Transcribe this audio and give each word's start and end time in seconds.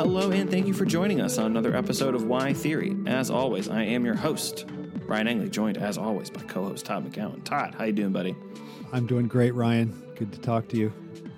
Hello, 0.00 0.30
and 0.30 0.50
thank 0.50 0.66
you 0.66 0.72
for 0.72 0.86
joining 0.86 1.20
us 1.20 1.36
on 1.36 1.44
another 1.44 1.76
episode 1.76 2.14
of 2.14 2.24
Why 2.24 2.54
Theory. 2.54 2.96
As 3.04 3.30
always, 3.30 3.68
I 3.68 3.82
am 3.82 4.02
your 4.06 4.14
host, 4.14 4.64
Ryan 5.04 5.28
Engley, 5.28 5.50
joined 5.50 5.76
as 5.76 5.98
always 5.98 6.30
by 6.30 6.40
co-host 6.44 6.86
Todd 6.86 7.12
McGowan. 7.12 7.44
Todd, 7.44 7.74
how 7.76 7.84
you 7.84 7.92
doing, 7.92 8.10
buddy? 8.10 8.34
I'm 8.92 9.06
doing 9.06 9.28
great, 9.28 9.54
Ryan. 9.54 9.90
Good 10.16 10.32
to 10.32 10.40
talk 10.40 10.68
to 10.68 10.78
you. 10.78 10.90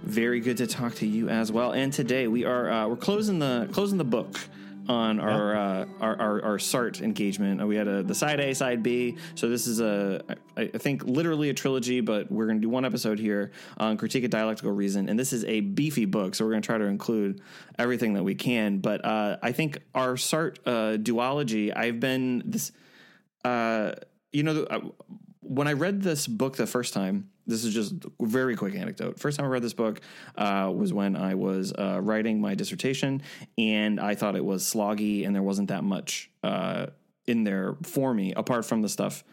Very 0.05 0.39
good 0.39 0.59
to 0.59 0.69
talk 0.69 0.95
to 0.95 1.07
you 1.09 1.29
as 1.29 1.51
well. 1.51 1.73
And 1.73 1.93
today 1.93 2.29
we 2.29 2.45
are 2.45 2.71
uh, 2.71 2.87
we're 2.87 2.95
closing 2.95 3.41
the 3.41 3.69
closing 3.73 3.99
the 3.99 4.05
book 4.05 4.39
on 4.89 5.21
our, 5.21 5.57
uh, 5.57 5.87
our, 6.01 6.21
our 6.21 6.43
our 6.43 6.59
Sartre 6.59 7.03
engagement. 7.03 7.67
We 7.67 7.77
had 7.77 7.89
a 7.89 8.03
the 8.03 8.15
side 8.15 8.41
A, 8.41 8.55
side 8.55 8.83
B. 8.83 9.17
So 9.35 9.49
this 9.49 9.67
is 9.67 9.81
a 9.81 10.23
I, 10.57 10.63
I 10.63 10.79
think 10.79 11.05
literally 11.05 11.51
a 11.51 11.55
trilogy, 11.55 12.01
but 12.01 12.31
we're 12.31 12.47
going 12.47 12.59
to 12.59 12.63
do 12.63 12.69
one 12.69 12.85
episode 12.85 13.19
here 13.19 13.53
on 13.79 13.97
critique 13.97 14.25
of 14.25 14.31
dialectical 14.31 14.73
reason, 14.73 15.09
and 15.09 15.19
this 15.19 15.33
is 15.33 15.45
a 15.45 15.61
beefy 15.61 16.05
book. 16.05 16.35
So 16.35 16.45
we're 16.45 16.53
going 16.53 16.63
to 16.63 16.67
try 16.67 16.79
to 16.79 16.87
include 16.87 17.41
everything 17.79 18.15
that 18.15 18.23
we 18.23 18.35
can. 18.35 18.79
But 18.79 19.05
uh, 19.05 19.37
I 19.43 19.53
think 19.53 19.79
our 19.95 20.17
Sart 20.17 20.59
uh, 20.67 20.97
duology. 20.97 21.77
I've 21.77 22.01
been 22.01 22.43
this. 22.45 22.73
Uh, 23.45 23.93
you 24.33 24.43
know, 24.43 24.63
uh, 24.63 24.81
when 25.43 25.69
I 25.69 25.73
read 25.73 26.03
this 26.03 26.27
book 26.27 26.57
the 26.57 26.67
first 26.67 26.95
time, 26.95 27.29
this 27.47 27.65
is 27.65 27.75
just 27.75 28.05
a 28.05 28.27
very 28.27 28.57
quick 28.57 28.75
anecdote. 28.75 29.19
First 29.19 29.39
time 29.39 29.47
I 29.47 29.49
read 29.49 29.63
this 29.63 29.75
book 29.75 30.01
uh, 30.37 30.73
was 30.75 30.93
when 30.93 31.17
I 31.17 31.35
was 31.35 31.73
uh, 31.73 32.01
writing 32.01 32.41
my 32.41 32.55
dissertation, 32.55 33.23
and 33.59 34.01
I 34.01 34.15
thought 34.15 34.37
it 34.37 34.45
was 34.45 34.63
sloggy, 34.63 35.27
and 35.27 35.35
there 35.35 35.43
wasn't 35.43 35.69
that 35.69 35.83
much 35.83 36.31
uh, 36.45 36.87
in 37.27 37.45
there 37.45 37.77
for 37.83 38.15
me, 38.15 38.33
apart 38.35 38.65
from 38.65 38.83
the 38.83 38.89
stuff 38.89 39.25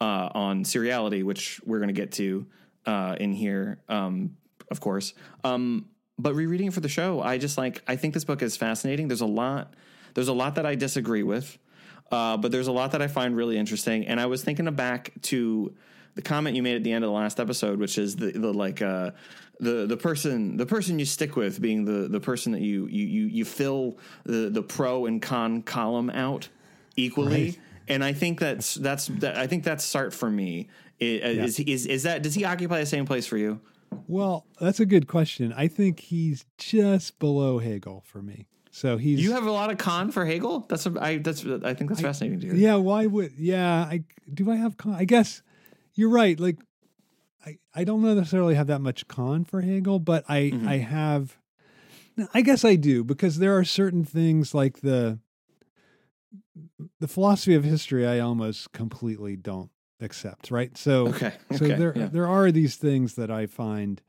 uh, 0.00 0.30
on 0.32 0.64
seriality, 0.64 1.22
which 1.22 1.60
we're 1.64 1.78
going 1.78 1.88
to 1.88 1.94
get 1.94 2.12
to 2.12 2.46
uh, 2.86 3.16
in 3.20 3.32
here, 3.32 3.80
um, 3.88 4.36
of 4.70 4.80
course. 4.80 5.12
Um, 5.44 5.86
but 6.18 6.34
rereading 6.34 6.68
it 6.68 6.72
for 6.72 6.80
the 6.80 6.88
show, 6.88 7.20
I 7.20 7.36
just 7.38 7.58
like 7.58 7.82
I 7.86 7.96
think 7.96 8.14
this 8.14 8.24
book 8.24 8.42
is 8.42 8.56
fascinating. 8.56 9.08
There's 9.08 9.20
a 9.20 9.26
lot. 9.26 9.74
There's 10.14 10.28
a 10.28 10.32
lot 10.32 10.54
that 10.54 10.66
I 10.66 10.74
disagree 10.74 11.22
with. 11.22 11.58
Uh, 12.10 12.36
but 12.36 12.52
there's 12.52 12.68
a 12.68 12.72
lot 12.72 12.92
that 12.92 13.02
I 13.02 13.06
find 13.06 13.36
really 13.36 13.58
interesting. 13.58 14.06
And 14.06 14.20
I 14.20 14.26
was 14.26 14.42
thinking 14.42 14.70
back 14.74 15.12
to 15.22 15.74
the 16.14 16.22
comment 16.22 16.56
you 16.56 16.62
made 16.62 16.76
at 16.76 16.84
the 16.84 16.92
end 16.92 17.04
of 17.04 17.08
the 17.08 17.14
last 17.14 17.38
episode, 17.38 17.78
which 17.78 17.98
is 17.98 18.16
the, 18.16 18.32
the 18.32 18.52
like 18.52 18.82
uh, 18.82 19.12
the 19.60 19.86
the 19.86 19.96
person 19.96 20.56
the 20.56 20.66
person 20.66 20.98
you 20.98 21.04
stick 21.04 21.36
with 21.36 21.60
being 21.60 21.84
the 21.84 22.08
the 22.08 22.20
person 22.20 22.52
that 22.52 22.60
you 22.60 22.86
you 22.86 23.06
you, 23.06 23.26
you 23.26 23.44
fill 23.44 23.98
the 24.24 24.50
the 24.50 24.62
pro 24.62 25.06
and 25.06 25.22
con 25.22 25.62
column 25.62 26.10
out 26.10 26.48
equally. 26.96 27.44
Right. 27.44 27.58
And 27.88 28.04
I 28.04 28.12
think 28.12 28.40
that's 28.40 28.74
that's 28.74 29.06
that, 29.06 29.36
I 29.36 29.46
think 29.46 29.64
that's 29.64 29.86
Sartre 29.86 30.12
for 30.12 30.30
me. 30.30 30.68
Is, 30.98 31.60
is 31.60 31.86
is 31.86 32.02
that 32.02 32.22
does 32.22 32.34
he 32.34 32.44
occupy 32.44 32.80
the 32.80 32.86
same 32.86 33.06
place 33.06 33.26
for 33.26 33.36
you? 33.36 33.60
Well, 34.08 34.44
that's 34.60 34.80
a 34.80 34.86
good 34.86 35.06
question. 35.06 35.52
I 35.56 35.68
think 35.68 36.00
he's 36.00 36.44
just 36.58 37.18
below 37.18 37.58
Hegel 37.58 38.02
for 38.06 38.20
me. 38.20 38.47
So 38.78 38.96
he's 38.96 39.20
You 39.20 39.32
have 39.32 39.44
a 39.44 39.50
lot 39.50 39.72
of 39.72 39.78
con 39.78 40.12
for 40.12 40.24
Hegel. 40.24 40.64
That's 40.68 40.86
a, 40.86 40.94
I 41.00 41.18
that's 41.18 41.44
I 41.44 41.74
think 41.74 41.90
that's 41.90 42.00
fascinating 42.00 42.38
to 42.40 42.46
hear. 42.46 42.54
yeah. 42.54 42.76
Why 42.76 43.06
would 43.06 43.32
yeah? 43.36 43.82
I 43.82 44.04
do 44.32 44.50
I 44.52 44.56
have 44.56 44.76
con? 44.76 44.94
I 44.94 45.04
guess 45.04 45.42
you're 45.94 46.10
right. 46.10 46.38
Like 46.38 46.58
I 47.44 47.58
I 47.74 47.82
don't 47.82 48.02
necessarily 48.02 48.54
have 48.54 48.68
that 48.68 48.80
much 48.80 49.08
con 49.08 49.44
for 49.44 49.62
Hegel, 49.62 49.98
but 49.98 50.24
I 50.28 50.52
Mhm. 50.54 50.68
I 50.68 50.76
have. 50.76 51.36
I 52.32 52.40
guess 52.42 52.64
I 52.64 52.76
do 52.76 53.02
because 53.02 53.38
there 53.38 53.56
are 53.58 53.64
certain 53.64 54.04
things 54.04 54.54
like 54.54 54.80
the 54.80 55.18
the 57.00 57.08
philosophy 57.08 57.54
of 57.54 57.64
history 57.64 58.06
I 58.06 58.20
almost 58.20 58.72
completely 58.72 59.36
don't 59.36 59.70
accept. 60.00 60.52
Right. 60.52 60.76
So 60.78 61.08
Okay. 61.08 61.32
so 61.50 61.66
okay, 61.66 61.74
there 61.74 61.94
yeah. 61.96 62.06
there 62.06 62.28
are 62.28 62.52
these 62.52 62.76
things 62.76 63.14
that 63.14 63.30
I 63.30 63.46
find 63.46 64.02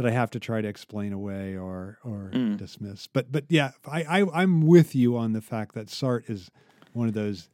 that 0.00 0.08
I 0.08 0.12
have 0.12 0.30
to 0.30 0.40
try 0.40 0.62
to 0.62 0.68
explain 0.68 1.12
away 1.12 1.56
or 1.56 1.98
or 2.02 2.30
Mm. 2.32 2.56
dismiss. 2.56 3.06
But 3.06 3.30
but 3.30 3.44
yeah, 3.50 3.72
I, 3.86 4.02
I 4.22 4.42
I'm 4.42 4.62
with 4.62 4.94
you 4.94 5.16
on 5.18 5.32
the 5.34 5.42
fact 5.42 5.74
that 5.74 5.88
Sartre 5.88 6.28
is 6.30 6.50
one 6.94 7.06
of 7.06 7.14
those 7.14 7.50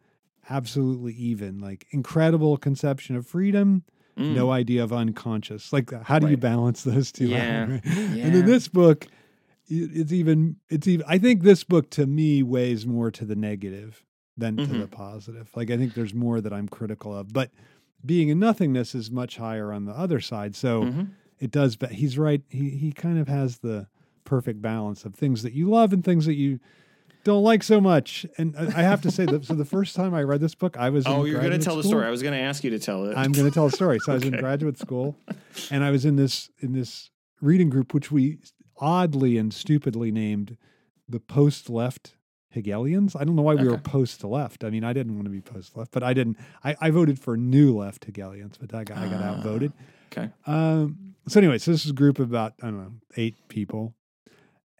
absolutely 0.48 1.12
even, 1.14 1.58
like 1.58 1.86
incredible 1.90 2.56
conception 2.56 3.16
of 3.16 3.26
freedom, 3.26 3.82
Mm. 4.16 4.34
no 4.34 4.50
idea 4.52 4.82
of 4.84 4.92
unconscious. 4.92 5.72
Like 5.72 5.90
how 6.04 6.18
do 6.20 6.28
you 6.28 6.36
balance 6.36 6.84
those 6.84 7.10
two? 7.12 7.24
out, 7.26 7.30
Yeah. 7.30 7.64
right? 7.70 7.84
Yeah. 7.84 8.26
And 8.26 8.36
in 8.36 8.46
this 8.46 8.68
book, 8.68 9.08
it's 9.68 10.12
even 10.12 10.56
it's 10.70 10.86
even 10.86 11.04
I 11.08 11.18
think 11.18 11.42
this 11.42 11.64
book 11.64 11.90
to 11.90 12.06
me 12.06 12.42
weighs 12.44 12.86
more 12.86 13.10
to 13.10 13.24
the 13.24 13.34
negative 13.36 14.04
than 14.36 14.56
to 14.58 14.62
Mhm. 14.66 14.80
the 14.82 14.86
positive. 14.86 15.50
Like 15.56 15.70
I 15.72 15.76
think 15.76 15.94
there's 15.94 16.14
more 16.14 16.40
that 16.40 16.52
I'm 16.52 16.68
critical 16.68 17.12
of, 17.16 17.32
but 17.32 17.50
being 18.04 18.28
in 18.28 18.38
nothingness 18.38 18.94
is 18.94 19.10
much 19.10 19.36
higher 19.38 19.72
on 19.72 19.84
the 19.86 19.92
other 19.92 20.20
side. 20.20 20.54
So 20.54 20.84
Mhm. 20.84 21.08
It 21.38 21.50
does 21.50 21.76
but 21.76 21.92
he's 21.92 22.16
right. 22.18 22.42
He 22.48 22.70
he 22.70 22.92
kind 22.92 23.18
of 23.18 23.28
has 23.28 23.58
the 23.58 23.88
perfect 24.24 24.60
balance 24.60 25.04
of 25.04 25.14
things 25.14 25.42
that 25.42 25.52
you 25.52 25.68
love 25.70 25.92
and 25.92 26.04
things 26.04 26.26
that 26.26 26.34
you 26.34 26.58
don't 27.24 27.42
like 27.42 27.62
so 27.62 27.80
much. 27.80 28.24
And 28.38 28.56
I 28.56 28.82
have 28.82 29.00
to 29.02 29.10
say 29.10 29.24
that 29.26 29.44
so 29.44 29.54
the 29.54 29.64
first 29.64 29.96
time 29.96 30.14
I 30.14 30.22
read 30.22 30.40
this 30.40 30.54
book, 30.54 30.76
I 30.76 30.90
was 30.90 31.04
Oh, 31.06 31.24
you're 31.24 31.40
going 31.40 31.52
to 31.52 31.58
tell 31.58 31.76
the 31.76 31.82
story. 31.82 32.06
I 32.06 32.10
was 32.10 32.22
going 32.22 32.34
to 32.34 32.40
ask 32.40 32.62
you 32.64 32.70
to 32.70 32.78
tell 32.78 33.04
it. 33.06 33.16
I'm 33.16 33.32
going 33.32 33.46
to 33.48 33.52
tell 33.54 33.66
a 33.66 33.70
story. 33.70 33.98
So 34.00 34.12
I 34.12 34.14
was 34.14 34.24
in 34.24 34.36
graduate 34.38 34.78
school, 34.78 35.16
and 35.70 35.82
I 35.84 35.90
was 35.90 36.04
in 36.04 36.16
this 36.16 36.50
in 36.60 36.72
this 36.72 37.10
reading 37.40 37.68
group, 37.68 37.92
which 37.94 38.10
we 38.12 38.38
oddly 38.78 39.38
and 39.38 39.52
stupidly 39.52 40.10
named 40.12 40.56
the 41.08 41.18
post 41.20 41.68
left 41.70 42.14
Hegelians. 42.50 43.14
I 43.16 43.24
don't 43.24 43.36
know 43.36 43.42
why 43.42 43.54
we 43.54 43.68
were 43.68 43.78
post 43.78 44.22
left. 44.24 44.64
I 44.64 44.70
mean, 44.70 44.84
I 44.84 44.92
didn't 44.92 45.14
want 45.14 45.24
to 45.26 45.30
be 45.30 45.40
post 45.40 45.76
left, 45.76 45.90
but 45.92 46.02
I 46.02 46.14
didn't. 46.14 46.36
I, 46.64 46.76
I 46.80 46.90
voted 46.90 47.18
for 47.18 47.36
new 47.36 47.76
left 47.76 48.04
Hegelians, 48.04 48.56
but 48.58 48.74
I 48.74 48.84
got, 48.84 48.98
I 48.98 49.08
got 49.08 49.22
Ah. 49.22 49.26
outvoted. 49.36 49.72
okay. 50.12 50.30
Um, 50.46 51.05
so 51.28 51.40
anyway, 51.40 51.58
so 51.58 51.70
this 51.72 51.84
is 51.84 51.90
a 51.90 51.94
group 51.94 52.18
of 52.18 52.28
about 52.30 52.54
I 52.62 52.66
don't 52.66 52.78
know 52.78 52.92
eight 53.16 53.34
people, 53.48 53.94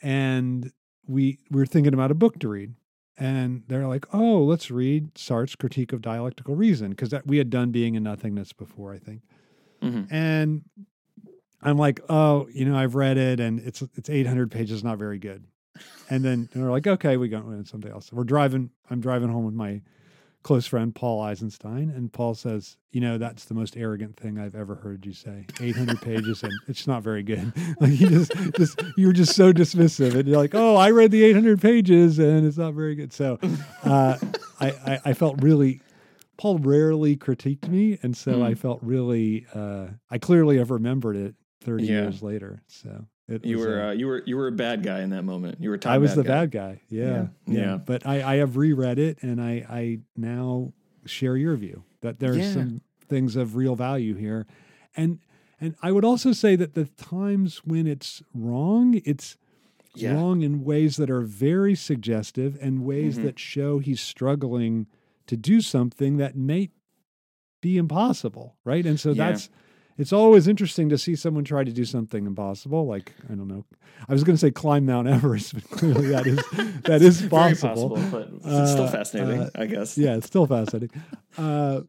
and 0.02 0.72
we 1.06 1.38
we 1.50 1.60
were 1.60 1.66
thinking 1.66 1.94
about 1.94 2.10
a 2.10 2.14
book 2.14 2.38
to 2.40 2.48
read, 2.48 2.74
and 3.16 3.62
they're 3.68 3.86
like, 3.86 4.06
"Oh, 4.14 4.42
let's 4.44 4.70
read 4.70 5.16
Sartre's 5.18 5.56
Critique 5.56 5.92
of 5.92 6.02
Dialectical 6.02 6.54
Reason," 6.54 6.90
because 6.90 7.10
that 7.10 7.26
we 7.26 7.38
had 7.38 7.50
done 7.50 7.70
Being 7.70 7.96
and 7.96 8.04
Nothingness 8.04 8.52
before, 8.52 8.92
I 8.92 8.98
think, 8.98 9.22
Mhm. 9.82 10.06
and 10.10 10.62
I'm 11.62 11.78
like, 11.78 12.00
"Oh, 12.08 12.48
you 12.52 12.64
know, 12.64 12.76
I've 12.76 12.94
read 12.94 13.16
it, 13.16 13.40
and 13.40 13.60
it's 13.60 13.82
it's 13.94 14.10
800 14.10 14.50
pages, 14.50 14.84
not 14.84 14.98
very 14.98 15.18
good." 15.18 15.44
And 16.08 16.24
then 16.24 16.48
they're 16.52 16.70
like, 16.70 16.86
"Okay, 16.86 17.16
we 17.16 17.28
go 17.28 17.38
on 17.38 17.64
something 17.64 17.90
else." 17.90 18.12
We're 18.12 18.24
driving. 18.24 18.70
I'm 18.90 19.00
driving 19.00 19.28
home 19.28 19.44
with 19.44 19.54
my 19.54 19.82
close 20.46 20.64
friend 20.66 20.94
Paul 20.94 21.20
Eisenstein, 21.22 21.90
and 21.90 22.12
Paul 22.12 22.34
says, 22.34 22.76
"You 22.92 23.00
know, 23.00 23.18
that's 23.18 23.46
the 23.46 23.54
most 23.54 23.76
arrogant 23.76 24.16
thing 24.16 24.38
I've 24.38 24.54
ever 24.54 24.76
heard 24.76 25.04
you 25.04 25.12
say. 25.12 25.44
800 25.60 26.00
pages, 26.00 26.44
and 26.44 26.60
it's 26.68 26.86
not 26.86 27.02
very 27.02 27.24
good. 27.24 27.52
like 27.80 27.98
you 28.00 28.08
just, 28.08 28.32
just, 28.56 28.78
you 28.96 29.08
were 29.08 29.12
just 29.12 29.34
so 29.34 29.52
dismissive, 29.52 30.16
and 30.16 30.28
you're 30.28 30.36
like, 30.38 30.54
oh, 30.54 30.76
I 30.76 30.92
read 30.92 31.10
the 31.10 31.24
800 31.24 31.60
pages, 31.60 32.20
and 32.20 32.46
it's 32.46 32.56
not 32.56 32.74
very 32.74 32.94
good. 32.94 33.12
So, 33.12 33.38
uh, 33.82 34.18
I, 34.60 34.68
I, 34.68 35.00
I 35.06 35.12
felt 35.14 35.42
really. 35.42 35.80
Paul 36.38 36.58
rarely 36.58 37.16
critiqued 37.16 37.66
me, 37.66 37.98
and 38.02 38.16
so 38.16 38.42
I 38.42 38.50
Hmm. 38.50 38.60
felt 38.60 38.78
really. 38.82 39.46
Uh, 39.52 39.88
I 40.10 40.18
clearly 40.18 40.58
have 40.58 40.70
remembered 40.70 41.16
it 41.16 41.34
30 41.62 41.84
Yeah. 41.86 41.92
years 42.02 42.22
later. 42.22 42.62
So 42.68 43.06
it 43.28 43.44
You 43.44 43.58
were 43.58 43.82
uh, 43.82 43.88
uh, 43.88 43.92
you 43.92 44.06
were 44.06 44.22
you 44.26 44.36
were 44.36 44.46
a 44.48 44.52
bad 44.52 44.82
guy 44.82 45.00
in 45.00 45.10
that 45.10 45.22
moment. 45.24 45.58
You 45.60 45.70
were 45.70 45.78
Todd 45.78 45.92
I 45.94 45.98
was 45.98 46.10
bad 46.10 46.18
the 46.18 46.22
guy. 46.22 46.28
bad 46.28 46.50
guy. 46.50 46.80
Yeah. 46.88 47.04
Yeah. 47.04 47.26
Yeah. 47.46 47.60
Yeah. 47.60 47.76
But 47.78 48.06
I, 48.06 48.34
I 48.34 48.36
have 48.36 48.56
reread 48.56 48.98
it 48.98 49.18
and 49.22 49.40
I, 49.40 49.66
I 49.68 49.98
now 50.16 50.72
share 51.06 51.36
your 51.36 51.56
view 51.56 51.84
that 52.02 52.18
there's 52.20 52.36
Yeah. 52.38 52.52
some 52.52 52.80
things 53.08 53.36
of 53.36 53.56
real 53.56 53.74
value 53.76 54.14
here. 54.14 54.46
And 54.96 55.18
and 55.60 55.74
I 55.82 55.90
would 55.92 56.04
also 56.04 56.32
say 56.32 56.54
that 56.56 56.74
the 56.74 56.84
times 56.84 57.58
when 57.64 57.86
it's 57.86 58.22
wrong, 58.34 59.00
it's 59.04 59.36
Yeah. 59.94 60.12
wrong 60.14 60.42
in 60.42 60.62
ways 60.64 60.96
that 60.96 61.08
are 61.10 61.22
very 61.22 61.74
suggestive 61.74 62.56
and 62.60 62.84
ways 62.84 63.18
Mhm. 63.18 63.22
that 63.24 63.38
show 63.38 63.78
he's 63.78 64.00
struggling 64.00 64.86
to 65.26 65.36
do 65.36 65.60
something 65.60 66.18
that 66.18 66.36
may 66.36 66.68
be 67.62 67.78
impossible. 67.78 68.56
Right. 68.64 68.84
And 68.86 69.00
so 69.00 69.10
Yeah. 69.10 69.30
that's 69.30 69.48
it's 69.98 70.12
always 70.12 70.46
interesting 70.48 70.88
to 70.90 70.98
see 70.98 71.14
someone 71.16 71.44
try 71.44 71.64
to 71.64 71.72
do 71.72 71.84
something 71.84 72.26
impossible. 72.26 72.86
Like 72.86 73.12
I 73.30 73.34
don't 73.34 73.48
know, 73.48 73.64
I 74.08 74.12
was 74.12 74.24
going 74.24 74.34
to 74.36 74.40
say 74.40 74.50
climb 74.50 74.86
Mount 74.86 75.08
Everest, 75.08 75.54
but 75.54 75.64
clearly 75.70 76.08
that 76.08 76.26
is 76.26 76.36
that 76.82 77.02
is 77.02 77.22
possible. 77.22 77.90
possible, 77.96 78.10
but 78.10 78.28
it's 78.32 78.70
still 78.72 78.84
Uh, 78.84 78.90
fascinating, 78.90 79.40
uh, 79.42 79.50
I 79.54 79.66
guess. 79.66 79.96
Yeah, 79.98 80.16
it's 80.16 80.26
still 80.26 80.46
fascinating. 80.46 80.90
Uh, 81.38 81.82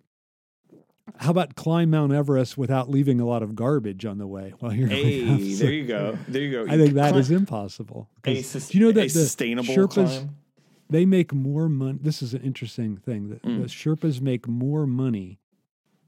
how 1.20 1.32
about 1.32 1.56
climb 1.56 1.90
Mount 1.90 2.12
Everest 2.12 2.58
without 2.58 2.90
leaving 2.90 3.20
a 3.22 3.26
lot 3.26 3.42
of 3.42 3.56
garbage 3.56 4.06
on 4.06 4.18
the 4.18 4.28
way 4.28 4.54
while 4.60 4.74
you're 4.74 4.88
Hey, 4.90 5.54
there 5.56 5.72
you 5.72 5.86
go. 5.88 6.18
There 6.28 6.42
you 6.42 6.52
go. 6.52 6.72
I 6.72 6.78
think 6.78 6.94
that 6.96 7.12
Cli- 7.14 7.20
is 7.22 7.32
impossible. 7.32 8.10
a, 8.26 8.42
sus- 8.42 8.70
do 8.70 8.78
you 8.78 8.86
know 8.86 8.92
that 8.92 9.02
the 9.04 9.10
sustainable 9.10 9.74
Sherpas 9.74 9.94
climb. 10.10 10.36
they 10.90 11.06
make 11.06 11.34
more 11.34 11.70
money? 11.70 11.98
This 12.02 12.22
is 12.22 12.34
an 12.34 12.42
interesting 12.42 12.98
thing. 12.98 13.30
That 13.30 13.42
Mm. 13.44 13.62
the 13.62 13.68
Sherpas 13.68 14.20
make 14.22 14.48
more 14.48 14.86
money 14.86 15.40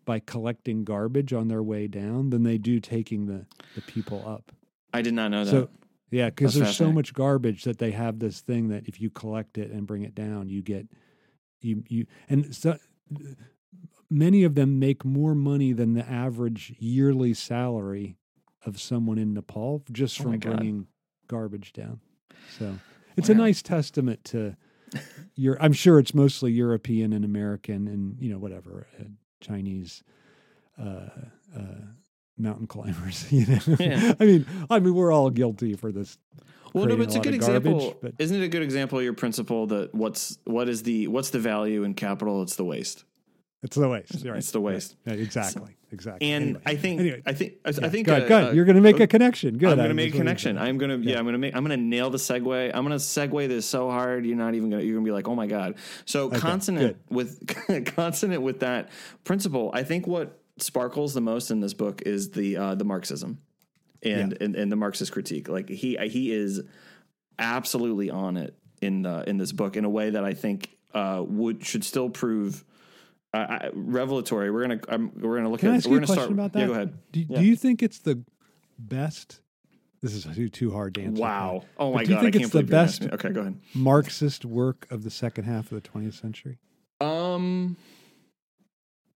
by 0.10 0.18
collecting 0.18 0.84
garbage 0.84 1.34
on 1.34 1.50
their 1.50 1.62
way 1.62 1.86
down 1.88 2.32
than 2.32 2.42
they 2.42 2.58
do 2.58 2.80
taking 2.80 3.28
the 3.28 3.46
the 3.76 3.82
people 3.82 4.28
up. 4.28 4.52
I 4.92 5.04
did 5.04 5.14
not 5.14 5.30
know 5.30 5.46
that. 5.46 5.52
So 5.52 5.70
yeah, 6.10 6.32
because 6.32 6.56
there's 6.56 6.76
so 6.76 6.92
much 6.92 7.14
garbage 7.14 7.64
that 7.66 7.78
they 7.78 7.92
have 7.92 8.18
this 8.18 8.42
thing 8.42 8.70
that 8.70 8.88
if 8.88 9.00
you 9.00 9.12
collect 9.12 9.60
it 9.60 9.70
and 9.70 9.86
bring 9.86 10.02
it 10.02 10.16
down, 10.16 10.50
you 10.50 10.64
get 10.64 10.88
you 11.62 11.84
you 11.88 12.08
and 12.28 12.56
so 12.56 12.80
many 14.10 14.44
of 14.44 14.56
them 14.56 14.80
make 14.80 15.06
more 15.06 15.36
money 15.36 15.74
than 15.74 15.94
the 15.94 16.10
average 16.10 16.74
yearly 16.80 17.36
salary 17.36 18.18
of 18.66 18.82
someone 18.82 19.20
in 19.20 19.36
Nepal 19.36 19.84
just 19.92 20.20
Oh 20.20 20.24
from 20.24 20.40
God. 20.40 20.58
bringing 20.58 20.88
garbage 21.28 21.72
down. 21.72 22.00
So 22.58 22.80
It's 23.16 23.30
a 23.30 23.36
nice 23.36 23.62
testament 23.62 24.24
to 24.24 24.56
your. 25.36 25.62
I'm 25.62 25.74
sure 25.74 26.00
it's 26.00 26.16
mostly 26.16 26.52
European 26.52 27.14
and 27.14 27.24
American 27.24 27.88
and 27.88 28.18
you 28.20 28.32
know 28.32 28.40
whatever 28.40 28.88
uh, 29.00 29.04
Chinese. 29.42 30.04
Uh, 30.80 31.10
uh, 31.58 31.62
mountain 32.38 32.68
climbers, 32.68 33.30
you 33.32 33.46
know. 33.46 33.60
Yeah. 33.80 34.14
I 34.20 34.26
mean, 34.26 34.46
I 34.70 34.80
mean, 34.80 34.94
we're 34.96 35.12
all 35.12 35.30
guilty 35.30 35.74
for 35.76 35.92
this. 35.92 36.18
Well, 36.74 36.86
no, 36.86 36.96
but 36.96 37.04
it's 37.04 37.16
a 37.16 37.18
lot 37.18 37.24
good 37.26 37.40
garbage, 37.42 37.72
example. 37.74 38.00
but- 38.02 38.14
Isn't 38.20 38.42
it 38.42 38.46
a 38.46 38.48
good 38.48 38.62
example 38.62 38.98
of 39.00 39.04
your 39.04 39.14
principle 39.14 39.68
that 39.68 39.94
what's 39.94 40.38
what 40.46 40.70
is 40.70 40.84
the 40.84 41.08
what's 41.08 41.32
the 41.32 41.40
value 41.40 41.84
in 41.84 41.96
capital? 41.96 42.42
It's 42.44 42.56
the 42.56 42.64
waste. 42.64 43.04
It's 43.62 43.76
the 43.76 43.90
waste. 43.90 44.26
Right. 44.26 44.38
It's 44.38 44.52
the 44.52 44.62
waste. 44.62 44.96
Right. 45.06 45.18
Yeah, 45.18 45.24
exactly. 45.24 45.76
Exactly. 45.92 46.32
And 46.32 46.44
Anyway. 46.44 46.62
I 46.66 46.76
think 46.76 47.00
Anyway. 47.02 47.22
I 47.26 47.34
think 47.34 47.54
I, 47.66 47.70
I 47.70 47.90
think 47.90 48.08
good. 48.08 48.24
ahead, 48.24 48.32
uh, 48.32 48.50
uh, 48.50 48.52
You're 48.52 48.66
going 48.66 48.76
to 48.76 48.82
make 48.82 49.00
a 49.00 49.08
connection. 49.08 49.58
Good. 49.58 49.72
I'm 49.72 49.78
going 49.78 49.90
to 49.90 49.96
make 49.96 50.14
a 50.14 50.18
connection. 50.18 50.58
I'm 50.58 50.78
going 50.78 51.02
to 51.02 51.10
yeah. 51.10 51.18
I'm 51.18 51.26
going 51.26 51.34
to 51.34 51.40
make 51.40 51.56
I'm 51.56 51.66
going 51.66 51.78
to 51.78 51.84
nail 51.84 52.10
the 52.10 52.18
segue. 52.18 52.72
I'm 52.74 52.86
going 52.86 52.98
to 52.98 53.04
segue 53.04 53.48
this 53.48 53.66
so 53.66 53.90
hard 53.90 54.26
you're 54.26 54.38
not 54.38 54.54
even 54.56 54.70
going 54.70 54.82
to 54.82 54.86
you're 54.86 54.96
going 54.96 55.06
to 55.06 55.10
be 55.10 55.14
like 55.14 55.28
oh 55.28 55.36
my 55.36 55.48
god. 55.48 55.76
So 56.06 56.30
consonant 56.30 56.98
with 57.10 57.86
consonant 57.96 58.44
with 58.44 58.62
that 58.62 58.90
principle. 59.24 59.72
I 59.74 59.84
think 59.84 60.08
what 60.08 60.40
sparkles 60.58 61.14
the 61.14 61.22
most 61.22 61.52
in 61.52 61.60
this 61.60 61.74
book 61.74 62.04
is 62.06 62.32
the 62.32 62.56
uh, 62.56 62.76
the 62.76 62.86
Marxism 62.86 63.40
and, 64.04 64.38
and 64.42 64.56
and 64.56 64.72
the 64.72 64.76
Marxist 64.76 65.12
critique. 65.12 65.50
Like 65.50 65.70
he 65.70 65.98
he 66.08 66.32
is 66.32 66.62
absolutely 67.38 68.10
on 68.10 68.38
it 68.38 68.56
in 68.82 69.02
the 69.02 69.28
in 69.28 69.38
this 69.38 69.52
book 69.52 69.76
in 69.76 69.86
a 69.86 69.90
way 69.90 70.12
that 70.12 70.24
I 70.24 70.34
think 70.34 70.78
uh, 70.94 71.24
would 71.26 71.66
should 71.66 71.84
still 71.84 72.10
prove. 72.10 72.64
Uh, 73.34 73.70
revelatory. 73.74 74.50
We're 74.50 74.62
gonna 74.62 74.80
um, 74.90 75.12
we're 75.16 75.38
gonna 75.38 75.50
look 75.50 75.60
Can 75.60 75.70
at. 75.70 75.74
I 75.74 75.76
ask 75.78 75.86
we're 75.88 75.98
you 75.98 76.04
a 76.04 76.06
gonna 76.06 76.08
question 76.08 76.24
start. 76.24 76.32
about 76.32 76.54
that? 76.54 76.60
Yeah, 76.60 76.66
go 76.68 76.74
ahead. 76.74 76.94
Do, 77.12 77.20
Yeah. 77.30 77.40
do 77.40 77.46
you 77.46 77.56
think 77.56 77.84
it's 77.84 78.00
the 78.00 78.24
best? 78.80 79.42
This 80.02 80.14
is 80.14 80.24
too, 80.36 80.50
too 80.50 80.72
hard 80.72 80.96
to 80.96 81.04
answer. 81.04 81.22
Wow. 81.22 81.66
Oh 81.78 81.94
my 81.94 82.06
do 82.06 82.14
you 82.14 82.20
think 82.22 82.36
I 82.36 82.40
it's 82.40 82.52
can't 82.52 82.66
the 82.66 82.72
best. 82.72 83.04
Okay, 83.06 83.30
go 83.30 83.42
ahead. 83.42 83.60
Marxist 83.76 84.46
work 84.46 84.88
of 84.90 85.04
the 85.04 85.10
second 85.12 85.44
half 85.44 85.72
of 85.72 85.82
the 85.84 85.88
20th 85.90 86.14
century? 86.20 86.58
Um, 87.02 87.76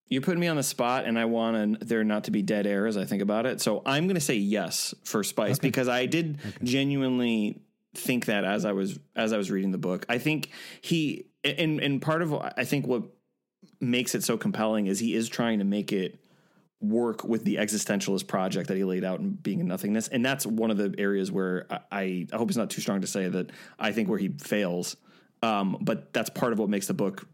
you're 0.08 0.20
putting 0.22 0.40
me 0.40 0.46
on 0.46 0.56
the 0.56 0.62
spot, 0.62 1.06
and 1.06 1.18
I 1.18 1.24
want 1.24 1.56
an- 1.56 1.78
there 1.80 2.04
not 2.04 2.24
to 2.24 2.30
be 2.30 2.42
dead 2.42 2.66
air 2.66 2.86
as 2.86 2.96
I 2.98 3.04
think 3.06 3.22
about 3.22 3.46
it. 3.46 3.60
So 3.62 3.82
I'm 3.86 4.04
going 4.06 4.14
to 4.16 4.20
say 4.20 4.34
yes 4.36 4.94
for 5.04 5.24
Spice 5.24 5.58
Okay. 5.58 5.68
because 5.68 5.88
I 5.88 6.06
did 6.06 6.38
genuinely 6.62 7.62
think 7.94 8.26
that 8.26 8.44
as 8.44 8.64
I 8.64 8.72
was 8.72 8.98
as 9.16 9.32
I 9.32 9.38
was 9.38 9.50
reading 9.50 9.70
the 9.70 9.78
book. 9.78 10.04
I 10.08 10.18
think 10.18 10.50
he 10.82 11.26
and 11.42 11.80
and 11.80 12.02
part 12.02 12.20
of 12.22 12.34
I 12.34 12.64
think 12.64 12.86
what 12.86 13.04
makes 13.80 14.14
it 14.14 14.22
so 14.24 14.36
compelling 14.36 14.86
is 14.86 14.98
he 14.98 15.14
is 15.14 15.28
trying 15.28 15.58
to 15.58 15.64
make 15.64 15.92
it 15.92 16.18
work 16.80 17.24
with 17.24 17.44
the 17.44 17.56
existentialist 17.56 18.26
project 18.26 18.68
that 18.68 18.76
he 18.76 18.84
laid 18.84 19.04
out 19.04 19.18
in 19.20 19.30
being 19.30 19.60
in 19.60 19.66
nothingness 19.68 20.08
and 20.08 20.24
that's 20.24 20.44
one 20.44 20.70
of 20.70 20.76
the 20.76 20.94
areas 20.98 21.32
where 21.32 21.66
i 21.70 22.26
i 22.30 22.36
hope 22.36 22.48
it's 22.48 22.58
not 22.58 22.68
too 22.68 22.80
strong 22.82 23.00
to 23.00 23.06
say 23.06 23.28
that 23.28 23.50
i 23.78 23.90
think 23.92 24.08
where 24.08 24.18
he 24.18 24.28
fails 24.28 24.96
um, 25.42 25.76
but 25.80 26.12
that's 26.12 26.30
part 26.30 26.52
of 26.52 26.58
what 26.58 26.68
makes 26.70 26.86
the 26.86 26.94
book 26.94 27.26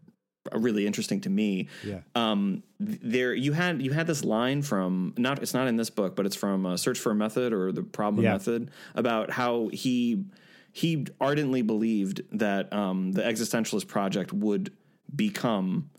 really 0.53 0.87
interesting 0.87 1.19
to 1.21 1.29
me 1.29 1.67
Yeah. 1.83 1.99
um, 2.15 2.63
there 2.79 3.33
you 3.33 3.51
had 3.53 3.81
you 3.81 3.91
had 3.91 4.07
this 4.07 4.23
line 4.23 4.61
from 4.61 5.13
not 5.17 5.41
it's 5.41 5.53
not 5.53 5.67
in 5.67 5.75
this 5.75 5.89
book 5.89 6.15
but 6.15 6.25
it's 6.25 6.35
from 6.35 6.65
uh, 6.65 6.77
search 6.77 6.97
for 6.99 7.11
a 7.11 7.15
method 7.15 7.51
or 7.51 7.71
the 7.73 7.83
problem 7.83 8.23
Yeah. 8.23 8.33
method 8.33 8.71
about 8.95 9.31
how 9.31 9.69
he 9.73 10.23
he 10.71 11.05
ardently 11.19 11.61
believed 11.61 12.21
that 12.39 12.71
um, 12.71 13.11
the 13.11 13.21
existentialist 13.21 13.87
project 13.89 14.31
would 14.31 14.71
become 15.13 15.89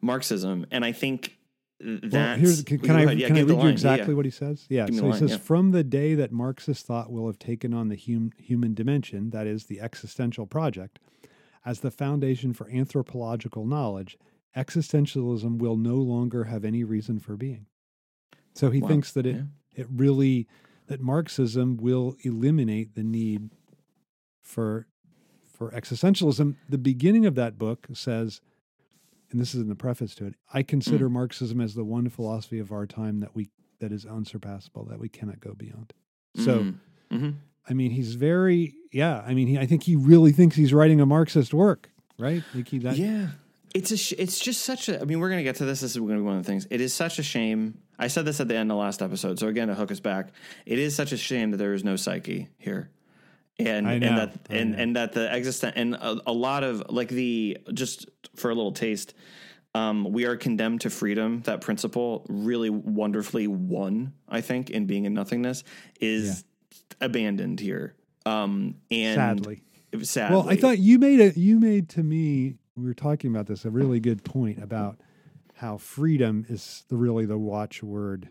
marxism 0.00 0.66
and 0.70 0.84
i 0.84 0.92
think 0.92 1.36
that's 1.78 2.14
Well, 2.14 2.36
here's, 2.38 2.62
can, 2.62 2.78
can 2.78 2.96
I. 2.96 3.12
Yeah, 3.12 3.26
can 3.26 3.36
I 3.36 3.42
read 3.42 3.62
you 3.62 3.68
exactly 3.68 4.08
Yeah, 4.12 4.16
what 4.16 4.24
he 4.24 4.30
says? 4.30 4.64
Yeah. 4.70 4.86
So 4.86 4.92
the 4.92 4.94
he 4.94 5.08
line, 5.10 5.18
says, 5.18 5.30
yeah. 5.32 5.36
from 5.36 5.72
the 5.72 5.84
day 5.84 6.14
that 6.14 6.32
Marxist 6.32 6.86
thought 6.86 7.12
will 7.12 7.26
have 7.26 7.38
taken 7.38 7.74
on 7.74 7.88
the 7.90 7.96
hum, 7.96 8.32
human 8.38 8.72
dimension, 8.72 9.28
that 9.28 9.46
is, 9.46 9.66
the 9.66 9.82
existential 9.82 10.46
project, 10.46 10.98
as 11.66 11.80
the 11.80 11.90
foundation 11.90 12.54
for 12.54 12.66
anthropological 12.70 13.66
knowledge, 13.66 14.16
existentialism 14.56 15.58
will 15.58 15.76
no 15.76 15.96
longer 15.96 16.44
have 16.44 16.64
any 16.64 16.82
reason 16.82 17.18
for 17.18 17.36
being. 17.36 17.66
So 18.54 18.70
he 18.70 18.80
Wow. 18.80 18.88
thinks 18.88 19.12
that 19.12 19.26
it, 19.26 19.36
Yeah. 19.36 19.42
it 19.82 19.86
really, 19.90 20.46
that 20.86 21.02
Marxism 21.02 21.76
will 21.76 22.16
eliminate 22.22 22.94
the 22.94 23.04
need 23.04 23.50
for 24.42 24.86
for 25.44 25.70
existentialism. 25.72 26.54
The 26.70 26.78
beginning 26.78 27.26
of 27.26 27.34
that 27.34 27.58
book 27.58 27.86
says, 27.92 28.40
and 29.30 29.40
this 29.40 29.54
is 29.54 29.60
in 29.60 29.68
the 29.68 29.74
preface 29.74 30.14
to 30.16 30.26
it, 30.26 30.34
I 30.52 30.60
Hmm. 30.60 30.66
consider 30.66 31.08
Marxism 31.08 31.60
as 31.60 31.74
the 31.74 31.84
one 31.84 32.08
philosophy 32.08 32.58
of 32.58 32.72
our 32.72 32.86
time 32.86 33.20
that 33.20 33.34
we 33.34 33.50
that 33.80 33.92
is 33.92 34.06
unsurpassable, 34.06 34.84
that 34.86 34.98
we 34.98 35.08
cannot 35.08 35.38
go 35.40 35.52
beyond. 35.52 35.92
So 36.36 36.60
Mhm. 36.64 36.74
Mhm. 37.12 37.34
I 37.68 37.74
mean 37.74 37.90
he's 37.90 38.14
very 38.14 38.74
yeah, 38.92 39.20
I 39.26 39.34
mean 39.34 39.48
he, 39.48 39.58
I 39.58 39.66
think 39.66 39.82
he 39.82 39.96
really 39.96 40.32
thinks 40.32 40.56
he's 40.56 40.72
writing 40.72 41.00
a 41.00 41.06
Marxist 41.06 41.52
work, 41.52 41.90
right? 42.18 42.42
Like 42.54 42.68
he 42.68 42.78
that 42.78 42.96
yeah 42.96 43.28
it's 43.74 43.90
a 43.90 43.96
sh- 43.96 44.14
it's 44.16 44.40
just 44.40 44.62
such 44.62 44.88
a 44.88 44.98
i 45.02 45.04
mean 45.04 45.20
we're 45.20 45.28
gonna 45.28 45.42
get 45.42 45.56
to 45.56 45.66
this 45.66 45.80
this 45.80 45.90
is 45.90 45.98
gonna 45.98 46.14
be 46.14 46.20
one 46.22 46.38
of 46.38 46.42
the 46.42 46.46
things 46.50 46.66
it 46.70 46.80
is 46.80 46.94
such 46.94 47.18
a 47.18 47.22
shame 47.22 47.76
i 47.98 48.06
said 48.06 48.24
this 48.24 48.40
at 48.40 48.48
the 48.48 48.54
end 48.56 48.70
of 48.70 48.74
the 48.76 48.80
last 48.80 49.02
episode 49.02 49.38
so 49.38 49.48
again 49.48 49.68
to 49.68 49.74
hook 49.74 49.90
us 49.90 50.00
back 50.00 50.32
it 50.64 50.78
is 50.78 50.94
such 50.94 51.12
a 51.12 51.16
shame 51.18 51.50
that 51.50 51.58
there 51.58 51.74
is 51.74 51.84
no 51.84 51.94
psyche 51.94 52.48
here 52.56 52.88
and 53.58 53.86
and 53.86 54.02
that 54.02 54.38
and 54.50 54.74
and 54.74 54.96
that 54.96 55.12
the 55.12 55.32
existent 55.32 55.74
and 55.76 55.94
a, 55.94 56.20
a 56.26 56.32
lot 56.32 56.62
of 56.62 56.90
like 56.90 57.08
the 57.08 57.58
just 57.72 58.06
for 58.34 58.50
a 58.50 58.54
little 58.54 58.72
taste 58.72 59.14
um, 59.76 60.10
we 60.10 60.24
are 60.24 60.36
condemned 60.36 60.80
to 60.82 60.90
freedom. 60.90 61.42
That 61.42 61.60
principle 61.60 62.24
really 62.30 62.70
wonderfully 62.70 63.46
won, 63.46 64.14
I 64.26 64.40
think, 64.40 64.70
in 64.70 64.86
being 64.86 65.04
in 65.04 65.12
nothingness 65.12 65.64
is 66.00 66.44
abandoned 66.98 67.60
here. 67.60 67.94
Um, 68.24 68.76
and 68.90 69.14
sadly. 69.14 69.62
sadly, 70.02 70.36
Well, 70.36 70.48
I 70.48 70.56
thought 70.56 70.78
you 70.78 70.98
made 70.98 71.20
a 71.20 71.38
you 71.38 71.60
made 71.60 71.90
to 71.90 72.02
me 72.02 72.56
we 72.74 72.84
were 72.84 72.94
talking 72.94 73.30
about 73.30 73.46
this 73.46 73.64
a 73.64 73.70
really 73.70 74.00
good 74.00 74.24
point 74.24 74.62
about 74.62 74.98
how 75.54 75.76
freedom 75.76 76.46
is 76.48 76.84
the 76.88 76.96
really 76.96 77.26
the 77.26 77.38
watchword 77.38 78.30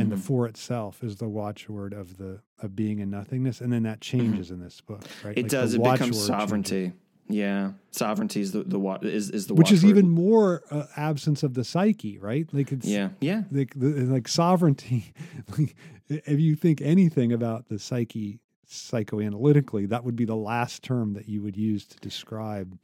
and 0.00 0.10
the 0.12 0.16
Mhm. 0.16 0.20
for 0.20 0.46
itself 0.46 1.02
is 1.02 1.16
the 1.16 1.28
watchword 1.28 1.92
of 1.92 2.16
the 2.18 2.40
of 2.62 2.74
being 2.76 2.98
in 3.00 3.10
nothingness 3.10 3.60
and 3.60 3.72
then 3.72 3.82
that 3.84 4.00
changes 4.00 4.50
in 4.50 4.60
this 4.60 4.80
book 4.80 5.02
right 5.24 5.36
Mm-hmm. 5.36 5.38
It 5.38 5.42
Like, 5.44 5.50
does. 5.50 5.74
It 5.74 5.78
becomes 5.82 6.00
changes. 6.00 6.26
sovereignty. 6.26 6.92
Yeah, 7.28 7.72
sovereignty 7.90 8.40
is 8.40 8.52
the 8.52 8.62
the 8.62 8.78
wa- 8.78 8.98
is 9.02 9.30
is 9.30 9.48
the 9.48 9.54
which 9.54 9.72
is 9.72 9.84
even 9.84 10.08
more 10.08 10.62
uh, 10.70 10.86
absence 10.96 11.42
of 11.42 11.54
the 11.54 11.64
psyche 11.64 12.18
right 12.18 12.48
like 12.54 12.70
it's 12.70 12.86
yeah 12.86 13.08
yeah 13.20 13.42
like 13.50 13.74
the, 13.74 13.88
like 14.06 14.28
sovereignty 14.28 15.12
like 15.58 15.74
if 16.08 16.38
you 16.38 16.54
think 16.54 16.80
anything 16.80 17.32
about 17.32 17.66
the 17.68 17.80
psyche 17.80 18.38
psychoanalytically 18.68 19.88
that 19.88 20.04
would 20.04 20.16
be 20.16 20.24
the 20.24 20.36
last 20.36 20.82
term 20.82 21.14
that 21.14 21.28
you 21.28 21.42
would 21.42 21.56
use 21.56 21.84
to 21.86 21.96
describe 21.98 22.78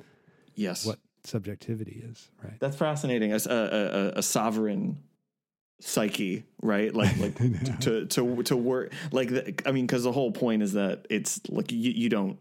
yes. 0.55 0.85
what 0.87 0.99
subjectivity 1.25 2.03
is 2.05 2.31
right 2.43 2.59
That's 2.59 2.77
fascinating. 2.77 3.33
A, 3.33 3.37
a, 3.47 3.55
a, 3.57 4.13
a 4.17 4.23
sovereign 4.23 4.99
psyche, 5.81 6.45
right? 6.63 6.95
Like 6.95 7.17
like 7.21 7.81
to 7.81 8.07
to 8.07 8.43
to 8.45 8.57
work 8.57 8.93
like 9.11 9.29
the, 9.31 9.55
I 9.67 9.73
mean, 9.73 9.87
because 9.87 10.05
the 10.05 10.13
whole 10.13 10.33
point 10.33 10.63
is 10.63 10.73
that 10.75 11.07
it's 11.11 11.41
like 11.49 11.73
you, 11.73 11.91
you 11.91 12.09
don't 12.09 12.39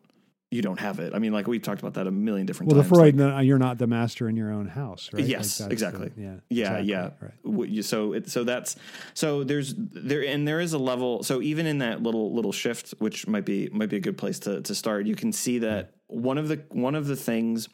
you 0.53 0.61
don't 0.61 0.81
have 0.81 0.99
it. 0.99 1.15
I 1.15 1.19
mean, 1.19 1.31
like 1.31 1.47
we've 1.47 1.61
talked 1.61 1.79
about 1.79 1.93
that 1.93 2.07
a 2.07 2.11
million 2.11 2.45
different 2.45 2.69
times. 2.69 2.75
well 2.75 2.83
the 2.83 2.89
times. 3.09 3.17
Freud 3.17 3.33
like- 3.35 3.45
you're 3.47 3.57
not 3.57 3.77
the 3.77 3.87
master 3.87 4.27
in 4.27 4.35
your 4.35 4.51
own 4.51 4.67
house 4.67 5.09
right 5.13 5.21
Like 5.21 5.29
Yes, 5.31 5.59
the- 5.59 5.69
exactly. 5.69 6.11
yeah 6.17 6.35
yeah 6.49 6.77
exactly, 6.79 6.89
yeah 6.89 7.09
right 7.21 7.85
so 7.85 8.13
it, 8.13 8.29
so 8.29 8.43
that's 8.43 8.75
so 9.13 9.45
there's 9.45 9.73
there 9.77 10.25
and 10.25 10.45
there 10.45 10.59
is 10.59 10.73
a 10.73 10.77
level 10.77 11.23
so 11.23 11.41
even 11.41 11.65
in 11.67 11.77
that 11.77 12.03
little 12.03 12.33
little 12.33 12.51
shift 12.51 12.93
which 12.99 13.27
might 13.27 13.45
be 13.45 13.69
might 13.71 13.87
be 13.89 13.95
a 13.95 14.01
good 14.01 14.17
place 14.17 14.39
to 14.39 14.61
to 14.63 14.75
start 14.75 15.05
you 15.05 15.15
can 15.15 15.31
see 15.31 15.59
that 15.59 15.91
one 16.07 16.37
of 16.37 16.49
the 16.49 16.61
one 16.69 16.95
of 16.95 17.07
the 17.07 17.15
things 17.15 17.69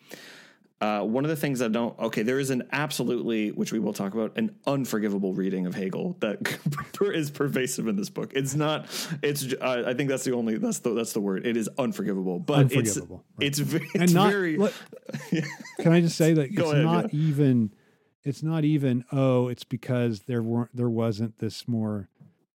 uh, 0.80 1.02
one 1.02 1.26
of 1.26 1.30
the 1.30 1.36
things 1.36 1.60
that 1.60 1.72
don't 1.72 1.98
okay 2.00 2.22
there 2.22 2.40
is 2.40 2.50
an 2.50 2.68
absolutely 2.72 3.52
which 3.52 3.72
we 3.72 3.80
will 3.80 3.94
talk 3.94 4.14
about 4.14 4.38
an 4.38 4.56
unforgivable 4.68 5.34
reading 5.34 5.66
of 5.66 5.74
Hegel 5.74 6.16
that 6.20 6.60
is 7.02 7.32
pervasive 7.32 7.88
in 7.88 7.96
this 7.96 8.10
book 8.10 8.32
it's 8.36 8.54
not 8.54 8.86
it's 9.24 9.54
uh, 9.54 9.84
I 9.88 9.94
think 9.94 10.10
that's 10.10 10.24
the 10.24 10.34
only 10.34 10.58
that's 10.58 10.80
the 10.80 10.94
that's 10.94 11.14
the 11.14 11.22
word 11.22 11.46
it 11.46 11.58
is 11.58 11.70
unforgivable 11.78 12.40
but 12.40 12.60
Unforgivable, 12.60 13.24
right. 13.38 13.48
it's 13.48 13.60
it's, 13.60 13.74
it's 13.96 14.14
not 14.14 14.32
very 14.32 14.58
look, 14.58 14.74
can 15.80 15.94
i 15.94 16.02
just 16.02 16.16
say 16.16 16.34
that 16.34 16.50
it's 16.52 16.60
ahead, 16.60 16.84
not 16.84 17.14
yeah. 17.14 17.20
even 17.22 17.74
it's 18.24 18.44
not 18.44 18.64
even 18.64 19.04
oh 19.12 19.48
it's 19.48 19.64
because 19.64 20.22
there 20.22 20.44
weren't 20.44 20.76
there 20.76 20.90
wasn't 20.90 21.40
this 21.40 21.68
more 21.68 22.08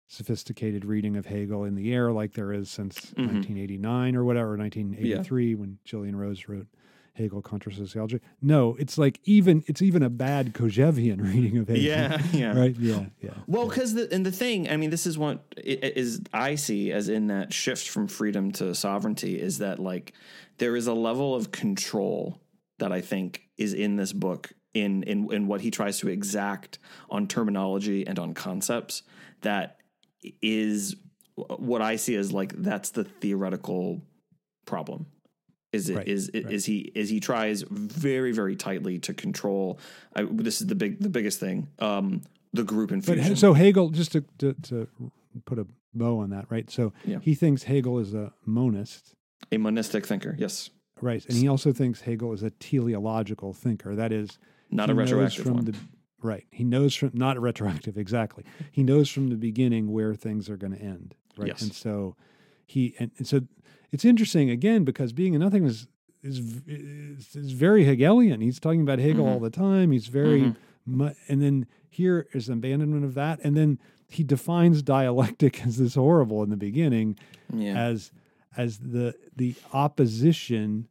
sophisticated 0.08 0.84
reading 0.84 1.16
of 1.16 1.26
hegel 1.26 1.64
in 1.64 1.74
the 1.74 1.92
air 1.92 2.10
like 2.10 2.32
there 2.32 2.52
is 2.52 2.70
since 2.70 3.12
Mm-hmm. 3.18 3.34
1989 3.34 4.16
or 4.16 4.24
whatever 4.24 4.56
1983 4.56 5.54
when 5.54 5.78
Gillian 5.84 6.16
Rose 6.16 6.48
wrote 6.48 6.66
Hegel 7.18 7.42
contra 7.42 7.72
sociology. 7.72 8.20
No, 8.40 8.76
it's 8.78 8.96
like 8.96 9.20
even 9.24 9.62
it's 9.66 9.82
even 9.82 10.02
a 10.02 10.08
bad 10.08 10.54
Kojevian 10.54 11.20
reading 11.34 11.58
of 11.58 11.68
Hegel. 11.68 11.82
yeah 11.82 12.22
yeah 12.32 12.58
Right? 12.58 12.76
Yeah, 12.78 13.06
yeah. 13.20 13.30
Well, 13.46 13.68
because 13.68 13.94
the 13.94 14.08
and 14.12 14.24
the 14.24 14.32
thing, 14.32 14.70
I 14.70 14.76
mean, 14.78 14.90
this 14.90 15.06
is 15.06 15.18
what 15.18 15.44
i- 15.58 15.92
i- 15.96 16.18
I 16.32 16.54
see 16.54 16.92
as 16.92 17.08
in 17.10 17.26
that 17.26 17.52
shift 17.52 17.88
from 17.88 18.08
freedom 18.08 18.50
to 18.52 18.74
sovereignty 18.74 19.38
is 19.40 19.58
that 19.58 19.78
like 19.78 20.14
there 20.58 20.74
is 20.76 20.86
a 20.86 20.94
level 20.94 21.34
of 21.34 21.50
control 21.50 22.40
that 22.78 22.92
I 22.92 23.00
think 23.02 23.42
is 23.58 23.74
in 23.74 23.96
this 23.96 24.12
book 24.12 24.52
in 24.72 25.02
in 25.02 25.32
in 25.32 25.46
what 25.48 25.60
he 25.60 25.70
tries 25.70 25.98
to 25.98 26.08
exact 26.08 26.78
on 27.10 27.26
terminology 27.26 28.06
and 28.06 28.18
on 28.18 28.32
concepts 28.34 29.02
that 29.42 29.76
is 30.42 30.94
what 31.58 31.80
I 31.82 31.96
see 31.96 32.14
as 32.16 32.32
like 32.32 32.52
that's 32.56 32.90
the 32.90 33.04
theoretical 33.04 34.02
problem 34.66 35.06
Is 35.72 35.90
it 35.90 35.96
Right, 35.96 36.08
is 36.08 36.28
is 36.30 36.44
right. 36.44 36.52
is 36.54 36.64
he 36.66 36.78
is 36.94 37.10
he 37.10 37.20
tries 37.20 37.62
very 37.70 38.32
very 38.32 38.56
tightly 38.56 38.98
to 39.00 39.12
control. 39.14 39.78
I, 40.16 40.24
this 40.24 40.60
is 40.60 40.66
the 40.66 40.74
big 40.74 41.00
the 41.00 41.10
biggest 41.10 41.38
thing. 41.40 41.68
Um, 41.78 42.22
the 42.54 42.64
group 42.64 42.88
But 42.88 42.94
infusion. 42.94 43.36
so 43.36 43.52
Hegel, 43.52 43.90
just 43.90 44.12
to, 44.12 44.24
to 44.38 44.54
to 44.54 44.88
put 45.44 45.58
a 45.58 45.66
bow 45.92 46.20
on 46.20 46.30
that, 46.30 46.46
right? 46.48 46.70
So 46.70 46.92
Yeah. 47.04 47.18
he 47.20 47.34
thinks 47.34 47.64
Hegel 47.64 47.98
is 47.98 48.14
a 48.14 48.32
monist, 48.46 49.14
a 49.52 49.58
monistic 49.58 50.06
thinker. 50.06 50.34
Yes, 50.38 50.70
right? 51.02 51.22
And 51.26 51.36
he 51.36 51.46
also 51.48 51.72
thinks 51.72 52.00
Hegel 52.00 52.32
is 52.32 52.42
a 52.42 52.50
teleological 52.50 53.52
thinker. 53.52 53.94
That 53.94 54.12
is, 54.12 54.38
not 54.70 54.88
a 54.88 54.94
retroactive 54.94 55.44
from 55.44 55.54
one. 55.56 55.64
The, 55.66 55.74
right. 56.22 56.46
He 56.50 56.64
knows 56.64 56.94
from 56.94 57.10
not 57.12 57.36
a 57.36 57.40
retroactive 57.40 57.98
exactly. 57.98 58.44
He 58.72 58.82
knows 58.82 59.10
from 59.10 59.28
the 59.28 59.36
beginning 59.36 59.92
where 59.92 60.14
things 60.14 60.48
are 60.48 60.56
going 60.56 60.72
to 60.74 60.80
end, 60.80 61.14
right? 61.36 61.48
Yes. 61.48 61.60
And 61.62 61.74
so 61.74 62.16
he 62.66 62.94
and, 62.98 63.10
and 63.18 63.26
so 63.26 63.42
it's 63.92 64.04
interesting 64.04 64.50
again 64.50 64.84
because 64.84 65.12
being 65.12 65.34
a 65.34 65.38
nothingness 65.38 65.86
is 66.22 66.38
is, 66.66 67.34
is 67.36 67.52
very 67.52 67.84
Hegelian. 67.84 68.40
He's 68.40 68.58
talking 68.60 68.82
about 68.82 68.98
Hegel 68.98 69.24
Mhm. 69.24 69.28
all 69.28 69.40
the 69.40 69.50
time. 69.50 69.92
He's 69.92 70.08
very 70.08 70.40
Mhm. 70.42 70.56
mu- 70.86 71.10
and 71.28 71.40
then 71.40 71.66
here 71.88 72.26
is 72.32 72.48
an 72.48 72.54
abandonment 72.58 73.04
of 73.04 73.14
that, 73.14 73.40
and 73.44 73.56
then 73.56 73.78
he 74.08 74.24
defines 74.24 74.82
dialectic 74.82 75.52
as 75.66 75.76
this 75.78 75.94
horrible 75.94 76.42
in 76.42 76.50
the 76.50 76.56
beginning 76.56 77.16
yeah, 77.52 77.78
as 77.88 78.10
as 78.56 78.78
the 78.78 79.14
the 79.36 79.54
opposition, 79.72 80.88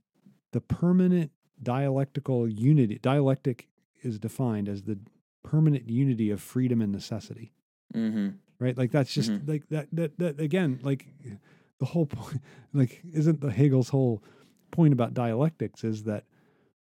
the 0.51 0.61
permanent 0.61 1.31
dialectical 1.61 2.47
unity. 2.47 2.99
Dialectic 3.01 3.67
is 4.03 4.19
defined 4.19 4.69
as 4.69 4.83
the 4.83 4.97
permanent 5.43 5.89
unity 5.89 6.29
of 6.29 6.41
freedom 6.41 6.81
and 6.81 6.91
necessity. 6.91 7.51
hmm 7.93 8.29
Right? 8.59 8.77
Like 8.77 8.91
that's 8.91 9.13
just 9.13 9.31
Mhm. 9.31 9.47
like 9.47 9.67
that, 9.69 9.87
that 9.93 10.17
that 10.17 10.39
again, 10.39 10.79
like 10.83 11.05
the 11.79 11.85
whole 11.85 12.05
point 12.05 12.41
like 12.73 13.01
isn't 13.13 13.41
the 13.41 13.51
Hegel's 13.51 13.89
whole 13.89 14.23
point 14.71 14.93
about 14.93 15.13
dialectics 15.13 15.83
is 15.83 16.03
that 16.03 16.23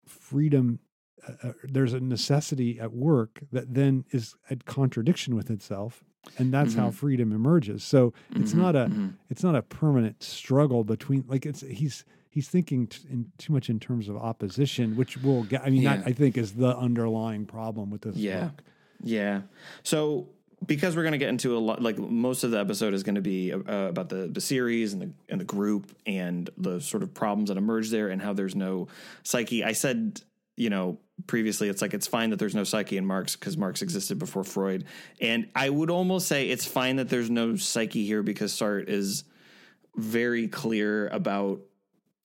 freedom 0.06 0.79
uh, 1.27 1.50
uh, 1.50 1.51
there's 1.63 1.94
a 1.94 2.00
necessity 2.00 2.79
at 2.79 2.94
work 2.94 3.39
that 3.51 3.74
then 3.74 4.06
is 4.12 4.36
at 4.50 4.65
contradiction 4.65 5.36
with 5.36 5.50
itself 5.50 6.03
and 6.38 6.53
that's 6.53 6.75
how 6.75 6.89
Mhm. 6.89 6.94
freedom 6.94 7.32
emerges 7.32 7.84
so 7.84 8.13
it's 8.36 8.53
Mhm, 8.53 8.58
not 8.58 8.75
a 8.75 8.88
mhm. 8.89 9.13
it's 9.29 9.44
not 9.44 9.56
a 9.56 9.62
permanent 9.62 10.22
struggle 10.24 10.84
between 10.84 11.24
like 11.27 11.46
it's 11.46 11.62
he's 11.62 12.06
he's 12.29 12.48
thinking 12.50 12.88
t- 12.88 13.08
in 13.10 13.32
too 13.38 13.51
much 13.53 13.70
in 13.70 13.79
terms 13.79 14.08
of 14.10 14.15
opposition 14.15 14.96
which 14.96 15.17
will 15.17 15.44
get 15.44 15.62
i 15.63 15.70
mean 15.70 15.82
Yeah. 15.82 15.98
that 15.98 16.08
i 16.08 16.13
think 16.13 16.38
is 16.38 16.53
the 16.53 16.75
underlying 16.77 17.46
problem 17.46 17.89
with 17.89 18.01
this 18.01 18.15
Yeah. 18.15 18.46
book 18.46 18.63
Yeah. 19.03 19.41
So 19.84 20.29
because 20.66 20.96
we're 20.96 21.04
going 21.04 21.14
to 21.14 21.18
get 21.18 21.30
into 21.30 21.56
a 21.56 21.60
lot, 21.60 21.82
like 21.82 21.98
most 21.98 22.44
of 22.44 22.52
the 22.52 22.60
episode 22.60 22.94
is 22.94 23.04
going 23.04 23.16
to 23.16 23.22
be 23.22 23.54
uh, 23.54 23.58
about 23.58 24.10
the 24.10 24.28
the 24.28 24.42
series 24.42 24.94
and 24.94 25.02
the 25.02 25.12
and 25.30 25.40
the 25.40 25.46
group 25.46 25.96
and 26.06 26.50
the 26.58 26.82
sort 26.82 27.04
of 27.04 27.14
problems 27.14 27.50
that 27.50 27.58
emerge 27.58 27.90
there 27.90 28.10
and 28.10 28.22
how 28.22 28.34
there's 28.34 28.56
no 28.56 28.88
psyche. 29.24 29.64
I 29.64 29.74
said, 29.74 30.22
you 30.56 30.70
know, 30.70 31.00
previously 31.28 31.70
it's 31.70 31.82
like 31.82 31.94
it's 31.94 32.08
fine 32.08 32.32
that 32.32 32.40
there's 32.40 32.56
no 32.56 32.64
psyche 32.64 32.98
in 32.98 33.06
Marx 33.06 33.36
because 33.36 33.56
Marx 33.56 33.82
existed 33.82 34.18
before 34.18 34.44
Freud, 34.44 34.86
and 35.22 35.48
I 35.56 35.70
would 35.70 35.92
almost 35.92 36.28
say 36.28 36.50
it's 36.50 36.66
fine 36.66 36.96
that 36.96 37.10
there's 37.10 37.30
no 37.30 37.56
psyche 37.56 38.06
here 38.06 38.24
because 38.24 38.52
Sartre 38.52 38.88
is 38.88 39.24
very 39.96 40.48
clear 40.48 41.08
about 41.08 41.62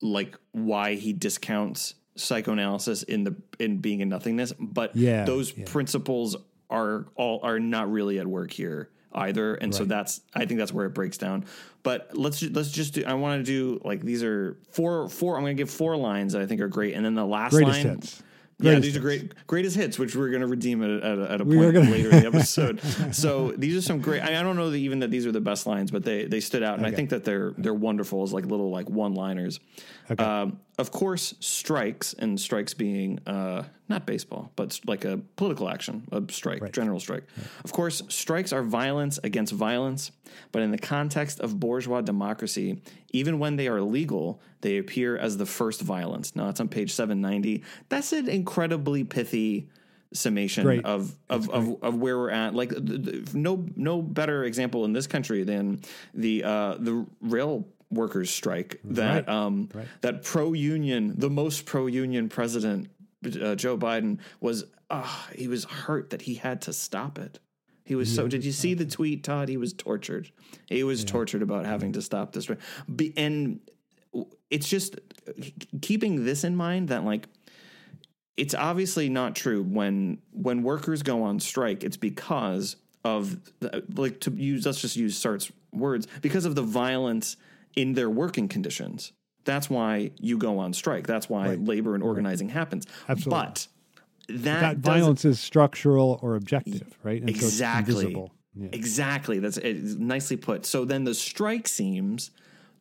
like 0.01 0.37
why 0.51 0.95
he 0.95 1.13
discounts 1.13 1.95
psychoanalysis 2.15 3.03
in 3.03 3.23
the 3.23 3.35
in 3.59 3.79
being 3.79 3.99
in 4.01 4.09
nothingness 4.09 4.53
but 4.59 4.95
Yeah, 4.95 5.25
those 5.25 5.57
yeah. 5.57 5.65
principles 5.65 6.35
are 6.73 7.05
all 7.15 7.39
are 7.43 7.59
not 7.59 7.91
really 7.91 8.19
at 8.19 8.27
work 8.27 8.51
here 8.51 8.89
either 9.15 9.55
and 9.55 9.73
so 9.73 9.85
that's 9.85 10.21
i 10.33 10.43
think 10.45 10.59
that's 10.59 10.73
where 10.73 10.87
it 10.87 10.93
breaks 10.93 11.17
down 11.17 11.45
but 11.83 12.09
let's 12.17 12.41
let's 12.41 12.71
just 12.71 12.95
do 12.95 13.03
i 13.05 13.13
want 13.13 13.39
to 13.39 13.43
do 13.45 13.79
like 13.85 14.01
these 14.01 14.23
are 14.23 14.57
four 14.71 15.07
four 15.07 15.35
i'm 15.37 15.43
going 15.43 15.55
to 15.55 15.61
give 15.61 15.69
four 15.69 15.95
lines 15.95 16.33
that 16.33 16.41
i 16.41 16.45
think 16.47 16.59
are 16.59 16.67
great 16.67 16.95
and 16.95 17.05
then 17.05 17.13
the 17.13 17.25
last 17.25 17.51
greatest 17.51 17.83
line 17.85 17.95
hits 17.95 18.23
yeah, 18.59 18.79
these 18.79 18.95
are 18.95 19.01
great, 19.01 19.33
greatest 19.47 19.75
hits, 19.75 19.99
which 19.99 20.15
we're 20.15 20.29
going 20.29 20.41
to 20.41 20.47
redeem 20.47 20.83
at, 20.83 21.03
at, 21.03 21.17
a- 21.19 21.31
at 21.33 21.41
a 21.41 21.45
point 21.45 21.73
gonna- 21.73 21.89
later 21.89 22.11
in 22.11 22.21
the 22.21 22.27
episode. 22.33 22.79
so 23.13 23.51
these 23.57 23.75
are 23.75 23.81
some 23.81 23.99
great. 23.99 24.21
I, 24.21 24.39
I 24.39 24.43
don't 24.43 24.55
know 24.55 24.69
that 24.69 24.77
even 24.77 24.99
that 24.99 25.11
these 25.11 25.25
are 25.25 25.31
the 25.31 25.41
best 25.41 25.67
lines, 25.67 25.91
but 25.91 26.03
they 26.03 26.25
they 26.25 26.39
stood 26.39 26.63
out, 26.63 26.77
and 26.77 26.85
I 26.85 26.91
think 26.91 27.09
that 27.09 27.23
they're 27.25 27.53
they're 27.57 27.73
wonderful 27.73 28.23
as 28.23 28.31
like 28.31 28.45
little 28.45 28.69
like 28.69 28.89
one 28.89 29.15
liners. 29.15 29.59
Okay. 30.09 30.23
Um, 30.23 30.59
of 30.79 30.91
course, 30.91 31.35
strikes 31.39 32.13
and 32.13 32.39
strikes 32.39 32.73
being 32.73 33.19
uh, 33.27 33.63
not 33.89 34.05
baseball, 34.07 34.51
but 34.55 34.79
like 34.87 35.05
a 35.05 35.19
political 35.35 35.69
action, 35.69 36.03
a 36.11 36.23
strike, 36.31 36.61
Right. 36.61 36.73
general 36.73 36.99
strike. 36.99 37.23
Of 37.63 37.71
course, 37.71 38.01
strikes 38.09 38.51
are 38.51 38.63
violence 38.63 39.19
against 39.23 39.53
violence, 39.53 40.11
but 40.51 40.61
in 40.63 40.71
the 40.71 40.79
context 40.79 41.39
of 41.39 41.59
bourgeois 41.59 42.01
democracy, 42.01 42.81
even 43.11 43.37
when 43.37 43.55
they 43.55 43.67
are 43.67 43.81
legal, 43.81 44.41
they 44.61 44.77
appear 44.77 45.15
as 45.17 45.37
the 45.37 45.45
first 45.45 45.81
violence. 45.81 46.35
Now, 46.35 46.45
that's 46.47 46.59
on 46.59 46.69
page 46.69 46.91
790. 46.91 47.63
That's 47.89 48.11
an 48.13 48.27
incredibly 48.27 49.03
pithy 49.03 49.67
summation 50.15 50.63
Great. 50.63 50.85
of 50.85 51.15
of, 51.27 51.49
of 51.49 51.81
of 51.83 51.95
where 51.95 52.17
we're 52.17 52.29
at. 52.29 52.53
Like 52.53 52.69
th- 52.69 53.03
th- 53.03 53.33
no 53.33 53.65
no 53.75 53.99
better 54.01 54.43
example 54.43 54.85
in 54.85 54.93
this 54.93 55.07
country 55.07 55.43
than 55.43 55.81
the 56.13 56.43
uh, 56.43 56.75
the 56.79 57.05
rail 57.21 57.65
workers 57.93 58.29
strike 58.29 58.79
that 58.83 59.27
Right. 59.27 59.29
um 59.29 59.69
Right. 59.73 59.87
that 60.01 60.23
pro 60.23 60.53
union 60.53 61.13
the 61.17 61.29
most 61.29 61.65
pro 61.65 61.87
union 61.87 62.29
president 62.29 62.89
uh, 63.25 63.55
Joe 63.55 63.77
Biden 63.77 64.19
was 64.41 64.65
uh, 64.89 65.07
he 65.35 65.47
was 65.47 65.63
hurt 65.65 66.09
that 66.11 66.21
he 66.23 66.35
had 66.35 66.61
to 66.63 66.73
stop 66.73 67.17
it. 67.17 67.39
He 67.85 67.95
was 67.95 68.13
so. 68.13 68.27
Did 68.27 68.45
you 68.45 68.51
see 68.51 68.73
the 68.75 68.85
tweet, 68.85 69.23
Todd? 69.23 69.49
He 69.49 69.57
was 69.57 69.73
tortured. 69.73 70.31
He 70.67 70.83
was 70.83 71.03
tortured 71.03 71.41
about 71.41 71.65
having 71.65 71.93
to 71.93 72.01
stop 72.01 72.31
this. 72.31 72.49
Be, 72.93 73.13
and 73.17 73.59
it's 74.49 74.69
just 74.69 74.99
keeping 75.81 76.23
this 76.23 76.43
in 76.43 76.55
mind 76.55 76.89
that 76.89 77.03
like 77.03 77.27
it's 78.37 78.53
obviously 78.53 79.09
not 79.09 79.35
true 79.35 79.63
when 79.63 80.19
when 80.31 80.63
workers 80.63 81.03
go 81.03 81.23
on 81.23 81.39
strike. 81.39 81.83
It's 81.83 81.97
because 81.97 82.77
of 83.03 83.37
the, 83.59 83.83
like 83.95 84.21
to 84.21 84.31
use. 84.31 84.65
Let's 84.65 84.79
just 84.81 84.95
use 84.95 85.17
Sartre's 85.17 85.51
words 85.73 86.07
because 86.21 86.45
of 86.45 86.55
the 86.55 86.61
violence 86.61 87.35
in 87.75 87.93
their 87.93 88.09
working 88.09 88.47
conditions. 88.47 89.11
That's 89.45 89.69
why 89.69 90.11
you 90.19 90.37
go 90.37 90.59
on 90.59 90.73
strike. 90.73 91.05
That's 91.07 91.29
why 91.29 91.49
Right. 91.49 91.63
labor 91.63 91.95
and 91.95 92.03
organizing 92.03 92.49
happens. 92.49 92.85
Absolutely. 93.09 93.45
But 93.45 93.67
that, 94.29 94.61
that 94.61 94.77
violence 94.77 95.25
is 95.25 95.39
structural 95.39 96.17
or 96.21 96.35
objective 96.35 96.97
right 97.03 97.21
and 97.21 97.29
so 97.35 97.45
Exactly. 97.45 97.95
invisible. 97.95 98.31
Yeah. 98.55 98.69
Exactly. 98.71 99.39
That's 99.39 99.57
it's 99.57 99.95
nicely 99.95 100.37
put. 100.37 100.65
So 100.65 100.85
then 100.85 101.03
the 101.03 101.13
strike 101.13 101.67
seems 101.67 102.31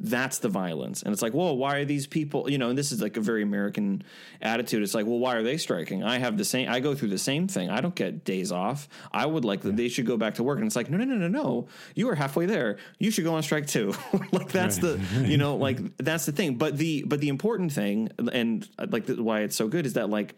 that's 0.04 0.38
the 0.38 0.48
violence. 0.48 1.02
And 1.02 1.12
it's 1.12 1.22
like, 1.22 1.32
whoa, 1.32 1.52
why 1.52 1.76
are 1.76 1.84
these 1.84 2.08
people, 2.08 2.50
you 2.50 2.58
know, 2.58 2.70
and 2.70 2.76
this 2.76 2.90
is 2.90 3.00
like 3.00 3.16
a 3.16 3.20
very 3.20 3.42
American 3.42 4.02
attitude. 4.40 4.82
It's 4.82 4.94
like, 4.94 5.06
well, 5.06 5.20
why 5.20 5.36
are 5.36 5.44
they 5.44 5.56
striking? 5.56 6.02
I 6.02 6.18
have 6.18 6.36
the 6.36 6.44
same, 6.44 6.68
I 6.68 6.80
go 6.80 6.94
through 6.96 7.10
the 7.10 7.18
same 7.18 7.46
thing. 7.46 7.70
I 7.70 7.80
don't 7.80 7.94
get 7.94 8.24
days 8.24 8.50
off. 8.50 8.88
I 9.12 9.26
would 9.26 9.44
like 9.44 9.60
that 9.60 9.76
they 9.76 9.88
should 9.88 10.06
go 10.06 10.16
back 10.16 10.34
to 10.34 10.42
work. 10.42 10.58
And 10.58 10.66
it's 10.66 10.74
like, 10.74 10.90
no, 10.90 10.96
no, 10.96 11.04
no, 11.04 11.14
no, 11.14 11.28
no. 11.28 11.68
You 11.94 12.08
are 12.08 12.16
halfway 12.16 12.46
there. 12.46 12.78
You 12.98 13.12
should 13.12 13.22
go 13.22 13.34
on 13.34 13.44
strike 13.44 13.68
too. 13.68 13.94
like 14.32 14.50
that's 14.50 14.78
the, 14.78 15.00
you 15.24 15.36
know, 15.36 15.54
like 15.54 15.78
that's 15.98 16.26
the 16.26 16.32
thing. 16.32 16.56
But 16.56 16.76
the, 16.78 17.04
but 17.06 17.20
the 17.20 17.28
important 17.28 17.72
thing, 17.72 18.10
and 18.32 18.68
uh, 18.78 18.88
like 18.90 19.06
the, 19.06 19.22
why 19.22 19.42
it's 19.42 19.54
so 19.54 19.68
good 19.68 19.86
is 19.86 19.92
that 19.92 20.10
like, 20.10 20.34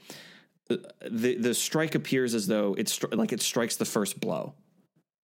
the 0.68 1.34
the 1.34 1.52
strike 1.52 1.94
appears 1.94 2.34
as 2.34 2.46
though 2.46 2.74
it's 2.78 3.02
like 3.12 3.32
it 3.34 3.42
strikes 3.42 3.76
the 3.76 3.84
first 3.84 4.18
blow, 4.18 4.54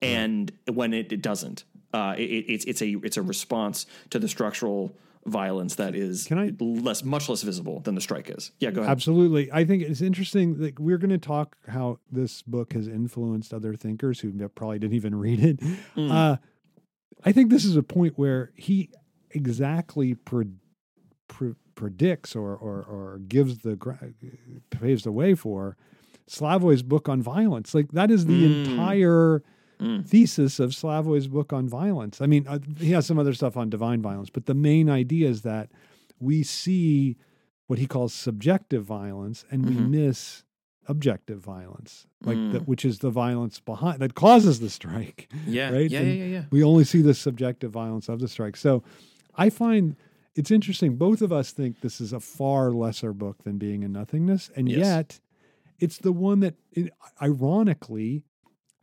and 0.03 0.51
when 0.67 0.93
it, 0.93 1.13
it 1.13 1.23
doesn't, 1.23 1.63
uh, 1.93 2.15
it, 2.19 2.23
it's 2.23 2.65
it's 2.65 2.83
a 2.83 2.97
it's 3.03 3.17
a 3.17 3.23
response 3.23 3.87
to 4.11 4.19
the 4.19 4.29
structural 4.29 4.95
violence 5.27 5.75
that 5.75 5.95
is 5.95 6.27
Can 6.27 6.39
I- 6.39 6.53
less 6.59 7.05
much 7.05 7.29
less 7.29 7.43
visible 7.43 7.81
than 7.81 7.95
the 7.95 8.01
strike 8.01 8.31
is. 8.31 8.51
Yeah, 8.61 8.71
go 8.71 8.81
ahead. 8.81 8.91
Absolutely. 8.93 9.51
I 9.53 9.65
think 9.65 9.83
it's 9.83 10.01
interesting. 10.01 10.59
Like 10.59 10.79
we're 10.79 10.97
going 10.99 11.11
to 11.11 11.19
talk 11.19 11.57
how 11.69 11.99
this 12.11 12.41
book 12.43 12.73
has 12.73 12.89
influenced 12.89 13.53
other 13.53 13.75
thinkers 13.75 14.21
who 14.21 14.33
probably 14.51 14.79
didn't 14.79 14.95
even 14.95 15.15
read 15.15 15.41
it. 15.45 15.61
Mm. 15.97 16.11
Uh, 16.11 16.37
I 17.25 17.33
think 17.33 17.51
this 17.51 17.65
is 17.65 17.77
a 17.77 17.83
point 17.83 18.15
where 18.17 18.53
he 18.55 18.91
exactly 19.33 20.15
pre- 20.15 20.47
pre- 21.27 21.55
predicts 21.75 22.35
or, 22.35 22.55
or 22.57 22.83
or 22.83 23.21
gives 23.29 23.59
the 23.59 23.77
paves 24.71 25.05
the 25.05 25.13
way 25.13 25.35
for 25.35 25.77
Slavoj's 26.27 26.83
book 26.83 27.09
on 27.09 27.21
violence. 27.23 27.75
Like 27.75 27.91
that 27.93 28.11
is 28.11 28.27
the 28.27 28.45
Mm. 28.45 28.67
entire 28.71 29.43
Mm. 29.79 30.05
thesis 30.05 30.59
of 30.59 30.71
Slavoj's 30.75 31.29
book 31.29 31.53
on 31.53 31.69
violence. 31.69 32.21
I 32.21 32.27
mean, 32.27 32.47
uh, 32.49 32.59
he 32.79 32.91
has 32.93 33.07
some 33.07 33.19
other 33.19 33.33
stuff 33.35 33.57
on 33.57 33.71
divine 33.71 34.03
violence, 34.03 34.29
but 34.31 34.47
the 34.47 34.55
main 34.55 34.91
idea 34.91 35.29
is 35.29 35.43
that 35.43 35.71
we 36.19 36.43
see 36.43 37.17
what 37.69 37.79
he 37.79 37.87
calls 37.87 38.13
subjective 38.13 38.85
violence 38.85 39.45
and 39.51 39.65
we 39.67 39.77
Mhm. 39.77 39.91
miss 39.91 40.43
objective 40.89 41.41
violence, 41.41 42.07
like 42.25 42.37
the, 42.53 42.61
Mm. 42.61 42.67
which 42.67 42.85
is 42.85 42.99
the 43.01 43.11
violence 43.11 43.61
behind 43.61 44.01
that 44.01 44.15
causes 44.15 44.59
the 44.59 44.71
strike. 44.71 45.29
yeah, 45.47 45.71
right? 45.77 45.91
yeah, 45.91 46.01
yeah, 46.01 46.13
yeah, 46.13 46.25
yeah. 46.25 46.45
We 46.51 46.63
only 46.65 46.85
see 46.85 47.03
the 47.03 47.15
subjective 47.15 47.71
violence 47.71 48.09
of 48.09 48.19
the 48.21 48.27
strike. 48.29 48.57
So 48.57 48.83
I 49.37 49.51
find 49.51 49.95
it's 50.35 50.51
interesting. 50.51 50.97
Both 50.97 51.21
of 51.21 51.31
us 51.33 51.53
think 51.53 51.81
this 51.83 52.01
is 52.01 52.13
a 52.13 52.21
far 52.21 52.73
lesser 52.73 53.13
book 53.13 53.43
than 53.45 53.59
Being 53.59 53.83
in 53.83 53.93
Nothingness, 53.93 54.51
and 54.57 54.69
Yes. 54.69 54.79
yet 54.79 55.21
it's 55.79 55.99
the 55.99 56.13
one 56.13 56.41
that, 56.41 56.55
it, 56.73 56.91
ironically, 57.23 58.25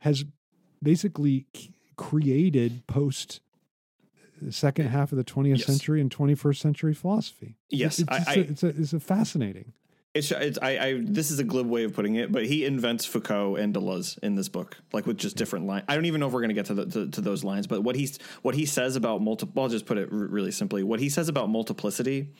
has 0.00 0.24
basically 0.82 1.46
created 1.96 2.86
post 2.86 3.40
second 4.50 4.88
half 4.88 5.12
of 5.12 5.18
the 5.18 5.24
20th 5.24 5.58
Yes. 5.58 5.66
century 5.66 6.00
and 6.00 6.10
21st 6.10 6.58
century 6.58 6.94
philosophy. 6.94 7.56
Yes, 7.70 7.98
it's, 7.98 8.08
I- 8.10 8.16
it's, 8.18 8.28
I- 8.28 8.34
a, 8.34 8.38
it's, 8.40 8.62
a, 8.62 8.66
it's 8.68 8.92
a 8.92 9.00
fascinating. 9.00 9.72
It's, 10.14 10.30
it's 10.30 10.58
I, 10.62 10.78
I 10.78 11.00
this 11.04 11.30
is 11.30 11.38
a 11.40 11.44
glib 11.44 11.66
way 11.66 11.84
of 11.84 11.92
putting 11.92 12.14
it, 12.14 12.32
but 12.32 12.46
he 12.46 12.64
invents 12.64 13.04
Foucault 13.04 13.56
and 13.56 13.74
Deleuze 13.74 14.18
in 14.22 14.34
this 14.34 14.48
book, 14.48 14.78
like 14.94 15.04
with 15.06 15.18
just 15.18 15.36
different 15.36 15.66
lines. 15.66 15.84
I 15.88 15.94
don't 15.94 16.06
even 16.06 16.20
know 16.20 16.26
if 16.28 16.32
we're 16.32 16.40
going 16.40 16.48
to 16.48 16.54
get 16.54 16.64
to, 16.66 16.74
the, 16.74 16.86
to 16.86 17.10
to 17.10 17.20
those 17.20 17.44
lines, 17.44 17.66
but 17.66 17.82
what 17.82 17.96
he's 17.96 18.18
what 18.40 18.54
he 18.54 18.64
says 18.64 18.96
about 18.96 19.20
multiple. 19.20 19.62
I'll 19.62 19.68
just 19.68 19.84
put 19.84 19.98
it 19.98 20.08
r- 20.10 20.16
really 20.18 20.52
simply. 20.52 20.82
What 20.82 21.00
he 21.00 21.10
says 21.10 21.28
about 21.28 21.50
multiplicity, 21.50 22.30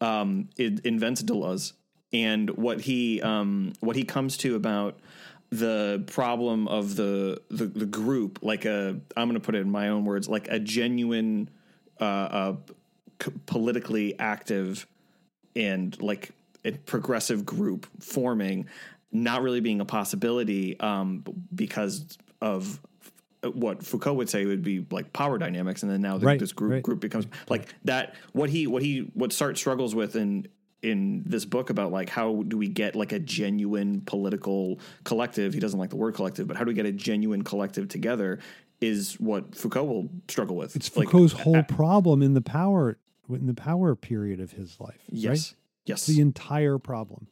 um, 0.00 0.50
it 0.56 0.78
invents 0.86 1.20
Deleuze, 1.24 1.72
and 2.12 2.48
what 2.50 2.82
he 2.82 3.20
um, 3.22 3.72
what 3.80 3.96
he 3.96 4.04
comes 4.04 4.36
to 4.38 4.54
about 4.54 5.00
the 5.50 6.02
problem 6.06 6.68
of 6.68 6.96
the 6.96 7.40
the, 7.50 7.66
the 7.66 7.86
group, 7.86 8.40
like 8.42 8.64
a 8.64 8.98
I'm 9.16 9.28
going 9.28 9.34
to 9.34 9.40
put 9.40 9.54
it 9.54 9.60
in 9.60 9.70
my 9.70 9.88
own 9.88 10.04
words, 10.04 10.28
like 10.28 10.48
a 10.48 10.58
genuine, 10.58 11.48
uh, 12.00 12.04
uh, 12.04 12.56
c- 13.22 13.32
politically 13.46 14.18
active 14.18 14.86
and 15.54 16.00
like 16.02 16.30
a 16.64 16.72
progressive 16.72 17.46
group 17.46 17.86
forming 18.00 18.66
not 19.12 19.40
really 19.42 19.60
being 19.60 19.80
a 19.80 19.84
possibility 19.84 20.78
um, 20.80 21.24
because 21.54 22.18
of 22.40 22.80
what 23.52 23.84
Foucault 23.84 24.14
would 24.14 24.28
say 24.28 24.44
would 24.44 24.62
be 24.62 24.84
like 24.90 25.12
power 25.12 25.38
dynamics, 25.38 25.82
and 25.82 25.92
then 25.92 26.02
now 26.02 26.18
the, 26.18 26.26
Right, 26.26 26.40
this 26.40 26.52
group 26.52 26.72
right. 26.72 26.82
group 26.82 27.00
becomes 27.00 27.26
like 27.48 27.68
that. 27.84 28.16
What 28.32 28.50
he 28.50 28.66
what 28.66 28.82
he 28.82 29.10
what 29.14 29.30
Sartre 29.30 29.56
struggles 29.56 29.94
with 29.94 30.16
in 30.16 30.48
in 30.82 31.22
this 31.26 31.44
book 31.44 31.70
about 31.70 31.90
like 31.90 32.08
how 32.08 32.42
do 32.46 32.56
we 32.56 32.68
get 32.68 32.94
like 32.94 33.12
a 33.12 33.18
genuine 33.18 34.00
political 34.02 34.78
collective? 35.04 35.54
He 35.54 35.60
doesn't 35.60 35.78
like 35.78 35.90
the 35.90 35.96
word 35.96 36.14
collective, 36.14 36.46
but 36.46 36.56
how 36.56 36.64
do 36.64 36.68
we 36.68 36.74
get 36.74 36.86
a 36.86 36.92
genuine 36.92 37.42
collective 37.42 37.88
together? 37.88 38.38
Is 38.80 39.14
what 39.18 39.54
Foucault 39.54 39.84
will 39.84 40.10
struggle 40.28 40.54
with. 40.56 40.76
It's 40.76 40.94
Like, 40.94 41.06
Foucault's 41.08 41.32
whole 41.32 41.62
problem 41.62 42.20
in 42.22 42.34
the 42.34 42.42
power 42.42 42.98
in 43.30 43.46
the 43.46 43.54
power 43.54 43.94
period 43.96 44.38
of 44.38 44.52
his 44.52 44.78
life. 44.78 45.00
yes, 45.10 45.52
right? 45.52 45.56
yes, 45.86 46.06
the 46.06 46.20
entire 46.20 46.78
problem. 46.78 47.26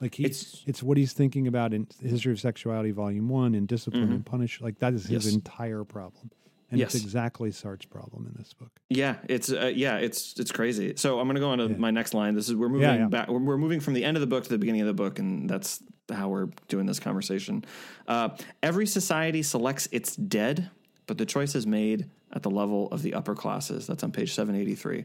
Like 0.00 0.14
he, 0.14 0.24
It's- 0.24 0.62
it's, 0.66 0.82
what 0.82 0.96
he's 0.96 1.12
thinking 1.12 1.46
about 1.48 1.74
in 1.74 1.86
History 2.00 2.32
of 2.32 2.38
Sexuality, 2.40 2.92
Volume 2.92 3.28
One, 3.28 3.54
and 3.54 3.66
Discipline 3.66 4.12
and 4.12 4.24
Punish. 4.24 4.60
Like 4.60 4.78
that 4.78 4.94
is 4.94 5.02
his 5.06 5.08
Mm-hmm. 5.08 5.14
Yes. 5.28 5.34
entire 5.34 5.82
problem, 5.84 6.30
and 6.74 6.80
Yes. 6.80 6.94
it's 6.94 7.04
exactly 7.04 7.50
Sartre's 7.50 7.86
problem 7.86 8.26
in 8.26 8.34
this 8.36 8.52
book. 8.52 8.70
Yeah, 8.90 9.16
it's 9.28 9.50
uh, 9.50 9.72
yeah, 9.74 9.96
it's 9.96 10.38
it's 10.38 10.52
crazy. 10.52 10.94
So 10.96 11.18
I'm 11.20 11.26
going 11.26 11.36
to 11.36 11.40
go 11.40 11.50
on 11.50 11.58
to 11.58 11.68
my 11.68 11.90
next 11.90 12.14
line. 12.14 12.34
This 12.34 12.48
is 12.48 12.54
we're 12.54 12.68
moving 12.68 12.82
Yeah, 12.88 12.96
yeah. 12.96 13.06
back. 13.06 13.28
We're, 13.28 13.38
we're 13.40 13.56
moving 13.58 13.80
from 13.80 13.94
the 13.94 14.04
end 14.04 14.16
of 14.16 14.20
the 14.20 14.26
book 14.26 14.44
to 14.44 14.50
the 14.50 14.58
beginning 14.58 14.82
of 14.82 14.86
the 14.86 14.94
book, 14.94 15.18
and 15.18 15.48
that's 15.48 15.82
how 16.12 16.28
we're 16.28 16.48
doing 16.68 16.86
this 16.86 17.00
conversation. 17.00 17.64
Uh, 18.06 18.30
every 18.62 18.86
society 18.86 19.42
selects 19.42 19.88
its 19.92 20.14
dead, 20.16 20.70
but 21.06 21.16
the 21.18 21.26
choice 21.26 21.54
is 21.54 21.66
made 21.66 22.10
at 22.32 22.42
the 22.42 22.50
level 22.50 22.88
of 22.90 23.02
the 23.02 23.14
upper 23.14 23.34
classes. 23.34 23.86
That's 23.86 24.02
on 24.04 24.12
page 24.12 24.34
783. 24.34 25.04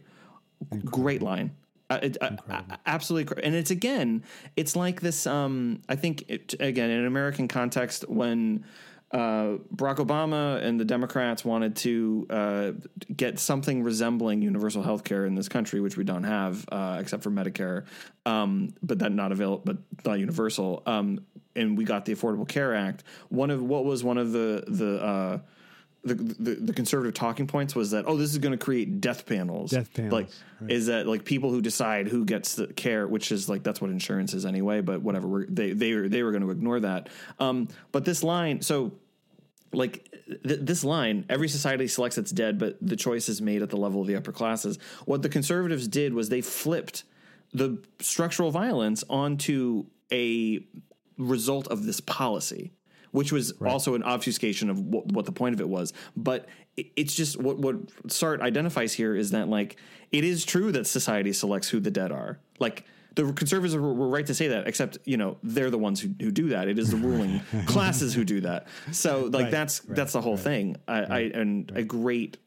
Great 0.86 1.22
line. 1.22 1.52
Uh, 1.92 2.00
it, 2.04 2.18
uh, 2.22 2.32
uh, 2.50 2.62
absolutely, 2.86 3.44
and 3.44 3.56
it's 3.56 3.72
again, 3.72 4.24
it's 4.56 4.76
like 4.76 5.02
this. 5.02 5.26
Um, 5.26 5.82
I 5.90 5.96
think 5.96 6.24
it, 6.28 6.54
again 6.60 6.92
in 6.92 7.00
an 7.00 7.08
American 7.08 7.48
context 7.48 8.08
when 8.08 8.64
uh, 9.12 9.58
Barack 9.76 9.98
Obama 9.98 10.64
and 10.64 10.80
the 10.80 10.86
Democrats 10.86 11.44
wanted 11.44 11.76
to 11.78 12.28
uh, 12.30 12.72
get 13.16 13.40
something 13.40 13.84
resembling 13.84 14.42
universal 14.42 14.84
health 14.84 15.04
care 15.04 15.26
in 15.26 15.36
this 15.36 15.50
country, 15.50 15.80
which 15.82 15.98
we 15.98 16.04
don't 16.04 16.24
have 16.24 16.66
uh, 16.72 16.98
except 17.00 17.24
for 17.24 17.32
Medicare, 17.32 17.86
um, 18.26 18.74
but 18.84 19.00
that 19.00 19.12
not 19.12 19.32
available, 19.32 19.64
but 19.66 19.78
not 20.06 20.20
universal. 20.20 20.84
Um, 20.86 21.26
and 21.56 21.78
we 21.78 21.86
got 21.86 22.06
the 22.06 22.14
Affordable 22.14 22.48
Care 22.48 22.76
Act. 22.76 23.04
One 23.30 23.50
of 23.50 23.62
what 23.64 23.84
was 23.84 24.04
one 24.04 24.18
of 24.18 24.32
the 24.32 24.64
the 24.68 25.04
uh, 25.04 25.40
the, 26.04 26.14
the 26.14 26.56
the 26.56 26.74
conservative 26.74 27.14
talking 27.14 27.46
points 27.46 27.76
was 27.76 27.92
that 27.92 28.06
oh 28.08 28.16
this 28.16 28.32
is 28.32 28.38
going 28.38 28.58
to 28.58 28.64
create 28.64 29.02
death 29.02 29.26
panels. 29.26 29.72
Death 29.72 29.94
panels, 29.94 30.14
like 30.14 30.30
right. 30.62 30.72
is 30.72 30.86
that 30.88 31.08
like 31.08 31.26
people 31.26 31.52
who 31.52 31.62
decide 31.62 32.08
who 32.08 32.24
gets 32.24 32.56
the 32.56 32.68
care 32.68 33.08
which 33.08 33.32
is 33.32 33.50
like 33.50 33.64
that's 33.64 33.82
what 33.82 33.92
insurance 33.92 34.34
is 34.34 34.46
anyway 34.46 34.82
but 34.82 35.02
whatever 35.02 35.28
we're, 35.28 35.46
they 35.48 35.72
they 35.72 35.94
were 35.94 36.08
they 36.08 36.24
were 36.24 36.32
going 36.32 36.44
to 36.44 36.52
ignore 36.52 36.80
that. 36.80 37.10
Um 37.40 37.68
but 37.92 38.06
this 38.06 38.24
line 38.24 38.62
so 38.62 38.94
like 39.74 40.10
th- 40.48 40.62
this 40.62 40.84
line 40.86 41.26
every 41.30 41.50
society 41.50 41.88
selects 41.88 42.18
its 42.18 42.32
dead 42.32 42.58
but 42.58 42.78
the 42.82 42.96
choice 42.96 43.28
is 43.28 43.42
made 43.42 43.62
at 43.62 43.70
the 43.70 43.78
level 43.78 44.02
of 44.02 44.08
the 44.08 44.16
upper 44.16 44.32
classes. 44.32 44.80
What 45.06 45.22
the 45.22 45.30
conservatives 45.30 45.88
did 45.88 46.14
was 46.14 46.30
they 46.30 46.42
flipped 46.42 47.04
the 47.52 47.84
structural 48.00 48.52
violence 48.52 49.04
onto 49.10 49.86
a 50.14 50.66
result 51.18 51.68
of 51.68 51.86
this 51.86 52.00
policy 52.00 52.72
which 53.12 53.32
was 53.32 53.52
also 53.66 53.96
an 53.96 54.04
obfuscation 54.04 54.70
of 54.70 54.80
what, 54.80 55.06
what 55.08 55.26
the 55.26 55.32
point 55.32 55.54
of 55.54 55.62
it 55.62 55.70
was 55.70 55.94
but 56.16 56.48
it, 56.78 56.88
it's 56.96 57.14
just 57.16 57.40
what 57.40 57.58
what 57.60 57.88
Sartre 58.08 58.42
identifies 58.42 58.94
here 58.94 59.16
is 59.16 59.32
that 59.32 59.48
like 59.50 59.78
it 60.12 60.24
is 60.24 60.46
true 60.46 60.72
that 60.72 60.88
society 60.88 61.34
selects 61.34 61.70
who 61.70 61.80
the 61.80 61.92
dead 61.92 62.12
are 62.12 62.40
like 62.60 62.86
the 63.16 63.34
conservatives 63.34 63.76
were, 63.76 63.94
were 63.94 64.08
right 64.08 64.26
to 64.28 64.34
say 64.34 64.50
that, 64.50 64.68
except 64.68 65.00
you 65.04 65.18
know 65.18 65.38
they're 65.44 65.72
the 65.72 65.78
ones 65.80 66.00
who, 66.00 66.10
who 66.22 66.32
do 66.32 66.50
that. 66.50 66.68
It 66.70 66.78
is 66.80 66.92
the 66.92 66.96
ruling 67.10 67.42
classes 67.66 68.14
who 68.14 68.24
do 68.24 68.40
that. 68.42 68.68
So 68.92 69.26
like 69.26 69.46
Right, 69.46 69.52
that's 69.52 69.84
right, 69.84 69.96
that's 69.96 70.14
the 70.14 70.22
whole 70.22 70.38
thing. 70.38 70.78
I, 70.88 71.00
I 71.00 71.20
and 71.34 71.70
a 71.76 71.84
great 71.84 72.38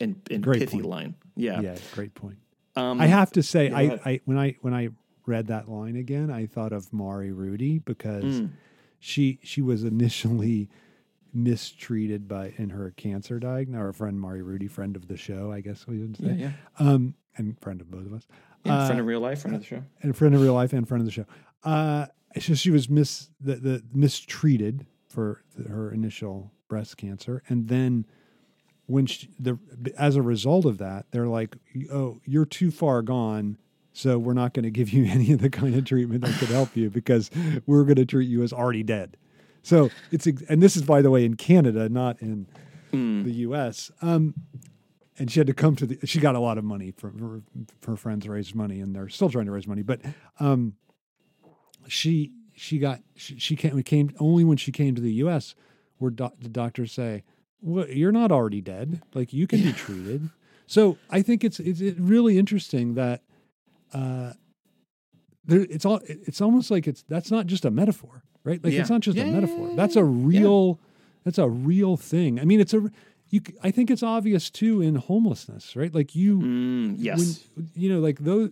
and, 0.00 0.20
and 0.30 0.42
Great 0.42 0.60
pithy 0.60 0.78
point. 0.78 0.86
line. 0.86 1.14
Yeah. 1.36 1.60
Yeah, 1.60 1.76
great 1.92 2.14
point. 2.14 2.38
Um, 2.74 3.00
I 3.00 3.06
have 3.06 3.30
to 3.32 3.42
say, 3.42 3.68
go 3.68 3.76
I. 3.76 4.00
I 4.04 4.20
when 4.24 4.38
I 4.38 4.56
when 4.62 4.74
I 4.74 4.88
read 5.26 5.48
that 5.48 5.68
line 5.68 5.96
again, 5.96 6.30
I 6.30 6.46
thought 6.46 6.72
of 6.72 6.92
Mari 6.92 7.30
Ruti 7.30 7.84
because 7.84 8.40
Mm. 8.40 8.50
She 8.98 9.38
she 9.42 9.62
was 9.62 9.84
initially 9.84 10.68
mistreated 11.34 12.26
by 12.28 12.54
in 12.56 12.70
her 12.70 12.92
cancer 12.96 13.38
diagnosis. 13.38 13.80
Our 13.80 13.92
friend 13.92 14.20
Mari 14.20 14.40
Ruti, 14.40 14.70
friend 14.70 14.96
of 14.96 15.08
the 15.08 15.16
show, 15.16 15.52
I 15.52 15.60
guess 15.60 15.86
we 15.86 15.98
would 15.98 16.16
say, 16.16 16.24
yeah, 16.34 16.34
yeah. 16.34 16.52
um, 16.78 17.14
and 17.36 17.58
friend 17.60 17.80
of 17.80 17.90
both 17.90 18.06
of 18.06 18.14
us. 18.14 18.26
yeah 18.64 18.74
Uh, 18.78 18.86
friend 18.86 19.00
of 19.00 19.06
real 19.06 19.20
life, 19.20 19.40
friend 19.42 19.54
of 19.54 19.60
the 19.62 19.66
show. 19.66 19.82
and 20.02 20.16
friend 20.16 20.34
of 20.34 20.40
real 20.40 20.54
life 20.54 20.72
and 20.72 20.88
friend 20.88 21.00
of 21.02 21.06
the 21.06 21.12
show. 21.12 21.26
Uh, 21.62 22.06
just 22.38 22.62
she 22.62 22.70
was 22.70 22.88
mis 22.88 23.30
the, 23.40 23.56
the 23.56 23.82
mistreated 23.94 24.86
for 25.08 25.42
the, 25.56 25.68
her 25.68 25.90
initial 25.92 26.52
breast 26.68 26.96
cancer, 26.96 27.42
and 27.48 27.68
then 27.68 28.06
when 28.86 29.04
she, 29.06 29.28
the 29.38 29.58
as 29.98 30.16
a 30.16 30.22
result 30.22 30.64
of 30.64 30.78
that, 30.78 31.06
they're 31.10 31.26
like, 31.28 31.56
"Oh, 31.92 32.20
you're 32.24 32.44
too 32.46 32.70
far 32.70 33.02
gone." 33.02 33.58
So 33.96 34.18
we're 34.18 34.34
not 34.34 34.52
going 34.52 34.64
to 34.64 34.70
give 34.70 34.90
you 34.90 35.06
any 35.10 35.32
of 35.32 35.40
the 35.40 35.48
kind 35.48 35.74
of 35.74 35.84
treatment 35.84 36.22
that 36.24 36.38
could 36.38 36.50
help 36.50 36.76
you 36.76 36.90
because 36.90 37.30
we're 37.64 37.84
going 37.84 37.96
to 37.96 38.04
treat 38.04 38.28
you 38.28 38.42
as 38.42 38.52
already 38.52 38.82
dead. 38.82 39.16
So 39.62 39.90
it's 40.12 40.26
and 40.26 40.62
this 40.62 40.76
is 40.76 40.82
by 40.82 41.02
the 41.02 41.10
way 41.10 41.24
in 41.24 41.34
Canada, 41.34 41.88
not 41.88 42.20
in 42.20 42.46
the 42.92 43.32
U.S. 43.32 43.90
Um, 44.00 44.34
and 45.18 45.30
she 45.30 45.40
had 45.40 45.46
to 45.46 45.54
come 45.54 45.74
to 45.76 45.86
the. 45.86 46.06
She 46.06 46.20
got 46.20 46.34
a 46.34 46.40
lot 46.40 46.58
of 46.58 46.64
money 46.64 46.92
from 46.92 47.18
her, 47.18 47.66
her 47.86 47.96
friends 47.96 48.28
raised 48.28 48.54
money, 48.54 48.80
and 48.80 48.94
they're 48.94 49.08
still 49.08 49.30
trying 49.30 49.46
to 49.46 49.52
raise 49.52 49.66
money. 49.66 49.82
But 49.82 50.02
um, 50.38 50.74
she 51.88 52.32
she 52.54 52.78
got 52.78 53.00
she, 53.16 53.38
she 53.38 53.56
came, 53.56 53.82
came 53.82 54.14
only 54.20 54.44
when 54.44 54.56
she 54.56 54.70
came 54.72 54.94
to 54.94 55.02
the 55.02 55.14
U.S. 55.14 55.54
Where 55.98 56.10
doc, 56.10 56.34
the 56.38 56.48
doctors 56.48 56.92
say, 56.92 57.24
"Well, 57.60 57.88
you're 57.88 58.12
not 58.12 58.30
already 58.30 58.60
dead. 58.60 59.02
Like 59.14 59.32
you 59.32 59.46
can 59.46 59.62
be 59.62 59.72
treated." 59.72 60.30
So 60.66 60.98
I 61.10 61.22
think 61.22 61.42
it's 61.42 61.58
it's 61.58 61.80
it 61.80 61.96
really 61.98 62.38
interesting 62.38 62.94
that 62.94 63.22
uh, 63.92 64.32
there, 65.44 65.60
it's 65.70 65.84
all 65.84 66.00
it's 66.04 66.40
almost 66.40 66.70
like 66.70 66.86
it's 66.86 67.02
that's 67.08 67.30
not 67.30 67.46
just 67.46 67.64
a 67.64 67.70
metaphor, 67.70 68.22
right? 68.44 68.62
Like 68.62 68.72
Yeah. 68.72 68.80
it's 68.80 68.90
not 68.90 69.00
just 69.00 69.16
Yeah, 69.16 69.24
a 69.24 69.32
metaphor. 69.32 69.68
yeah, 69.70 69.76
That's 69.76 69.96
a 69.96 70.04
real 70.04 70.80
that's 71.24 71.38
a 71.38 71.48
real 71.48 71.96
thing. 71.96 72.40
I 72.40 72.44
mean, 72.44 72.60
it's 72.60 72.74
a 72.74 72.90
you. 73.30 73.40
I 73.62 73.70
think 73.70 73.90
it's 73.90 74.02
obvious 74.02 74.50
too 74.50 74.80
in 74.80 74.94
homelessness, 74.96 75.74
right? 75.76 75.92
Like 75.94 76.14
you, 76.14 76.38
Mm, 76.40 76.94
yes. 76.98 77.44
when, 77.54 77.70
you 77.74 77.88
know, 77.92 78.00
like 78.00 78.20
those. 78.20 78.50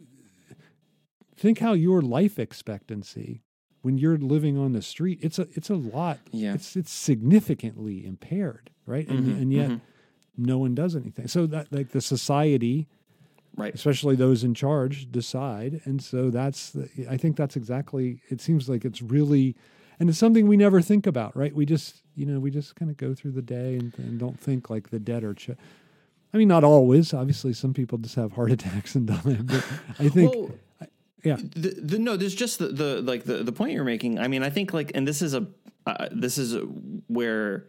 Think 1.37 1.59
how 1.59 1.73
your 1.73 2.01
life 2.01 2.39
expectancy 2.39 3.43
when 3.83 3.99
you're 3.99 4.17
living 4.17 4.57
on 4.57 4.73
the 4.73 4.83
street. 4.83 5.19
It's 5.21 5.39
a 5.39 5.49
it's 5.53 5.69
a 5.69 5.75
lot. 5.75 6.19
Yeah. 6.31 6.55
It's 6.55 6.77
it's 6.77 6.93
significantly 6.93 8.07
impaired, 8.07 8.71
right? 8.87 9.07
And 9.09 9.27
Mhm, 9.27 9.43
and 9.43 9.53
yet 9.53 9.71
mhm. 9.71 9.81
no 10.37 10.59
one 10.59 10.75
does 10.77 10.95
anything. 10.95 11.27
So 11.27 11.47
that 11.47 11.73
like 11.73 11.91
the 11.91 12.01
society 12.01 12.87
right. 13.57 13.75
especially 13.75 14.17
those 14.17 14.45
in 14.45 14.55
charge 14.55 15.11
decide 15.11 15.81
and 15.85 16.03
so 16.03 16.31
that's 16.31 16.71
the, 16.71 16.89
i 17.11 17.17
think 17.17 17.37
that's 17.37 17.57
exactly 17.57 18.21
it 18.29 18.41
seems 18.41 18.69
like 18.69 18.85
it's 18.85 19.03
really 19.03 19.57
and 20.01 20.09
it's 20.09 20.19
something 20.19 20.47
we 20.47 20.57
never 20.57 20.81
think 20.81 21.07
about 21.07 21.37
right 21.37 21.55
we 21.55 21.65
just 21.67 22.03
you 22.15 22.27
know 22.27 22.39
we 22.39 22.51
just 22.51 22.77
kind 22.77 22.91
of 22.91 22.97
go 22.97 23.15
through 23.15 23.33
the 23.33 23.43
day 23.43 23.77
and, 23.77 23.93
and 23.99 24.19
don't 24.19 24.39
think 24.39 24.71
like 24.71 24.91
the 24.91 24.99
dead 24.99 25.25
are 25.25 25.35
ch- 25.35 25.51
i 26.33 26.37
mean 26.37 26.49
not 26.49 26.65
always 26.65 27.15
obviously 27.15 27.53
some 27.53 27.73
people 27.73 27.99
just 27.99 28.15
have 28.15 28.33
heart 28.33 28.51
attacks 28.59 28.95
and 28.95 29.07
die 29.07 29.39
but 29.43 29.65
i 29.99 30.09
think 30.09 30.35
Well, 30.35 30.51
yeah 31.23 31.37
the, 31.37 31.71
the, 31.81 31.99
no, 31.99 32.17
there's 32.17 32.35
just 32.35 32.59
the, 32.59 32.69
the 32.69 33.01
like 33.01 33.25
the, 33.25 33.43
the 33.43 33.53
point 33.53 33.73
you're 33.73 33.83
making. 33.83 34.19
I 34.19 34.29
mean, 34.29 34.43
I 34.43 34.51
think 34.51 34.75
like, 34.75 34.93
and 34.95 35.09
this 35.09 35.23
is 35.23 35.33
a 35.35 35.47
uh, 35.87 36.09
this 36.13 36.39
is 36.39 36.57
where 37.09 37.67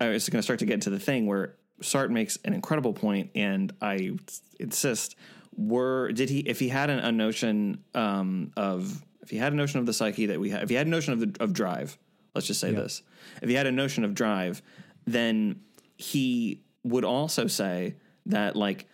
I 0.00 0.08
was 0.08 0.28
going 0.28 0.38
to 0.38 0.42
start 0.42 0.60
to 0.60 0.66
get 0.66 0.74
into 0.74 0.90
the 0.90 0.98
thing 0.98 1.26
where 1.26 1.56
Sartre 1.82 2.10
makes 2.10 2.38
an 2.44 2.52
incredible 2.54 2.92
point, 2.92 3.30
and 3.34 3.72
I 3.80 4.12
insist. 4.60 5.16
Were 5.56 6.10
did 6.12 6.30
he 6.30 6.40
if 6.40 6.58
he 6.58 6.68
had 6.68 6.90
an, 6.90 6.98
a 6.98 7.12
notion 7.12 7.84
um, 7.94 8.50
of 8.56 9.04
if 9.22 9.30
he 9.30 9.36
had 9.36 9.52
a 9.52 9.56
notion 9.56 9.78
of 9.78 9.86
the 9.86 9.92
psyche 9.92 10.26
that 10.26 10.40
we 10.40 10.50
have 10.50 10.64
if 10.64 10.68
he 10.68 10.74
had 10.74 10.86
a 10.88 10.90
notion 10.90 11.12
of 11.12 11.20
the 11.20 11.42
of 11.42 11.52
drive, 11.52 11.96
let's 12.34 12.46
just 12.48 12.58
say 12.60 12.72
Yeah. 12.72 12.80
this, 12.80 13.02
if 13.40 13.48
he 13.48 13.54
had 13.54 13.66
a 13.68 13.72
notion 13.72 14.04
of 14.04 14.14
drive, 14.14 14.62
then 15.06 15.60
he 15.96 16.62
would 16.82 17.04
also 17.04 17.46
say 17.46 17.94
that 18.26 18.56
like 18.56 18.86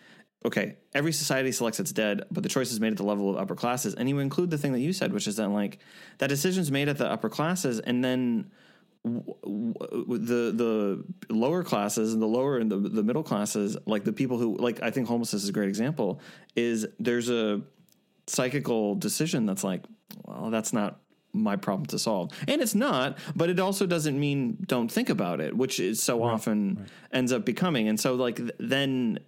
okay, 0.45 0.75
every 0.93 1.13
society 1.13 1.51
selects 1.51 1.79
its 1.79 1.91
dead, 1.91 2.23
but 2.31 2.41
the 2.43 2.49
choice 2.49 2.71
is 2.71 2.79
made 2.79 2.91
at 2.91 2.97
the 2.97 3.03
level 3.03 3.29
of 3.29 3.37
upper 3.37 3.55
classes. 3.55 3.93
And 3.93 4.09
you 4.09 4.17
include 4.19 4.49
the 4.49 4.57
thing 4.57 4.71
that 4.73 4.79
you 4.79 4.91
said, 4.91 5.13
which 5.13 5.27
is 5.27 5.35
that 5.35 5.49
like 5.49 5.77
that 6.17 6.27
decision's 6.27 6.71
made 6.71 6.89
at 6.89 6.97
the 6.97 7.05
upper 7.09 7.29
classes, 7.29 7.79
and 7.79 8.03
then 8.03 8.49
w- 9.03 9.23
w- 9.43 10.17
the 10.17 11.03
the 11.27 11.33
lower 11.33 11.63
classes 11.63 12.13
and 12.13 12.21
the 12.21 12.27
lower 12.27 12.57
and 12.57 12.71
the 12.71 12.77
the 12.77 13.03
middle 13.03 13.23
classes, 13.23 13.77
like 13.85 14.03
the 14.03 14.13
people 14.13 14.37
who 14.37 14.57
like 14.57 14.81
I 14.81 14.91
think 14.91 15.07
homelessness 15.07 15.43
is 15.43 15.49
a 15.49 15.53
great 15.53 15.69
example. 15.69 16.21
Is 16.55 16.87
there's 16.99 17.29
a 17.29 17.61
psychical 18.27 18.95
decision 18.95 19.45
that's 19.45 19.63
like, 19.63 19.83
well, 20.25 20.49
that's 20.51 20.73
not 20.73 20.99
my 21.33 21.55
problem 21.55 21.85
to 21.87 21.97
solve. 21.97 22.31
And 22.47 22.61
it's 22.61 22.75
not, 22.75 23.17
but 23.35 23.49
it 23.49 23.59
also 23.59 23.85
doesn't 23.85 24.19
mean 24.19 24.57
don't 24.67 24.91
think 24.91 25.09
about 25.09 25.39
it, 25.39 25.55
which 25.55 25.79
is 25.79 26.01
so 26.01 26.23
often 26.23 26.87
ends 27.11 27.31
up 27.31 27.45
becoming. 27.45 27.87
And 27.87 27.99
so 27.99 28.15
like 28.15 28.35
th- 28.37 28.51
then 28.59 29.19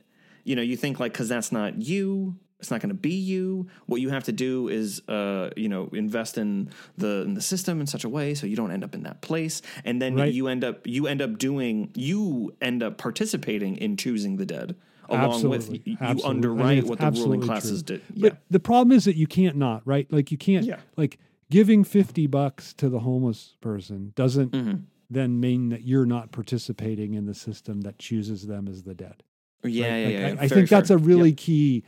you 0.43 0.57
know, 0.57 0.61
you 0.61 0.75
think 0.75 0.99
like 0.99 1.13
cuz 1.13 1.29
that's 1.29 1.51
not 1.53 1.81
you, 1.81 2.35
it's 2.63 2.71
not 2.71 2.79
going 2.79 2.89
to 2.89 2.95
be 2.95 3.13
you. 3.13 3.67
What 3.87 3.99
you 3.99 4.09
have 4.09 4.23
to 4.23 4.31
do 4.31 4.69
is 4.69 5.01
uh, 5.09 5.49
you 5.57 5.67
know, 5.67 5.89
invest 5.91 6.37
in 6.37 6.69
the 6.97 7.21
in 7.23 7.33
the 7.33 7.41
system 7.41 7.81
in 7.81 7.87
such 7.87 8.03
a 8.05 8.09
way 8.09 8.33
so 8.33 8.47
you 8.47 8.55
don't 8.55 8.71
end 8.71 8.83
up 8.85 8.95
in 8.95 9.03
that 9.03 9.21
place. 9.21 9.61
And 9.83 10.01
then 10.01 10.15
Right. 10.15 10.33
you 10.33 10.47
end 10.47 10.63
up 10.63 10.87
you 10.87 11.07
end 11.07 11.21
up 11.21 11.37
doing 11.37 11.89
you 11.93 12.55
end 12.61 12.81
up 12.81 12.97
participating 12.97 13.75
in 13.77 13.97
choosing 13.97 14.37
the 14.37 14.45
dead 14.45 14.75
along 15.09 15.43
with 15.49 15.63
Absolutely. 15.63 15.81
you, 15.85 15.91
you 15.91 15.97
Absolutely. 15.99 16.29
Underwrite 16.29 16.83
what 16.85 16.99
the 16.99 17.11
ruling 17.11 17.41
classes 17.41 17.83
true. 17.83 17.97
did. 17.97 18.05
Yeah. 18.15 18.29
But 18.29 18.37
the 18.49 18.59
problem 18.61 18.95
is 18.95 19.03
that 19.05 19.17
you 19.17 19.27
can't 19.27 19.57
not, 19.57 19.81
right? 19.85 20.07
Like 20.11 20.31
you 20.31 20.37
can't 20.37 20.65
Yeah. 20.65 20.79
like 20.95 21.19
giving 21.51 21.83
50 21.83 22.27
bucks 22.27 22.73
to 22.75 22.87
the 22.87 22.99
homeless 22.99 23.55
person 23.59 24.13
doesn't 24.15 24.51
Mm-hmm. 24.53 24.75
then 25.09 25.39
mean 25.41 25.69
that 25.69 25.81
you're 25.83 26.05
not 26.05 26.31
participating 26.31 27.13
in 27.13 27.25
the 27.25 27.33
system 27.33 27.81
that 27.81 27.99
chooses 27.99 28.47
them 28.47 28.67
as 28.69 28.83
the 28.83 28.93
dead. 28.95 29.21
Yeah, 29.65 29.91
right? 29.91 29.97
yeah, 29.99 30.05
Like, 30.05 30.13
yeah. 30.35 30.41
I, 30.41 30.45
I 30.45 30.47
think 30.47 30.69
that's 30.69 30.87
fair. 30.89 30.97
a 30.97 30.99
really 30.99 31.33
key 31.33 31.83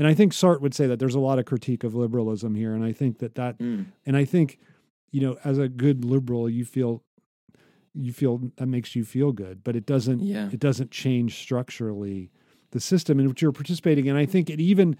and 0.00 0.08
I 0.08 0.14
think 0.14 0.32
Sartre 0.32 0.62
would 0.62 0.72
say 0.74 0.86
that 0.86 0.98
there's 0.98 1.14
a 1.14 1.20
lot 1.20 1.38
of 1.38 1.44
critique 1.44 1.84
of 1.84 1.94
liberalism 1.94 2.54
here 2.56 2.74
and 2.74 2.82
I 2.82 2.92
think 2.92 3.18
that 3.18 3.34
that 3.36 3.58
Mm. 3.58 3.84
and 4.06 4.16
I 4.16 4.24
think 4.24 4.58
you 5.12 5.20
know 5.20 5.36
as 5.44 5.58
a 5.58 5.68
good 5.68 6.04
liberal 6.04 6.48
you 6.48 6.64
feel 6.64 7.02
you 7.94 8.12
feel 8.12 8.50
that 8.56 8.66
makes 8.66 8.96
you 8.96 9.04
feel 9.04 9.30
good 9.32 9.62
but 9.62 9.76
it 9.76 9.84
doesn't 9.86 10.20
Yeah. 10.20 10.48
it 10.52 10.58
doesn't 10.60 10.90
change 10.90 11.36
structurally 11.38 12.30
the 12.70 12.80
system 12.80 13.20
in 13.20 13.28
which 13.28 13.42
you're 13.42 13.52
participating 13.52 14.08
and 14.08 14.16
I 14.18 14.26
think 14.26 14.48
it 14.48 14.60
even 14.60 14.96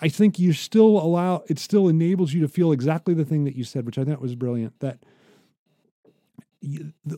I 0.00 0.08
think 0.08 0.38
you 0.38 0.52
still 0.52 0.98
allow 0.98 1.42
it 1.48 1.58
still 1.58 1.88
enables 1.88 2.32
you 2.34 2.40
to 2.42 2.48
feel 2.48 2.70
exactly 2.72 3.14
the 3.14 3.24
thing 3.24 3.44
that 3.44 3.56
you 3.56 3.64
said 3.64 3.84
which 3.86 3.98
I 3.98 4.04
thought 4.04 4.20
was 4.20 4.34
brilliant 4.36 4.78
that 4.80 4.98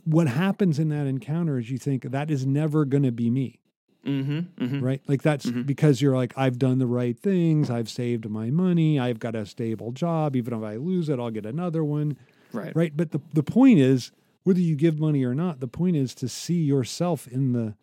what 0.05 0.27
happens 0.27 0.79
in 0.79 0.89
that 0.89 1.07
encounter 1.07 1.59
is 1.59 1.71
you 1.71 1.79
think 1.79 2.03
that 2.11 2.31
is 2.31 2.45
never 2.47 2.85
going 2.85 3.05
to 3.05 3.13
be 3.13 3.31
me 3.31 3.61
Mm-hmm, 4.07 4.65
mm-hmm. 4.65 4.81
right? 4.85 5.01
Like 5.07 5.23
that's 5.23 5.47
Mhm. 5.47 5.67
because 5.67 6.01
you're 6.01 6.15
like, 6.17 6.33
I've 6.37 6.59
done 6.59 6.79
the 6.79 6.87
right 6.87 7.19
things, 7.19 7.71
I've 7.71 7.89
saved 7.89 8.29
my 8.31 8.51
money, 8.51 8.99
I've 9.01 9.19
got 9.19 9.35
a 9.35 9.45
stable 9.47 9.93
job. 9.93 10.37
Even 10.37 10.55
if 10.55 10.63
I 10.63 10.77
lose 10.77 11.09
it, 11.09 11.19
I'll 11.19 11.31
get 11.31 11.45
another 11.47 11.83
one, 11.85 12.17
Right. 12.53 12.75
right? 12.77 12.97
But 12.97 13.11
the 13.11 13.21
the 13.35 13.43
point 13.43 13.79
is, 13.81 14.13
whether 14.45 14.61
you 14.61 14.77
give 14.77 14.99
money 15.01 15.25
or 15.25 15.35
not, 15.35 15.61
the 15.61 15.69
point 15.69 15.97
is 15.97 16.15
to 16.17 16.29
see 16.29 16.63
yourself 16.63 17.27
in 17.27 17.53
the 17.53 17.75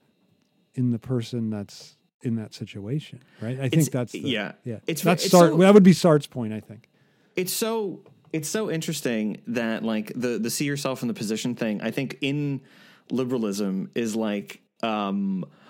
in 0.76 0.92
the 0.92 1.00
person 1.00 1.50
that's 1.50 1.98
in 2.22 2.36
that 2.38 2.54
situation, 2.54 3.20
right? 3.42 3.60
I 3.60 3.66
It's- 3.66 3.70
think 3.72 3.92
that's 3.92 4.12
the, 4.14 4.20
yeah. 4.22 4.54
yeah. 4.64 4.76
It's- 4.88 5.02
that's 5.02 5.26
it's 5.26 5.34
Sartre. 5.34 5.50
so- 5.52 5.58
that 5.58 5.74
would 5.74 5.84
be 5.84 5.92
Sartre's 5.92 6.26
point, 6.28 6.54
I 6.54 6.62
think. 6.62 6.88
it's 7.36 7.52
so 7.54 8.02
it's 8.32 8.48
so 8.50 8.72
interesting 8.72 9.38
that 9.48 9.84
like 9.84 10.12
the 10.16 10.40
the 10.40 10.50
see 10.50 10.66
yourself 10.66 11.02
in 11.04 11.08
the 11.08 11.14
position 11.14 11.54
thing 11.54 11.80
i 11.82 11.92
think 11.92 12.18
in 12.22 12.62
liberalism 13.12 13.90
is 13.96 14.16
like 14.16 14.62
um 14.82 15.44
l- 15.44 15.46
l- 15.46 15.46
th- 15.46 15.63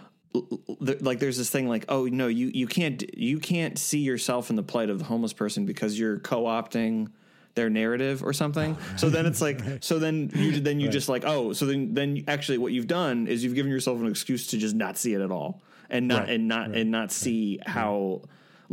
like 0.80 1.20
there's 1.20 1.38
this 1.38 1.50
thing 1.50 1.70
like 1.70 1.86
oh 1.90 2.06
no 2.06 2.28
you 2.28 2.48
you 2.48 2.66
can't 2.68 3.16
you 3.16 3.40
can't 3.40 3.78
see 3.78 4.00
yourself 4.00 4.50
in 4.50 4.56
the 4.56 4.64
plight 4.64 4.90
of 4.90 4.98
the 5.00 5.06
homeless 5.06 5.34
person 5.34 5.66
because 5.66 5.98
you're 5.98 6.20
co-opting 6.20 7.10
their 7.56 7.70
narrative 7.70 8.24
or 8.24 8.34
something. 8.34 8.76
So 8.98 9.10
then 9.10 9.26
it's 9.26 9.42
like 9.42 9.60
so 9.82 10.00
then 10.00 10.32
you 10.34 10.60
then 10.60 10.80
you 10.80 10.90
just 10.90 11.10
like 11.10 11.24
oh 11.26 11.54
so 11.54 11.66
then 11.66 11.94
then 11.94 12.24
actually 12.28 12.58
what 12.58 12.72
you've 12.72 12.88
done 12.88 13.28
is 13.28 13.44
you've 13.44 13.56
given 13.56 13.72
yourself 13.72 14.00
an 14.00 14.08
excuse 14.08 14.48
to 14.48 14.58
just 14.58 14.76
not 14.76 14.98
see 14.98 15.14
it 15.14 15.22
at 15.22 15.32
all 15.32 15.62
and 15.90 16.08
not 16.08 16.22
Right, 16.24 16.30
and 16.32 16.48
not 16.48 16.72
and 16.72 16.92
not 16.92 17.12
see 17.12 17.60
how 17.66 18.22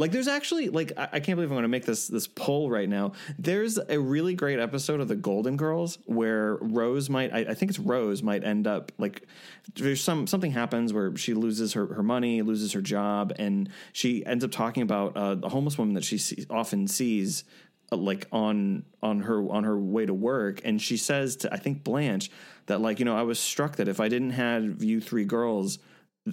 like 0.01 0.13
there's 0.13 0.29
actually 0.29 0.71
like 0.71 0.93
I, 0.97 1.09
I 1.13 1.21
can't 1.21 1.37
believe 1.37 1.51
I'm 1.51 1.57
going 1.57 1.63
to 1.63 1.69
make 1.69 1.85
this 1.85 2.09
this 2.09 2.27
poll 2.27 2.71
right 2.71 2.89
now. 2.89 3.13
There's 3.39 3.79
a 3.79 3.99
really 4.01 4.35
great 4.35 4.59
episode 4.59 5.01
of 5.01 5.09
the 5.09 5.17
Golden 5.17 5.57
Girls 5.57 5.99
where 6.07 6.57
Rose 6.57 7.11
might 7.11 7.33
I, 7.33 7.41
I 7.41 7.55
think 7.55 7.71
it's 7.71 7.79
Rose 7.79 8.23
might 8.23 8.43
end 8.43 8.67
up 8.67 8.93
like 8.99 9.27
there's 9.75 10.03
some 10.03 10.27
something 10.27 10.53
happens 10.53 10.93
where 10.93 11.15
she 11.17 11.35
loses 11.35 11.75
her, 11.75 11.87
her 11.87 12.03
money, 12.03 12.41
loses 12.41 12.73
her 12.73 12.81
job, 12.81 13.35
and 13.39 13.69
she 13.93 14.25
ends 14.25 14.43
up 14.43 14.51
talking 14.51 14.83
about 14.83 15.17
uh, 15.17 15.35
the 15.35 15.51
homeless 15.51 15.77
woman 15.77 15.95
that 15.95 16.05
she 16.05 16.17
see, 16.17 16.47
often 16.49 16.89
sees 16.89 17.45
uh, 17.93 17.97
like 17.97 18.27
on 18.33 18.85
on 19.03 19.21
her 19.21 19.43
on 19.51 19.65
her 19.65 19.79
way 19.79 20.07
to 20.07 20.15
work 20.15 20.63
and 20.65 20.81
she 20.81 20.97
says 20.97 21.37
to 21.37 21.53
I 21.53 21.59
think 21.59 21.85
Blanche 21.85 22.31
that 22.67 22.81
like 22.81 22.99
you 22.99 23.05
know 23.05 23.17
I 23.17 23.23
was 23.23 23.39
struck 23.39 23.77
that 23.77 23.87
if 23.89 24.01
I 24.01 24.09
didn't 24.09 24.31
have 24.31 24.83
you 24.83 25.01
three 25.01 25.27
girls 25.27 25.79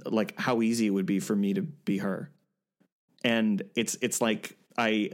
like 0.05 0.39
how 0.39 0.61
easy 0.61 0.87
it 0.87 0.91
would 0.91 1.05
be 1.05 1.19
for 1.19 1.35
me 1.35 1.53
to 1.53 1.61
be 1.61 1.97
her 1.97 2.29
and 3.23 3.63
it's 3.75 3.97
it's 4.01 4.21
like 4.21 4.57
I. 4.77 5.11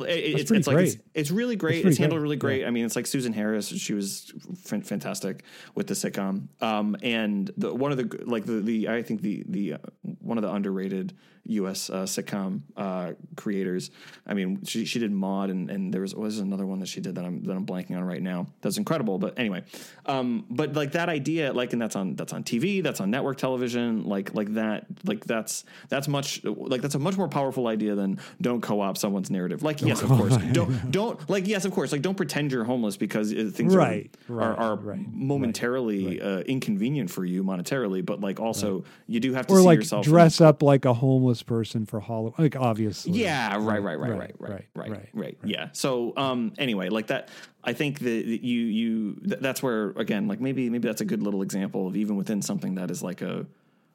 it- 0.00 0.40
It's, 0.40 0.50
it's 0.50 0.66
like 0.66 0.78
it's, 0.78 0.96
it's 1.14 1.30
really 1.30 1.56
great. 1.56 1.84
It's 1.86 1.98
handled 1.98 2.20
great, 2.20 2.22
really 2.22 2.36
yeah. 2.36 2.40
great. 2.40 2.66
I 2.66 2.70
mean, 2.70 2.84
it's 2.84 2.96
like 2.96 3.06
Susan 3.06 3.32
Harris. 3.32 3.68
She 3.68 3.94
was 3.94 4.32
fan- 4.62 4.82
fantastic 4.82 5.44
with 5.74 5.86
the 5.86 5.94
sitcom. 5.94 6.48
Um, 6.62 6.96
and 7.02 7.50
the, 7.56 7.74
one 7.74 7.92
of 7.92 7.98
the 7.98 8.24
like 8.26 8.44
the, 8.46 8.60
the 8.60 8.88
I 8.88 9.02
think 9.02 9.22
the 9.22 9.44
the 9.48 9.74
uh, 9.74 9.78
one 10.20 10.38
of 10.38 10.42
the 10.42 10.52
underrated 10.52 11.14
U.S. 11.46 11.88
Uh, 11.88 12.02
sitcom 12.02 12.60
uh, 12.76 13.12
creators. 13.36 13.90
I 14.26 14.34
mean, 14.34 14.64
she 14.64 14.84
she 14.84 14.98
did 14.98 15.10
Maude, 15.10 15.50
and 15.50 15.70
and 15.70 15.92
there 15.92 16.02
was 16.02 16.14
was 16.14 16.38
another 16.38 16.66
one 16.66 16.80
that 16.80 16.86
she 16.88 17.00
did 17.00 17.14
that 17.14 17.24
I'm 17.24 17.42
that 17.44 17.52
I'm 17.56 17.64
blanking 17.66 17.96
on 17.96 18.04
right 18.04 18.22
now. 18.22 18.46
That's 18.60 18.76
incredible. 18.76 19.18
But 19.18 19.38
anyway, 19.38 19.64
um, 20.06 20.44
but 20.50 20.74
like 20.74 20.92
that 20.92 21.08
idea, 21.08 21.52
like, 21.52 21.72
and 21.72 21.80
that's 21.80 21.96
on 21.96 22.14
that's 22.14 22.32
on 22.34 22.44
TV, 22.44 22.82
that's 22.82 23.00
on 23.00 23.10
network 23.10 23.38
television, 23.38 24.04
like 24.04 24.34
like 24.34 24.52
that, 24.54 24.86
like 25.04 25.24
that's 25.24 25.64
that's 25.88 26.08
much 26.08 26.44
like 26.44 26.82
that's 26.82 26.94
a 26.94 26.98
much 26.98 27.16
more 27.16 27.28
powerful 27.28 27.66
idea 27.68 27.94
than 27.94 28.20
don't 28.40 28.60
co-opt 28.60 28.98
someone's 28.98 29.30
narrative. 29.30 29.62
Like, 29.62 29.69
like 29.70 29.82
yes, 29.82 30.02
of 30.02 30.08
course. 30.08 30.36
don't 30.52 30.90
don't 30.90 31.30
like 31.30 31.46
yes, 31.46 31.64
of 31.64 31.72
course. 31.72 31.92
Like 31.92 32.02
don't 32.02 32.16
pretend 32.16 32.50
you're 32.50 32.64
homeless 32.64 32.96
because 32.96 33.32
things 33.32 33.74
right, 33.74 34.10
are, 34.28 34.34
right, 34.34 34.44
are, 34.44 34.56
are 34.56 34.76
right, 34.76 35.00
momentarily 35.12 36.20
uh, 36.20 36.40
inconvenient 36.40 37.10
for 37.10 37.24
you 37.24 37.44
monetarily. 37.44 38.04
But 38.04 38.20
like 38.20 38.40
also 38.40 38.84
you 39.06 39.20
do 39.20 39.32
have 39.34 39.46
to 39.46 39.54
or 39.54 39.60
like 39.60 39.80
dress 40.02 40.40
up 40.40 40.62
like 40.62 40.84
a 40.84 40.94
homeless 40.94 41.42
person 41.42 41.86
for 41.86 42.00
Halloween. 42.00 42.34
Like 42.38 42.56
obviously, 42.56 43.12
yeah, 43.12 43.52
right, 43.52 43.82
right, 43.82 43.98
right, 43.98 43.98
right, 43.98 44.34
right, 44.38 44.66
right, 44.74 45.08
right, 45.14 45.38
Yeah. 45.44 45.68
So 45.72 46.12
um, 46.16 46.52
anyway, 46.58 46.88
like 46.88 47.08
that. 47.08 47.28
I 47.62 47.74
think 47.74 47.98
that 47.98 48.08
you 48.08 48.60
you 48.60 49.14
th- 49.16 49.40
that's 49.40 49.62
where 49.62 49.90
again, 49.90 50.28
like 50.28 50.40
maybe 50.40 50.70
maybe 50.70 50.88
that's 50.88 51.02
a 51.02 51.04
good 51.04 51.22
little 51.22 51.42
example 51.42 51.88
of 51.88 51.94
even 51.94 52.16
within 52.16 52.40
something 52.40 52.76
that 52.76 52.90
is 52.90 53.02
like 53.02 53.20
a 53.20 53.44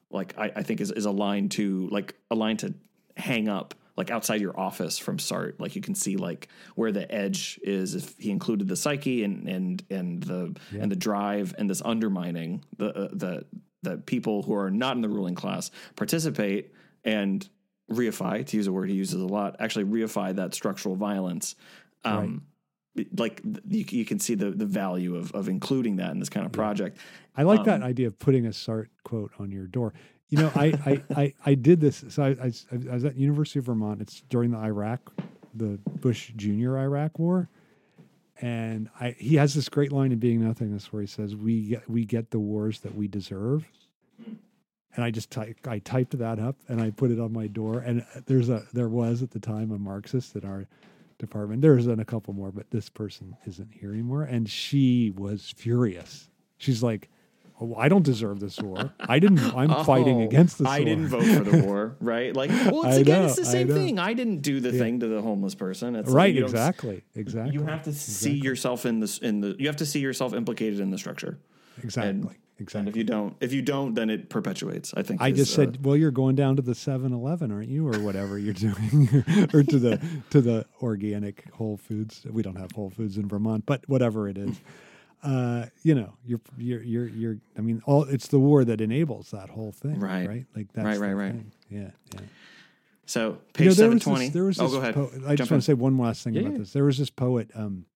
like 0.08 0.38
I, 0.38 0.52
I 0.54 0.62
think 0.62 0.80
is 0.80 0.92
is 0.92 1.04
aligned 1.04 1.50
to 1.52 1.88
like 1.88 2.14
aligned 2.30 2.60
to 2.60 2.74
hang 3.16 3.48
up 3.48 3.74
like 3.96 4.10
outside 4.10 4.40
your 4.40 4.58
office 4.58 4.98
from 4.98 5.16
Sartre. 5.18 5.58
Like 5.58 5.74
you 5.74 5.82
can 5.82 5.94
see 5.94 6.16
like 6.16 6.48
where 6.74 6.92
the 6.92 7.10
edge 7.12 7.58
is 7.62 7.94
if 7.94 8.14
he 8.18 8.30
included 8.30 8.68
the 8.68 8.76
psyche 8.76 9.24
and 9.24 9.48
and 9.48 9.82
and 9.90 10.22
the 10.22 10.54
and 10.78 10.90
the 10.90 10.96
drive 10.96 11.54
and 11.58 11.68
this 11.68 11.82
undermining 11.82 12.64
the 12.76 12.88
uh, 12.94 13.08
the 13.12 13.44
the 13.82 13.98
people 13.98 14.42
who 14.42 14.54
are 14.54 14.70
not 14.70 14.96
in 14.96 15.02
the 15.02 15.08
ruling 15.08 15.34
class 15.34 15.70
participate 15.94 16.72
and 17.04 17.48
reify 17.90 18.44
to 18.44 18.56
use 18.56 18.66
a 18.66 18.72
word 18.72 18.88
he 18.88 18.96
uses 18.96 19.20
a 19.20 19.26
lot 19.26 19.54
actually 19.60 19.84
reify 19.84 20.34
that 20.34 20.54
structural 20.54 20.96
violence 20.96 21.54
um 22.04 22.42
like 23.16 23.40
you, 23.68 23.84
you 23.90 24.04
can 24.04 24.18
see 24.18 24.34
the 24.34 24.50
the 24.50 24.66
value 24.66 25.14
of 25.14 25.30
of 25.32 25.48
including 25.48 25.96
that 25.96 26.10
in 26.10 26.18
this 26.18 26.28
kind 26.28 26.44
of 26.44 26.52
project 26.52 26.98
I 27.36 27.42
like 27.44 27.60
Um, 27.60 27.66
that 27.66 27.82
idea 27.82 28.06
of 28.08 28.18
putting 28.18 28.46
a 28.46 28.50
Sartre 28.50 28.88
quote 29.04 29.30
on 29.38 29.52
your 29.52 29.66
door. 29.66 29.92
You 30.28 30.38
know, 30.38 30.52
I 30.54 30.66
I, 30.84 31.02
I, 31.20 31.34
I 31.44 31.54
did 31.54 31.80
this. 31.80 32.04
So 32.08 32.24
I, 32.24 32.28
I, 32.28 32.52
I 32.90 32.94
was 32.94 33.04
at 33.04 33.16
University 33.16 33.58
of 33.60 33.66
Vermont. 33.66 34.00
It's 34.00 34.22
during 34.28 34.50
the 34.50 34.58
Iraq, 34.58 35.12
the 35.54 35.78
Bush 36.00 36.32
Junior 36.36 36.78
Iraq 36.78 37.18
War, 37.18 37.48
and 38.40 38.88
I 39.00 39.14
he 39.18 39.36
has 39.36 39.54
this 39.54 39.68
great 39.68 39.92
line 39.92 40.12
in 40.12 40.18
Being 40.18 40.44
Nothingness 40.44 40.92
where 40.92 41.02
he 41.02 41.08
says, 41.08 41.36
"We 41.36 41.68
get, 41.68 41.88
we 41.88 42.04
get 42.04 42.30
the 42.30 42.40
wars 42.40 42.80
that 42.80 42.94
we 42.94 43.08
deserve." 43.08 43.68
And 44.96 45.04
I 45.04 45.10
just 45.10 45.36
I 45.36 45.78
typed 45.80 46.18
that 46.18 46.38
up 46.38 46.56
and 46.68 46.80
I 46.80 46.90
put 46.90 47.10
it 47.10 47.20
on 47.20 47.32
my 47.32 47.46
door. 47.46 47.80
And 47.80 48.00
uh, 48.00 48.20
there's 48.24 48.48
a 48.48 48.64
there 48.72 48.88
was 48.88 49.22
at 49.22 49.30
the 49.30 49.38
time 49.38 49.70
a 49.70 49.78
Marxist 49.78 50.34
in 50.34 50.44
our 50.44 50.66
department. 51.18 51.62
There's 51.62 51.86
a 51.86 52.04
couple 52.04 52.32
more, 52.34 52.50
but 52.50 52.70
this 52.70 52.88
person 52.88 53.36
isn't 53.46 53.72
here 53.72 53.92
anymore. 53.92 54.22
And 54.22 54.48
she 54.48 55.12
was 55.14 55.52
furious. 55.56 56.30
She's 56.56 56.82
like, 56.82 57.10
oh, 57.60 57.74
I 57.76 57.88
don't 57.88 58.04
deserve 58.04 58.40
this 58.40 58.60
war. 58.60 58.92
I 59.00 59.18
didn't. 59.18 59.40
I'm 59.54 59.84
fighting 59.84 60.22
Oh, 60.22 60.24
against 60.24 60.58
this 60.58 60.66
war. 60.66 60.74
I 60.74 60.78
war. 60.78 60.84
didn't 60.84 61.08
vote 61.08 61.24
for 61.24 61.44
the 61.44 61.62
war, 61.66 61.96
right? 62.00 62.34
Like, 62.34 62.50
well, 62.50 62.84
it's 62.84 62.96
I 62.96 63.00
again, 63.00 63.20
know, 63.20 63.26
it's 63.26 63.36
the 63.36 63.44
same 63.44 63.68
know. 63.68 63.74
thing. 63.74 63.98
I 63.98 64.14
didn't 64.14 64.38
do 64.38 64.60
the 64.60 64.72
thing 64.72 65.00
to 65.00 65.06
the 65.08 65.22
homeless 65.22 65.54
person. 65.54 65.96
It's 65.96 66.10
right. 66.10 66.34
you 66.34 66.44
Exactly. 66.44 67.02
Exactly. 67.14 67.54
You 67.54 67.64
have 67.64 67.82
to 67.84 67.92
see 67.92 68.34
yourself 68.34 68.86
in 68.86 69.00
this 69.00 69.18
in 69.18 69.40
the. 69.40 69.56
You 69.58 69.66
have 69.66 69.76
to 69.76 69.86
see 69.86 70.00
yourself 70.00 70.34
implicated 70.34 70.80
in 70.80 70.90
the 70.90 70.98
structure. 70.98 71.38
Exactly. 71.82 72.34
exactly. 72.58 72.78
And 72.80 72.88
if 72.88 72.96
you 72.96 73.04
don't, 73.04 73.36
if 73.40 73.52
you 73.52 73.60
don't, 73.60 73.94
then 73.94 74.08
it 74.08 74.30
perpetuates. 74.30 74.94
I 74.96 75.02
think 75.02 75.20
I 75.20 75.28
is, 75.28 75.36
just 75.36 75.52
uh, 75.52 75.56
said, 75.56 75.84
well, 75.84 75.94
you're 75.94 76.10
going 76.10 76.36
down 76.36 76.56
to 76.56 76.62
the 76.62 76.72
7-Eleven, 76.72 77.52
aren't 77.52 77.68
you, 77.68 77.86
or 77.86 77.98
whatever 78.00 78.38
you're 78.38 78.54
doing, 78.68 79.08
or 79.52 79.62
to 79.62 79.78
the 79.78 80.00
to 80.30 80.40
the 80.40 80.64
organic 80.82 81.52
Whole 81.52 81.76
Foods. 81.76 82.24
We 82.30 82.42
don't 82.42 82.56
have 82.56 82.72
Whole 82.72 82.88
Foods 82.88 83.18
in 83.18 83.28
Vermont, 83.28 83.66
but 83.66 83.86
whatever 83.88 84.26
it 84.26 84.38
is, 84.38 84.58
uh, 85.22 85.66
you 85.82 85.94
know, 85.94 86.14
you're 86.24 86.40
you're 86.58 86.82
you're 86.82 87.08
you're. 87.08 87.36
I 87.56 87.60
mean, 87.60 87.82
all 87.86 88.04
it's 88.04 88.28
the 88.28 88.38
war 88.38 88.64
that 88.64 88.80
enables 88.80 89.30
that 89.32 89.48
whole 89.50 89.72
thing, 89.72 89.98
Right. 89.98 90.28
Right, 90.28 90.46
like 90.54 90.72
that's 90.72 90.86
Right, 90.86 91.00
right, 91.00 91.12
right. 91.14 91.32
thing. 91.32 91.52
Yeah, 91.70 91.90
yeah. 92.14 92.20
so. 93.06 93.30
You 93.30 93.38
Page 93.54 93.66
know, 93.68 93.74
there 93.74 93.90
was 93.90 94.04
this- 94.04 94.30
There 94.30 94.44
was 94.44 94.60
oh, 94.60 94.64
this 94.64 94.72
go 94.72 94.78
ahead. 94.80 94.94
po- 94.94 95.10
I 95.26 95.34
Jump 95.34 95.38
just 95.38 95.50
in. 95.50 95.54
want 95.54 95.62
to 95.62 95.66
say 95.66 95.74
one 95.74 95.98
last 95.98 96.24
thing 96.24 96.34
Yeah, 96.34 96.40
about 96.42 96.52
yeah. 96.52 96.58
this. 96.58 96.72
There 96.72 96.84
was 96.84 96.98
this 96.98 97.10
poet, 97.10 97.50
um, 97.54 97.86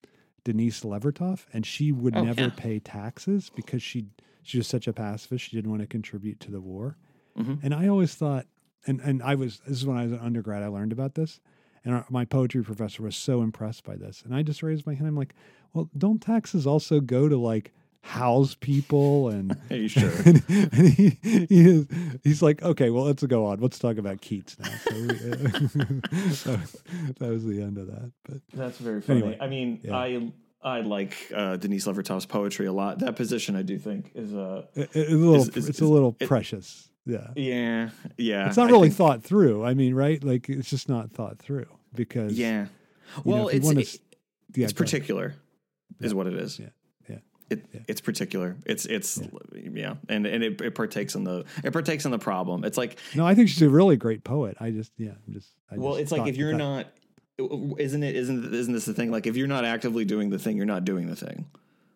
Denise 0.44 0.80
Levertov, 0.82 1.46
and 1.52 1.64
she 1.66 1.92
would 1.92 2.16
Oh, 2.16 2.24
never 2.24 2.42
yeah. 2.42 2.50
pay 2.56 2.78
taxes 2.80 3.50
because 3.54 3.82
she 3.82 4.06
she 4.42 4.56
was 4.58 4.66
such 4.66 4.88
a 4.88 4.92
pacifist. 4.92 5.44
She 5.44 5.56
didn't 5.56 5.70
want 5.70 5.82
to 5.82 5.86
contribute 5.86 6.40
to 6.40 6.50
the 6.50 6.60
war. 6.60 6.96
Mhm. 7.38 7.60
And 7.62 7.74
I 7.74 7.86
always 7.88 8.14
thought, 8.14 8.46
and 8.86 9.00
and 9.00 9.22
I 9.22 9.34
was 9.34 9.60
this 9.60 9.76
is 9.76 9.86
when 9.86 9.98
I 9.98 10.02
was 10.04 10.12
an 10.12 10.18
undergrad. 10.20 10.62
I 10.62 10.68
learned 10.68 10.92
about 10.92 11.14
this, 11.14 11.40
and 11.84 11.94
our, 11.94 12.06
my 12.08 12.24
poetry 12.24 12.62
professor 12.64 13.02
was 13.02 13.14
so 13.14 13.42
impressed 13.42 13.84
by 13.84 13.96
this. 13.96 14.22
And 14.24 14.34
I 14.34 14.42
just 14.42 14.62
raised 14.62 14.86
my 14.86 14.94
hand. 14.94 15.06
I'm 15.06 15.14
like, 15.16 15.34
well, 15.72 15.88
don't 15.96 16.20
taxes 16.20 16.66
also 16.66 17.00
go 17.00 17.28
to 17.28 17.36
like 17.36 17.72
house 18.02 18.54
people 18.58 19.28
and 19.28 19.54
Are 19.70 19.76
you 19.76 19.88
sure? 19.88 20.10
and, 20.24 20.42
and 20.48 20.88
he, 20.88 21.18
he 21.22 21.46
is, 21.50 21.86
he's 22.24 22.42
like, 22.42 22.62
okay, 22.62 22.88
well, 22.90 23.04
let's 23.04 23.22
go 23.24 23.46
on. 23.46 23.60
Let's 23.60 23.78
talk 23.78 23.98
about 23.98 24.20
Keats 24.22 24.58
now. 24.58 24.68
So 24.70 24.94
we, 24.94 25.06
that, 25.08 26.44
was, 26.46 26.82
that 27.18 27.28
was 27.28 27.44
the 27.44 27.60
end 27.62 27.78
of 27.78 27.86
that. 27.88 28.10
But 28.24 28.38
That's 28.54 28.78
very 28.78 29.00
funny. 29.02 29.20
Anyway, 29.20 29.38
I 29.40 29.46
mean, 29.48 29.80
yeah. 29.82 29.96
I 29.96 30.32
I 30.62 30.80
like 30.80 31.14
uh, 31.34 31.56
Denise 31.56 31.86
Levertov's 31.86 32.26
poetry 32.26 32.66
a 32.66 32.72
lot. 32.72 32.98
That 32.98 33.16
position, 33.16 33.56
I 33.56 33.62
do 33.62 33.78
think, 33.78 34.10
is 34.14 34.34
uh, 34.34 34.66
it, 34.74 34.90
it's 34.94 35.10
a 35.10 35.14
little, 35.16 35.34
Is- 35.36 35.48
is- 35.56 35.68
it's 35.68 35.78
is- 35.80 35.88
a 35.88 35.92
little 35.92 36.16
it- 36.20 36.26
precious. 36.28 36.86
Yeah. 37.06 37.28
yeah, 37.34 37.90
yeah. 38.18 38.46
It's 38.46 38.58
not 38.58 38.70
really 38.70 38.88
think- 38.88 38.98
thought 38.98 39.22
through. 39.24 39.64
I 39.64 39.72
mean, 39.74 39.94
right? 39.94 40.22
Like 40.22 40.48
it's 40.50 40.68
just 40.68 40.88
not 40.88 41.10
thought 41.12 41.38
through 41.38 41.66
because, 41.94 42.34
yeah. 42.38 42.66
you 43.24 43.32
know, 43.32 43.36
Well, 43.44 43.48
it's 43.48 43.70
it- 43.70 44.00
yeah, 44.54 44.64
it's 44.64 44.72
go 44.74 44.84
ahead. 44.84 45.34
Particular, 46.00 46.06
is 46.06 46.14
what 46.14 46.26
it 46.26 46.34
is. 46.34 46.58
Yeah. 46.58 46.66
Yeah. 47.08 47.16
It, 47.50 47.64
Yeah. 47.72 47.80
It's 47.88 48.00
particular. 48.00 48.56
It's 48.66 48.86
it's 48.86 49.20
yeah, 49.54 49.94
and 50.08 50.26
and 50.26 50.42
it, 50.44 50.60
it 50.60 50.74
partakes 50.74 51.14
in 51.14 51.24
the 51.24 51.44
it 51.64 51.72
partakes 51.72 52.04
in 52.04 52.10
the 52.10 52.18
problem. 52.18 52.64
It's 52.64 52.78
like 52.78 52.98
No, 53.14 53.26
I 53.26 53.34
think 53.34 53.48
she's 53.48 53.62
a 53.62 53.68
really 53.70 53.96
great 53.96 54.22
poet. 54.24 54.56
I 54.60 54.70
just, 54.70 54.92
yeah, 54.96 55.10
I'm 55.26 55.34
just, 55.34 55.48
I 55.70 55.76
well, 55.78 55.92
just 55.92 56.02
it's 56.02 56.12
like 56.12 56.28
if 56.28 56.36
you're 56.36 56.52
not, 56.54 56.86
isn't 57.38 58.02
it? 58.02 58.14
Isn't 58.16 58.54
isn't 58.54 58.72
this 58.72 58.84
the 58.84 58.94
thing? 58.94 59.10
Like 59.10 59.26
if 59.26 59.36
you're 59.36 59.48
not 59.48 59.64
actively 59.64 60.04
doing 60.04 60.30
the 60.30 60.38
thing, 60.38 60.56
you're 60.56 60.66
not 60.66 60.84
doing 60.84 61.06
the 61.08 61.16
thing. 61.16 61.46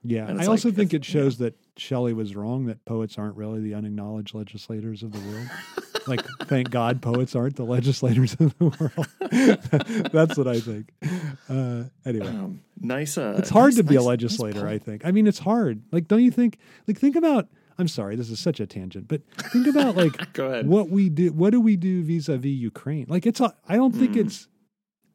Yeah, 0.02 0.26
And 0.28 0.38
I 0.38 0.42
it's 0.42 0.48
also 0.48 0.70
think 0.70 0.92
if- 0.92 0.98
it 0.98 1.04
shows 1.04 1.38
that 1.38 1.54
Shelley 1.76 2.12
was 2.12 2.37
wrong 2.37 2.66
that 2.66 2.84
poets 2.84 3.18
aren't 3.18 3.37
really 3.37 3.60
the 3.60 3.74
unacknowledged 3.74 4.34
legislators 4.34 5.02
of 5.02 5.12
the 5.12 5.18
world. 5.28 5.48
like, 6.06 6.20
thank 6.44 6.70
God 6.70 7.02
poets 7.02 7.34
aren't 7.34 7.56
the 7.56 7.64
legislators 7.64 8.34
of 8.34 8.56
the 8.58 8.64
world. 8.66 10.10
That's 10.12 10.37
what 10.38 10.46
I 10.46 10.60
think. 10.60 10.92
Uh, 11.48 11.84
anyway, 12.06 12.28
Um, 12.28 12.60
nice. 12.80 13.18
Uh, 13.18 13.34
it's 13.38 13.50
hard 13.50 13.72
nice- 13.72 13.76
to 13.76 13.82
be 13.84 13.94
a 13.94 13.98
nice- 13.98 14.04
nice 14.04 14.08
legislator. 14.08 14.60
point. 14.60 14.72
I 14.72 14.78
think. 14.78 15.06
I 15.06 15.10
mean, 15.12 15.26
it's 15.26 15.38
hard. 15.40 15.82
Like, 15.90 16.06
don't 16.08 16.22
you 16.22 16.30
think? 16.30 16.58
Like, 16.87 16.98
think 16.98 17.16
about. 17.16 17.48
I'm 17.76 17.88
sorry, 17.88 18.14
this 18.14 18.30
is 18.30 18.38
such 18.38 18.60
a 18.60 18.66
tangent, 18.66 19.08
but 19.08 19.22
think 19.52 19.66
about 19.66 19.96
like 20.02 20.32
Go 20.32 20.46
ahead. 20.46 20.68
what 20.68 20.90
we 20.90 21.08
do. 21.08 21.32
What 21.32 21.50
do 21.50 21.60
we 21.60 21.74
do 21.76 22.04
vis-a-vis 22.04 22.52
Ukraine? 22.52 23.06
Like, 23.08 23.26
it's. 23.26 23.40
a- 23.40 23.54
I 23.68 23.74
don't 23.76 23.92
think 23.94 24.12
Mm. 24.12 24.26
it's 24.26 24.46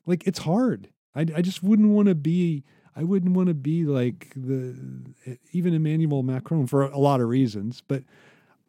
like 0.05 0.27
it's 0.27 0.39
hard. 0.39 0.89
I, 1.15 1.21
I 1.35 1.41
just 1.41 1.63
wouldn't 1.63 1.89
want 1.89 2.07
to 2.09 2.15
be. 2.15 2.63
I 2.99 3.03
wouldn't 3.03 3.33
want 3.35 3.47
to 3.47 3.53
be 3.53 3.85
like 3.85 4.31
the 4.35 4.75
even 5.53 5.73
Emmanuel 5.73 6.21
Macron 6.23 6.67
for 6.67 6.81
a 6.83 6.97
lot 6.97 7.21
of 7.21 7.27
reasons. 7.29 7.81
But 7.87 8.03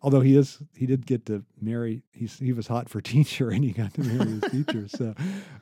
although 0.03 0.21
he 0.21 0.37
is, 0.37 0.59
he 0.75 0.87
did 0.87 1.05
get 1.07 1.27
to 1.27 1.45
marry. 1.61 2.03
He's 2.13 2.39
he 2.39 2.53
was 2.53 2.67
hot 2.69 2.89
for 2.89 3.01
teacher, 3.15 3.51
and 3.51 3.65
he 3.65 3.73
got 3.73 3.93
to 3.95 4.03
marry 4.03 4.31
his 4.31 4.43
teacher. 4.53 4.89
So 4.89 5.15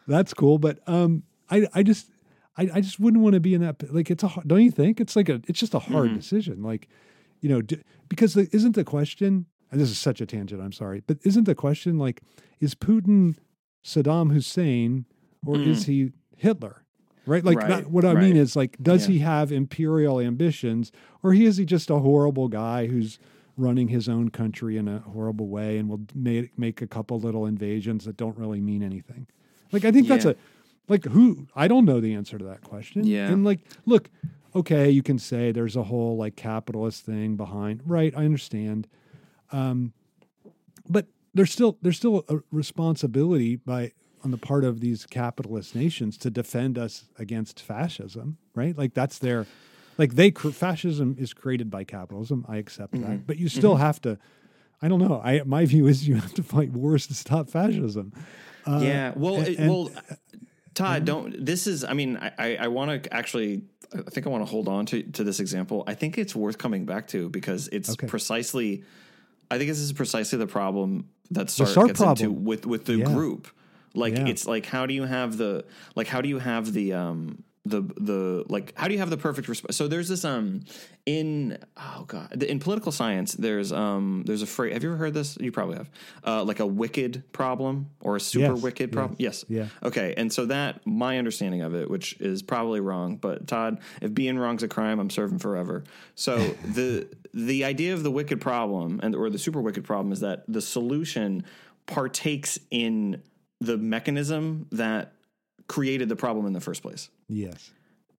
that's 0.07 0.35
cool. 0.35 0.59
But 0.59 0.81
um, 0.87 1.23
I 1.51 1.67
I 1.73 1.83
just 1.83 2.11
I, 2.57 2.69
I 2.75 2.81
just 2.81 3.01
wouldn't 3.01 3.23
want 3.23 3.35
to 3.35 3.41
be 3.41 3.55
in 3.55 3.63
that. 3.63 3.77
Like 3.93 4.11
it's 4.11 4.23
a 4.23 4.31
don't 4.47 4.63
you 4.63 4.71
think 4.71 5.01
it's 5.01 5.17
like 5.17 5.29
a 5.31 5.41
it's 5.49 5.59
just 5.61 5.75
a 5.75 5.79
hard 5.79 6.11
Mhm. 6.11 6.17
decision. 6.17 6.63
Like 6.63 6.89
you 7.41 7.49
know 7.49 7.63
d- 7.63 7.83
because 8.09 8.35
the, 8.35 8.49
isn't 8.53 8.75
the 8.75 8.85
question. 8.85 9.47
And 9.71 9.79
this 9.81 9.91
is 9.91 9.99
such 9.99 10.21
a 10.23 10.27
tangent. 10.27 10.63
I'm 10.63 10.73
sorry, 10.73 11.03
but 11.07 11.19
isn't 11.25 11.45
the 11.45 11.55
question 11.55 11.99
like 11.99 12.23
is 12.59 12.75
Putin 12.75 13.37
Saddam 13.85 14.33
Hussein 14.33 15.05
or 15.47 15.57
Mm. 15.57 15.67
is 15.67 15.85
he 15.85 16.13
Hitler? 16.37 16.85
Right? 17.29 17.45
Like 17.45 17.59
Right, 17.59 17.69
that, 17.69 17.91
what 17.91 18.05
I 18.05 18.15
mean 18.15 18.37
is 18.37 18.57
like 18.57 18.77
does 18.83 19.07
Yeah. 19.07 19.13
he 19.13 19.19
have 19.21 19.53
imperial 19.53 20.19
ambitions 20.19 20.91
or 21.23 21.33
he 21.35 21.45
is 21.45 21.59
he 21.59 21.65
just 21.65 21.91
a 21.91 21.99
horrible 21.99 22.49
guy 22.49 22.87
who's 22.87 23.19
running 23.57 23.89
his 23.89 24.09
own 24.09 24.31
country 24.31 24.77
in 24.77 24.89
a 24.89 25.01
horrible 25.01 25.49
way 25.49 25.79
and 25.79 25.89
will 25.89 26.01
make 26.15 26.57
make 26.59 26.81
a 26.81 26.87
couple 26.87 27.19
little 27.21 27.45
invasions 27.45 28.05
that 28.07 28.17
don't 28.17 28.39
really 28.39 28.61
mean 28.61 28.83
anything. 28.83 29.27
Like 29.73 29.85
I 29.85 29.91
think 29.93 30.09
that's 30.09 30.25
a 30.25 30.37
like 30.89 31.05
who 31.05 31.47
I 31.55 31.69
don't 31.69 31.85
know 31.85 32.01
the 32.01 32.15
answer 32.15 32.39
to 32.39 32.45
that 32.47 32.63
question. 32.63 33.05
Yeah. 33.05 33.29
And 33.31 33.45
like 33.45 33.61
look, 33.85 34.09
okay, 34.55 34.89
you 34.91 35.03
can 35.03 35.19
say 35.19 35.53
there's 35.53 35.77
a 35.77 35.83
whole 35.85 36.17
like 36.17 36.35
capitalist 36.37 37.05
thing 37.05 37.37
behind. 37.37 37.83
Right, 37.85 38.15
I 38.17 38.25
understand. 38.25 38.89
Um 39.53 39.93
but 40.89 41.07
there's 41.35 41.53
still 41.53 41.77
there's 41.83 41.97
still 41.99 42.25
a 42.29 42.39
responsibility 42.51 43.57
by 43.57 43.93
on 44.25 44.31
the 44.31 44.39
part 44.39 44.65
of 44.65 44.81
these 44.81 45.07
capitalist 45.07 45.75
nations 45.75 46.17
to 46.19 46.31
defend 46.31 46.79
us 46.79 47.05
against 47.19 47.61
fascism, 47.61 48.37
right? 48.55 48.77
Like 48.77 48.95
that's 48.95 49.19
their 49.19 49.47
like 49.97 50.15
they 50.15 50.31
fascism 50.31 51.17
is 51.19 51.33
created 51.35 51.71
by 51.71 51.85
capitalism. 51.85 52.45
I 52.49 52.57
accept 52.57 52.95
Mm-hmm. 52.95 53.03
that, 53.11 53.27
but 53.27 53.37
you 53.39 53.49
still 53.49 53.77
have 53.77 54.01
to. 54.03 54.19
I 54.81 54.89
don't 54.89 55.01
know. 55.01 55.21
I 55.25 55.43
my 55.45 55.65
view 55.67 55.87
is 55.87 56.07
you 56.09 56.15
have 56.17 56.35
to 56.35 56.43
fight 56.43 56.71
wars 56.73 57.07
to 57.09 57.15
stop 57.15 57.51
fascism. 57.51 58.13
Uh, 58.67 58.81
yeah. 58.83 59.13
Well, 59.17 59.37
and- 59.37 59.49
it, 59.49 59.59
and- 59.59 59.69
well, 59.71 59.91
Todd, 60.75 61.05
don't. 61.05 61.45
This 61.45 61.67
is. 61.67 61.83
I 61.85 61.93
mean, 61.95 62.17
I 62.17 62.33
I, 62.39 62.57
I 62.57 62.69
want 62.69 63.03
to 63.05 63.13
actually. 63.15 63.63
I 63.93 64.03
think 64.11 64.27
I 64.27 64.31
want 64.31 64.43
to 64.45 64.51
hold 64.51 64.69
on 64.69 64.87
to 64.87 65.03
to 65.03 65.25
this 65.25 65.41
example. 65.41 65.83
I 65.87 65.95
think 65.95 66.19
it's 66.19 66.37
worth 66.37 66.59
coming 66.59 66.85
back 66.85 67.09
to 67.09 67.29
because 67.31 67.69
it's 67.69 67.91
Okay. 67.91 68.07
precisely. 68.07 68.85
I 69.51 69.57
think 69.57 69.69
this 69.71 69.79
is 69.81 69.93
precisely 69.95 70.39
the 70.39 70.47
problem 70.47 71.09
that 71.31 71.47
Sartre 71.49 71.87
gets 71.89 72.01
into 72.01 72.31
with 72.31 72.67
with 72.67 72.85
the 72.85 72.97
Yeah. 72.99 73.05
group. 73.07 73.49
Like 73.99 74.17
Yeah. 74.17 74.29
it's 74.29 74.47
like 74.47 74.67
how 74.67 74.87
do 74.87 74.95
you 74.95 75.05
have 75.05 75.37
the 75.37 75.65
like 75.95 76.07
how 76.07 76.21
do 76.21 76.29
you 76.29 76.39
have 76.39 76.73
the 76.73 76.93
um 76.95 77.43
the 77.65 77.83
the 77.83 78.45
like 78.49 78.73
how 78.79 78.87
do 78.89 78.95
you 78.95 79.01
have 79.01 79.11
the 79.11 79.17
perfect 79.19 79.47
response? 79.49 79.77
So 79.77 79.89
there's 79.89 80.09
this 80.09 80.25
um 80.25 80.63
in 81.05 81.59
oh 81.77 82.05
god 82.07 82.43
in 82.43 82.59
political 82.61 82.93
science 82.93 83.33
there's 83.35 83.73
um 83.73 84.23
there's 84.27 84.41
a 84.43 84.47
phrase. 84.47 84.73
Have 84.73 84.83
you 84.83 84.91
ever 84.91 84.97
heard 84.99 85.13
this? 85.13 85.37
You 85.41 85.53
probably 85.53 85.77
have. 85.77 85.91
Uh, 86.25 86.45
like 86.45 86.61
a 86.61 86.67
wicked 86.67 87.25
problem 87.33 87.91
or 88.01 88.17
a 88.17 88.21
super 88.21 88.55
Yes, 88.55 88.63
wicked 88.63 88.93
problem. 88.93 89.17
Yes. 89.19 89.45
Yeah. 89.49 89.67
Okay, 89.83 90.15
and 90.17 90.33
so 90.33 90.47
that 90.47 90.87
my 90.87 91.19
understanding 91.19 91.61
of 91.63 91.75
it, 91.75 91.91
which 91.91 92.19
is 92.21 92.43
probably 92.43 92.81
wrong, 92.81 93.17
but 93.17 93.47
Todd, 93.47 93.81
if 94.01 94.15
being 94.15 94.39
wrong's 94.39 94.63
a 94.63 94.69
crime, 94.69 94.99
I'm 94.99 95.11
serving 95.11 95.39
forever. 95.41 95.85
So 96.15 96.37
the 96.75 97.09
the 97.35 97.65
idea 97.65 97.93
of 97.93 98.03
the 98.03 98.11
wicked 98.11 98.41
problem 98.41 99.01
and 99.03 99.15
or 99.15 99.29
the 99.29 99.39
super 99.39 99.61
wicked 99.61 99.85
problem 99.85 100.13
is 100.13 100.21
that 100.21 100.45
the 100.49 100.63
solution 100.63 101.45
partakes 101.87 102.59
in 102.71 103.23
the 103.61 103.77
mechanism 103.79 104.67
that 104.73 105.13
created 105.67 106.09
the 106.09 106.17
problem 106.17 106.47
in 106.47 106.53
the 106.53 106.61
first 106.61 106.83
place. 106.83 107.11
yes, 107.29 107.71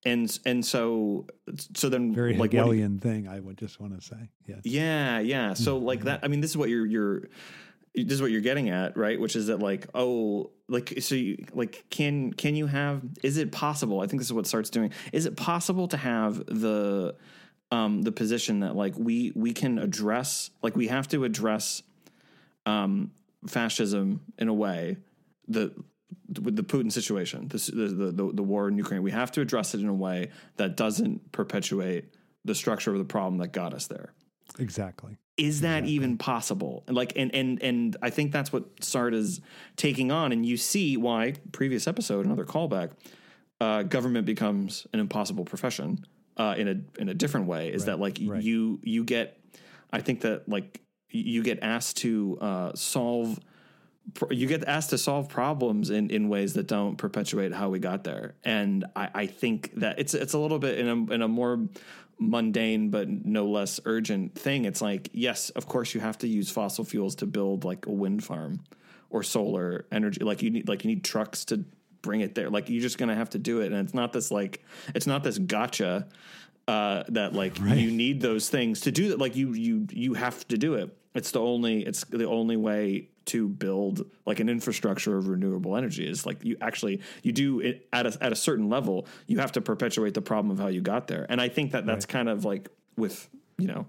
And 0.06 0.40
and 0.46 0.64
so 0.66 1.26
so 1.74 1.90
then 1.90 2.14
very 2.14 2.36
like 2.38 2.52
do 2.52 2.58
you- 2.74 3.00
thing. 3.00 3.28
I 3.28 3.40
would 3.40 3.58
just 3.58 3.80
want 3.80 4.00
to 4.00 4.06
say. 4.06 4.30
Yes. 4.48 4.62
yeah, 4.64 5.20
yeah. 5.20 5.54
So 5.54 5.78
like 5.78 6.04
that. 6.06 6.20
I 6.24 6.28
mean, 6.28 6.42
this 6.42 6.52
is 6.52 6.58
what 6.58 6.70
you're 6.70 6.86
you're. 6.86 7.28
This 7.96 8.14
is 8.14 8.22
what 8.22 8.30
you're 8.32 8.42
getting 8.42 8.70
at, 8.70 8.96
right? 8.96 9.20
Which 9.20 9.36
is 9.36 9.48
that 9.48 9.60
like, 9.60 9.88
oh, 9.96 10.52
like 10.70 10.94
so, 11.02 11.16
you, 11.16 11.44
like 11.54 11.86
can 11.90 12.32
can 12.34 12.56
you 12.56 12.68
have? 12.68 13.02
Is 13.24 13.38
it 13.38 13.52
possible? 13.52 14.00
I 14.00 14.08
think 14.08 14.22
this 14.22 14.28
is 14.28 14.34
what 14.34 14.46
Sartre's 14.48 14.70
doing. 14.70 14.92
Is 15.12 15.26
it 15.26 15.36
possible 15.36 15.88
to 15.88 15.98
have 15.98 16.46
the 16.46 17.16
um 17.72 18.04
the 18.04 18.12
position 18.12 18.60
that 18.62 18.76
like 18.76 18.94
we 18.98 19.32
we 19.36 19.54
can 19.54 19.80
address 19.80 20.52
like 20.62 20.76
we 20.78 20.88
have 20.88 21.08
to 21.10 21.24
address 21.24 21.82
um 22.66 23.12
fascism 23.48 24.22
in 24.38 24.48
a 24.50 24.54
way 24.54 24.98
the 25.50 25.74
with 26.42 26.56
the 26.56 26.64
Putin 26.64 26.92
situation, 26.92 27.48
this, 27.48 27.68
the, 27.68 27.88
the 27.88 28.32
the 28.34 28.44
war 28.44 28.68
in 28.68 28.78
Ukraine, 28.78 29.04
we 29.04 29.12
have 29.12 29.32
to 29.34 29.42
address 29.42 29.74
it 29.74 29.82
in 29.82 29.88
a 29.88 29.94
way 29.94 30.30
that 30.58 30.78
doesn't 30.78 31.32
perpetuate 31.32 32.14
the 32.46 32.56
structure 32.56 32.92
of 32.92 33.00
the 33.00 33.06
problem 33.06 33.38
that 33.40 33.50
got 33.50 33.74
us 33.74 33.88
there. 33.88 34.14
Exactly. 34.58 35.18
Is 35.38 35.62
that 35.62 35.86
even 35.86 36.18
possible? 36.18 36.84
And 36.88 36.96
like, 36.96 37.14
and 37.16 37.34
and 37.34 37.62
and 37.64 37.98
I 38.02 38.10
think 38.10 38.32
that's 38.32 38.52
what 38.52 38.76
Sartre 38.78 39.14
is 39.14 39.42
taking 39.78 40.12
on, 40.12 40.32
and 40.32 40.46
you 40.46 40.58
see 40.58 40.98
why. 40.98 41.34
Previous 41.52 41.88
episode, 41.88 42.26
another 42.26 42.46
callback. 42.46 42.92
Uh, 43.62 43.84
government 43.84 44.26
becomes 44.26 44.88
an 44.94 45.02
impossible 45.02 45.44
profession 45.44 46.06
uh, 46.38 46.56
in 46.58 46.68
a 46.68 47.02
in 47.02 47.10
a 47.10 47.14
different 47.14 47.48
way. 47.48 47.70
Is 47.70 47.86
that 47.86 48.00
like 48.00 48.20
right. 48.22 48.42
you 48.42 48.80
you 48.84 49.04
get? 49.04 49.40
I 49.92 50.02
think 50.02 50.22
that 50.22 50.48
like 50.50 50.82
you 51.10 51.42
get 51.42 51.60
asked 51.62 51.98
to 51.98 52.38
uh, 52.42 52.72
solve 52.76 53.40
you 54.32 54.48
get 54.48 54.64
asked 54.66 54.90
to 54.92 54.98
solve 54.98 55.30
problems 55.30 55.90
in, 55.90 56.10
in 56.10 56.30
ways 56.30 56.54
that 56.54 56.68
don't 56.68 56.98
perpetuate 56.98 57.54
how 57.54 57.70
we 57.70 57.80
got 57.80 58.04
there. 58.04 58.36
And 58.44 58.86
I, 58.96 59.10
I 59.14 59.26
think 59.28 59.74
that 59.76 60.00
it's 60.00 60.14
it's 60.14 60.34
a 60.34 60.40
little 60.40 60.60
bit 60.60 60.80
in 60.80 60.88
a 60.88 61.14
in 61.14 61.22
a 61.22 61.28
more 61.28 61.68
mundane 62.20 62.90
but 62.90 63.08
no 63.08 63.48
less 63.48 63.80
urgent 63.86 64.36
thing. 64.36 64.66
It's 64.66 64.82
like, 64.82 65.10
yes, 65.14 65.50
of 65.52 65.68
course 65.68 65.94
you 65.94 66.02
have 66.02 66.18
to 66.20 66.28
use 66.28 66.50
fossil 66.50 66.84
fuels 66.84 67.16
to 67.16 67.26
build 67.26 67.64
like 67.64 67.86
a 67.86 67.92
wind 67.92 68.24
farm 68.24 68.62
or 69.10 69.24
solar 69.24 69.86
energy. 69.92 70.22
Like 70.24 70.42
you 70.42 70.50
need 70.50 70.68
like 70.68 70.84
you 70.84 70.90
need 70.90 71.04
trucks 71.04 71.46
to 71.46 71.64
bring 72.02 72.22
it 72.22 72.36
there. 72.36 72.50
Like 72.50 72.70
you're 72.70 72.82
just 72.82 72.98
gonna 72.98 73.16
have 73.16 73.30
to 73.32 73.40
do 73.40 73.62
it. 73.62 73.72
And 73.72 73.76
it's 73.86 73.94
not 73.94 74.14
this 74.14 74.32
like 74.32 74.64
it's 74.94 75.08
not 75.08 75.24
this 75.24 75.38
gotcha 75.38 76.08
uh, 76.68 77.04
that 77.10 77.34
like 77.34 77.58
Right. 77.60 77.78
you 77.78 77.92
need 77.92 78.22
those 78.22 78.50
things 78.50 78.82
to 78.82 78.92
do 78.92 79.10
that. 79.10 79.20
Like 79.20 79.36
you 79.36 79.54
you 79.54 79.88
you 79.92 80.14
have 80.14 80.48
to 80.50 80.58
do 80.58 80.76
it. 80.76 80.96
It's 81.16 81.32
the 81.32 81.40
only 81.42 81.86
it's 81.86 82.04
the 82.06 82.28
only 82.28 82.58
way 82.58 83.10
to 83.30 83.48
build 83.50 84.10
like 84.26 84.40
an 84.40 84.50
infrastructure 84.50 85.18
of 85.18 85.28
renewable 85.28 85.76
energy 85.76 86.08
is 86.08 86.26
like 86.26 86.44
you 86.44 86.58
actually 86.62 87.02
you 87.24 87.32
do 87.32 87.60
it 87.60 87.88
at 87.92 88.06
a 88.06 88.18
at 88.24 88.32
a 88.32 88.36
certain 88.36 88.70
level. 88.70 89.08
You 89.28 89.40
have 89.40 89.52
to 89.54 89.62
perpetuate 89.62 90.14
the 90.14 90.22
problem 90.22 90.52
of 90.52 90.60
how 90.60 90.68
you 90.68 90.82
got 90.82 91.08
there. 91.08 91.26
And 91.30 91.42
I 91.42 91.50
think 91.50 91.72
that 91.72 91.86
that's 91.86 92.06
kind 92.06 92.30
of 92.30 92.46
like 92.46 92.70
with 92.98 93.30
you 93.58 93.68
know 93.68 93.86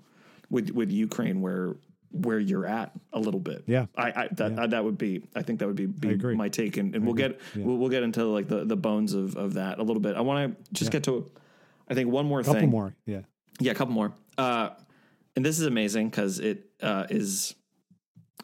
with 0.48 0.70
with 0.70 0.90
Ukraine 0.90 1.40
where 1.40 1.76
where 2.12 2.40
you're 2.40 2.66
at 2.66 2.90
a 3.12 3.20
little 3.20 3.38
bit. 3.38 3.62
Yeah. 3.66 3.86
I, 3.96 4.08
I 4.10 4.28
that 4.32 4.52
Yeah. 4.52 4.62
uh, 4.62 4.66
that 4.68 4.84
would 4.84 4.98
be 4.98 5.22
I 5.36 5.42
think 5.42 5.60
that 5.60 5.66
would 5.68 5.76
be, 5.76 5.86
be 5.86 6.16
my 6.34 6.48
take 6.48 6.76
and, 6.76 6.94
and 6.96 7.04
we'll 7.04 7.14
get 7.14 7.38
Yeah. 7.54 7.64
we'll, 7.64 7.76
we'll 7.76 7.88
get 7.88 8.02
into 8.02 8.24
like 8.24 8.48
the 8.48 8.64
the 8.64 8.76
bones 8.76 9.14
of 9.14 9.36
of 9.36 9.54
that 9.54 9.78
a 9.78 9.82
little 9.82 10.02
bit. 10.02 10.16
I 10.16 10.20
want 10.22 10.56
to 10.58 10.72
just 10.72 10.88
Yeah. 10.88 10.98
get 10.98 11.04
to 11.04 11.30
I 11.88 11.94
think 11.94 12.10
one 12.10 12.26
more 12.26 12.42
couple 12.42 12.60
thing. 12.60 12.70
more. 12.70 12.94
Yeah. 13.06 13.20
Yeah, 13.60 13.72
a 13.72 13.74
couple 13.74 13.94
more. 13.94 14.12
Uh, 14.38 14.70
and 15.36 15.44
this 15.44 15.58
is 15.60 15.66
amazing 15.66 16.08
because 16.10 16.38
it 16.40 16.70
uh, 16.82 17.06
is 17.10 17.54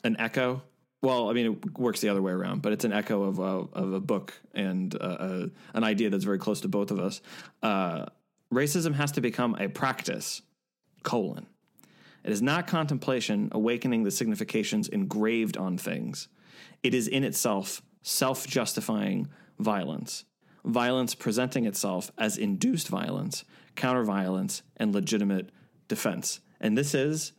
an 0.04 0.16
echo. 0.18 0.62
Well, 1.02 1.28
I 1.28 1.34
mean, 1.34 1.46
it 1.52 1.78
works 1.78 2.00
the 2.00 2.08
other 2.08 2.22
way 2.22 2.32
around, 2.32 2.62
but 2.62 2.72
it's 2.72 2.84
an 2.84 2.92
echo 2.92 3.22
of 3.24 3.38
a, 3.38 3.78
of 3.78 3.92
a 3.92 4.00
book 4.00 4.34
and 4.54 4.94
uh, 4.94 4.98
uh, 4.98 5.46
an 5.74 5.84
idea 5.84 6.10
that's 6.10 6.24
very 6.24 6.38
close 6.38 6.62
to 6.62 6.68
both 6.68 6.90
of 6.90 6.98
us. 6.98 7.20
Uh, 7.62 8.06
racism 8.52 8.94
has 8.94 9.12
to 9.12 9.20
become 9.20 9.54
a 9.56 9.68
practice. 9.68 10.42
Colon. 11.02 11.46
It 12.24 12.32
is 12.32 12.42
not 12.42 12.66
contemplation 12.66 13.48
awakening 13.52 14.02
the 14.02 14.10
significations 14.10 14.88
engraved 14.88 15.56
on 15.56 15.78
things. 15.78 16.26
It 16.82 16.92
is 16.92 17.06
in 17.06 17.22
itself 17.22 17.82
self 18.02 18.46
justifying 18.46 19.28
violence. 19.60 20.24
Violence 20.64 21.14
presenting 21.14 21.66
itself 21.66 22.10
as 22.18 22.36
induced 22.36 22.88
violence, 22.88 23.44
counter 23.76 24.02
violence, 24.02 24.62
and 24.76 24.92
legitimate 24.92 25.50
defense. 25.86 26.40
And 26.60 26.76
this 26.76 26.92
is 26.94 27.32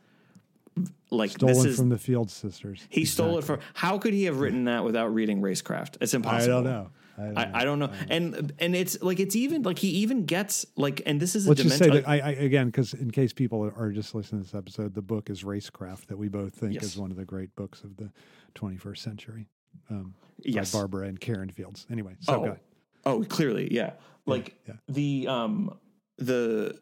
like 1.10 1.30
Stolen 1.30 1.54
this 1.54 1.64
is 1.64 1.76
from 1.76 1.88
the 1.88 1.98
Fields 1.98 2.32
Sisters. 2.32 2.86
he 2.90 3.04
stole 3.04 3.38
it 3.38 3.44
from. 3.44 3.60
How 3.74 3.98
could 3.98 4.12
he 4.14 4.24
have 4.24 4.38
written 4.40 4.64
that 4.64 4.84
without 4.84 5.12
reading 5.14 5.40
Racecraft? 5.40 5.96
It's 6.00 6.14
I 6.14 6.16
impossible. 6.18 6.62
don't 6.62 6.64
know. 6.64 6.90
I 7.16 7.22
don't 7.24 7.34
know. 7.34 7.40
I, 7.40 7.60
I 7.60 7.64
don't 7.64 7.78
know. 7.80 7.90
And 8.10 8.52
and 8.58 8.76
it's 8.76 9.02
like 9.02 9.18
it's 9.18 9.34
even 9.34 9.62
like 9.62 9.78
he 9.78 9.88
even 9.88 10.24
gets 10.26 10.64
like 10.76 11.02
and 11.06 11.18
this 11.20 11.34
is 11.34 11.46
a 11.46 11.48
Let's 11.50 11.62
just 11.62 11.78
say 11.78 11.88
that 11.90 12.08
I, 12.08 12.18
I 12.20 12.30
again, 12.30 12.66
because 12.66 12.94
in 12.94 13.10
case 13.10 13.32
people 13.32 13.72
are 13.76 13.90
just 13.92 14.14
listening 14.14 14.42
to 14.42 14.46
this 14.46 14.54
episode, 14.54 14.94
the 14.94 15.02
book 15.02 15.28
is 15.30 15.42
Racecraft 15.42 16.06
that 16.06 16.16
we 16.18 16.28
both 16.28 16.54
think 16.54 16.74
Yes. 16.74 16.84
is 16.84 16.96
one 16.96 17.10
of 17.10 17.16
the 17.16 17.24
great 17.24 17.54
books 17.56 17.82
of 17.82 17.96
the 17.96 18.10
21st 18.54 18.98
century. 18.98 19.48
Um, 19.90 20.14
yes. 20.38 20.70
by 20.72 20.78
Barbara 20.78 21.08
and 21.08 21.18
Karen 21.20 21.50
Fields. 21.50 21.86
Anyway, 21.90 22.14
so 22.20 22.56
Oh, 23.04 23.12
oh, 23.20 23.24
clearly, 23.24 23.72
yeah. 23.72 23.92
Like 24.26 24.54
yeah. 24.68 24.74
the 24.88 25.26
um 25.28 25.76
the 26.18 26.78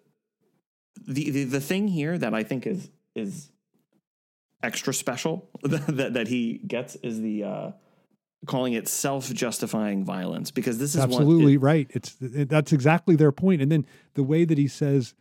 the 1.07 1.31
the 1.31 1.45
the 1.45 1.61
thing 1.61 1.89
here 1.89 2.19
that 2.19 2.35
I 2.35 2.43
think 2.43 2.67
is 2.67 2.91
is 3.15 3.51
extra 4.63 4.93
special 4.95 5.49
that 5.63 6.15
that 6.15 6.29
he 6.29 6.59
gets 6.67 6.97
is 6.97 7.21
the 7.21 7.45
uh 7.45 7.71
calling 8.47 8.75
it 8.75 8.87
self-justifying 8.87 10.05
violence 10.05 10.51
because 10.51 10.79
this 10.79 10.91
is 10.95 11.01
one- 11.01 11.05
absolutely 11.11 11.57
right. 11.57 11.91
It's 11.91 12.17
it, 12.21 12.49
that's 12.49 12.73
exactly 12.73 13.17
their 13.17 13.33
point. 13.33 13.61
And 13.63 13.73
then 13.73 13.87
the 14.15 14.23
way 14.23 14.45
that 14.45 14.57
he 14.59 14.69
says, 14.69 15.15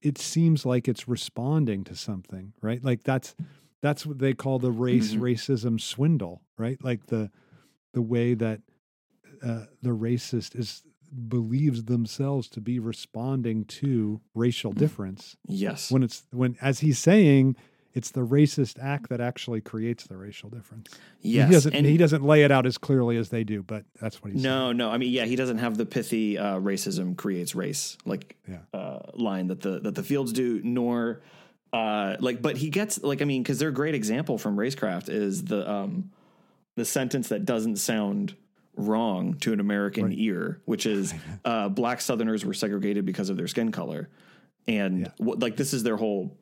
it 0.00 0.16
seems 0.18 0.64
like 0.64 0.86
it's 0.86 1.08
responding 1.08 1.82
to 1.84 1.96
something, 1.96 2.52
right? 2.60 2.82
Like 2.84 3.02
that's 3.02 3.34
that's 3.80 4.06
what 4.06 4.18
they 4.20 4.32
call 4.32 4.58
the 4.58 4.70
race 4.70 5.14
Mhm. 5.14 5.20
racism 5.20 5.80
swindle, 5.80 6.42
right? 6.56 6.82
Like 6.84 7.06
the 7.06 7.30
the 7.94 8.02
way 8.02 8.34
that 8.34 8.60
uh, 9.42 9.64
the 9.82 9.90
racist 9.90 10.56
is 10.56 10.82
believes 11.28 11.84
themselves 11.84 12.48
to 12.48 12.60
be 12.60 12.78
responding 12.78 13.64
to 13.66 14.20
racial 14.34 14.72
difference 14.72 15.36
yes 15.46 15.90
when 15.90 16.02
it's 16.02 16.22
when 16.32 16.56
as 16.62 16.78
he's 16.80 16.98
saying 16.98 17.54
it's 17.94 18.10
the 18.10 18.20
racist 18.26 18.78
act 18.82 19.08
that 19.10 19.20
actually 19.20 19.60
creates 19.60 20.06
the 20.06 20.16
racial 20.16 20.48
difference. 20.48 20.88
yes 21.20 21.48
He 21.48 21.52
doesn't 21.54 21.74
and 21.74 21.86
he 21.86 21.96
doesn't 21.96 22.22
lay 22.22 22.42
it 22.42 22.50
out 22.50 22.66
as 22.66 22.78
clearly 22.78 23.16
as 23.16 23.28
they 23.28 23.44
do, 23.44 23.62
but 23.62 23.84
that's 24.00 24.22
what 24.22 24.32
he's 24.32 24.42
saying. 24.42 24.54
no 24.54 24.72
no 24.72 24.90
I 24.90 24.98
mean 24.98 25.10
yeah 25.12 25.24
he 25.24 25.36
doesn't 25.36 25.58
have 25.58 25.76
the 25.76 25.86
pithy 25.86 26.38
uh 26.38 26.58
racism 26.58 27.16
creates 27.16 27.54
race 27.54 27.96
like 28.04 28.36
Yeah. 28.48 28.58
uh 28.72 29.00
line 29.14 29.48
that 29.48 29.60
the 29.60 29.80
that 29.80 29.94
the 29.94 30.02
fields 30.02 30.32
do 30.32 30.60
nor 30.64 31.20
uh 31.72 32.16
like 32.20 32.42
but 32.42 32.56
he 32.56 32.70
gets 32.70 33.02
like 33.02 33.22
I 33.22 33.24
mean 33.24 33.44
cuz 33.44 33.58
their 33.58 33.70
great 33.70 33.94
example 33.94 34.38
from 34.38 34.56
racecraft 34.56 35.08
is 35.08 35.44
the 35.44 35.68
um 35.70 36.10
the 36.76 36.84
sentence 36.84 37.28
that 37.28 37.44
doesn't 37.44 37.76
sound 37.76 38.34
wrong 38.76 39.34
to 39.34 39.52
an 39.52 39.60
American 39.60 40.04
Right. 40.04 40.18
ear, 40.18 40.60
which 40.64 40.86
is 40.86 41.12
uh, 41.44 41.68
black 41.68 42.00
Southerners 42.00 42.42
were 42.46 42.54
segregated 42.54 43.04
because 43.04 43.28
of 43.28 43.36
their 43.36 43.46
skin 43.46 43.70
color, 43.70 44.08
and 44.66 45.00
Yeah. 45.00 45.08
what, 45.18 45.40
like 45.40 45.56
this 45.58 45.74
is 45.74 45.82
their 45.82 45.98
whole 45.98 46.34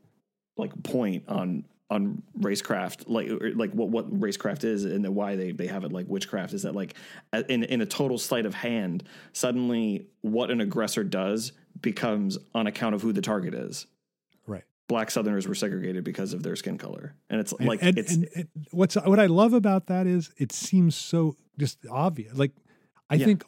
like 0.56 0.70
point 0.82 1.24
on 1.28 1.64
on 1.90 2.22
racecraft, 2.38 3.04
like 3.08 3.28
like 3.56 3.72
what 3.72 3.88
what 3.88 4.20
racecraft 4.20 4.62
is 4.64 4.84
and 4.84 5.04
then 5.04 5.14
why 5.14 5.34
they 5.36 5.50
they 5.50 5.66
have 5.66 5.82
it 5.84 5.92
like 5.92 6.06
witchcraft 6.08 6.52
is 6.52 6.62
that 6.62 6.74
like 6.74 6.94
in 7.48 7.64
in 7.64 7.80
a 7.80 7.86
total 7.86 8.16
sleight 8.18 8.46
of 8.46 8.54
hand, 8.54 9.02
suddenly 9.32 10.06
what 10.20 10.50
an 10.50 10.60
aggressor 10.60 11.02
does 11.02 11.52
becomes 11.80 12.38
on 12.54 12.66
account 12.66 12.94
of 12.94 13.02
who 13.02 13.12
the 13.12 13.22
target 13.22 13.54
is. 13.54 13.86
Right. 14.46 14.64
Black 14.86 15.10
Southerners 15.10 15.48
were 15.48 15.54
segregated 15.54 16.04
because 16.04 16.32
of 16.32 16.42
their 16.42 16.54
skin 16.56 16.78
color, 16.78 17.14
and 17.28 17.40
it's 17.40 17.52
like 17.58 17.80
and, 17.82 17.98
it's 17.98 18.14
and, 18.14 18.28
and 18.36 18.48
what's 18.70 18.94
what 18.94 19.18
I 19.18 19.26
love 19.26 19.52
about 19.52 19.86
that 19.86 20.06
is 20.06 20.30
it 20.36 20.52
seems 20.52 20.94
so 20.94 21.36
just 21.58 21.78
obvious. 21.90 22.36
Like 22.36 22.52
I 23.08 23.16
Yeah. 23.16 23.26
think 23.26 23.44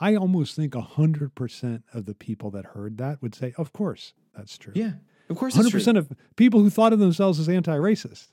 I 0.00 0.16
almost 0.16 0.56
think 0.56 0.74
hundred 0.74 1.34
percent 1.36 1.84
of 1.94 2.04
the 2.06 2.14
people 2.14 2.50
that 2.50 2.66
heard 2.66 2.98
that 2.98 3.22
would 3.22 3.34
say, 3.34 3.54
"Of 3.56 3.72
course, 3.72 4.12
that's 4.36 4.58
true." 4.58 4.72
yeah, 4.76 4.92
of 5.28 5.36
course, 5.36 5.56
100% 5.56 5.96
of 5.98 6.10
people 6.36 6.60
who 6.60 6.70
thought 6.70 6.92
of 6.92 6.98
themselves 6.98 7.38
as 7.40 7.48
anti-racist 7.48 8.28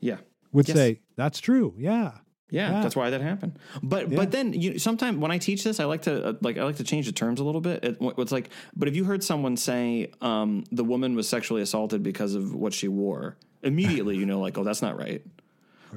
Yeah. 0.00 0.18
would 0.52 0.68
Yes. 0.68 0.76
say, 0.76 1.00
"That's 1.16 1.40
true." 1.40 1.74
Yeah, 1.78 2.12
Yeah, 2.48 2.70
Yeah. 2.70 2.82
that's 2.82 2.94
why 2.94 3.10
that 3.10 3.20
happened. 3.20 3.58
But 3.82 4.08
Yeah. 4.08 4.16
but 4.18 4.30
then 4.30 4.52
you 4.52 4.78
sometimes 4.78 5.18
when 5.18 5.32
I 5.32 5.38
teach 5.38 5.64
this, 5.64 5.80
I 5.80 5.84
like 5.84 6.02
to 6.02 6.28
uh, 6.28 6.32
like 6.42 6.56
I 6.58 6.62
like 6.62 6.76
to 6.76 6.84
change 6.84 7.06
the 7.06 7.12
terms 7.12 7.40
a 7.40 7.44
little 7.44 7.60
bit. 7.60 7.84
It, 7.84 7.96
it's 8.00 8.30
like, 8.30 8.50
but 8.76 8.86
if 8.86 8.94
you 8.94 9.02
heard 9.04 9.24
someone 9.24 9.56
say 9.56 10.12
um, 10.20 10.62
the 10.70 10.84
woman 10.84 11.16
was 11.16 11.28
sexually 11.28 11.60
assaulted 11.60 12.04
because 12.04 12.34
of 12.36 12.54
what 12.54 12.72
she 12.72 12.86
wore, 12.86 13.36
immediately 13.64 14.16
you 14.16 14.26
know 14.26 14.38
like, 14.38 14.56
oh, 14.58 14.62
that's 14.62 14.80
not 14.80 14.96
right. 14.96 15.22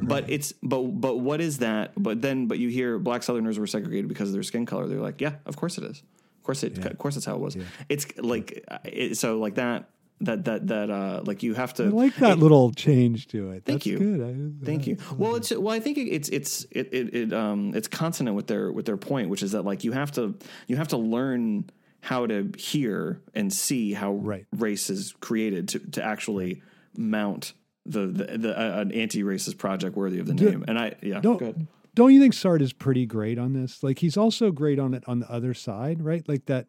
But 0.02 0.28
it's 0.30 0.52
but 0.64 0.82
but 1.00 1.18
what 1.20 1.40
is 1.40 1.60
that? 1.60 1.92
But 1.96 2.22
then 2.24 2.48
but 2.48 2.58
you 2.58 2.70
hear 2.70 2.98
black 2.98 3.22
Southerners 3.22 3.60
were 3.60 3.68
segregated 3.68 4.08
because 4.08 4.30
of 4.30 4.34
their 4.34 4.44
skin 4.44 4.66
color. 4.66 4.88
They're 4.88 5.00
like, 5.02 5.22
yeah, 5.22 5.36
of 5.46 5.56
course 5.56 5.78
it 5.78 5.84
is. 5.84 6.02
Of 6.38 6.44
course 6.44 6.64
it. 6.64 6.84
Of 6.84 6.98
course 6.98 7.14
that's 7.14 7.26
how 7.28 7.36
it 7.36 7.42
was. 7.42 7.58
It's 7.90 8.08
like 8.18 8.66
it, 8.86 9.18
so 9.18 9.38
like 9.38 9.54
that 9.56 9.90
that 10.22 10.46
that 10.46 10.68
that 10.68 10.90
uh 10.90 11.22
like 11.26 11.44
you 11.44 11.54
have 11.54 11.74
to 11.76 11.84
I 11.86 11.88
like 11.88 12.16
that 12.18 12.34
it- 12.38 12.40
little 12.40 12.72
change 12.72 13.28
to 13.30 13.52
it. 13.52 13.64
Thank 13.66 13.84
That's 13.84 13.86
you. 13.86 13.98
Good. 14.00 14.22
I- 14.62 14.66
Thank 14.66 14.88
you. 14.88 14.98
Well, 15.18 15.36
it's 15.36 15.52
well, 15.52 15.74
I 15.74 15.80
think 15.80 15.98
it's 15.98 16.30
it's 16.30 16.66
it, 16.72 16.90
it 16.94 17.14
it 17.16 17.34
um 17.34 17.74
it's 17.76 17.88
consonant 17.88 18.36
with 18.36 18.48
their 18.48 18.72
with 18.72 18.86
their 18.86 18.98
point, 18.98 19.30
which 19.30 19.44
is 19.44 19.54
that 19.54 19.64
like 19.64 19.84
you 19.84 19.92
have 19.94 20.12
to 20.14 20.36
you 20.68 20.76
have 20.78 20.90
to 20.90 20.98
learn 20.98 21.70
how 22.02 22.26
to 22.26 22.52
hear 22.58 23.22
and 23.34 23.52
see 23.52 23.94
how 23.94 24.14
Right. 24.14 24.46
race 24.58 24.90
is 24.90 25.14
created 25.20 25.68
to 25.70 25.80
to 25.92 26.04
actually 26.04 26.62
mount 26.98 27.54
the 27.86 28.08
the, 28.08 28.38
the 28.38 28.60
uh, 28.60 28.82
an 28.82 28.92
anti-racist 28.92 29.58
project 29.58 29.96
worthy 29.96 30.20
of 30.20 30.26
the 30.28 30.34
name. 30.34 30.64
And 30.68 30.78
I 30.78 30.96
yeah, 31.02 31.20
Don't- 31.22 31.68
don't 31.96 32.14
you 32.14 32.20
think 32.22 32.34
Sartre 32.34 32.62
is 32.62 32.72
pretty 32.72 33.06
great 33.06 33.38
on 33.40 33.54
this? 33.54 33.84
Like 33.84 34.00
he's 34.00 34.16
also 34.16 34.52
great 34.52 34.80
on 34.80 34.94
it 34.94 35.04
on 35.08 35.20
the 35.20 35.30
other 35.32 35.54
side, 35.54 36.02
right? 36.02 36.28
Like 36.28 36.46
that 36.46 36.68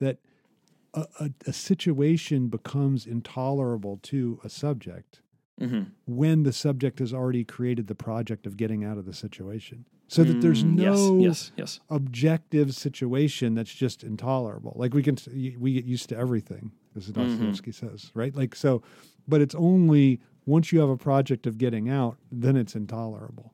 that 0.00 0.18
a, 0.94 1.06
a, 1.20 1.30
a 1.46 1.52
situation 1.52 2.48
becomes 2.48 3.06
intolerable 3.06 3.98
to 4.04 4.40
a 4.44 4.48
subject 4.48 5.20
Mm-hmm. 5.60 5.82
when 6.06 6.42
the 6.42 6.52
subject 6.52 6.98
has 6.98 7.12
already 7.12 7.44
created 7.44 7.86
the 7.86 7.94
project 7.94 8.46
of 8.46 8.56
getting 8.56 8.82
out 8.84 8.96
of 8.98 9.04
the 9.04 9.12
situation. 9.12 9.84
So 10.08 10.24
that 10.24 10.40
there's 10.40 10.64
Mm, 10.64 10.74
no 10.74 11.18
yes, 11.20 11.28
yes, 11.28 11.52
yes. 11.56 11.80
objective 11.88 12.74
situation 12.74 13.54
that's 13.54 13.72
just 13.72 14.02
intolerable. 14.02 14.72
Like 14.76 14.92
we 14.92 15.02
can 15.02 15.16
we 15.60 15.74
get 15.74 15.84
used 15.84 16.08
to 16.08 16.16
everything, 16.16 16.72
as 16.96 17.08
Mm-hmm. 17.08 17.20
Dostoevsky 17.22 17.70
says, 17.72 18.10
right? 18.14 18.34
Like 18.34 18.54
so, 18.56 18.82
but 19.28 19.40
it's 19.40 19.54
only 19.54 20.20
once 20.46 20.72
you 20.72 20.80
have 20.80 20.88
a 20.88 20.96
project 20.96 21.46
of 21.46 21.58
getting 21.58 21.88
out, 21.88 22.16
then 22.32 22.56
it's 22.56 22.74
intolerable 22.74 23.51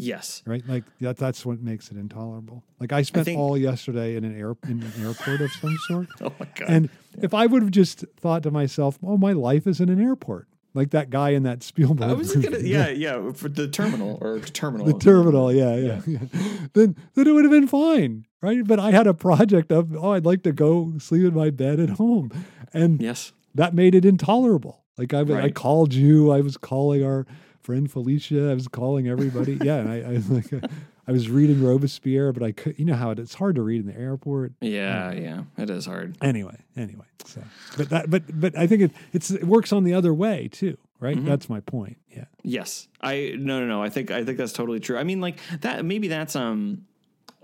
Yes. 0.00 0.42
right? 0.46 0.62
Like 0.66 0.84
that, 1.00 1.16
that's 1.16 1.44
what 1.46 1.60
makes 1.60 1.90
it 1.90 1.96
intolerable. 1.96 2.64
Like 2.78 2.92
I 2.92 3.02
spent 3.02 3.26
think- 3.26 3.38
all 3.38 3.56
yesterday 3.56 4.16
in 4.16 4.24
an 4.24 4.38
air 4.38 4.54
in 4.64 4.82
an 4.82 4.92
airport 5.04 5.40
of 5.40 5.52
some 5.52 5.76
sort, 5.88 6.08
Oh 6.20 6.32
my 6.40 6.46
god. 6.54 6.68
and 6.68 6.88
if 7.20 7.34
I 7.34 7.46
would 7.46 7.62
have 7.62 7.70
just 7.70 8.04
thought 8.18 8.42
to 8.44 8.50
myself, 8.50 8.98
"Oh, 9.02 9.16
my 9.16 9.32
life 9.32 9.66
is 9.66 9.80
in 9.80 9.88
an 9.88 10.00
airport," 10.00 10.46
like 10.74 10.90
that 10.90 11.10
guy 11.10 11.30
in 11.30 11.42
that 11.42 11.62
Spielberg. 11.62 12.08
I 12.08 12.12
was 12.14 12.34
gonna, 12.34 12.58
yeah, 12.60 12.88
yeah, 13.06 13.32
for 13.32 13.48
the 13.48 13.66
terminal 13.68 14.18
or 14.20 14.38
terminal. 14.40 14.86
the 14.86 14.98
terminal, 14.98 15.52
yeah, 15.52 15.74
yeah, 15.76 16.00
yeah. 16.06 16.18
then 16.74 16.96
then 17.14 17.26
it 17.26 17.32
would 17.32 17.44
have 17.44 17.52
been 17.52 17.66
fine, 17.68 18.26
right? 18.40 18.64
But 18.66 18.78
I 18.78 18.90
had 18.92 19.06
a 19.06 19.14
project 19.14 19.70
of 19.72 19.94
oh, 19.96 20.12
I'd 20.12 20.24
like 20.26 20.42
to 20.44 20.52
go 20.52 20.92
sleep 20.98 21.24
in 21.26 21.34
my 21.34 21.50
bed 21.50 21.80
at 21.80 21.90
home, 21.90 22.30
and 22.72 23.00
Yes. 23.02 23.32
that 23.54 23.74
made 23.74 23.94
it 23.94 24.04
intolerable. 24.04 24.84
Like 24.96 25.14
I, 25.14 25.20
I 25.44 25.50
called 25.50 25.94
you, 25.94 26.30
I 26.30 26.40
was 26.42 26.56
calling 26.58 27.02
our 27.04 27.26
friend 27.62 27.90
Felicia, 27.90 28.50
I 28.50 28.54
was 28.54 28.68
calling 28.68 29.08
everybody. 29.08 29.58
yeah, 29.62 29.76
and 29.76 29.88
I, 29.88 30.00
I 30.00 30.12
was 30.12 30.30
like, 30.30 30.46
I 31.08 31.12
was 31.12 31.28
reading 31.28 31.64
Robespierre, 31.64 32.32
but 32.32 32.42
I 32.42 32.52
could, 32.52 32.78
you 32.78 32.84
know 32.84 32.94
how 32.94 33.10
it, 33.10 33.18
it's 33.18 33.34
hard 33.34 33.56
to 33.56 33.62
read 33.62 33.80
in 33.80 33.86
the 33.86 33.98
airport. 33.98 34.52
Yeah, 34.60 35.12
yeah, 35.12 35.42
it 35.58 35.70
is 35.70 35.86
hard. 35.86 36.16
Anyway, 36.22 36.56
anyway. 36.76 37.06
So, 37.24 37.42
but 37.76 37.90
that, 37.90 38.10
but 38.10 38.22
but 38.40 38.56
I 38.56 38.66
think 38.66 38.82
it 38.82 38.92
it's 39.12 39.30
it 39.30 39.44
works 39.44 39.72
on 39.72 39.84
the 39.84 39.94
other 39.94 40.14
way 40.14 40.48
too, 40.48 40.76
right? 40.98 41.16
Mm-hmm. 41.16 41.26
That's 41.26 41.48
my 41.48 41.60
point. 41.60 41.98
Yeah. 42.10 42.24
Yes, 42.42 42.88
I 43.00 43.34
no 43.36 43.60
no 43.60 43.66
no. 43.66 43.82
I 43.82 43.88
think 43.88 44.10
I 44.10 44.24
think 44.24 44.38
that's 44.38 44.52
totally 44.52 44.80
true. 44.80 44.98
I 44.98 45.04
mean, 45.04 45.20
like 45.20 45.38
that. 45.60 45.84
Maybe 45.84 46.08
that's 46.08 46.36
um 46.36 46.86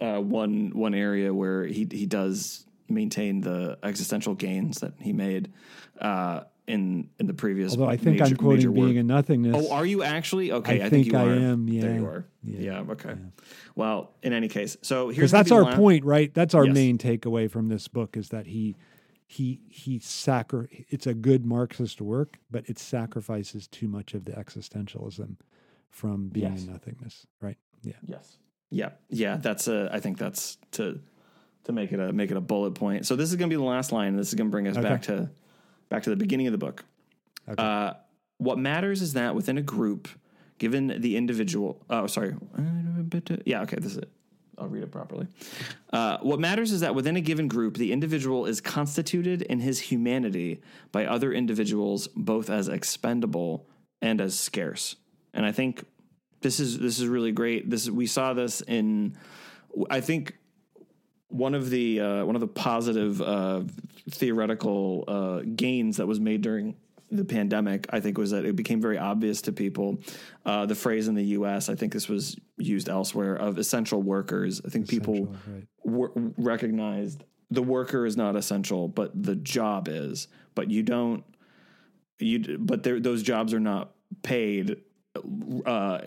uh, 0.00 0.18
one 0.18 0.70
one 0.74 0.94
area 0.94 1.32
where 1.32 1.64
he 1.64 1.86
he 1.90 2.06
does 2.06 2.66
maintain 2.88 3.40
the 3.40 3.78
existential 3.82 4.34
gains 4.34 4.78
that 4.78 4.92
he 5.00 5.12
made 5.12 5.52
uh, 6.00 6.40
in 6.66 7.08
in 7.18 7.26
the 7.26 7.34
previous. 7.34 7.72
Although 7.72 7.88
I 7.88 7.96
think 7.96 8.18
major, 8.20 8.24
I'm 8.34 8.36
quoting 8.36 8.56
major 8.58 8.70
work. 8.72 8.86
Being 8.86 8.98
and 8.98 9.08
Nothingness. 9.08 9.56
Oh, 9.56 9.72
are 9.72 9.86
you 9.86 10.02
actually? 10.02 10.52
Okay, 10.52 10.82
I 10.82 10.86
I, 10.86 10.88
think, 10.90 11.04
think 11.04 11.12
you 11.12 11.18
I 11.18 11.24
are. 11.26 11.32
am, 11.32 11.66
There 11.66 11.94
you 11.94 12.06
are. 12.06 12.26
Yeah. 12.42 12.60
Yeah. 12.82 12.92
okay. 12.92 13.14
Well, 13.74 14.12
in 14.22 14.32
any 14.32 14.48
case, 14.48 14.76
so 14.82 15.06
here's 15.08 15.16
because 15.16 15.30
that's 15.32 15.48
be 15.48 15.50
the 15.50 15.56
our 15.56 15.62
last- 15.64 15.76
point, 15.76 16.04
right? 16.04 16.32
That's 16.34 16.54
our 16.54 16.64
Yes. 16.66 16.74
main 16.74 16.98
takeaway 16.98 17.50
from 17.50 17.68
this 17.68 17.88
book 17.88 18.16
is 18.16 18.30
that 18.30 18.46
he 18.46 18.76
he 19.26 19.60
he 19.68 19.98
sacri- 19.98 20.86
it's 20.88 21.06
a 21.06 21.14
good 21.14 21.44
Marxist 21.44 22.00
work, 22.00 22.38
but 22.50 22.68
it 22.68 22.78
sacrifices 22.78 23.66
too 23.68 23.88
much 23.88 24.14
of 24.14 24.24
the 24.24 24.32
existentialism 24.32 25.36
from 25.90 26.28
being 26.28 26.52
Yes. 26.52 26.64
in 26.64 26.72
nothingness, 26.72 27.26
right? 27.40 27.56
Yeah. 27.82 27.92
Yes. 28.06 28.38
Yeah. 28.70 28.90
Yeah. 29.08 29.36
That's 29.36 29.68
a. 29.68 29.88
I 29.92 30.00
think 30.00 30.18
that's 30.18 30.58
to 30.72 31.00
to 31.64 31.72
make 31.72 31.92
it 31.92 32.00
a 32.00 32.12
make 32.12 32.30
it 32.30 32.36
a 32.36 32.40
bullet 32.40 32.74
point. 32.74 33.06
So 33.06 33.14
this 33.16 33.30
is 33.30 33.36
going 33.36 33.48
to 33.50 33.56
be 33.56 33.58
the 33.58 33.64
last 33.68 33.92
line. 33.92 34.16
This 34.16 34.28
is 34.28 34.34
going 34.34 34.48
to 34.48 34.50
bring 34.50 34.66
us 34.68 34.76
Okay. 34.76 34.88
back 34.88 35.02
to 35.02 35.30
back 35.88 36.02
to 36.04 36.10
the 36.10 36.16
beginning 36.16 36.46
of 36.46 36.52
the 36.52 36.58
book. 36.58 36.84
Okay. 37.48 37.62
Uh, 37.62 37.94
what 38.38 38.58
matters 38.58 39.02
is 39.02 39.14
that 39.14 39.34
within 39.34 39.58
a 39.58 39.62
group, 39.62 40.08
given 40.58 41.00
the 41.00 41.16
individual. 41.16 41.84
Oh, 41.88 42.06
sorry. 42.06 42.34
Yeah. 43.44 43.62
Okay. 43.62 43.76
This 43.76 43.92
is 43.92 43.98
it. 43.98 44.10
I'll 44.58 44.68
read 44.68 44.82
it 44.82 44.90
properly. 44.90 45.26
Uh, 45.92 46.16
what 46.22 46.40
matters 46.40 46.72
is 46.72 46.80
that 46.80 46.94
within 46.94 47.16
a 47.16 47.20
given 47.20 47.46
group, 47.46 47.76
the 47.76 47.92
individual 47.92 48.46
is 48.46 48.60
constituted 48.60 49.42
in 49.42 49.60
his 49.60 49.78
humanity 49.80 50.62
by 50.92 51.04
other 51.04 51.32
individuals, 51.32 52.08
both 52.16 52.48
as 52.48 52.68
expendable 52.68 53.66
and 54.00 54.20
as 54.20 54.38
scarce. 54.38 54.96
And 55.34 55.44
I 55.44 55.52
think 55.52 55.84
this 56.40 56.58
is 56.58 56.78
this 56.78 56.98
is 56.98 57.06
really 57.06 57.32
great. 57.32 57.68
This 57.68 57.82
is, 57.82 57.90
we 57.90 58.06
saw 58.06 58.32
this 58.32 58.62
in. 58.62 59.16
I 59.90 60.00
think 60.00 60.38
one 61.28 61.54
of 61.54 61.70
the 61.70 62.00
uh, 62.00 62.24
one 62.24 62.36
of 62.36 62.40
the 62.40 62.46
positive 62.48 63.20
uh, 63.20 63.62
theoretical 64.10 65.04
uh, 65.08 65.40
gains 65.54 65.96
that 65.96 66.06
was 66.06 66.20
made 66.20 66.42
during 66.42 66.76
the 67.10 67.24
pandemic, 67.24 67.86
I 67.90 68.00
think, 68.00 68.18
was 68.18 68.32
that 68.32 68.44
it 68.44 68.56
became 68.56 68.80
very 68.80 68.98
obvious 68.98 69.42
to 69.42 69.52
people. 69.52 69.98
Uh, 70.44 70.66
the 70.66 70.74
phrase 70.74 71.08
in 71.08 71.14
the 71.14 71.24
U.S., 71.24 71.68
I 71.68 71.74
think 71.74 71.92
this 71.92 72.08
was 72.08 72.36
used 72.58 72.88
elsewhere, 72.88 73.36
of 73.36 73.58
essential 73.58 74.02
workers. 74.02 74.60
I 74.64 74.70
think 74.70 74.88
people 74.88 75.26
right. 75.46 75.66
wor- 75.84 76.12
recognized 76.36 77.22
the 77.50 77.62
worker 77.62 78.06
is 78.06 78.16
not 78.16 78.34
essential, 78.34 78.88
but 78.88 79.10
the 79.20 79.36
job 79.36 79.88
is. 79.88 80.28
But 80.54 80.70
you 80.70 80.82
don't. 80.82 81.24
You 82.18 82.58
but 82.58 82.82
those 82.82 83.22
jobs 83.22 83.52
are 83.52 83.60
not 83.60 83.92
paid 84.22 84.78
uh, 85.66 85.98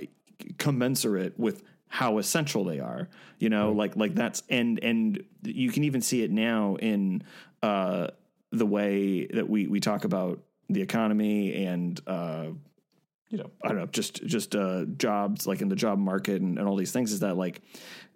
commensurate 0.57 1.38
with 1.38 1.63
how 1.89 2.19
essential 2.19 2.63
they 2.63 2.79
are. 2.79 3.09
You 3.39 3.49
know, 3.49 3.71
like 3.71 3.95
like 3.95 4.15
that's 4.15 4.43
and 4.49 4.79
and 4.81 5.23
you 5.43 5.71
can 5.71 5.83
even 5.83 6.01
see 6.01 6.23
it 6.23 6.31
now 6.31 6.75
in 6.75 7.23
uh, 7.61 8.07
the 8.51 8.65
way 8.65 9.27
that 9.27 9.49
we 9.49 9.67
we 9.67 9.79
talk 9.79 10.05
about 10.05 10.39
the 10.69 10.81
economy 10.81 11.65
and. 11.65 11.99
Uh, 12.07 12.47
you 13.31 13.37
know, 13.37 13.51
I 13.63 13.67
don't 13.67 13.77
know, 13.77 13.85
just 13.85 14.25
just 14.25 14.55
uh, 14.55 14.85
jobs 14.97 15.45
like 15.45 15.61
in 15.61 15.69
the 15.69 15.75
job 15.75 15.99
market 15.99 16.41
and, 16.41 16.57
and 16.57 16.67
all 16.67 16.75
these 16.75 16.91
things 16.91 17.11
is 17.11 17.19
that 17.19 17.37
like 17.37 17.61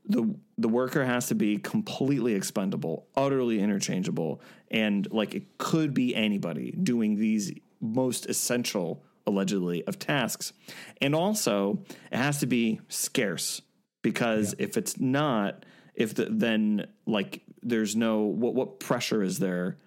the 0.06 0.36
the 0.58 0.68
worker 0.68 1.06
has 1.06 1.28
to 1.28 1.36
be 1.36 1.58
completely 1.58 2.34
expendable, 2.34 3.08
utterly 3.16 3.60
interchangeable, 3.60 4.42
and 4.72 5.08
like 5.12 5.36
it 5.36 5.58
could 5.58 5.94
be 5.94 6.16
anybody 6.16 6.72
doing 6.72 7.16
these 7.16 7.54
most 7.80 8.26
essential 8.26 9.04
allegedly 9.26 9.84
of 9.86 10.00
tasks, 10.00 10.54
and 11.02 11.16
also 11.16 11.80
it 12.12 12.18
has 12.18 12.40
to 12.40 12.46
be 12.46 12.80
scarce 12.90 13.62
because 14.02 14.56
if 14.58 14.78
it's 14.78 15.00
not, 15.00 15.66
if 15.96 16.16
the, 16.16 16.28
then 16.30 16.88
like 17.06 17.42
there's 17.62 17.96
no 17.96 18.22
what 18.22 18.54
what 18.54 18.80
pressure 18.80 19.24
is 19.24 19.40
there 19.40 19.78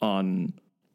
on 0.00 0.52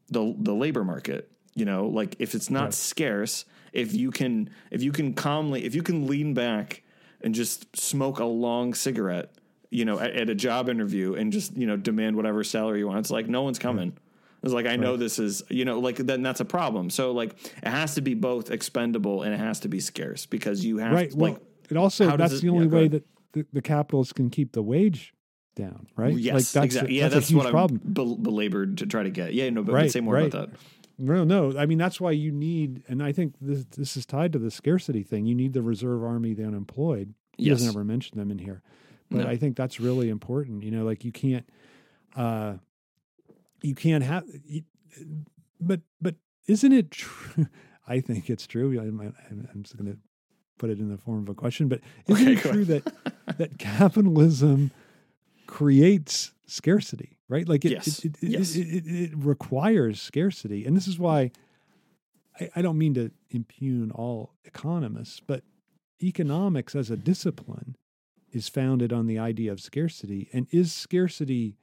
the 0.09 0.35
the 0.37 0.53
labor 0.53 0.83
market 0.83 1.31
you 1.59 1.65
know? 1.65 1.87
Like 1.87 2.15
if 2.19 2.35
it's 2.35 2.49
not 2.49 2.73
scarce 2.73 3.45
if 3.73 3.93
you 3.93 4.11
can 4.11 4.49
if 4.71 4.81
you 4.81 4.91
can 4.91 5.13
calmly 5.13 5.65
if 5.65 5.75
you 5.75 5.83
can 5.83 6.07
lean 6.07 6.33
back 6.33 6.83
and 7.21 7.35
just 7.35 7.75
smoke 7.77 8.19
a 8.19 8.25
long 8.25 8.73
cigarette 8.73 9.31
you 9.69 9.85
know 9.85 9.99
at, 9.99 10.11
at 10.11 10.29
a 10.29 10.33
job 10.33 10.69
interview 10.69 11.13
and 11.13 11.31
just 11.31 11.55
you 11.55 11.67
know 11.67 11.77
demand 11.77 12.15
whatever 12.15 12.43
salary 12.43 12.79
you 12.79 12.87
want 12.87 12.97
it's 12.97 13.11
like 13.11 13.27
no 13.27 13.43
one's 13.43 13.59
coming 13.59 13.95
it's 14.43 14.53
like 14.53 14.65
i 14.65 14.75
know 14.75 14.95
this 14.97 15.19
is 15.19 15.43
you 15.49 15.65
know 15.65 15.79
like 15.79 15.97
then 15.97 16.21
that's 16.21 16.39
a 16.39 16.45
problem 16.45 16.89
so 16.89 17.11
like 17.11 17.31
it 17.57 17.67
has 17.67 17.95
to 17.95 18.01
be 18.01 18.13
both 18.13 18.51
expendable 18.51 19.23
and 19.23 19.33
it 19.33 19.39
has 19.39 19.59
to 19.61 19.67
be 19.67 19.79
scarce 19.79 20.25
because 20.25 20.63
you 20.65 20.77
have 20.77 20.93
Right. 20.93 21.13
Well, 21.13 21.33
like 21.33 21.41
it 21.69 21.77
also 21.77 22.15
that's 22.17 22.33
it- 22.35 22.41
the 22.41 22.49
only 22.49 22.65
yeah, 22.67 22.73
way 22.81 22.87
that 22.89 23.05
the, 23.33 23.45
the 23.53 23.61
capitalists 23.61 24.13
can 24.13 24.29
keep 24.29 24.53
the 24.53 24.61
wage 24.63 25.13
down, 25.55 25.87
right? 25.95 26.15
yes 26.15 26.33
like 26.33 26.43
that's 26.63 26.65
exactly 26.65 26.95
a, 26.95 26.97
yeah 27.01 27.03
that's, 27.09 27.15
that's, 27.15 27.29
a 27.29 27.33
huge 27.33 27.43
what 27.43 27.51
problem. 27.51 27.81
i'm 27.85 27.93
bel- 27.93 28.15
belabored 28.15 28.77
to 28.77 28.85
try 28.85 29.03
to 29.03 29.09
get 29.09 29.33
yeah 29.33 29.49
no 29.49 29.61
but, 29.63 29.73
Right, 29.73 29.91
say 29.91 29.99
more 29.99 30.13
right. 30.15 30.33
about 30.33 30.51
that 30.51 30.59
No, 30.97 31.23
no. 31.23 31.57
I 31.57 31.65
mean, 31.65 31.77
that's 31.77 32.01
why 32.01 32.11
you 32.11 32.29
need, 32.29 32.83
and 32.89 33.01
I 33.01 33.13
think 33.13 33.35
this 33.39 33.63
this 33.77 33.95
is 33.95 34.05
tied 34.05 34.33
to 34.33 34.39
the 34.39 34.51
scarcity 34.51 35.01
thing. 35.01 35.25
You 35.25 35.33
need 35.33 35.53
the 35.53 35.61
reserve 35.61 36.03
army, 36.03 36.33
the 36.33 36.43
unemployed. 36.45 37.13
He 37.37 37.47
doesn't 37.49 37.69
ever 37.69 37.85
mention 37.85 38.17
them 38.19 38.31
in 38.31 38.37
here, 38.39 38.61
but 39.09 39.19
No. 39.19 39.27
I 39.27 39.37
think 39.37 39.55
that's 39.55 39.79
really 39.79 40.09
important. 40.09 40.61
You 40.63 40.71
know, 40.71 40.83
like 40.83 41.05
you 41.05 41.13
can't, 41.13 41.45
uh, 42.17 42.55
you 43.61 43.75
can't 43.75 44.03
have, 44.03 44.23
but 45.59 45.81
but 46.01 46.15
isn't 46.47 46.71
it 46.71 46.91
true? 46.91 47.47
I 47.87 48.01
think 48.01 48.29
it's 48.29 48.45
true. 48.45 48.79
I'm, 48.79 48.99
I'm, 49.01 49.63
just 49.63 49.75
going 49.75 49.91
to 49.91 49.97
put 50.59 50.69
it 50.69 50.77
in 50.77 50.89
the 50.89 50.97
form 50.97 51.23
of 51.23 51.29
a 51.29 51.33
question, 51.33 51.67
but 51.67 51.79
isn't 52.07 52.27
Okay, 52.27 52.33
it 52.33 52.53
true 52.53 52.65
that 52.65 53.37
that 53.37 53.57
capitalism 53.57 54.69
creates 55.47 56.31
scarcity, 56.45 57.17
right? 57.27 57.49
Like 57.49 57.65
it, 57.65 57.71
Yes, 57.71 58.05
it, 58.05 58.15
it, 58.21 58.29
yes. 58.29 58.55
it, 58.55 58.83
it 58.85 59.11
requires 59.15 59.99
scarcity, 59.99 60.65
and 60.65 60.77
this 60.77 60.87
is 60.87 60.99
why 60.99 61.31
I, 62.39 62.49
I 62.57 62.61
don't 62.61 62.77
mean 62.77 62.93
to 62.93 63.11
impugn 63.31 63.91
all 63.91 64.33
economists, 64.45 65.19
but 65.19 65.43
economics 66.01 66.75
as 66.75 66.89
a 66.89 66.97
discipline 66.97 67.75
is 68.31 68.47
founded 68.47 68.93
on 68.93 69.07
the 69.07 69.17
idea 69.17 69.51
of 69.51 69.59
scarcity, 69.59 70.29
and 70.31 70.47
is 70.51 70.71
scarcity 70.71 71.57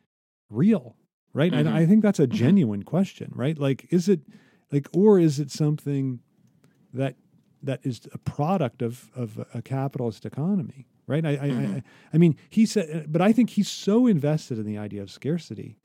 real? 0.51 0.97
Right? 1.37 1.53
Mhm. 1.53 1.59
And 1.59 1.69
I 1.69 1.85
think 1.85 2.01
that's 2.03 2.19
a 2.19 2.27
genuine 2.27 2.83
question, 2.83 3.31
right? 3.35 3.59
Like, 3.59 3.87
is 3.91 4.09
it 4.09 4.21
like, 4.73 4.89
or 4.95 5.21
is 5.21 5.39
it 5.39 5.51
something 5.51 6.21
that 6.95 7.15
that 7.63 7.81
is 7.85 8.01
a 8.15 8.19
product 8.19 8.81
of 8.81 9.11
of 9.15 9.39
a 9.53 9.61
capitalist 9.61 10.25
economy, 10.25 10.87
right? 11.07 11.27
I 11.27 11.33
I, 11.33 11.49
Mhm. 11.51 11.75
I, 11.77 11.83
I 12.15 12.19
mean, 12.19 12.37
he 12.49 12.65
said, 12.65 13.13
but 13.13 13.21
I 13.21 13.33
think 13.33 13.51
he's 13.51 13.69
so 13.69 14.07
invested 14.07 14.59
in 14.59 14.65
the 14.65 14.79
idea 14.79 15.03
of 15.03 15.11
scarcity, 15.11 15.77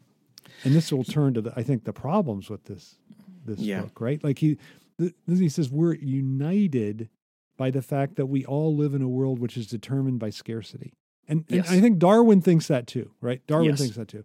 and 0.64 0.74
this 0.74 0.90
will 0.94 1.04
turn 1.04 1.34
to 1.34 1.42
the 1.42 1.52
I 1.60 1.64
think 1.64 1.84
the 1.84 1.92
problems 1.94 2.50
with 2.50 2.64
this 2.64 2.98
this 3.46 3.60
Yeah. 3.60 3.82
book, 3.82 4.00
right? 4.00 4.24
Like 4.24 4.40
he 4.40 4.58
th- 4.98 5.14
he 5.28 5.50
says 5.50 5.70
we're 5.70 5.96
united 5.96 7.10
by 7.58 7.72
the 7.72 7.82
fact 7.82 8.16
that 8.16 8.28
we 8.28 8.46
all 8.46 8.74
live 8.74 8.94
in 8.94 9.02
a 9.02 9.10
world 9.10 9.38
which 9.40 9.58
is 9.58 9.68
determined 9.68 10.20
by 10.20 10.30
scarcity, 10.30 10.94
and, 11.28 11.44
and 11.50 11.62
I 11.68 11.82
think 11.82 12.00
Darwin 12.00 12.40
thinks 12.42 12.68
that 12.68 12.88
too, 12.88 13.12
right? 13.20 13.46
Darwin 13.48 13.72
Yes. 13.72 13.80
thinks 13.82 13.98
that 13.98 14.08
too, 14.08 14.24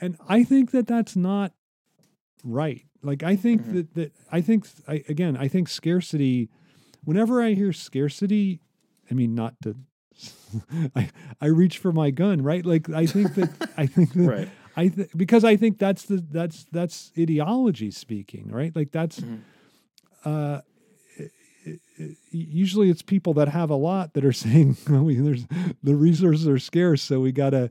and 0.00 0.16
I 0.28 0.44
think 0.44 0.70
that 0.72 0.86
that's 0.86 1.16
not 1.16 1.52
right. 2.44 2.82
Like 3.02 3.22
I 3.22 3.36
think 3.36 3.62
Mhm. 3.62 3.72
that 3.72 3.94
that 3.94 4.12
I 4.32 4.40
think 4.40 4.66
I, 4.88 5.04
again 5.08 5.36
I 5.36 5.48
think 5.48 5.68
scarcity. 5.68 6.48
Whenever 7.04 7.40
I 7.42 7.52
hear 7.54 7.72
scarcity, 7.72 8.60
I 9.10 9.14
mean 9.14 9.34
not 9.34 9.54
to. 9.62 9.76
I 10.96 11.10
I 11.40 11.46
reach 11.46 11.78
for 11.78 11.92
my 11.92 12.10
gun, 12.10 12.42
right? 12.42 12.64
Like 12.64 12.88
I 12.90 13.06
think 13.06 13.34
that 13.34 13.70
I 13.76 13.86
think 13.94 14.12
that 14.14 14.22
right 14.28 14.48
I 14.76 14.88
th- 14.88 15.08
because 15.16 15.44
I 15.44 15.56
think 15.56 15.78
that's 15.78 16.04
the 16.04 16.24
that's 16.30 16.64
that's 16.72 17.12
ideology 17.18 17.90
speaking, 17.90 18.50
right? 18.50 18.74
Like 18.74 18.90
that's 18.92 19.20
Mhm. 19.20 19.40
uh, 20.24 20.60
i- 21.20 21.30
i- 21.68 21.78
i- 22.00 22.16
usually 22.32 22.90
it's 22.90 23.02
people 23.02 23.34
that 23.34 23.48
have 23.48 23.70
a 23.70 23.76
lot 23.76 24.14
that 24.14 24.24
are 24.24 24.32
saying, 24.44 24.76
"Oh, 24.88 25.02
we, 25.04 25.14
"There's 25.16 25.46
the 25.82 25.94
resources 25.94 26.48
are 26.48 26.58
scarce, 26.58 27.02
so 27.02 27.20
we 27.20 27.30
got 27.32 27.50
to 27.50 27.70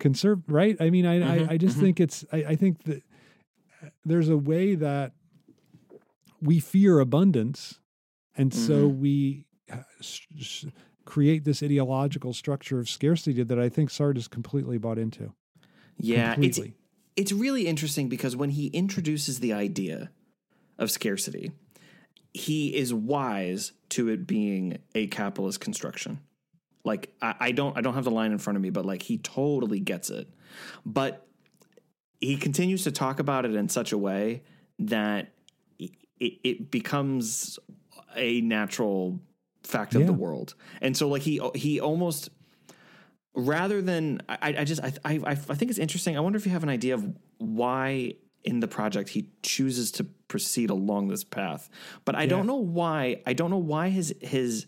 conserve." 0.00 0.42
Right? 0.48 0.76
I 0.80 0.90
mean, 0.90 1.06
I 1.06 1.18
Mhm, 1.20 1.48
I, 1.48 1.52
I 1.52 1.56
just 1.56 1.76
mhm. 1.76 1.80
think 1.80 2.00
it's 2.00 2.24
I, 2.32 2.36
I 2.48 2.56
think 2.56 2.84
that 2.84 3.02
uh, 3.82 3.88
there's 4.04 4.28
a 4.28 4.36
way 4.36 4.74
that 4.74 5.12
we 6.40 6.58
fear 6.60 6.98
abundance, 6.98 7.80
and 8.36 8.52
so 8.52 8.86
we 8.88 9.46
uh, 9.72 9.82
create 11.04 11.44
this 11.44 11.62
ideological 11.62 12.32
structure 12.32 12.78
of 12.78 12.88
scarcity 12.88 13.42
that 13.42 13.58
I 13.58 13.68
think 13.68 13.90
Sartre 13.90 14.18
is 14.18 14.28
completely 14.28 14.78
bought 14.78 14.98
into. 14.98 15.32
Yeah, 15.98 16.36
it's 16.40 16.60
it's 17.16 17.32
really 17.32 17.66
interesting 17.66 18.08
because 18.08 18.34
when 18.34 18.50
he 18.50 18.68
introduces 18.68 19.40
the 19.40 19.52
idea 19.52 20.10
of 20.78 20.90
scarcity, 20.90 21.52
he 22.32 22.74
is 22.74 22.92
wise 22.94 23.72
to 23.90 24.08
it 24.08 24.26
being 24.26 24.78
a 24.94 25.06
capitalist 25.08 25.60
construction. 25.60 26.20
Like 26.84 27.14
I, 27.22 27.34
I 27.40 27.52
don't 27.52 27.76
I 27.76 27.80
don't 27.80 27.94
have 27.94 28.04
the 28.04 28.10
line 28.10 28.32
in 28.32 28.38
front 28.38 28.56
of 28.56 28.62
me, 28.62 28.70
but 28.70 28.84
like 28.84 29.02
he 29.02 29.18
totally 29.18 29.80
gets 29.80 30.10
it. 30.10 30.28
But 30.84 31.26
he 32.20 32.36
continues 32.36 32.84
to 32.84 32.92
talk 32.92 33.18
about 33.18 33.44
it 33.44 33.54
in 33.54 33.68
such 33.68 33.92
a 33.92 33.98
way 33.98 34.42
that 34.78 35.32
it, 35.78 35.90
it 36.20 36.70
becomes 36.70 37.58
a 38.16 38.40
natural 38.40 39.20
fact 39.64 39.94
of 39.94 40.06
the 40.06 40.12
world. 40.12 40.54
And 40.80 40.96
so 40.96 41.08
like 41.08 41.22
he 41.22 41.40
he 41.54 41.80
almost 41.80 42.30
rather 43.34 43.80
than 43.80 44.22
I, 44.28 44.54
I 44.58 44.64
just 44.64 44.82
I, 44.82 44.92
I 45.04 45.20
I 45.30 45.34
think 45.34 45.70
it's 45.70 45.78
interesting. 45.78 46.16
I 46.16 46.20
wonder 46.20 46.36
if 46.36 46.46
you 46.46 46.52
have 46.52 46.62
an 46.62 46.68
idea 46.68 46.94
of 46.94 47.06
why 47.38 48.14
in 48.44 48.60
the 48.60 48.68
project 48.68 49.08
he 49.10 49.30
chooses 49.42 49.92
to 49.92 50.04
proceed 50.28 50.70
along 50.70 51.08
this 51.08 51.24
path. 51.24 51.68
But 52.04 52.14
I 52.14 52.26
don't 52.26 52.46
know 52.46 52.56
why. 52.56 53.22
I 53.26 53.32
don't 53.32 53.50
know 53.50 53.58
why 53.58 53.88
his 53.88 54.14
his 54.20 54.66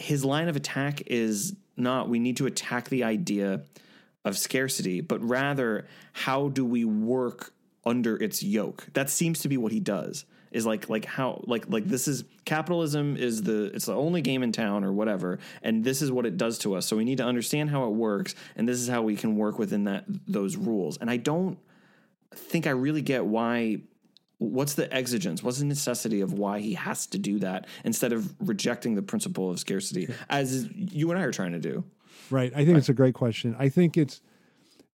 his 0.00 0.24
line 0.24 0.48
of 0.48 0.56
attack 0.56 1.02
is 1.06 1.54
not 1.76 2.08
we 2.08 2.18
need 2.18 2.38
to 2.38 2.46
attack 2.46 2.88
the 2.88 3.04
idea 3.04 3.62
of 4.24 4.36
scarcity, 4.36 5.00
but 5.00 5.22
rather 5.22 5.86
how 6.12 6.48
do 6.48 6.64
we 6.64 6.84
work 6.84 7.52
under 7.84 8.16
its 8.16 8.42
yoke? 8.42 8.86
That 8.94 9.10
seems 9.10 9.40
to 9.40 9.48
be 9.48 9.56
what 9.56 9.72
he 9.72 9.80
does. 9.80 10.24
Is 10.52 10.66
like 10.66 10.88
like 10.88 11.04
how 11.04 11.44
like 11.46 11.68
like 11.68 11.84
this 11.84 12.08
is 12.08 12.24
capitalism 12.44 13.16
is 13.16 13.44
the 13.44 13.66
it's 13.66 13.86
the 13.86 13.94
only 13.94 14.20
game 14.20 14.42
in 14.42 14.50
town 14.50 14.82
or 14.82 14.92
whatever, 14.92 15.38
and 15.62 15.84
this 15.84 16.02
is 16.02 16.10
what 16.10 16.26
it 16.26 16.36
does 16.36 16.58
to 16.60 16.74
us. 16.74 16.86
So 16.86 16.96
we 16.96 17.04
need 17.04 17.18
to 17.18 17.24
understand 17.24 17.70
how 17.70 17.84
it 17.84 17.92
works, 17.92 18.34
and 18.56 18.68
this 18.68 18.80
is 18.80 18.88
how 18.88 19.02
we 19.02 19.14
can 19.14 19.36
work 19.36 19.60
within 19.60 19.84
that 19.84 20.04
those 20.26 20.56
rules. 20.56 20.96
And 20.98 21.08
I 21.08 21.18
don't 21.18 21.56
think 22.34 22.66
I 22.66 22.70
really 22.70 23.02
get 23.02 23.24
why. 23.24 23.82
What's 24.40 24.72
the 24.72 24.92
exigence? 24.92 25.42
What's 25.42 25.58
the 25.58 25.66
necessity 25.66 26.22
of 26.22 26.32
why 26.32 26.60
he 26.60 26.72
has 26.72 27.06
to 27.08 27.18
do 27.18 27.38
that 27.40 27.66
instead 27.84 28.14
of 28.14 28.34
rejecting 28.40 28.94
the 28.94 29.02
principle 29.02 29.50
of 29.50 29.60
scarcity, 29.60 30.08
as 30.30 30.66
you 30.74 31.10
and 31.10 31.20
I 31.20 31.24
are 31.24 31.30
trying 31.30 31.52
to 31.52 31.58
do? 31.58 31.84
Right. 32.30 32.50
I 32.56 32.64
think 32.64 32.78
it's 32.78 32.88
a 32.88 32.94
great 32.94 33.12
question. 33.12 33.54
I 33.58 33.68
think 33.68 33.98
it's 33.98 34.22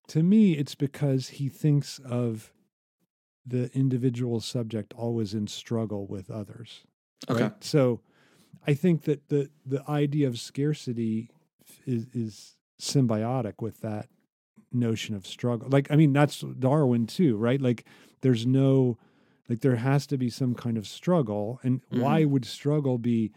to 0.09 0.21
me 0.21 0.51
it's 0.53 0.75
because 0.75 1.29
he 1.29 1.47
thinks 1.47 1.99
of 1.99 2.51
the 3.45 3.71
individual 3.73 4.41
subject 4.41 4.93
always 4.97 5.33
in 5.33 5.47
struggle 5.47 6.07
with 6.07 6.29
others. 6.29 6.83
Okay. 7.29 7.43
Right? 7.43 7.63
So 7.63 8.01
I 8.67 8.73
think 8.73 9.03
that 9.03 9.29
the 9.29 9.49
the 9.65 9.89
idea 9.89 10.27
of 10.27 10.37
scarcity 10.37 11.31
is 11.85 12.07
is 12.13 12.57
symbiotic 12.81 13.61
with 13.61 13.79
that 13.79 14.09
notion 14.73 15.15
of 15.15 15.25
struggle. 15.25 15.69
Like 15.69 15.89
I 15.89 15.95
mean 15.95 16.11
that's 16.11 16.41
Darwin 16.41 17.07
too, 17.07 17.37
right? 17.37 17.61
Like 17.61 17.85
there's 18.19 18.45
no 18.45 18.97
like 19.49 19.61
there 19.61 19.77
has 19.77 20.05
to 20.07 20.17
be 20.17 20.29
some 20.29 20.53
kind 20.55 20.77
of 20.77 20.87
struggle 20.87 21.59
and 21.63 21.81
why 21.89 22.25
would 22.25 22.45
struggle 22.45 22.97
be 22.97 23.31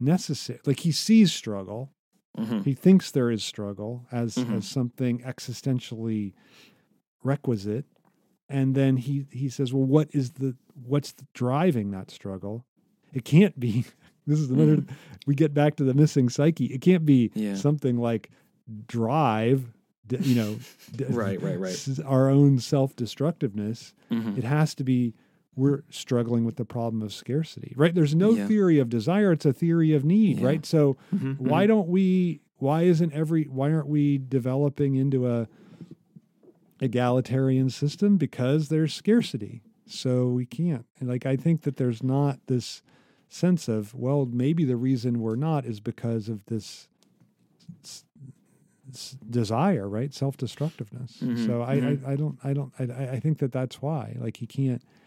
necessary? 0.00 0.58
Like 0.66 0.80
he 0.80 0.92
sees 0.92 1.32
struggle 1.32 1.90
hmm 2.36 2.60
he 2.62 2.74
thinks 2.74 3.10
there 3.12 3.30
is 3.30 3.44
struggle 3.44 4.06
as 4.10 4.34
Mhm. 4.36 4.56
as 4.56 4.66
something 4.66 5.20
existentially 5.20 6.32
requisite 7.22 7.86
and 8.48 8.74
then 8.74 8.96
he 8.96 9.26
he 9.30 9.48
says 9.48 9.72
well 9.72 9.84
what 9.84 10.08
is 10.12 10.32
the 10.32 10.54
what's 10.84 11.12
the 11.12 11.26
driving 11.32 11.90
that 11.92 12.10
struggle 12.10 12.64
it 13.12 13.24
can't 13.24 13.58
be 13.58 13.84
this 14.26 14.38
is 14.40 14.50
another 14.50 14.84
we 15.26 15.34
get 15.34 15.54
back 15.54 15.76
to 15.76 15.84
the 15.84 15.94
missing 15.94 16.28
psyche 16.28 16.66
it 16.66 16.80
can't 16.80 17.06
be 17.06 17.30
Yeah. 17.34 17.54
something 17.54 17.96
like 17.98 18.30
drive 18.88 19.72
you 20.10 20.34
know 20.34 20.58
Right, 21.08 21.40
right, 21.40 21.58
right. 21.58 21.98
our 22.04 22.28
own 22.28 22.58
self-destructiveness 22.58 23.94
hmm 24.10 24.36
it 24.36 24.44
has 24.44 24.74
to 24.74 24.84
be 24.84 25.14
we're 25.56 25.82
struggling 25.90 26.44
with 26.44 26.56
the 26.56 26.64
problem 26.64 27.00
of 27.02 27.12
scarcity 27.12 27.72
right? 27.76 27.94
There's 27.94 28.14
no 28.14 28.30
Yeah. 28.32 28.46
theory 28.48 28.78
of 28.78 28.88
desire 28.88 29.32
it's 29.32 29.46
a 29.46 29.52
theory 29.52 29.92
of 29.92 30.04
need 30.04 30.38
Yeah. 30.40 30.46
right? 30.46 30.66
So 30.66 30.96
Mhm, 31.14 31.38
why 31.38 31.66
don't 31.66 31.88
we 31.88 32.40
why 32.58 32.82
isn't 32.82 33.12
every 33.12 33.44
why 33.44 33.72
aren't 33.72 33.88
we 33.88 34.18
developing 34.18 34.94
into 34.96 35.26
a 35.28 35.48
egalitarian 36.80 37.70
system? 37.70 38.16
Because 38.16 38.68
there's 38.68 38.92
scarcity 38.92 39.62
so 39.86 40.28
we 40.28 40.46
can't. 40.46 40.86
And 40.98 41.08
like 41.08 41.26
i 41.26 41.36
think 41.36 41.62
that 41.62 41.76
there's 41.76 42.02
not 42.02 42.38
this 42.46 42.82
sense 43.28 43.68
of 43.68 43.94
well 43.94 44.26
maybe 44.26 44.64
the 44.64 44.76
reason 44.76 45.20
we're 45.20 45.36
not 45.36 45.64
is 45.66 45.78
because 45.80 46.28
of 46.28 46.44
this 46.46 46.88
s- 47.82 48.04
s- 48.90 49.16
desire 49.28 49.88
right? 49.88 50.12
Self-destructiveness. 50.14 51.20
Mhm, 51.22 51.46
so 51.46 51.62
I, 51.62 51.76
mhm. 51.76 52.06
I 52.06 52.12
i 52.12 52.16
don't 52.16 52.38
i 52.44 52.52
don't 52.52 52.72
I, 52.78 52.84
I 53.16 53.20
think 53.20 53.38
that 53.38 53.52
that's 53.52 53.80
why. 53.82 54.16
Like 54.18 54.38
he 54.38 54.46
can't 54.46 54.82
i- 54.82 54.86
i- 54.86 55.03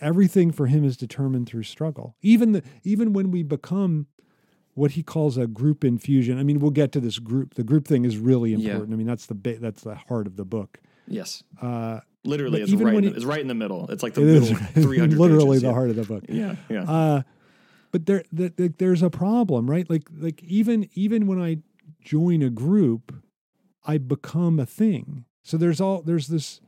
everything 0.00 0.50
for 0.52 0.66
him 0.66 0.84
is 0.84 0.96
determined 0.96 1.46
through 1.48 1.62
struggle 1.62 2.16
even 2.22 2.52
the 2.52 2.62
even 2.84 3.12
when 3.12 3.30
we 3.30 3.42
become 3.42 4.06
what 4.74 4.92
he 4.92 5.02
calls 5.02 5.36
a 5.36 5.46
group 5.46 5.84
in 5.84 5.98
fusion 5.98 6.38
i 6.38 6.42
mean 6.42 6.58
we'll 6.60 6.70
get 6.70 6.92
to 6.92 7.00
this 7.00 7.18
group 7.18 7.54
the 7.54 7.64
group 7.64 7.86
thing 7.86 8.04
is 8.04 8.16
really 8.16 8.50
Yeah. 8.52 8.70
important 8.72 8.92
i 8.94 8.96
mean 8.96 9.06
that's 9.06 9.26
the 9.26 9.34
ba- 9.34 9.58
that's 9.58 9.82
the 9.82 9.94
heart 9.94 10.26
of 10.26 10.36
the 10.36 10.44
book 10.44 10.78
Yes, 11.10 11.42
uh 11.62 12.00
literally, 12.24 12.60
it's 12.60 12.70
right. 12.74 13.02
he- 13.02 13.08
the, 13.08 13.16
it's 13.16 13.24
right 13.24 13.40
in 13.40 13.48
the 13.48 13.54
middle. 13.54 13.90
It's 13.90 14.02
like 14.02 14.12
the 14.12 14.20
it 14.20 14.40
middle 14.42 14.54
three 14.82 14.98
hundred. 14.98 15.18
literally 15.18 15.48
pages, 15.56 15.62
the 15.62 15.68
yeah. 15.68 15.72
heart 15.72 15.88
of 15.88 15.96
the 15.96 16.04
book 16.04 16.24
Yeah, 16.28 16.56
yeah. 16.68 16.82
uh, 16.82 17.22
but 17.92 18.04
there, 18.04 18.24
the, 18.30 18.52
the, 18.54 18.74
there's 18.76 19.02
a 19.02 19.08
problem, 19.08 19.70
right? 19.70 19.88
Like, 19.88 20.02
like 20.14 20.42
even 20.44 20.86
even 20.92 21.26
when 21.26 21.40
I 21.40 21.60
join 22.02 22.42
a 22.42 22.50
group, 22.50 23.14
I 23.86 23.96
become 23.96 24.60
a 24.60 24.66
thing. 24.66 25.24
So 25.42 25.56
there's 25.56 25.80
all 25.80 26.02
there's 26.02 26.26
this, 26.26 26.60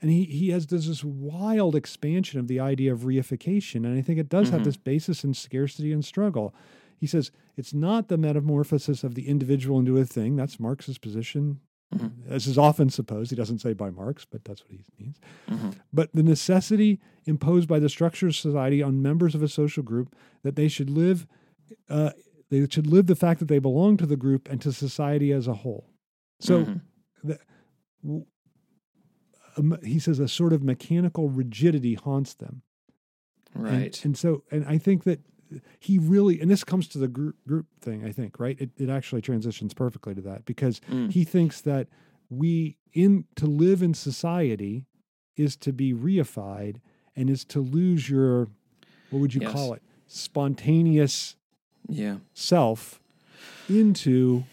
and 0.00 0.10
he 0.10 0.24
he 0.24 0.50
has 0.50 0.66
does 0.66 0.86
this 0.88 1.04
wild 1.04 1.74
expansion 1.74 2.40
of 2.40 2.48
the 2.48 2.60
idea 2.60 2.92
of 2.92 3.00
reification, 3.00 3.84
and 3.86 3.96
I 3.98 4.02
think 4.02 4.18
it 4.18 4.28
does 4.28 4.50
have 4.50 4.62
Mhm. 4.62 4.64
this 4.64 4.76
basis 4.76 5.24
in 5.24 5.34
scarcity 5.34 5.92
and 5.92 6.04
struggle. 6.04 6.54
He 6.98 7.06
says 7.06 7.30
it's 7.56 7.72
not 7.74 8.08
the 8.08 8.18
metamorphosis 8.18 9.04
of 9.04 9.14
the 9.14 9.26
individual 9.28 9.78
into 9.78 9.96
a 9.98 10.04
thing. 10.04 10.36
That's 10.36 10.60
Marx's 10.60 10.98
position. 10.98 11.60
Mhm. 11.94 12.12
This 12.28 12.46
is 12.46 12.56
often 12.56 12.88
supposed. 12.90 13.30
He 13.30 13.36
doesn't 13.36 13.58
say 13.60 13.72
by 13.72 13.90
Marx, 13.90 14.24
but 14.24 14.44
that's 14.44 14.62
what 14.62 14.70
he 14.72 14.80
means 14.98 15.18
Mhm. 15.48 15.74
but 15.92 16.12
the 16.12 16.22
necessity 16.22 17.00
imposed 17.24 17.68
by 17.68 17.78
the 17.80 17.88
structure 17.88 18.28
of 18.28 18.36
society 18.36 18.80
on 18.82 19.02
members 19.02 19.34
of 19.34 19.42
a 19.42 19.48
social 19.48 19.82
group 19.82 20.14
that 20.42 20.54
they 20.56 20.68
should 20.68 20.88
live 20.90 21.26
uh, 21.88 22.10
they 22.48 22.66
should 22.68 22.86
live 22.86 23.06
the 23.06 23.14
fact 23.16 23.38
that 23.40 23.46
they 23.46 23.58
belong 23.60 23.96
to 23.96 24.06
the 24.06 24.16
group 24.16 24.48
and 24.50 24.60
to 24.60 24.72
society 24.72 25.32
as 25.32 25.46
a 25.48 25.54
whole 25.54 25.86
so 26.40 26.64
Mhm. 26.64 26.80
the, 27.24 27.38
w- 28.02 28.24
a 28.24 28.24
me- 28.24 28.26
he 29.82 29.98
says 29.98 30.18
a 30.18 30.28
sort 30.28 30.52
of 30.52 30.62
mechanical 30.62 31.28
rigidity 31.28 31.94
haunts 31.94 32.34
them 32.34 32.62
And- 33.54 33.64
right. 33.64 34.04
and, 34.04 34.16
so 34.16 34.42
and 34.50 34.64
i 34.66 34.78
think 34.78 35.04
that 35.04 35.20
he 35.80 35.98
really 35.98 36.40
and 36.40 36.48
this 36.50 36.62
comes 36.64 36.86
to 36.88 36.98
the 36.98 37.08
group 37.08 37.36
group 37.46 37.66
thing 37.80 38.04
i 38.04 38.12
think 38.12 38.38
right 38.38 38.56
it, 38.60 38.70
it 38.78 38.88
actually 38.88 39.20
transitions 39.22 39.74
perfectly 39.74 40.14
to 40.14 40.20
that 40.22 40.44
because 40.44 40.80
Mm. 40.90 41.10
he 41.12 41.24
thinks 41.24 41.60
that 41.62 41.88
we 42.28 42.76
in 42.92 43.24
to 43.36 43.46
live 43.46 43.82
in 43.82 43.92
society 43.94 44.86
is 45.36 45.56
to 45.56 45.72
be 45.72 45.92
reified 45.92 46.76
and 47.16 47.28
is 47.28 47.44
to 47.46 47.60
lose 47.60 48.08
your 48.08 48.48
what 49.10 49.18
would 49.20 49.34
you 49.34 49.40
Yes. 49.42 49.52
call 49.52 49.72
it 49.74 49.82
spontaneous 50.06 51.34
yeah. 51.88 52.18
self 52.34 53.00
into 53.68 54.44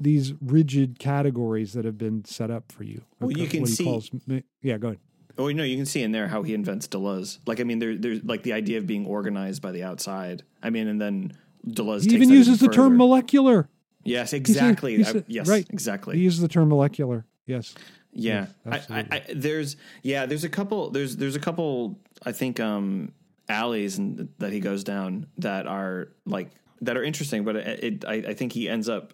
these 0.00 0.34
rigid 0.40 0.98
categories 0.98 1.72
that 1.72 1.84
have 1.84 1.96
been 1.98 2.24
set 2.24 2.50
up 2.50 2.70
for 2.72 2.84
you 2.84 3.02
Well, 3.20 3.32
you 3.32 3.46
can 3.48 3.66
see- 3.66 3.84
calls 3.84 4.10
yeah 4.62 4.78
go 4.78 4.88
ahead 4.88 5.00
Oh 5.38 5.48
no, 5.50 5.64
you 5.64 5.76
can 5.76 5.84
see 5.84 6.02
in 6.02 6.12
there 6.12 6.28
how 6.28 6.42
he 6.44 6.54
invents 6.54 6.88
Deleuze. 6.88 7.40
Like 7.46 7.60
I 7.60 7.64
mean, 7.64 7.78
there, 7.78 7.94
there's 7.94 8.24
like 8.24 8.42
the 8.42 8.54
idea 8.54 8.78
of 8.78 8.86
being 8.86 9.04
organized 9.04 9.60
by 9.60 9.70
the 9.70 9.82
outside. 9.82 10.42
I 10.62 10.70
mean, 10.70 10.88
and 10.88 10.98
then 10.98 11.36
Deleuze 11.68 12.04
he 12.04 12.08
takes 12.08 12.22
even 12.22 12.30
uses 12.30 12.58
the 12.58 12.66
further. 12.68 12.76
term 12.76 12.96
molecular 12.96 13.68
Yes, 14.02 14.32
exactly. 14.32 14.96
he 14.96 15.02
I- 15.04 15.12
said- 15.12 15.24
yes, 15.28 15.46
right. 15.46 15.66
exactly. 15.68 16.16
he 16.16 16.22
uses 16.22 16.40
the 16.40 16.48
term 16.48 16.70
molecular 16.70 17.26
yes 17.44 17.74
Yeah, 18.14 18.46
Yes, 18.64 18.86
I, 18.88 18.98
I. 19.00 19.06
I, 19.10 19.22
there's 19.34 19.76
yeah, 20.02 20.24
there's 20.24 20.44
a 20.44 20.48
couple. 20.48 20.88
There's 20.90 21.18
there's 21.18 21.36
a 21.36 21.40
couple. 21.40 21.98
I 22.24 22.32
think 22.32 22.58
um, 22.58 23.12
alleys 23.46 23.98
and 23.98 24.30
that 24.38 24.52
he 24.54 24.60
goes 24.60 24.84
down 24.84 25.26
that 25.36 25.66
are 25.66 26.08
like 26.24 26.48
that 26.80 26.96
are 26.96 27.04
interesting, 27.04 27.44
but 27.44 27.56
it, 27.56 27.84
it 27.84 28.04
I, 28.06 28.14
I 28.30 28.34
think 28.34 28.52
he 28.52 28.70
ends 28.70 28.88
up 28.88 29.12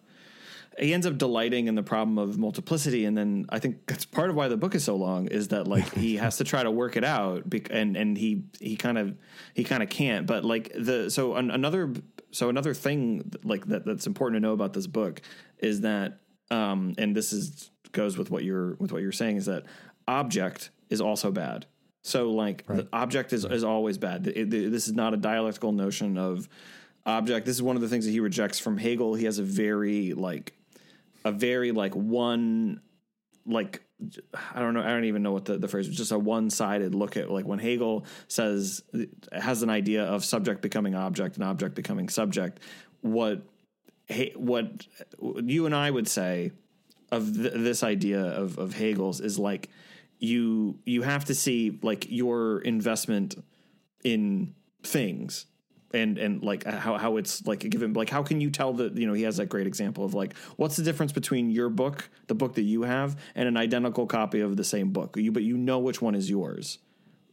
he 0.78 0.94
ends 0.94 1.06
up 1.06 1.18
delighting 1.18 1.66
in 1.68 1.74
the 1.74 1.82
problem 1.82 2.18
of 2.18 2.38
multiplicity, 2.38 3.04
and 3.04 3.16
then 3.16 3.46
I 3.50 3.58
think 3.58 3.86
that's 3.86 4.04
part 4.04 4.30
of 4.30 4.36
why 4.36 4.48
the 4.48 4.56
book 4.56 4.74
is 4.74 4.84
so 4.84 4.96
long 4.96 5.26
is 5.28 5.48
that 5.48 5.68
like 5.68 5.92
he 5.94 6.16
has 6.24 6.38
to 6.38 6.44
try 6.44 6.62
to 6.62 6.70
work 6.70 6.96
it 6.96 7.04
out, 7.04 7.48
bec- 7.48 7.68
and 7.70 7.96
and 7.96 8.16
he 8.16 8.44
he 8.60 8.76
kind 8.76 8.98
of 8.98 9.16
he 9.54 9.64
kind 9.64 9.82
of 9.82 9.88
can't. 9.88 10.26
But 10.26 10.44
like 10.44 10.72
the 10.78 11.10
so 11.10 11.34
an, 11.34 11.50
another 11.50 11.92
so 12.30 12.48
another 12.48 12.74
thing 12.74 13.30
like 13.44 13.66
that 13.66 13.84
that's 13.84 14.06
important 14.06 14.36
to 14.42 14.46
know 14.46 14.54
about 14.54 14.72
this 14.72 14.86
book 14.86 15.20
is 15.58 15.82
that 15.82 16.18
um 16.50 16.94
and 16.98 17.14
this 17.14 17.32
is 17.32 17.70
goes 17.92 18.16
with 18.16 18.30
what 18.30 18.42
you're 18.42 18.74
with 18.76 18.90
what 18.92 19.02
you're 19.02 19.12
saying 19.12 19.36
is 19.36 19.46
that 19.46 19.64
object 20.08 20.70
is 20.88 21.00
also 21.00 21.30
bad 21.30 21.66
So 22.02 22.30
like 22.32 22.64
Right. 22.66 22.78
the 22.78 22.88
object 22.92 23.32
is, 23.32 23.44
is 23.44 23.62
always 23.64 23.98
bad. 23.98 24.26
It- 24.26 24.52
it- 24.52 24.70
this 24.72 24.88
is 24.88 24.94
not 24.94 25.14
a 25.14 25.16
dialectical 25.16 25.72
notion 25.72 26.18
of 26.18 26.48
object. 27.06 27.46
This 27.46 27.54
is 27.56 27.62
one 27.62 27.76
of 27.76 27.82
the 27.82 27.88
things 27.88 28.04
that 28.06 28.10
he 28.12 28.20
rejects 28.20 28.58
from 28.58 28.76
Hegel. 28.78 29.14
He 29.14 29.24
has 29.26 29.38
a 29.38 29.42
very 29.42 30.12
like 30.14 30.54
a 31.24 31.32
very 31.32 31.72
like 31.72 31.94
one 31.94 32.80
like 33.46 33.82
I 34.54 34.60
don't 34.60 34.74
know 34.74 34.82
I 34.82 34.88
don't 34.88 35.04
even 35.04 35.22
know 35.22 35.32
what 35.32 35.44
the, 35.44 35.58
the 35.58 35.68
phrase 35.68 35.88
was 35.88 35.96
just 35.96 36.12
a 36.12 36.18
one 36.18 36.50
sided 36.50 36.94
look 36.94 37.16
at 37.16 37.30
like 37.30 37.46
when 37.46 37.58
Hegel 37.58 38.06
says 38.28 38.82
has 39.32 39.62
an 39.62 39.70
idea 39.70 40.04
of 40.04 40.24
subject 40.24 40.62
becoming 40.62 40.94
object 40.94 41.36
and 41.36 41.44
object 41.44 41.74
becoming 41.74 42.08
subject 42.08 42.60
what 43.00 43.42
what 44.36 44.86
you 45.42 45.66
and 45.66 45.74
I 45.74 45.90
would 45.90 46.08
say 46.08 46.52
of 47.10 47.34
th- 47.34 47.52
this 47.54 47.82
idea 47.82 48.20
of, 48.20 48.58
of 48.58 48.74
Hegel's 48.74 49.20
is 49.20 49.38
like 49.38 49.68
you 50.18 50.78
you 50.84 51.02
have 51.02 51.24
to 51.26 51.34
see 51.34 51.78
like 51.82 52.06
your 52.08 52.60
investment 52.60 53.36
in 54.04 54.54
things 54.82 55.46
and 55.94 56.18
and 56.18 56.42
like 56.42 56.66
uh, 56.66 56.72
how 56.72 56.96
how 56.96 57.16
it's 57.16 57.46
like 57.46 57.60
given 57.60 57.92
like 57.92 58.10
how 58.10 58.22
can 58.22 58.40
you 58.40 58.50
tell 58.50 58.72
that 58.74 58.96
you 58.96 59.06
know 59.06 59.12
he 59.12 59.22
has 59.22 59.36
that 59.36 59.46
great 59.46 59.66
example 59.66 60.04
of 60.04 60.14
like 60.14 60.36
what's 60.56 60.76
the 60.76 60.82
difference 60.82 61.12
between 61.12 61.50
your 61.50 61.68
book 61.68 62.08
the 62.26 62.34
book 62.34 62.54
that 62.54 62.62
you 62.62 62.82
have 62.82 63.16
and 63.34 63.48
an 63.48 63.56
identical 63.56 64.06
copy 64.06 64.40
of 64.40 64.56
the 64.56 64.64
same 64.64 64.90
book? 64.90 65.16
You 65.16 65.32
but 65.32 65.42
you 65.42 65.56
know 65.56 65.78
which 65.78 66.00
one 66.00 66.14
is 66.14 66.28
yours 66.28 66.78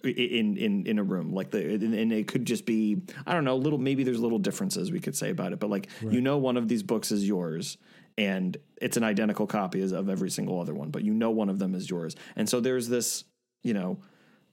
in 0.03 0.57
in 0.57 0.85
in 0.85 0.99
a 0.99 1.03
room. 1.03 1.33
Like 1.33 1.51
the 1.51 1.73
and 1.73 1.93
and 1.93 2.11
it 2.13 2.27
could 2.27 2.45
just 2.45 2.65
be 2.65 3.01
i 3.25 3.33
don't 3.33 3.43
know 3.43 3.55
little 3.57 3.79
maybe 3.79 4.03
there's 4.03 4.19
little 4.19 4.39
differences 4.39 4.91
we 4.91 4.99
could 4.99 5.15
say 5.15 5.29
about 5.29 5.53
it 5.53 5.59
but 5.59 5.69
like 5.69 5.89
you 6.01 6.21
know 6.21 6.37
one 6.37 6.57
of 6.57 6.67
these 6.67 6.83
books 6.83 7.11
is 7.11 7.27
yours 7.27 7.77
and 8.17 8.57
it's 8.81 8.97
an 8.97 9.03
identical 9.03 9.47
copy 9.47 9.81
of 9.81 10.09
every 10.09 10.29
single 10.29 10.59
other 10.59 10.73
one 10.73 10.89
but 10.89 11.03
you 11.03 11.13
know 11.13 11.31
one 11.31 11.49
of 11.49 11.59
them 11.59 11.75
is 11.75 11.89
yours. 11.89 12.15
And 12.35 12.49
so 12.49 12.59
there's 12.59 12.87
this 12.87 13.25
you 13.63 13.73
know 13.73 13.99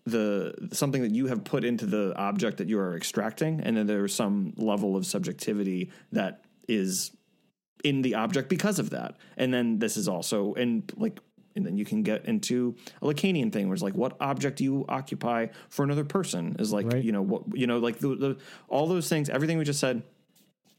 the 0.07 0.55
something 0.73 1.03
that 1.03 1.11
you 1.11 1.27
have 1.27 1.43
put 1.45 1.65
into 1.65 1.85
the 1.85 2.15
object 2.17 2.59
that 2.59 2.69
you 2.69 2.79
are 2.79 2.97
extracting 2.97 3.61
and 3.61 3.77
then 3.77 3.87
there's 3.87 4.15
some 4.15 4.55
level 4.57 4.97
of 4.97 5.05
subjectivity 5.05 5.91
that 6.13 6.45
is 6.69 7.11
in 7.85 8.03
the 8.03 8.15
object 8.15 8.49
because 8.49 8.79
of 8.79 8.91
that 8.91 9.17
and 9.37 9.53
then 9.53 9.79
this 9.81 9.97
is 9.97 10.07
also 10.09 10.55
and 10.55 10.93
like 10.97 11.19
and 11.57 11.65
then 11.67 11.77
you 11.77 11.85
can 11.85 12.03
get 12.03 12.25
into 12.27 12.77
a 13.03 13.07
Lacanian 13.07 13.53
thing 13.53 13.67
where 13.67 13.75
it's 13.75 13.83
like 13.83 13.95
what 13.95 14.17
object 14.21 14.59
do 14.59 14.65
you 14.65 14.85
occupy 14.89 15.47
for 15.71 15.85
another 15.85 16.05
person 16.05 16.55
is 16.59 16.73
like 16.73 16.87
Right. 16.87 17.03
you 17.03 17.13
know 17.13 17.23
what 17.23 17.43
you 17.57 17.67
know 17.67 17.79
like 17.79 17.99
the, 17.99 18.09
the 18.15 18.37
all 18.69 18.87
those 18.87 19.09
things 19.09 19.29
everything 19.29 19.59
we 19.59 19.65
just 19.65 19.81
said 19.81 20.03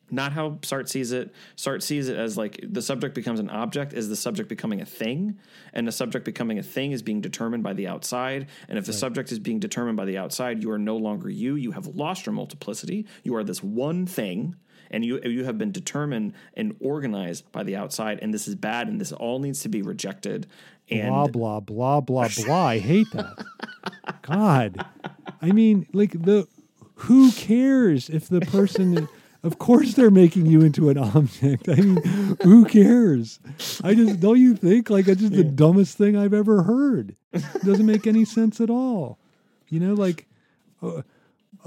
not 0.09 0.31
how 0.31 0.51
Sartre 0.61 0.87
sees 0.87 1.11
it. 1.11 1.33
Sartre 1.55 1.81
sees 1.81 2.07
it 2.07 2.17
as 2.17 2.37
like 2.37 2.59
the 2.63 2.81
subject 2.81 3.13
becomes 3.13 3.39
an 3.39 3.49
object, 3.49 3.93
is 3.93 4.09
the 4.09 4.15
subject 4.15 4.47
becoming 4.47 4.81
a 4.81 4.85
thing, 4.85 5.37
and 5.73 5.87
the 5.87 5.91
subject 5.91 6.23
becoming 6.23 6.59
a 6.59 6.63
thing 6.63 6.91
is 6.91 7.01
being 7.01 7.21
determined 7.21 7.63
by 7.63 7.73
the 7.73 7.87
outside. 7.87 8.47
And 8.69 8.77
if 8.77 8.85
the 8.85 8.93
subject 8.93 9.31
is 9.31 9.39
being 9.39 9.59
determined 9.59 9.97
by 9.97 10.05
the 10.05 10.17
outside, 10.17 10.63
you 10.63 10.71
are 10.71 10.79
no 10.79 10.95
longer 10.95 11.29
you. 11.29 11.55
You 11.55 11.71
have 11.71 11.87
lost 11.87 12.25
your 12.25 12.33
multiplicity. 12.33 13.05
You 13.23 13.35
are 13.35 13.43
this 13.43 13.61
one 13.61 14.05
thing, 14.05 14.55
and 14.89 15.03
you 15.03 15.19
you 15.23 15.43
have 15.43 15.57
been 15.57 15.71
determined 15.71 16.33
and 16.55 16.75
organized 16.79 17.51
by 17.51 17.63
the 17.63 17.75
outside. 17.75 18.19
And 18.21 18.33
this 18.33 18.47
is 18.47 18.55
bad, 18.55 18.87
and 18.87 19.01
this 19.01 19.11
all 19.11 19.39
needs 19.39 19.61
to 19.61 19.69
be 19.69 19.81
rejected. 19.81 20.47
And 20.89 21.09
blah 21.09 21.27
blah 21.27 21.59
blah 21.59 21.99
blah 21.99 22.29
blah. 22.29 22.65
I 22.65 22.79
hate 22.79 23.11
that. 23.11 23.43
God, 24.21 24.85
I 25.41 25.51
mean, 25.51 25.85
like 25.91 26.11
the 26.11 26.47
who 26.95 27.31
cares 27.33 28.09
if 28.09 28.29
the 28.29 28.39
person? 28.39 29.09
Of 29.43 29.59
course, 29.59 29.93
they're 29.93 30.11
making 30.11 30.45
you 30.47 30.61
into 30.61 30.89
an 30.89 30.97
object. 31.15 31.69
I 31.69 31.75
mean, 31.75 32.37
who 32.43 32.65
cares? 32.65 33.39
I 33.83 33.93
just 33.93 34.19
don't 34.19 34.39
you 34.39 34.55
think 34.55 34.89
like 34.89 35.07
it's 35.07 35.21
just 35.21 35.33
the 35.33 35.43
dumbest 35.43 35.97
thing 35.97 36.17
I've 36.17 36.33
ever 36.33 36.63
heard. 36.63 37.15
It 37.33 37.43
doesn't 37.63 37.85
make 37.85 38.07
any 38.07 38.25
sense 38.25 38.59
at 38.59 38.69
all. 38.69 39.19
You 39.69 39.79
know, 39.79 39.93
like. 39.93 40.27
Uh, 40.81 41.01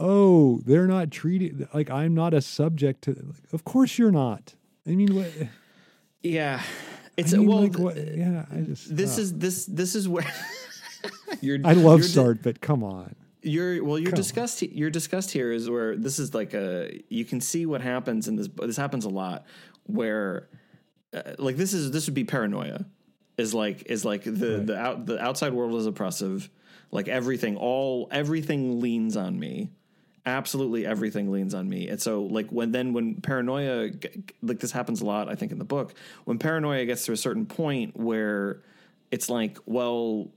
Oh, 0.02 0.60
they're 0.64 0.86
not 0.86 1.10
treating 1.10 1.68
like 1.74 1.90
I'm 1.90 2.14
not 2.14 2.32
a 2.32 2.40
subject 2.40 3.02
to. 3.02 3.10
Like, 3.10 3.52
of 3.52 3.64
course, 3.64 3.98
you're 3.98 4.10
not. 4.10 4.54
I 4.86 4.90
mean, 4.90 5.14
what? 5.14 5.30
yeah, 6.22 6.62
it's 7.18 7.34
I 7.34 7.38
mean, 7.38 7.48
well. 7.48 7.60
like, 7.60 7.78
what 7.78 7.96
yeah, 7.96 8.46
I 8.50 8.60
just. 8.60 8.96
this 8.96 9.18
uh, 9.18 9.20
is 9.22 9.38
this 9.38 9.66
this 9.66 9.94
is 9.94 10.08
where. 10.08 10.24
you're, 11.42 11.58
I 11.64 11.74
love 11.74 12.00
Sartre, 12.00 12.42
but 12.42 12.62
come 12.62 12.82
on. 12.82 13.14
Your 13.42 13.82
well, 13.82 13.98
your 13.98 14.10
Come 14.10 14.18
on. 14.18 14.22
disgust 14.22 14.62
your 14.62 14.90
disgust 14.90 15.30
here 15.30 15.50
is 15.52 15.70
where 15.70 15.96
this 15.96 16.18
is 16.18 16.34
like 16.34 16.52
a 16.54 17.00
you 17.08 17.24
can 17.24 17.40
see 17.40 17.64
what 17.66 17.80
happens 17.80 18.28
in 18.28 18.36
this. 18.36 18.48
This 18.48 18.76
happens 18.76 19.04
a 19.04 19.08
lot 19.08 19.46
where, 19.84 20.48
uh, 21.14 21.22
like 21.38 21.56
this 21.56 21.72
is 21.72 21.90
this 21.90 22.06
would 22.06 22.14
be 22.14 22.24
paranoia, 22.24 22.84
is 23.38 23.54
like 23.54 23.84
is 23.86 24.04
like 24.04 24.24
the 24.24 24.62
the 24.64 24.76
out 24.76 25.06
the 25.06 25.18
outside 25.22 25.54
world 25.54 25.74
is 25.74 25.86
oppressive, 25.86 26.50
like 26.90 27.08
everything 27.08 27.56
all 27.56 28.08
everything 28.12 28.80
leans 28.80 29.16
on 29.16 29.38
me, 29.38 29.70
absolutely 30.26 30.84
everything 30.84 31.30
leans 31.30 31.54
on 31.54 31.68
me, 31.68 31.88
and 31.88 32.00
so 32.00 32.24
like 32.24 32.50
when 32.50 32.72
then 32.72 32.92
when 32.92 33.16
paranoia 33.22 33.90
like 34.42 34.60
this 34.60 34.72
happens 34.72 35.00
a 35.00 35.06
lot, 35.06 35.30
I 35.30 35.34
think 35.34 35.50
in 35.50 35.58
the 35.58 35.64
book 35.64 35.94
when 36.24 36.38
paranoia 36.38 36.84
gets 36.84 37.06
to 37.06 37.12
a 37.12 37.16
certain 37.16 37.46
point 37.46 37.96
where 37.96 38.62
it's 39.10 39.30
like 39.30 39.58
well 39.64 40.30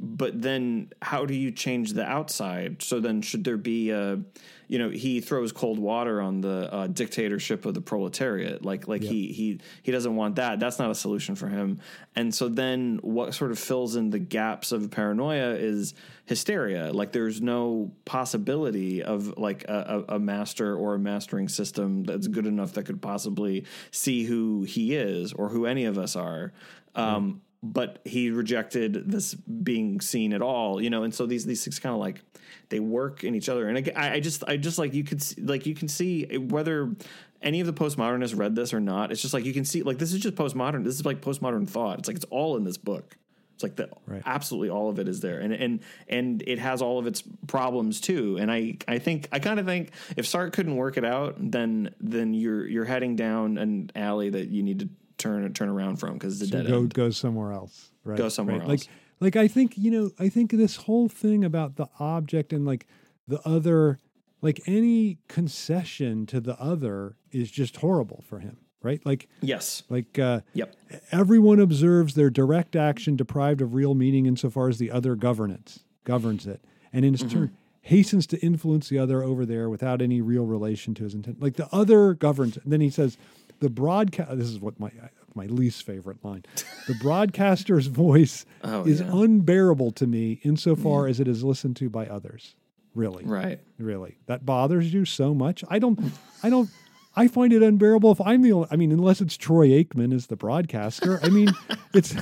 but 0.00 0.40
then 0.40 0.90
how 1.02 1.26
do 1.26 1.34
you 1.34 1.50
change 1.50 1.92
the 1.92 2.04
outside? 2.04 2.82
So 2.82 3.00
then 3.00 3.22
should 3.22 3.44
there 3.44 3.56
be 3.56 3.90
a 3.90 4.20
you 4.68 4.78
know 4.78 4.90
he 4.90 5.20
throws 5.20 5.50
cold 5.50 5.78
water 5.78 6.20
on 6.20 6.40
the 6.42 6.72
uh, 6.72 6.86
dictatorship 6.86 7.64
of 7.64 7.74
the 7.74 7.80
proletariat. 7.80 8.64
Like 8.64 8.86
like 8.86 9.02
he 9.02 9.32
he 9.32 9.60
he 9.82 9.90
doesn't 9.90 10.14
want 10.14 10.36
that. 10.36 10.60
That's 10.60 10.78
not 10.78 10.90
a 10.90 10.94
solution 10.94 11.34
for 11.34 11.48
him. 11.48 11.80
And 12.14 12.34
so 12.34 12.48
then 12.48 13.00
what 13.02 13.34
sort 13.34 13.50
of 13.50 13.58
fills 13.58 13.96
in 13.96 14.10
the 14.10 14.18
gaps 14.18 14.70
of 14.70 14.90
paranoia 14.90 15.54
is 15.54 15.94
hysteria. 16.26 16.92
Like 16.92 17.12
there's 17.12 17.40
no 17.40 17.90
possibility 18.04 19.02
of 19.02 19.38
like 19.38 19.64
a, 19.64 20.04
a, 20.08 20.16
a 20.16 20.18
master 20.18 20.76
or 20.76 20.94
a 20.94 20.98
mastering 20.98 21.48
system 21.48 22.04
that's 22.04 22.28
good 22.28 22.46
enough 22.46 22.74
that 22.74 22.84
could 22.84 23.00
possibly 23.00 23.64
see 23.90 24.24
who 24.24 24.62
he 24.62 24.94
is 24.94 25.32
or 25.32 25.48
who 25.48 25.64
any 25.64 25.86
of 25.86 25.96
us 25.96 26.14
are. 26.14 26.52
Um, 26.94 27.40
but 27.62 28.00
he 28.04 28.30
rejected 28.30 29.10
this 29.10 29.34
being 29.34 30.00
seen 30.00 30.32
at 30.32 30.42
all, 30.42 30.80
you 30.80 30.90
know. 30.90 31.02
And 31.02 31.12
so 31.14 31.26
these 31.26 31.44
these 31.44 31.64
things 31.64 31.78
kind 31.78 31.92
of 31.92 32.00
like 32.00 32.22
they 32.68 32.80
work 32.80 33.24
in 33.24 33.34
each 33.34 33.48
other. 33.48 33.68
And 33.68 33.76
again, 33.78 33.94
I, 33.96 34.14
I 34.14 34.20
just 34.20 34.44
I 34.46 34.56
just 34.56 34.78
like 34.78 34.94
you 34.94 35.04
could 35.04 35.22
see, 35.22 35.40
like 35.42 35.66
you 35.66 35.74
can 35.74 35.88
see 35.88 36.24
whether 36.38 36.94
any 37.42 37.60
of 37.60 37.66
the 37.66 37.72
postmodernists 37.72 38.36
read 38.38 38.54
this 38.54 38.72
or 38.72 38.80
not. 38.80 39.10
It's 39.12 39.22
just 39.22 39.34
like 39.34 39.44
you 39.44 39.52
can 39.52 39.64
see 39.64 39.82
like 39.82 39.98
this 39.98 40.12
is 40.12 40.20
just 40.20 40.34
postmodern. 40.36 40.84
This 40.84 40.94
is 40.94 41.04
like 41.04 41.20
postmodern 41.20 41.68
thought. 41.68 41.98
It's 41.98 42.08
like 42.08 42.16
it's 42.16 42.26
all 42.30 42.56
in 42.56 42.64
this 42.64 42.76
book. 42.76 43.16
It's 43.54 43.64
like 43.64 43.74
the 43.74 43.88
Right. 44.06 44.22
absolutely 44.24 44.70
all 44.70 44.88
of 44.88 45.00
it 45.00 45.08
is 45.08 45.18
there, 45.18 45.40
and 45.40 45.52
and 45.52 45.80
and 46.08 46.44
it 46.46 46.60
has 46.60 46.80
all 46.80 47.00
of 47.00 47.08
its 47.08 47.24
problems 47.48 48.00
too. 48.00 48.38
And 48.38 48.52
I 48.52 48.76
I 48.86 48.98
think 49.00 49.28
I 49.32 49.40
kind 49.40 49.58
of 49.58 49.66
think 49.66 49.90
if 50.16 50.26
Sartre 50.26 50.52
couldn't 50.52 50.76
work 50.76 50.96
it 50.96 51.04
out, 51.04 51.34
then 51.38 51.92
then 52.00 52.34
you're 52.34 52.64
you're 52.68 52.84
heading 52.84 53.16
down 53.16 53.58
an 53.58 53.90
alley 53.96 54.30
that 54.30 54.46
you 54.50 54.62
need 54.62 54.78
to 54.78 54.88
turn 55.18 55.52
turn 55.52 55.68
around 55.68 55.96
from 55.96 56.14
because 56.14 56.40
a 56.40 56.46
So 56.46 56.56
dead 56.58 56.68
go 56.68 56.78
end. 56.78 56.94
go 56.94 57.10
somewhere 57.10 57.52
else. 57.52 57.90
Right. 58.04 58.16
Go 58.18 58.28
somewhere 58.28 58.58
right. 58.60 58.68
else. 58.68 58.86
Like 59.20 59.34
like 59.34 59.36
I 59.36 59.48
think 59.48 59.76
you 59.76 59.90
know 59.90 60.10
I 60.18 60.28
think 60.28 60.52
this 60.52 60.76
whole 60.76 61.08
thing 61.08 61.44
about 61.44 61.76
the 61.76 61.88
object 61.98 62.52
and 62.52 62.64
like 62.64 62.86
the 63.26 63.40
other 63.46 63.98
like 64.40 64.60
any 64.66 65.18
concession 65.28 66.24
to 66.26 66.40
the 66.40 66.58
other 66.60 67.16
is 67.32 67.50
just 67.50 67.76
horrible 67.78 68.22
for 68.28 68.38
him. 68.38 68.58
Right. 68.80 69.04
Like 69.04 69.28
Yes. 69.42 69.82
like 69.88 70.18
uh, 70.20 70.40
Yep. 70.54 70.76
everyone 71.10 71.58
observes 71.58 72.14
their 72.14 72.30
direct 72.30 72.76
action 72.76 73.16
deprived 73.16 73.60
of 73.60 73.74
real 73.74 73.94
meaning 73.94 74.24
insofar 74.26 74.68
as 74.68 74.78
the 74.78 74.92
other 74.92 75.16
governance 75.16 75.80
governs 76.04 76.46
it, 76.46 76.64
and 76.92 77.04
in 77.04 77.12
its 77.14 77.24
Mm-hmm. 77.24 77.38
turn 77.38 77.56
hastens 77.82 78.26
to 78.28 78.38
influence 78.40 78.88
the 78.90 78.98
other 78.98 79.22
over 79.22 79.44
there 79.46 79.68
without 79.70 80.00
any 80.02 80.20
real 80.20 80.44
relation 80.44 80.94
to 80.94 81.02
his 81.04 81.14
intent. 81.14 81.40
Like 81.42 81.56
the 81.56 81.68
other 81.74 82.12
governs. 82.14 82.56
And 82.58 82.70
then 82.72 82.80
he 82.82 82.90
says, 82.90 83.16
the 83.60 83.68
broadcast. 83.70 84.36
This 84.38 84.48
is 84.48 84.60
what 84.60 84.78
my 84.80 84.90
my 85.34 85.46
least 85.46 85.84
favorite 85.84 86.24
line. 86.24 86.44
The 86.88 86.94
broadcaster's 86.94 87.86
voice 88.06 88.44
Oh, 88.64 88.84
is 88.84 89.00
yeah. 89.00 89.10
unbearable 89.12 89.92
to 89.92 90.06
me 90.06 90.40
insofar 90.42 91.06
as 91.06 91.20
it 91.20 91.28
is 91.28 91.44
listened 91.44 91.76
to 91.76 91.88
by 91.88 92.06
others. 92.06 92.54
Really, 92.94 93.24
Right. 93.24 93.60
really, 93.78 94.18
that 94.26 94.44
bothers 94.44 94.92
you 94.92 95.04
so 95.04 95.34
much. 95.34 95.62
I 95.68 95.78
don't. 95.78 95.98
I 96.42 96.50
don't. 96.50 96.68
I 97.14 97.26
find 97.28 97.52
it 97.52 97.62
unbearable 97.62 98.10
if 98.12 98.20
I'm 98.20 98.42
the 98.42 98.52
only. 98.52 98.68
I 98.70 98.76
mean, 98.76 98.90
unless 98.92 99.20
it's 99.20 99.36
Troy 99.36 99.68
Aikman 99.68 100.12
as 100.14 100.26
the 100.28 100.36
broadcaster. 100.36 101.20
I 101.22 101.28
mean, 101.28 101.48
it's. 101.94 102.16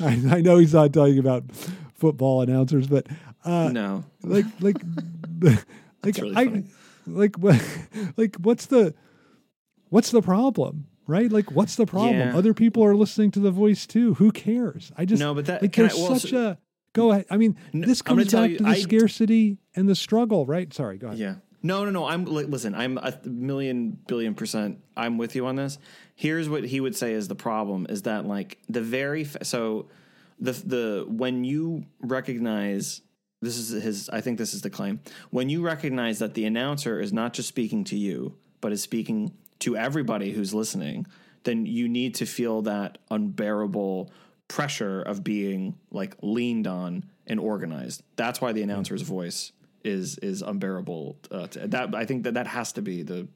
I, 0.00 0.20
I 0.30 0.40
know 0.40 0.58
he's 0.58 0.74
not 0.74 0.92
talking 0.92 1.18
about 1.18 1.44
football 1.94 2.42
announcers, 2.42 2.86
but 2.86 3.06
uh, 3.44 3.70
no. 3.72 4.04
like 4.22 4.44
like 4.60 4.76
like 6.02 6.16
really 6.18 6.36
I 6.36 6.44
funny. 6.46 6.64
like 7.06 7.36
what 7.36 7.60
like 8.16 8.36
what's 8.36 8.66
the 8.66 8.94
what's 9.90 10.10
the 10.10 10.22
problem? 10.22 10.86
Right? 11.06 11.30
Like 11.30 11.52
what's 11.52 11.76
the 11.76 11.86
problem? 11.86 12.16
Yeah. 12.18 12.36
Other 12.36 12.52
people 12.52 12.84
are 12.84 12.96
listening 12.96 13.30
to 13.32 13.40
the 13.40 13.50
voice 13.52 13.86
too. 13.86 14.14
Who 14.14 14.32
cares? 14.32 14.90
I 14.96 15.04
just 15.04 15.20
No, 15.20 15.34
but 15.34 15.46
that- 15.46 15.62
like 15.62 15.72
can 15.72 15.84
I- 15.84 15.88
there's 15.88 16.00
well, 16.00 16.18
such 16.18 16.30
so- 16.30 16.46
a 16.50 16.58
go 16.94 17.12
ahead. 17.12 17.26
I 17.30 17.36
mean, 17.36 17.56
N- 17.72 17.82
this 17.82 18.02
comes 18.02 18.32
back 18.32 18.50
you, 18.50 18.56
to 18.58 18.64
the 18.64 18.70
I- 18.70 18.78
scarcity 18.80 19.58
and 19.76 19.88
the 19.88 19.94
struggle, 19.94 20.46
right? 20.46 20.72
Sorry, 20.74 20.98
go 20.98 21.08
ahead. 21.08 21.18
Yeah. 21.18 21.34
No, 21.62 21.84
no, 21.84 21.90
no. 21.90 22.04
I'm 22.06 22.24
like, 22.24 22.48
listen. 22.48 22.74
I'm 22.74 22.98
a 22.98 23.14
million 23.24 23.98
billion 24.06 24.34
percent. 24.34 24.78
I'm 24.96 25.16
with 25.18 25.34
you 25.36 25.46
on 25.46 25.56
this. 25.56 25.78
Here's 26.14 26.48
what 26.48 26.64
he 26.64 26.80
would 26.80 26.94
say 26.96 27.12
is 27.12 27.28
the 27.28 27.34
problem: 27.34 27.86
is 27.88 28.02
that 28.02 28.26
like 28.26 28.58
the 28.68 28.80
very 28.82 29.22
f- 29.22 29.36
so 29.42 29.86
the 30.40 30.52
the 30.52 31.04
when 31.08 31.44
you 31.44 31.84
recognize 32.00 33.02
this 33.42 33.56
is 33.58 33.82
his 33.82 34.08
I 34.10 34.20
think 34.20 34.38
this 34.38 34.54
is 34.54 34.62
the 34.62 34.70
claim. 34.70 35.00
When 35.30 35.48
you 35.48 35.62
recognize 35.62 36.18
that 36.18 36.34
the 36.34 36.44
announcer 36.46 37.00
is 37.00 37.12
not 37.12 37.32
just 37.32 37.48
speaking 37.48 37.84
to 37.84 37.96
you, 37.96 38.34
but 38.60 38.72
is 38.72 38.82
speaking 38.82 39.32
to 39.60 39.76
everybody 39.76 40.32
who's 40.32 40.52
listening, 40.54 41.06
then 41.44 41.66
you 41.66 41.88
need 41.88 42.14
to 42.16 42.26
feel 42.26 42.62
that 42.62 42.98
unbearable 43.10 44.10
pressure 44.48 45.02
of 45.02 45.24
being 45.24 45.76
like 45.90 46.16
leaned 46.22 46.66
on 46.66 47.04
and 47.26 47.40
organized. 47.40 48.02
That's 48.16 48.40
why 48.40 48.52
the 48.52 48.62
announcer's 48.62 49.02
voice 49.02 49.52
is 49.84 50.18
is 50.18 50.42
unbearable. 50.42 51.16
Uh, 51.30 51.46
to, 51.48 51.68
that 51.68 51.94
I 51.94 52.04
think 52.04 52.24
that 52.24 52.34
that 52.34 52.46
has 52.46 52.72
to 52.72 52.82
be 52.82 53.02
the 53.02 53.28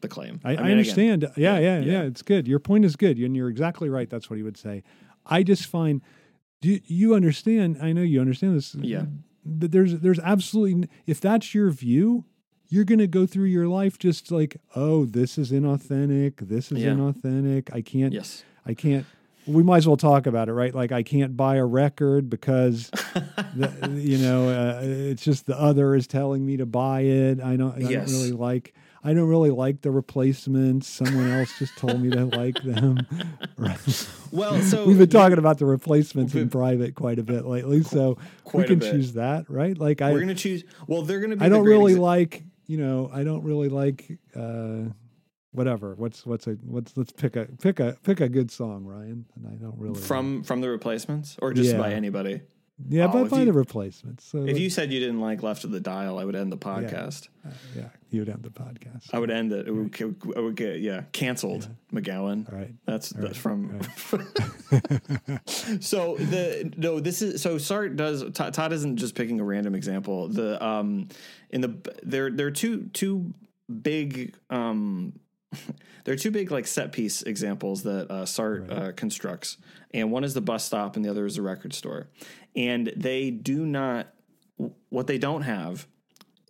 the 0.00 0.08
claim. 0.08 0.40
I, 0.44 0.52
I, 0.52 0.62
mean, 0.62 0.72
understand. 0.72 1.24
again, 1.24 1.34
yeah, 1.36 1.58
yeah, 1.58 1.80
yeah, 1.80 1.92
yeah. 1.92 2.02
It's 2.02 2.22
good. 2.22 2.46
Your 2.46 2.58
point 2.58 2.84
is 2.84 2.96
good, 2.96 3.18
and 3.18 3.36
you're 3.36 3.48
exactly 3.48 3.88
right. 3.88 4.08
That's 4.08 4.28
what 4.28 4.36
he 4.36 4.42
would 4.42 4.56
say. 4.56 4.82
I 5.26 5.42
just 5.42 5.66
find 5.66 6.02
do 6.64 6.80
you 6.86 7.14
understand? 7.14 7.76
I 7.82 7.92
know 7.92 8.00
you 8.00 8.22
understand 8.22 8.56
this. 8.56 8.74
Yeah. 8.74 9.04
That 9.44 9.70
there's 9.70 10.00
there's 10.00 10.18
absolutely 10.20 10.88
if 11.06 11.20
that's 11.20 11.54
your 11.54 11.70
view, 11.70 12.24
you're 12.74 12.84
going 12.84 12.98
to 12.98 13.06
go 13.06 13.24
through 13.26 13.46
your 13.46 13.68
life 13.68 13.98
just 13.98 14.30
like, 14.32 14.56
oh, 14.74 15.04
this 15.04 15.38
is 15.38 15.52
inauthentic. 15.52 16.34
This 16.48 16.72
is 16.72 16.78
Yeah. 16.82 16.90
inauthentic. 16.90 17.70
I 17.72 17.80
can't. 17.82 18.12
Yes. 18.12 18.42
I 18.66 18.74
can't. 18.74 19.06
We 19.46 19.62
might 19.62 19.78
as 19.78 19.86
well 19.86 19.98
talk 19.98 20.26
about 20.26 20.48
it, 20.48 20.54
right? 20.54 20.74
Like 20.74 20.90
I 20.90 21.02
can't 21.02 21.36
buy 21.36 21.56
a 21.56 21.66
record 21.66 22.30
because, 22.30 22.88
the, 23.54 23.90
you 23.94 24.16
know, 24.18 24.48
uh, 24.48 24.80
it's 24.82 25.22
just 25.22 25.44
the 25.46 25.58
other 25.60 25.94
is 25.94 26.06
telling 26.06 26.44
me 26.46 26.56
to 26.56 26.64
buy 26.66 27.00
it. 27.02 27.40
I 27.40 27.56
don't. 27.56 27.74
I 27.76 27.88
Yes. 27.90 28.10
don't 28.10 28.20
really 28.20 28.32
like. 28.32 28.74
I 29.06 29.12
don't 29.12 29.28
really 29.28 29.50
like 29.50 29.82
the 29.82 29.90
replacements. 29.90 30.88
Someone 30.88 31.30
else 31.30 31.58
just 31.58 31.76
told 31.76 32.00
me 32.00 32.08
to 32.10 32.24
like 32.24 32.62
them. 32.62 33.06
Right. 33.58 34.08
Well, 34.32 34.60
so 34.62 34.84
We've 34.86 34.98
been 34.98 35.10
talking 35.10 35.38
about 35.38 35.58
the 35.58 35.66
replacements 35.66 36.34
in 36.34 36.48
private 36.48 36.94
quite 36.96 37.18
a 37.18 37.22
bit 37.22 37.44
lately, 37.44 37.82
so 37.84 38.16
we 38.52 38.64
can 38.64 38.80
choose 38.80 39.12
that, 39.12 39.48
right? 39.48 39.76
Like 39.78 40.00
I, 40.02 40.10
we're 40.12 40.20
gonna 40.20 40.34
choose. 40.34 40.64
Well, 40.88 41.02
they're 41.02 41.20
gonna. 41.20 41.36
be 41.36 41.44
I 41.44 41.48
don't 41.50 41.64
really 41.64 41.94
exa- 41.94 41.98
like, 42.00 42.42
you 42.66 42.76
know, 42.78 43.10
I 43.12 43.24
don't 43.24 43.42
really 43.44 43.68
like, 43.68 44.18
uh, 44.34 44.84
whatever. 45.52 45.94
What's 45.94 46.26
what's 46.26 46.46
a 46.46 46.52
what's 46.64 46.96
let's 46.96 47.12
pick 47.12 47.36
a 47.36 47.46
pick 47.60 47.78
a 47.80 47.96
pick 48.02 48.20
a 48.20 48.28
good 48.28 48.50
song, 48.50 48.84
Ryan. 48.84 49.24
And 49.36 49.46
I 49.46 49.54
don't 49.54 49.78
really 49.78 50.00
from 50.00 50.42
from 50.42 50.60
the 50.60 50.68
replacements 50.68 51.36
or 51.40 51.52
just 51.52 51.70
Yeah. 51.72 51.78
by 51.78 51.92
anybody. 51.92 52.40
Yeah, 52.88 53.06
Oh, 53.06 53.12
but 53.12 53.30
by 53.30 53.40
you- 53.40 53.44
the 53.46 53.52
replacements. 53.52 54.24
So 54.24 54.44
If 54.44 54.58
you 54.58 54.68
said 54.68 54.92
you 54.92 54.98
didn't 54.98 55.20
like 55.20 55.42
Left 55.44 55.62
of 55.64 55.70
the 55.70 55.78
Dial, 55.80 56.18
I 56.18 56.24
would 56.24 56.34
end 56.34 56.50
the 56.50 56.56
podcast. 56.56 57.28
uh, 57.46 57.50
yeah, 57.76 57.88
you 58.10 58.20
would 58.20 58.28
end 58.28 58.42
the 58.42 58.50
podcast. 58.50 59.10
I 59.12 59.18
would 59.20 59.30
end 59.30 59.52
it. 59.52 59.68
It 59.68 59.70
would, 59.70 59.94
it 60.00 60.42
would 60.42 60.56
get 60.56 60.80
yeah 60.80 61.02
canceled. 61.12 61.68
McGowan. 61.92 62.50
All 62.52 62.58
right. 62.58 62.74
That's 62.84 63.10
that's 63.10 63.38
from. 63.38 63.78
right. 64.10 65.40
so 65.80 66.16
the 66.16 66.72
no, 66.76 67.00
this 67.00 67.22
is 67.22 67.40
so 67.42 67.56
Sartre 67.56 67.94
does. 67.96 68.24
Todd, 68.32 68.54
Todd 68.54 68.72
isn't 68.72 68.96
just 68.96 69.14
picking 69.14 69.40
a 69.40 69.44
random 69.44 69.74
example. 69.74 70.28
The 70.28 70.62
um 70.64 71.08
in 71.50 71.60
the 71.60 71.76
there 72.02 72.30
there 72.30 72.46
are 72.48 72.50
two 72.52 72.88
two 72.92 73.32
big 73.82 74.34
um 74.50 75.12
there 76.04 76.14
are 76.14 76.18
two 76.18 76.30
big 76.30 76.50
like 76.50 76.66
set 76.66 76.92
piece 76.92 77.22
examples 77.22 77.82
that 77.84 78.10
uh, 78.10 78.24
Sartre 78.24 78.70
uh, 78.70 78.92
constructs, 78.92 79.56
and 79.92 80.10
one 80.10 80.24
is 80.24 80.34
the 80.34 80.40
bus 80.40 80.64
stop, 80.64 80.96
and 80.96 81.04
the 81.04 81.10
other 81.10 81.26
is 81.26 81.36
the 81.36 81.42
record 81.42 81.72
store, 81.72 82.08
and 82.54 82.92
they 82.96 83.30
do 83.30 83.66
not. 83.66 84.08
What 84.88 85.08
they 85.08 85.18
don't 85.18 85.42
have 85.42 85.88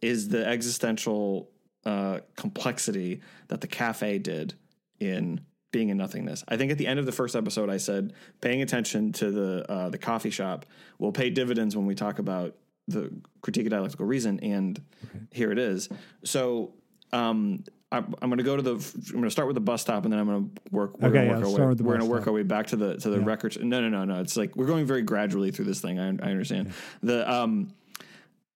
is 0.03 0.29
the 0.29 0.47
existential 0.47 1.51
uh, 1.87 2.21
complexity 2.37 3.23
that 3.49 3.61
the 3.63 3.67
cafe 3.67 4.19
did 4.19 4.55
in 5.01 5.41
Being 5.73 5.91
and 5.91 5.99
Nothingness. 5.99 6.45
I 6.47 6.57
think 6.57 6.71
at 6.71 6.79
the 6.79 6.87
end 6.87 6.99
of 6.99 7.07
the 7.07 7.13
first 7.13 7.35
episode, 7.35 7.71
I 7.71 7.79
said 7.79 8.13
paying 8.41 8.63
attention 8.63 9.13
to 9.15 9.31
the 9.31 9.71
uh, 9.71 9.89
the 9.89 9.99
coffee 9.99 10.31
shop 10.31 10.67
will 10.99 11.13
pay 11.13 11.31
dividends 11.31 11.77
when 11.77 11.87
we 11.87 11.95
talk 11.95 12.19
about 12.19 12.57
the 12.87 13.11
critique 13.41 13.67
of 13.67 13.71
dialectical 13.71 14.07
reason, 14.07 14.41
and 14.41 14.83
here 15.31 15.51
it 15.51 15.59
is. 15.59 15.89
So 16.25 16.75
um, 17.13 17.65
I'm, 17.93 18.15
I'm 18.21 18.29
going 18.29 18.39
to 18.39 18.45
go 18.45 18.57
to 18.57 18.63
the. 18.63 18.73
I'm 18.75 19.13
going 19.13 19.25
to 19.25 19.31
start 19.31 19.47
with 19.47 19.55
the 19.55 19.61
bus 19.61 19.81
stop, 19.83 20.05
and 20.05 20.13
then 20.13 20.19
I'm 20.19 20.27
going 20.27 20.51
to 20.51 20.61
work. 20.73 20.99
We're 21.01 21.09
Okay, 21.09 21.15
going 21.19 21.25
to 21.27 21.31
yeah, 21.31 21.37
work 21.37 21.45
our 21.45 21.51
start 21.51 21.61
way. 21.63 21.69
with 21.69 21.79
the 21.79 21.85
We're 21.85 21.93
going 21.93 22.01
to 22.07 22.11
work 22.11 22.23
stop. 22.23 22.29
our 22.29 22.35
way 22.35 22.43
back 22.43 22.67
to 22.69 22.77
the 22.77 22.97
to 22.97 23.11
the 23.11 23.19
Yeah. 23.21 23.25
records. 23.27 23.59
No, 23.61 23.81
no, 23.81 23.89
no, 23.89 24.05
no. 24.05 24.21
It's 24.21 24.37
like 24.37 24.57
we're 24.57 24.67
going 24.67 24.85
very 24.87 25.03
gradually 25.03 25.51
through 25.51 25.67
this 25.67 25.81
thing. 25.81 25.99
I, 26.01 26.09
I 26.09 26.31
understand. 26.31 26.73
The 27.03 27.31
um, 27.33 27.73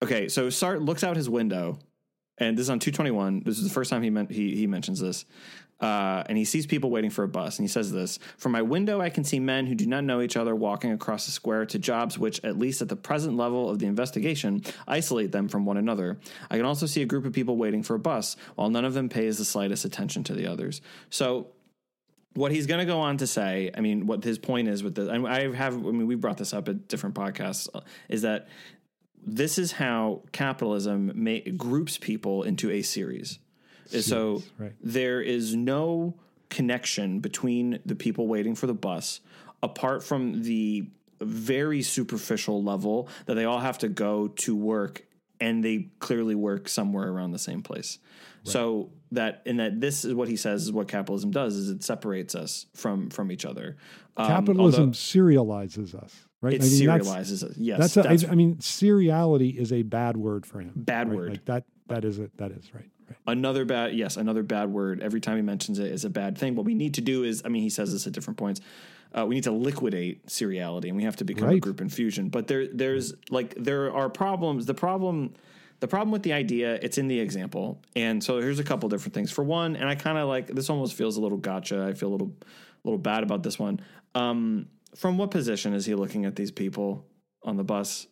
okay, 0.03 0.29
so 0.29 0.49
Sartre 0.49 0.85
looks 0.85 1.05
out 1.05 1.17
his 1.17 1.29
window, 1.31 1.79
and 2.39 2.57
this 2.57 2.65
is 2.65 2.71
on 2.71 2.79
221. 2.79 3.43
This 3.45 3.59
is 3.59 3.65
the 3.65 3.71
first 3.71 3.91
time 3.91 4.03
he 4.03 4.11
meant 4.11 4.31
he 4.31 4.57
he 4.57 4.67
mentions 4.67 5.01
this. 5.01 5.25
Uh, 5.81 6.25
and 6.29 6.37
he 6.37 6.45
sees 6.45 6.67
people 6.67 6.91
waiting 6.91 7.11
for 7.11 7.23
a 7.23 7.29
bus, 7.29 7.59
and 7.59 7.65
he 7.65 7.69
says 7.69 7.93
this 7.93 8.19
From 8.37 8.53
my 8.53 8.63
window, 8.63 9.01
I 9.01 9.11
can 9.11 9.23
see 9.23 9.39
men 9.39 9.67
who 9.67 9.75
do 9.75 9.87
not 9.87 10.03
know 10.03 10.21
each 10.21 10.37
other 10.37 10.55
walking 10.55 10.91
across 10.91 11.27
the 11.27 11.31
square 11.31 11.67
to 11.67 11.79
jobs 11.79 12.19
which, 12.19 12.43
at 12.45 12.59
least 12.59 12.83
at 12.83 12.89
the 12.89 12.97
present 12.97 13.37
level 13.37 13.71
of 13.71 13.79
the 13.79 13.87
investigation, 13.87 14.63
isolate 14.89 15.31
them 15.31 15.49
from 15.49 15.65
one 15.65 15.77
another. 15.77 16.19
I 16.51 16.57
can 16.57 16.67
also 16.67 16.87
see 16.87 17.03
a 17.03 17.07
group 17.07 17.25
of 17.25 17.33
people 17.33 17.57
waiting 17.57 17.85
for 17.85 17.95
a 17.95 17.99
bus, 17.99 18.37
while 18.57 18.71
none 18.71 18.85
of 18.85 18.95
them 18.95 19.09
pays 19.09 19.39
the 19.39 19.45
slightest 19.45 19.85
attention 19.85 20.25
to 20.25 20.35
the 20.35 20.49
others. 20.49 20.81
So, 21.11 21.49
what 22.35 22.53
he's 22.53 22.67
going 22.67 22.79
to 22.79 22.87
go 22.87 23.01
on 23.01 23.17
to 23.19 23.27
say, 23.27 23.71
I 23.77 23.81
mean, 23.81 24.07
what 24.07 24.23
his 24.23 24.39
point 24.39 24.69
is 24.69 24.83
with 24.83 24.95
this, 24.95 25.09
and 25.09 25.27
I 25.27 25.53
have, 25.55 25.75
I 25.75 25.91
mean, 25.91 26.07
we 26.07 26.15
brought 26.15 26.39
this 26.39 26.53
up 26.53 26.69
at 26.69 26.89
different 26.89 27.15
podcasts, 27.15 27.69
uh, 27.73 27.81
is 28.09 28.23
that 28.23 28.49
this 29.37 29.59
is 29.59 29.73
how 29.73 30.23
capitalism 30.33 31.13
ma- 31.15 31.39
groups 31.57 31.99
people 31.99 32.43
into 32.43 32.71
a 32.71 32.83
series. 32.83 33.39
so 34.01 34.43
right. 34.59 34.75
there 34.83 35.21
is 35.21 35.55
no 35.55 36.15
connection 36.51 37.21
between 37.21 37.79
the 37.85 37.95
people 37.95 38.27
waiting 38.27 38.55
for 38.55 38.67
the 38.67 38.75
bus 38.75 39.21
apart 39.63 40.03
from 40.03 40.43
the 40.43 40.89
very 41.21 41.83
superficial 41.83 42.63
level 42.63 43.09
that 43.27 43.35
they 43.35 43.45
all 43.45 43.59
have 43.59 43.79
to 43.79 43.89
go 43.89 44.29
to 44.29 44.55
work 44.55 45.05
and 45.41 45.65
they 45.65 45.89
clearly 45.99 46.35
work 46.35 46.69
somewhere 46.69 47.09
around 47.09 47.33
the 47.33 47.39
same 47.39 47.63
place. 47.63 47.99
So 48.45 48.91
that 49.13 49.43
and 49.45 49.61
that 49.61 49.81
this 49.81 50.05
is 50.05 50.15
what 50.15 50.29
he 50.29 50.37
says 50.37 50.63
is 50.63 50.73
what 50.73 50.89
capitalism 50.89 51.31
does 51.31 51.55
is 51.55 51.69
it 51.69 51.83
separates 51.83 52.35
us 52.35 52.67
from 52.75 53.11
from 53.11 53.31
each 53.31 53.45
other. 53.45 53.77
Um, 54.17 54.27
Capitalism 54.27 54.81
although 54.81 54.93
serializes 54.93 55.95
us, 55.95 56.27
right? 56.41 56.55
it 56.55 56.63
I 56.63 56.65
mean, 56.65 56.87
that's- 56.87 57.09
serializes. 57.09 57.55
Yes, 57.57 57.79
That's, 57.79 57.95
that's, 57.95 58.23
a, 58.25 58.29
I, 58.29 58.33
I 58.33 58.35
mean, 58.35 58.57
seriality 58.57 59.57
is 59.57 59.73
a 59.73 59.83
bad 59.83 60.17
word 60.17 60.47
for 60.47 60.61
him. 60.61 60.73
Bad 60.77 61.09
right? 61.09 61.17
word. 61.17 61.31
Like 61.31 61.45
that. 61.47 61.65
That 61.89 62.05
is 62.05 62.19
it. 62.19 62.37
That 62.37 62.53
is 62.53 62.73
right. 62.75 62.85
Right. 63.09 63.17
another 63.27 63.65
bad 63.65 63.95
yes 63.95 64.19
another 64.19 64.43
bad 64.43 64.71
word 64.71 65.01
every 65.01 65.19
time 65.23 65.37
he 65.37 65.43
mentions 65.43 65.79
it 65.79 65.91
is 65.91 66.05
a 66.05 66.11
bad 66.11 66.37
thing 66.37 66.55
what 66.55 66.67
we 66.67 66.75
need 66.75 66.93
to 66.95 67.01
do 67.01 67.25
is 67.25 67.41
i 67.47 67.49
mean 67.49 67.63
he 67.63 67.71
says 67.71 67.91
this 67.91 68.07
at 68.07 68.13
different 68.13 68.37
points 68.37 68.61
uh, 69.17 69.25
we 69.25 69.35
need 69.37 69.45
to 69.45 69.51
liquidate 69.51 70.27
seriality 70.27 70.89
and 70.89 70.97
we 70.97 71.05
have 71.05 71.17
to 71.17 71.25
become 71.25 71.49
a 71.49 71.59
group 71.59 71.81
in 71.81 71.89
fusion 71.89 72.29
but 72.29 72.47
there 72.49 72.67
there's 72.67 73.15
like 73.31 73.55
there 73.55 73.91
are 73.95 74.11
problems 74.11 74.67
the 74.67 74.75
problem 74.75 75.33
the 75.81 75.89
problem 75.89 76.11
with 76.11 76.23
the 76.23 76.35
idea 76.35 76.75
it's 76.83 76.99
in 76.99 77.09
the 77.09 77.19
example 77.19 77.81
and 77.97 78.23
so 78.23 78.39
here's 78.39 78.59
a 78.59 78.65
couple 78.65 78.87
different 78.91 79.15
things 79.15 79.31
for 79.31 79.43
one 79.43 79.75
and 79.75 79.89
i 79.89 79.95
kind 79.95 80.19
of 80.19 80.29
like 80.29 80.49
this 80.49 80.69
almost 80.69 80.93
feels 80.93 81.17
a 81.17 81.21
little 81.23 81.39
gotcha 81.39 81.85
i 81.85 81.95
feel 81.95 82.11
a 82.11 82.13
little 82.13 82.35
a 82.43 82.47
little 82.85 82.99
bad 82.99 83.23
about 83.23 83.43
this 83.43 83.59
one 83.59 83.81
um 84.15 84.67
from 84.99 85.17
what 85.17 85.31
position 85.31 85.75
is 85.75 85.87
he 85.87 85.95
looking 85.95 86.25
at 86.25 86.37
these 86.37 86.51
people 86.51 87.07
on 87.45 87.57
the 87.57 87.65
bus 87.65 88.09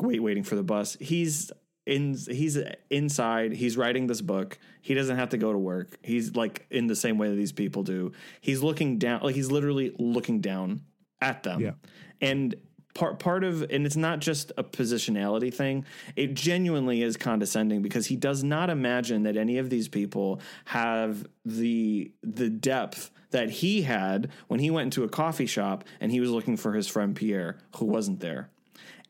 wait 0.00 0.20
waiting 0.20 0.44
for 0.44 0.56
the 0.56 0.62
bus? 0.62 0.96
He's 1.00 1.50
in 1.86 2.16
he's 2.28 2.58
inside 2.90 3.52
he's 3.52 3.76
writing 3.76 4.06
this 4.06 4.20
book. 4.20 4.58
He 4.82 4.94
doesn't 4.94 5.16
have 5.16 5.30
to 5.30 5.38
go 5.38 5.52
to 5.52 5.58
work. 5.58 5.96
He's 6.02 6.34
like 6.34 6.66
in 6.70 6.86
the 6.86 6.96
same 6.96 7.18
way 7.18 7.30
that 7.30 7.36
these 7.36 7.52
people 7.52 7.82
do. 7.82 8.12
He's 8.40 8.62
looking 8.62 8.98
down 8.98 9.22
like 9.22 9.34
he's 9.34 9.50
literally 9.50 9.94
looking 9.98 10.40
down 10.40 10.82
at 11.20 11.42
them. 11.42 11.60
Yeah. 11.60 11.72
and 12.20 12.54
part 12.94 13.18
part 13.20 13.44
of 13.44 13.62
and 13.70 13.86
it's 13.86 13.96
not 13.96 14.18
just 14.18 14.52
a 14.56 14.64
positionality 14.64 15.54
thing. 15.54 15.84
It 16.16 16.34
genuinely 16.34 17.02
is 17.02 17.16
condescending 17.16 17.80
because 17.80 18.06
he 18.06 18.16
does 18.16 18.42
not 18.42 18.70
imagine 18.70 19.22
that 19.22 19.36
any 19.36 19.58
of 19.58 19.70
these 19.70 19.88
people 19.88 20.40
have 20.64 21.26
the 21.44 22.12
the 22.22 22.50
depth 22.50 23.10
that 23.30 23.50
he 23.50 23.82
had 23.82 24.30
when 24.48 24.60
he 24.60 24.70
went 24.70 24.86
into 24.86 25.04
a 25.04 25.08
coffee 25.08 25.46
shop 25.46 25.84
and 26.00 26.10
he 26.12 26.20
was 26.20 26.30
looking 26.30 26.56
for 26.56 26.72
his 26.74 26.88
friend 26.88 27.14
Pierre 27.14 27.58
who 27.76 27.84
wasn't 27.86 28.20
there 28.20 28.50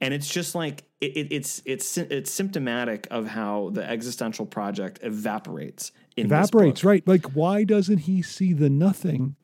and 0.00 0.14
it's 0.14 0.28
just 0.28 0.54
like 0.54 0.84
it, 1.00 1.16
it, 1.16 1.32
it's 1.32 1.62
it's 1.64 1.98
it's 1.98 2.30
symptomatic 2.30 3.06
of 3.10 3.26
how 3.28 3.70
the 3.72 3.88
existential 3.88 4.46
project 4.46 4.98
evaporates 5.02 5.92
in 6.16 6.28
this 6.28 6.36
Evaporates, 6.36 6.82
right? 6.84 7.06
Like, 7.06 7.26
why 7.32 7.64
doesn't 7.64 7.98
he 7.98 8.22
see 8.22 8.52
the 8.52 8.68
nothing 8.70 9.36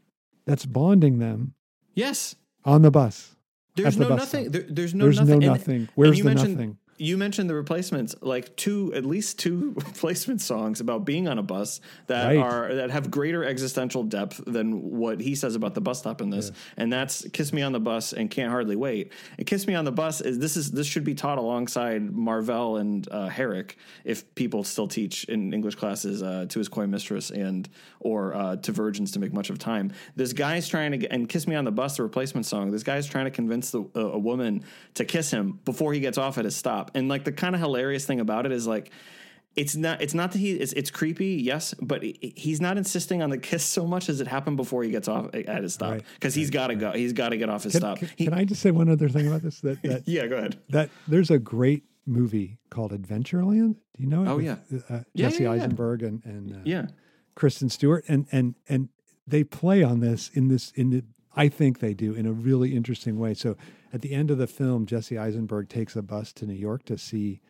that's 0.45 0.65
bonding 0.67 1.19
them 1.19 1.55
Yes, 1.95 2.35
on 2.65 2.83
the 2.83 2.91
bus? 2.91 3.35
there's 3.77 3.97
the 3.97 4.09
no 4.09 4.17
nothing. 4.17 4.51
There, 4.51 4.63
there's 4.69 4.95
no 4.95 5.05
There's 5.05 5.21
nothing. 5.21 5.39
no 5.41 5.47
And- 5.53 5.59
nothing. 5.61 5.89
Where's 5.95 6.19
you 6.19 6.25
the 6.25 6.35
nothing? 6.35 6.79
You 6.97 7.17
mentioned 7.17 7.51
the 7.51 7.55
replacements, 7.55 8.15
like 8.21 8.55
two, 8.57 8.93
at 8.95 9.05
least 9.05 9.39
two 9.39 9.73
replacement 9.77 10.41
songs 10.41 10.81
about 10.81 11.05
being 11.05 11.27
on 11.29 11.39
a 11.39 11.43
bus 11.43 11.81
that 12.07 12.27
Right. 12.29 12.37
are 12.39 12.75
that 12.77 12.91
have 12.91 13.11
greater 13.11 13.45
existential 13.45 14.03
depth 14.05 14.41
than 14.47 14.91
what 14.99 15.21
he 15.21 15.35
says 15.35 15.55
about 15.57 15.75
the 15.75 15.81
bus 15.81 15.99
stop 15.99 16.21
in 16.21 16.31
this, 16.31 16.53
and 16.77 16.93
that's 16.93 17.27
"Kiss 17.33 17.53
Me 17.53 17.63
on 17.63 17.73
the 17.73 17.81
Bus" 17.81 18.13
and 18.13 18.31
"Can't 18.31 18.51
Hardly 18.51 18.77
Wait." 18.77 19.13
And 19.39 19.47
"Kiss 19.47 19.67
Me 19.67 19.75
on 19.75 19.85
the 19.85 19.93
Bus" 19.93 20.21
is 20.21 20.39
this 20.39 20.57
is 20.57 20.71
this 20.71 20.87
should 20.87 21.05
be 21.05 21.15
taught 21.15 21.39
alongside 21.39 22.13
Marvell 22.13 22.77
and 22.77 23.09
uh, 23.11 23.29
Herrick 23.29 23.77
if 24.05 24.33
people 24.35 24.63
still 24.65 24.87
teach 24.89 25.25
in 25.25 25.53
English 25.53 25.75
classes 25.75 26.23
uh, 26.23 26.47
to 26.49 26.59
his 26.59 26.69
coy 26.69 26.87
mistress 26.87 27.31
and 27.31 27.69
or 28.01 28.35
uh, 28.35 28.57
to 28.57 28.73
virgins 28.73 29.13
to 29.13 29.19
make 29.19 29.33
much 29.33 29.51
of 29.51 29.59
time. 29.59 29.93
This 30.17 30.33
guy's 30.33 30.69
trying 30.69 30.93
to 30.93 30.99
get 30.99 31.11
and 31.13 31.29
"Kiss 31.29 31.47
Me 31.49 31.57
on 31.57 31.65
the 31.65 31.73
Bus," 31.73 31.97
the 31.97 32.03
replacement 32.03 32.47
song. 32.47 32.71
This 32.71 32.83
guy's 32.83 33.07
trying 33.07 33.25
to 33.25 33.31
convince 33.31 33.71
the, 33.71 33.83
uh, 33.97 34.01
a 34.13 34.19
woman 34.19 34.65
to 34.95 35.05
kiss 35.05 35.31
him 35.31 35.59
before 35.65 35.93
he 35.93 36.01
gets 36.01 36.19
off 36.19 36.39
at 36.39 36.45
his 36.45 36.55
stop. 36.55 36.84
Stop. 36.85 36.97
And 36.97 37.09
like 37.09 37.25
the 37.25 37.33
kind 37.33 37.55
of 37.55 37.61
hilarious 37.61 38.05
thing 38.05 38.21
about 38.21 38.47
it 38.47 38.53
is 38.53 38.67
like 38.67 38.91
it's 39.57 39.77
not 39.77 40.03
it's 40.03 40.15
not 40.15 40.33
that 40.33 40.39
he 40.39 40.53
it's, 40.53 40.73
it's 40.73 40.91
creepy 40.91 41.37
yes 41.37 41.75
but 41.81 42.03
he's 42.03 42.61
not 42.61 42.77
insisting 42.77 43.23
on 43.23 43.31
the 43.31 43.39
kiss 43.39 43.65
so 43.65 43.87
much 43.87 44.09
as 44.09 44.21
it 44.21 44.27
happened 44.27 44.57
before 44.57 44.83
he 44.83 44.91
gets 44.91 45.07
off 45.07 45.33
at 45.33 45.63
his 45.63 45.75
stop. 45.75 45.99
Because 46.15 46.35
right, 46.35 46.41
he's 46.41 46.51
got 46.51 46.69
to 46.69 46.75
go 46.75 46.91
he's 46.91 47.13
got 47.13 47.29
to 47.29 47.37
get 47.37 47.49
off 47.49 47.63
his 47.63 47.73
can, 47.73 47.81
stop. 47.81 47.99
can, 47.99 48.11
he, 48.17 48.25
can, 48.25 48.35
i 48.35 48.45
just 48.45 48.61
say 48.61 48.73
one 48.73 48.89
other 48.89 49.09
thing 49.09 49.29
about 49.29 49.43
this 49.43 49.61
that, 49.61 49.81
that 49.85 50.03
yeah 50.09 50.27
go 50.27 50.39
ahead. 50.39 50.59
that 50.71 50.91
there's 51.07 51.31
a 51.31 51.39
great 51.39 51.85
movie 52.07 52.59
called 52.71 52.93
adventureland. 52.93 53.75
Do 53.97 54.03
you 54.03 54.07
know 54.07 54.25
it? 54.25 54.29
Oh 54.29 54.37
With, 54.37 54.45
yeah. 54.45 54.57
Uh, 54.89 55.01
yeah 55.15 55.29
jesse 55.31 55.45
yeah, 55.45 55.53
eisenberg 55.53 56.03
and 56.03 56.25
and 56.25 56.53
uh, 56.53 56.59
yeah. 56.65 56.87
Kristen 57.35 57.69
stewart. 57.69 58.05
And 58.09 58.27
and 58.33 58.55
and 58.69 58.89
they 59.27 59.45
play 59.45 59.83
on 59.83 60.01
this 60.01 60.31
in 60.35 60.49
this 60.49 60.73
in 60.73 60.91
the 60.91 61.05
I 61.37 61.49
think 61.49 61.81
they 61.81 61.95
do 61.95 62.15
in 62.15 62.27
a 62.27 62.33
really 62.33 62.77
interesting 62.77 63.19
way. 63.19 63.35
So 63.35 63.57
at 63.95 64.03
the 64.03 64.13
end 64.13 64.33
of 64.33 64.39
the 64.39 64.49
film, 64.49 64.87
Jesse 64.87 65.17
Eisenberg 65.17 65.69
takes 65.69 65.95
a 65.95 66.03
bus 66.03 66.33
to 66.35 66.47
New 66.47 66.55
York 66.55 66.85
to 66.87 66.99
see 66.99 67.41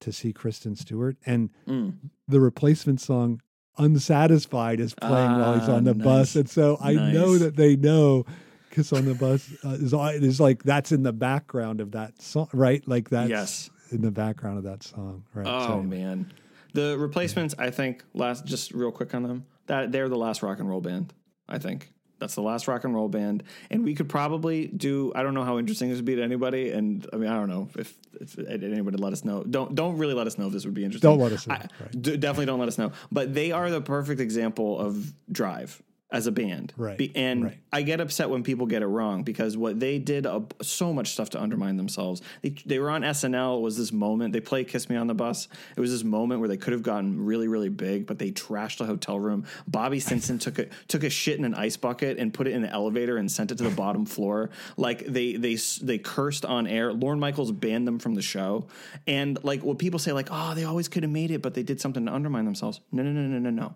to 0.00 0.10
see 0.10 0.32
Kristen 0.32 0.74
Stewart, 0.74 1.16
and 1.26 1.50
mm. 1.68 1.94
the 2.26 2.40
replacement 2.40 3.00
song 3.00 3.42
"Unsatisfied" 3.76 4.80
is 4.80 4.94
playing 4.94 5.30
ah, 5.30 5.38
while 5.38 5.60
he's 5.60 5.68
on 5.68 5.84
the 5.84 5.92
nice. 5.92 6.04
bus, 6.04 6.36
and 6.36 6.48
so 6.48 6.78
I 6.80 6.94
nice. 6.94 7.14
know 7.14 7.36
that 7.36 7.56
they 7.56 7.76
know 7.76 8.24
"Kiss 8.70 8.90
on 8.94 9.04
the 9.04 9.14
Bus" 9.14 9.52
uh, 9.64 9.68
is, 9.68 9.92
is 9.92 10.40
like 10.40 10.62
that's 10.62 10.92
in 10.92 11.02
the 11.02 11.12
background 11.12 11.82
of 11.82 11.92
that 11.92 12.20
song, 12.22 12.48
right? 12.54 12.82
Like 12.88 13.10
that's 13.10 13.28
yes. 13.28 13.70
in 13.90 14.00
the 14.00 14.10
background 14.10 14.56
of 14.56 14.64
that 14.64 14.82
song, 14.82 15.24
right? 15.34 15.46
Oh 15.46 15.66
so, 15.66 15.82
man, 15.82 16.32
the 16.72 16.96
replacements. 16.98 17.54
I 17.58 17.70
think 17.70 18.02
last 18.14 18.46
just 18.46 18.72
real 18.72 18.92
quick 18.92 19.14
on 19.14 19.24
them 19.24 19.44
that 19.66 19.92
they're 19.92 20.08
the 20.08 20.16
last 20.16 20.42
rock 20.42 20.58
and 20.58 20.70
roll 20.70 20.80
band. 20.80 21.12
I 21.50 21.58
think 21.58 21.92
that's 22.22 22.36
the 22.36 22.42
last 22.42 22.68
rock 22.68 22.84
and 22.84 22.94
roll 22.94 23.08
band, 23.08 23.42
and 23.70 23.84
we 23.84 23.94
could 23.94 24.08
probably 24.08 24.68
do. 24.68 25.12
I 25.14 25.22
don't 25.22 25.34
know 25.34 25.44
how 25.44 25.58
interesting 25.58 25.88
this 25.88 25.96
would 25.96 26.04
be 26.04 26.14
to 26.14 26.22
anybody, 26.22 26.70
and 26.70 27.06
I 27.12 27.16
mean, 27.16 27.28
I 27.28 27.34
don't 27.34 27.48
know 27.48 27.68
if, 27.76 27.94
if 28.20 28.38
anybody 28.38 28.96
let 28.96 29.12
us 29.12 29.24
know. 29.24 29.42
Don't 29.42 29.74
don't 29.74 29.98
really 29.98 30.14
let 30.14 30.26
us 30.28 30.38
know 30.38 30.46
if 30.46 30.52
this 30.52 30.64
would 30.64 30.74
be 30.74 30.84
interesting. 30.84 31.10
Don't 31.10 31.18
let 31.18 31.32
us 31.32 31.46
know. 31.46 31.54
I, 31.54 31.58
right. 31.58 32.02
d- 32.02 32.16
definitely 32.16 32.46
don't 32.46 32.60
let 32.60 32.68
us 32.68 32.78
know. 32.78 32.92
But 33.10 33.34
they 33.34 33.50
are 33.50 33.70
the 33.70 33.80
perfect 33.80 34.20
example 34.20 34.78
of 34.78 35.12
Drive 35.30 35.82
as 36.12 36.26
a 36.26 36.32
band. 36.32 36.74
Right. 36.76 36.98
Be, 36.98 37.10
and 37.16 37.44
right. 37.44 37.58
I 37.72 37.82
get 37.82 38.00
upset 38.00 38.28
when 38.28 38.42
people 38.42 38.66
get 38.66 38.82
it 38.82 38.86
wrong 38.86 39.22
because 39.22 39.56
what 39.56 39.80
they 39.80 39.98
did 39.98 40.26
uh, 40.26 40.40
so 40.60 40.92
much 40.92 41.12
stuff 41.12 41.30
to 41.30 41.40
undermine 41.40 41.78
themselves. 41.78 42.20
They, 42.42 42.50
they 42.66 42.78
were 42.78 42.90
on 42.90 43.00
SNL. 43.00 43.58
It 43.58 43.62
was 43.62 43.78
this 43.78 43.92
moment. 43.92 44.34
They 44.34 44.40
play 44.40 44.62
Kiss 44.64 44.90
Me 44.90 44.96
on 44.96 45.06
the 45.06 45.14
Bus. 45.14 45.48
It 45.74 45.80
was 45.80 45.90
this 45.90 46.04
moment 46.04 46.40
where 46.40 46.48
they 46.48 46.58
could 46.58 46.74
have 46.74 46.82
gotten 46.82 47.24
really, 47.24 47.48
really 47.48 47.70
big, 47.70 48.06
but 48.06 48.18
they 48.18 48.30
trashed 48.30 48.80
a 48.82 48.84
hotel 48.84 49.18
room. 49.18 49.46
Bobby 49.66 49.98
Stinson 50.00 50.38
took 50.38 50.58
a, 50.58 50.66
took 50.88 51.02
a 51.02 51.10
shit 51.10 51.38
in 51.38 51.46
an 51.46 51.54
ice 51.54 51.78
bucket 51.78 52.18
and 52.18 52.32
put 52.32 52.46
it 52.46 52.52
in 52.52 52.62
an 52.62 52.70
elevator 52.70 53.16
and 53.16 53.32
sent 53.32 53.50
it 53.50 53.56
to 53.58 53.64
the 53.64 53.70
bottom 53.70 54.04
floor. 54.04 54.50
Like 54.76 55.06
they, 55.06 55.36
they, 55.36 55.56
they 55.80 55.96
cursed 55.96 56.44
on 56.44 56.66
air. 56.66 56.92
Lorne 56.92 57.20
Michaels 57.20 57.52
banned 57.52 57.88
them 57.88 57.98
from 57.98 58.14
the 58.14 58.22
show. 58.22 58.66
And 59.06 59.42
like 59.42 59.64
what 59.64 59.78
people 59.78 59.98
say, 59.98 60.12
like, 60.12 60.28
oh, 60.30 60.54
they 60.54 60.64
always 60.64 60.88
could 60.88 61.04
have 61.04 61.12
made 61.12 61.30
it, 61.30 61.40
but 61.40 61.54
they 61.54 61.62
did 61.62 61.80
something 61.80 62.04
to 62.04 62.12
undermine 62.12 62.44
themselves. 62.44 62.80
No, 62.92 63.02
no, 63.02 63.10
no, 63.10 63.22
no, 63.22 63.38
no, 63.38 63.50
no. 63.50 63.74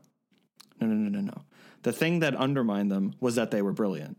No, 0.78 0.86
no, 0.88 0.94
no, 0.94 1.08
no, 1.08 1.20
no 1.20 1.42
the 1.86 1.92
thing 1.92 2.18
that 2.18 2.34
undermined 2.34 2.90
them 2.90 3.14
was 3.20 3.36
that 3.36 3.52
they 3.52 3.62
were 3.62 3.70
brilliant. 3.70 4.16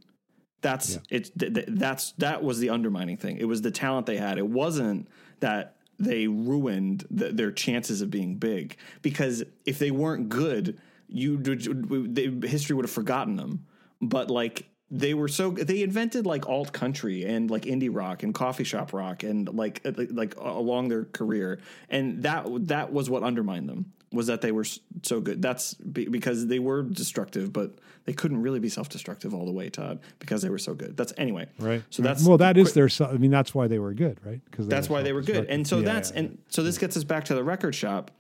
That's 0.62 0.94
yeah. 0.94 1.00
it's 1.10 1.30
th- 1.32 1.54
th- 1.54 1.68
that's 1.72 2.14
that 2.14 2.42
was 2.42 2.60
the 2.60 2.70
undermining 2.70 3.18
thing. 3.18 3.40
It 3.40 3.44
was 3.44 3.62
the 3.62 3.72
talent 3.72 4.06
they 4.06 4.16
had. 4.16 4.38
It 4.38 4.48
wasn't 4.48 5.10
that 5.42 5.76
they 6.00 6.28
ruined 6.28 7.06
the, 7.12 7.34
their 7.34 7.52
chances 7.52 8.00
of 8.00 8.10
being 8.10 8.36
big 8.36 8.78
because 9.02 9.44
if 9.66 9.80
they 9.80 9.92
weren't 9.92 10.30
good, 10.30 10.80
you 11.10 11.36
they, 11.36 12.48
history 12.48 12.74
would 12.74 12.86
have 12.86 12.92
forgotten 12.92 13.36
them. 13.36 13.66
But 14.02 14.32
like 14.32 14.70
they 14.90 15.14
were 15.14 15.28
so 15.28 15.52
they 15.52 15.84
invented 15.84 16.26
like 16.26 16.48
alt 16.48 16.72
country 16.72 17.26
and 17.26 17.52
like 17.52 17.64
indie 17.64 17.94
rock 17.94 18.24
and 18.24 18.34
coffee 18.34 18.64
shop 18.64 18.94
rock 18.94 19.24
and 19.24 19.54
like 19.54 19.82
uh, 19.84 19.92
like 20.12 20.38
along 20.38 20.88
their 20.88 21.04
career 21.04 21.60
and 21.90 22.24
that 22.24 22.46
that 22.68 22.94
was 22.94 23.10
what 23.10 23.24
undermined 23.24 23.68
them 23.68 23.92
was 24.12 24.28
that 24.28 24.42
they 24.42 24.52
were 24.52 24.66
so 25.04 25.20
good. 25.20 25.42
That's 25.42 25.74
because 25.74 26.48
they 26.48 26.60
were 26.60 26.84
destructive, 26.84 27.52
but 27.52 27.78
they 28.06 28.14
couldn't 28.14 28.42
really 28.42 28.60
be 28.60 28.70
self-destructive 28.70 29.34
all 29.34 29.46
the 29.46 29.52
way, 29.52 29.70
Todd, 29.70 30.00
because 30.20 30.42
they 30.42 30.50
were 30.50 30.58
so 30.58 30.74
good. 30.74 30.96
That's 30.96 31.14
anyway. 31.18 31.48
Right. 31.60 31.84
So 31.90 32.02
that's 32.02 32.26
well, 32.26 32.38
that 32.38 32.58
is 32.58 32.74
their. 32.74 32.90
I 33.02 33.18
mean, 33.18 33.32
that's 33.32 33.54
why 33.54 33.68
they 33.68 33.80
were 33.80 33.94
good, 33.94 34.20
right? 34.26 34.42
Because 34.50 34.68
that's 34.68 34.90
why 34.90 35.02
they 35.02 35.14
were 35.14 35.22
good, 35.22 35.46
and 35.46 35.68
so 35.68 35.80
yeah, 35.80 35.86
that's 35.86 36.12
yeah, 36.12 36.20
and 36.20 36.38
so 36.50 36.64
this 36.64 36.78
gets 36.78 36.96
us 36.96 37.04
back 37.04 37.26
to 37.26 37.36
the 37.36 37.44
record 37.44 37.76
shop. 37.76 38.12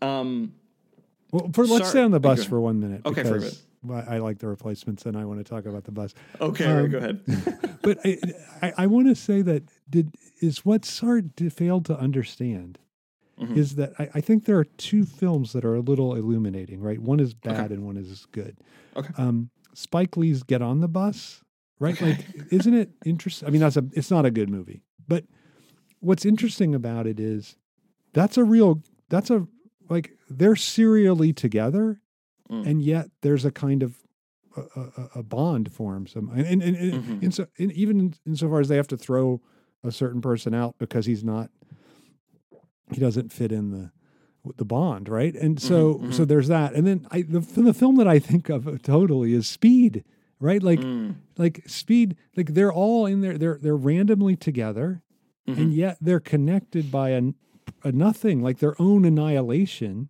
Um. 0.00 0.54
Well, 1.30 1.50
for, 1.54 1.66
let's 1.66 1.88
stay 1.88 2.02
on 2.02 2.10
the 2.10 2.20
bus 2.20 2.44
for 2.44 2.60
one 2.60 2.78
minute. 2.78 3.02
Okay, 3.06 3.22
for 3.22 3.38
a 3.38 3.40
bit. 3.40 3.54
I 3.90 4.18
like 4.18 4.38
the 4.38 4.46
replacements, 4.46 5.06
and 5.06 5.16
I 5.16 5.24
want 5.24 5.40
to 5.40 5.44
talk 5.44 5.66
about 5.66 5.84
the 5.84 5.90
bus. 5.90 6.14
Okay, 6.40 6.66
um, 6.66 6.90
go 6.90 6.98
ahead. 6.98 7.20
but 7.82 7.98
I, 8.04 8.18
I, 8.60 8.72
I 8.78 8.86
want 8.86 9.08
to 9.08 9.14
say 9.14 9.42
that 9.42 9.64
did 9.88 10.14
is 10.40 10.64
what 10.64 10.82
Sartre 10.82 11.50
failed 11.50 11.86
to 11.86 11.98
understand 11.98 12.78
mm-hmm. 13.42 13.58
is 13.58 13.74
that 13.76 13.92
I, 13.98 14.08
I, 14.14 14.20
think 14.20 14.44
there 14.44 14.58
are 14.58 14.64
two 14.64 15.04
films 15.04 15.52
that 15.52 15.64
are 15.64 15.74
a 15.74 15.80
little 15.80 16.14
illuminating, 16.14 16.80
right? 16.80 16.98
One 16.98 17.20
is 17.20 17.34
bad 17.34 17.66
okay. 17.66 17.74
and 17.74 17.84
one 17.84 17.96
is 17.96 18.26
good. 18.32 18.56
Okay. 18.96 19.12
Um, 19.16 19.50
Spike 19.74 20.16
Lee's 20.16 20.42
Get 20.42 20.62
on 20.62 20.80
the 20.80 20.88
Bus, 20.88 21.42
right? 21.78 21.94
Okay. 21.94 22.10
Like, 22.10 22.52
isn't 22.52 22.74
it 22.74 22.90
interesting? 23.04 23.48
I 23.48 23.50
mean, 23.50 23.60
that's 23.60 23.76
a 23.76 23.84
it's 23.92 24.10
not 24.10 24.24
a 24.24 24.30
good 24.30 24.48
movie, 24.48 24.82
but 25.08 25.24
what's 26.00 26.24
interesting 26.24 26.74
about 26.74 27.06
it 27.06 27.18
is 27.18 27.56
that's 28.12 28.36
a 28.36 28.44
real 28.44 28.82
that's 29.08 29.30
a 29.30 29.46
like 29.88 30.12
they're 30.28 30.56
serially 30.56 31.32
together, 31.32 32.00
mm. 32.50 32.66
and 32.66 32.82
yet 32.82 33.10
there's 33.22 33.44
a 33.44 33.50
kind 33.50 33.82
of 33.82 33.96
a, 34.56 34.60
a, 34.60 35.08
a 35.16 35.22
bond 35.22 35.72
forms 35.72 36.14
and, 36.14 36.28
and, 36.30 36.62
and, 36.62 36.76
mm-hmm. 36.76 37.18
and 37.22 37.34
so 37.34 37.46
and 37.58 37.72
even 37.72 37.98
in, 37.98 38.14
insofar 38.26 38.60
as 38.60 38.68
they 38.68 38.76
have 38.76 38.88
to 38.88 38.96
throw 38.96 39.40
a 39.82 39.90
certain 39.90 40.20
person 40.20 40.54
out 40.54 40.76
because 40.78 41.06
he's 41.06 41.24
not 41.24 41.50
he 42.94 43.00
doesn't 43.00 43.32
fit 43.32 43.52
in 43.52 43.70
the 43.70 43.90
the 44.56 44.64
bond, 44.64 45.08
right? 45.08 45.34
And 45.34 45.60
so 45.60 45.94
mm-hmm, 45.94 46.04
mm-hmm. 46.04 46.12
so 46.12 46.24
there's 46.24 46.48
that. 46.48 46.74
And 46.74 46.86
then 46.86 47.06
I 47.10 47.22
the, 47.22 47.40
the 47.40 47.74
film 47.74 47.96
that 47.96 48.08
I 48.08 48.18
think 48.18 48.48
of 48.48 48.82
totally 48.82 49.34
is 49.34 49.46
Speed, 49.46 50.04
right? 50.40 50.62
Like 50.62 50.80
mm. 50.80 51.14
like 51.38 51.62
Speed, 51.66 52.16
like 52.36 52.54
they're 52.54 52.72
all 52.72 53.06
in 53.06 53.20
there. 53.20 53.38
They're 53.38 53.58
they're 53.60 53.76
randomly 53.76 54.36
together, 54.36 55.02
mm-hmm. 55.48 55.60
and 55.60 55.74
yet 55.74 55.98
they're 56.00 56.20
connected 56.20 56.90
by 56.90 57.10
a, 57.10 57.22
a 57.84 57.92
nothing, 57.92 58.42
like 58.42 58.58
their 58.58 58.80
own 58.80 59.04
annihilation, 59.04 60.08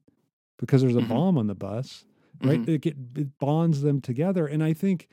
because 0.59 0.80
there's 0.80 0.97
a 0.97 1.01
mm-hmm. 1.01 1.09
bomb 1.09 1.39
on 1.39 1.47
the 1.47 1.55
bus, 1.55 2.05
right? 2.43 2.62
Mm-hmm. 2.62 2.89
It, 2.89 3.20
it 3.20 3.39
bonds 3.39 3.83
them 3.83 4.01
together, 4.01 4.47
and 4.47 4.64
I 4.64 4.72
think 4.72 5.09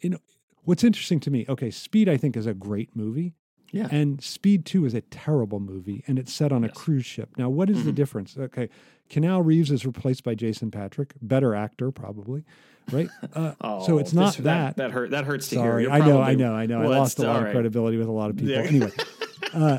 you 0.00 0.10
know 0.10 0.18
what's 0.64 0.84
interesting 0.84 1.20
to 1.20 1.30
me. 1.30 1.44
Okay, 1.48 1.70
Speed 1.70 2.08
I 2.08 2.16
think 2.16 2.36
is 2.36 2.46
a 2.46 2.54
great 2.54 2.96
movie. 2.96 3.34
Yeah. 3.72 3.88
And 3.90 4.22
Speed 4.22 4.66
2 4.66 4.84
is 4.84 4.94
a 4.94 5.00
terrible 5.00 5.60
movie 5.60 6.02
and 6.06 6.18
it's 6.18 6.32
set 6.32 6.52
on 6.52 6.62
yes. 6.62 6.72
a 6.72 6.74
cruise 6.74 7.06
ship. 7.06 7.30
Now, 7.36 7.48
what 7.48 7.70
is 7.70 7.78
mm-hmm. 7.78 7.86
the 7.86 7.92
difference? 7.92 8.36
Okay. 8.36 8.68
Keanu 9.10 9.44
Reeves 9.44 9.70
is 9.70 9.84
replaced 9.84 10.24
by 10.24 10.34
Jason 10.34 10.70
Patric, 10.70 11.14
better 11.20 11.54
actor 11.54 11.90
probably, 11.90 12.44
right? 12.92 13.08
Uh, 13.34 13.54
oh, 13.60 13.86
so 13.86 13.98
it's 13.98 14.12
not 14.12 14.26
this, 14.26 14.36
that, 14.36 14.44
that. 14.44 14.76
That 14.76 14.90
hurt. 14.90 15.10
That 15.10 15.24
hurts 15.24 15.48
to 15.50 15.56
Sorry, 15.56 15.84
hear. 15.84 15.92
I 15.92 15.98
know, 16.00 16.20
I 16.20 16.34
know, 16.34 16.52
I 16.52 16.66
know. 16.66 16.80
Well, 16.80 16.92
I 16.92 16.98
lost 16.98 17.18
a 17.18 17.22
lot 17.22 17.36
right. 17.36 17.46
of 17.46 17.52
credibility 17.52 17.96
with 17.96 18.08
a 18.08 18.12
lot 18.12 18.30
of 18.30 18.36
people. 18.36 18.52
Yeah. 18.52 18.62
Anyway, 18.62 18.90
uh, 19.54 19.78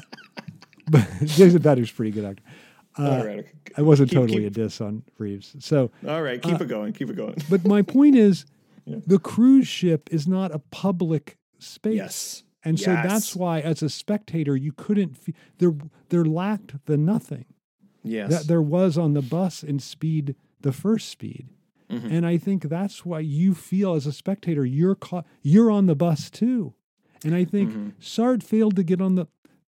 but 0.90 1.08
Jason 1.26 1.62
Patric's 1.62 1.92
pretty 1.92 2.12
good 2.12 2.26
actor. 2.26 2.44
Uh, 2.98 3.10
all 3.10 3.26
right. 3.26 3.46
I 3.76 3.82
wasn't 3.82 4.10
keep, 4.10 4.20
totally 4.20 4.44
keep, 4.44 4.48
a 4.48 4.50
diss 4.52 4.80
on 4.80 5.04
Reeves. 5.18 5.56
So 5.60 5.92
all 6.08 6.22
right, 6.22 6.42
keep 6.42 6.62
uh, 6.62 6.64
it 6.64 6.68
going. 6.68 6.94
Keep 6.94 7.10
it 7.10 7.16
going. 7.16 7.36
but 7.50 7.66
my 7.66 7.82
point 7.82 8.16
is, 8.16 8.46
yeah. 8.86 8.98
the 9.06 9.20
cruise 9.20 9.68
ship 9.68 10.10
is 10.12 10.28
not 10.28 10.54
a 10.54 10.60
public 10.60 11.38
space. 11.60 11.96
Yes. 11.96 12.44
And 12.64 12.80
yes. 12.80 12.86
so 12.86 12.94
that's 12.94 13.36
why, 13.36 13.60
as 13.60 13.82
a 13.82 13.90
spectator, 13.90 14.56
you 14.56 14.72
couldn't. 14.72 15.18
Fe- 15.18 15.34
there, 15.58 15.74
there 16.10 16.26
lacked 16.26 16.86
the 16.86 16.98
nothing. 16.98 17.46
Yes, 18.04 18.30
that 18.30 18.48
there 18.48 18.62
was 18.62 18.98
on 18.98 19.14
the 19.14 19.22
bus 19.22 19.64
in 19.64 19.80
Speed, 19.80 20.36
the 20.62 20.72
first 20.72 21.10
Speed, 21.10 21.50
mm-hmm. 21.90 22.12
and 22.12 22.26
I 22.26 22.38
think 22.38 22.64
that's 22.64 23.06
why 23.06 23.20
you 23.20 23.54
feel 23.54 23.94
as 23.94 24.08
a 24.08 24.12
spectator 24.12 24.66
you're 24.66 24.96
caught. 24.96 25.26
You're 25.42 25.72
on 25.72 25.86
the 25.86 25.96
bus 25.96 26.30
too, 26.30 26.74
and 27.24 27.36
I 27.36 27.46
think 27.46 27.72
mm-hmm. 27.72 27.90
Sartre 28.00 28.44
failed 28.44 28.76
to 28.76 28.84
get 28.84 29.02
on 29.02 29.16
the. 29.16 29.28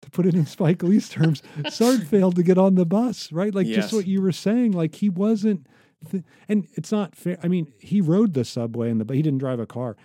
To 0.03 0.11
put 0.11 0.26
it 0.26 0.35
in 0.35 0.47
Spike 0.47 0.83
Lee's 0.83 1.09
terms, 1.09 1.43
Sartre 1.59 2.05
failed 2.09 2.35
to 2.35 2.43
get 2.43 2.59
on 2.59 2.74
the 2.74 2.85
bus, 2.85 3.30
right? 3.30 3.55
Like 3.55 3.68
yes. 3.68 3.76
just 3.76 3.93
what 3.93 4.09
you 4.09 4.20
were 4.20 4.33
saying. 4.33 4.72
Like 4.72 4.97
he 4.97 5.09
wasn't, 5.09 5.68
th- 6.11 6.24
and 6.49 6.66
it's 6.74 6.91
not 6.91 7.14
fair. 7.14 7.39
I 7.41 7.47
mean, 7.47 7.72
he 7.78 8.01
rode 8.01 8.35
the 8.35 8.45
subway 8.45 8.91
and 8.91 9.01
the, 9.01 9.14
he 9.14 9.22
didn't 9.22 9.39
drive 9.39 9.61
a 9.61 9.66
car. 9.66 9.97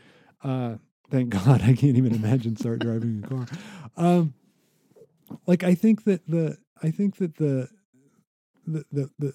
Uh, 0.44 0.76
Thank 1.10 1.30
God 1.30 1.62
I 1.62 1.74
can't 1.74 1.98
even 1.98 2.14
imagine 2.14 2.56
Sartre 2.56 2.80
driving 2.80 3.24
a 3.24 3.28
car. 3.28 3.46
Um, 3.96 4.34
like 5.46 5.64
I 5.64 5.76
think 5.76 6.04
that 6.04 6.28
the 6.28 6.58
I 6.82 6.92
think 6.92 7.18
that 7.18 7.38
the 7.38 7.70
the 8.66 8.86
the, 8.92 9.10
the 9.18 9.34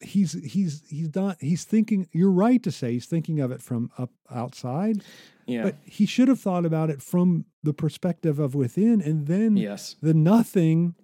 he's 0.00 0.32
he's 0.44 0.82
he's 0.88 1.14
not 1.14 1.36
he's 1.40 1.64
thinking 1.64 2.08
you're 2.12 2.30
right 2.30 2.62
to 2.62 2.70
say 2.70 2.92
he's 2.92 3.06
thinking 3.06 3.40
of 3.40 3.50
it 3.50 3.62
from 3.62 3.90
up 3.98 4.10
outside 4.30 5.02
yeah 5.46 5.62
but 5.62 5.76
he 5.84 6.06
should 6.06 6.28
have 6.28 6.40
thought 6.40 6.64
about 6.64 6.88
it 6.88 7.02
from 7.02 7.44
the 7.62 7.74
perspective 7.74 8.38
of 8.38 8.54
within 8.54 9.02
and 9.02 9.26
then 9.26 9.56
yes 9.56 9.96
the 10.00 10.14
nothing 10.14 10.94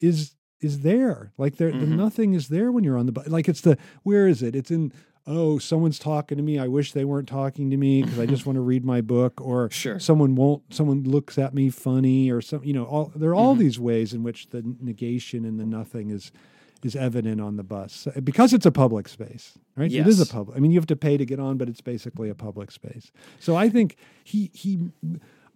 is 0.00 0.34
is 0.60 0.80
there 0.80 1.32
like 1.38 1.56
there 1.56 1.70
mm-hmm. 1.70 1.80
the 1.80 1.86
nothing 1.86 2.34
is 2.34 2.48
there 2.48 2.72
when 2.72 2.82
you're 2.82 2.98
on 2.98 3.06
the 3.06 3.12
bus 3.12 3.28
like 3.28 3.48
it's 3.48 3.60
the 3.60 3.78
where 4.02 4.26
is 4.26 4.42
it 4.42 4.56
it's 4.56 4.70
in 4.70 4.92
oh, 5.26 5.58
someone's 5.58 5.98
talking 5.98 6.36
to 6.36 6.42
me. 6.42 6.58
I 6.58 6.68
wish 6.68 6.92
they 6.92 7.04
weren't 7.04 7.28
talking 7.28 7.70
to 7.70 7.76
me 7.76 8.02
because 8.02 8.18
I 8.18 8.26
just 8.26 8.44
want 8.46 8.56
to 8.56 8.60
read 8.60 8.84
my 8.84 9.00
book, 9.00 9.40
or 9.40 9.70
Sure. 9.70 9.98
someone 9.98 10.34
won't, 10.34 10.62
someone 10.72 11.02
looks 11.04 11.38
at 11.38 11.54
me 11.54 11.70
funny, 11.70 12.30
or 12.30 12.40
some, 12.42 12.62
you 12.64 12.72
know, 12.74 12.84
all, 12.84 13.12
there 13.16 13.30
are 13.30 13.32
Mm-hmm. 13.34 13.40
all 13.40 13.54
these 13.54 13.80
ways 13.80 14.12
in 14.12 14.22
which 14.22 14.48
the 14.50 14.62
negation 14.80 15.44
and 15.44 15.58
the 15.58 15.66
nothing 15.66 16.10
is 16.10 16.30
is 16.82 16.94
evident 16.94 17.40
on 17.40 17.56
the 17.56 17.62
bus 17.62 18.06
because 18.24 18.52
it's 18.52 18.66
a 18.66 18.70
public 18.70 19.08
space, 19.08 19.54
right? 19.74 19.90
It 19.90 20.06
is 20.06 20.20
a 20.20 20.26
public. 20.26 20.54
I 20.54 20.60
mean, 20.60 20.70
you 20.70 20.78
have 20.78 20.86
to 20.88 20.96
pay 20.96 21.16
to 21.16 21.24
get 21.24 21.40
on, 21.40 21.56
but 21.56 21.66
it's 21.66 21.80
basically 21.80 22.28
a 22.28 22.34
public 22.34 22.70
space. 22.70 23.10
So 23.40 23.56
I 23.56 23.70
think 23.70 23.96
he 24.22 24.50
he, 24.52 24.90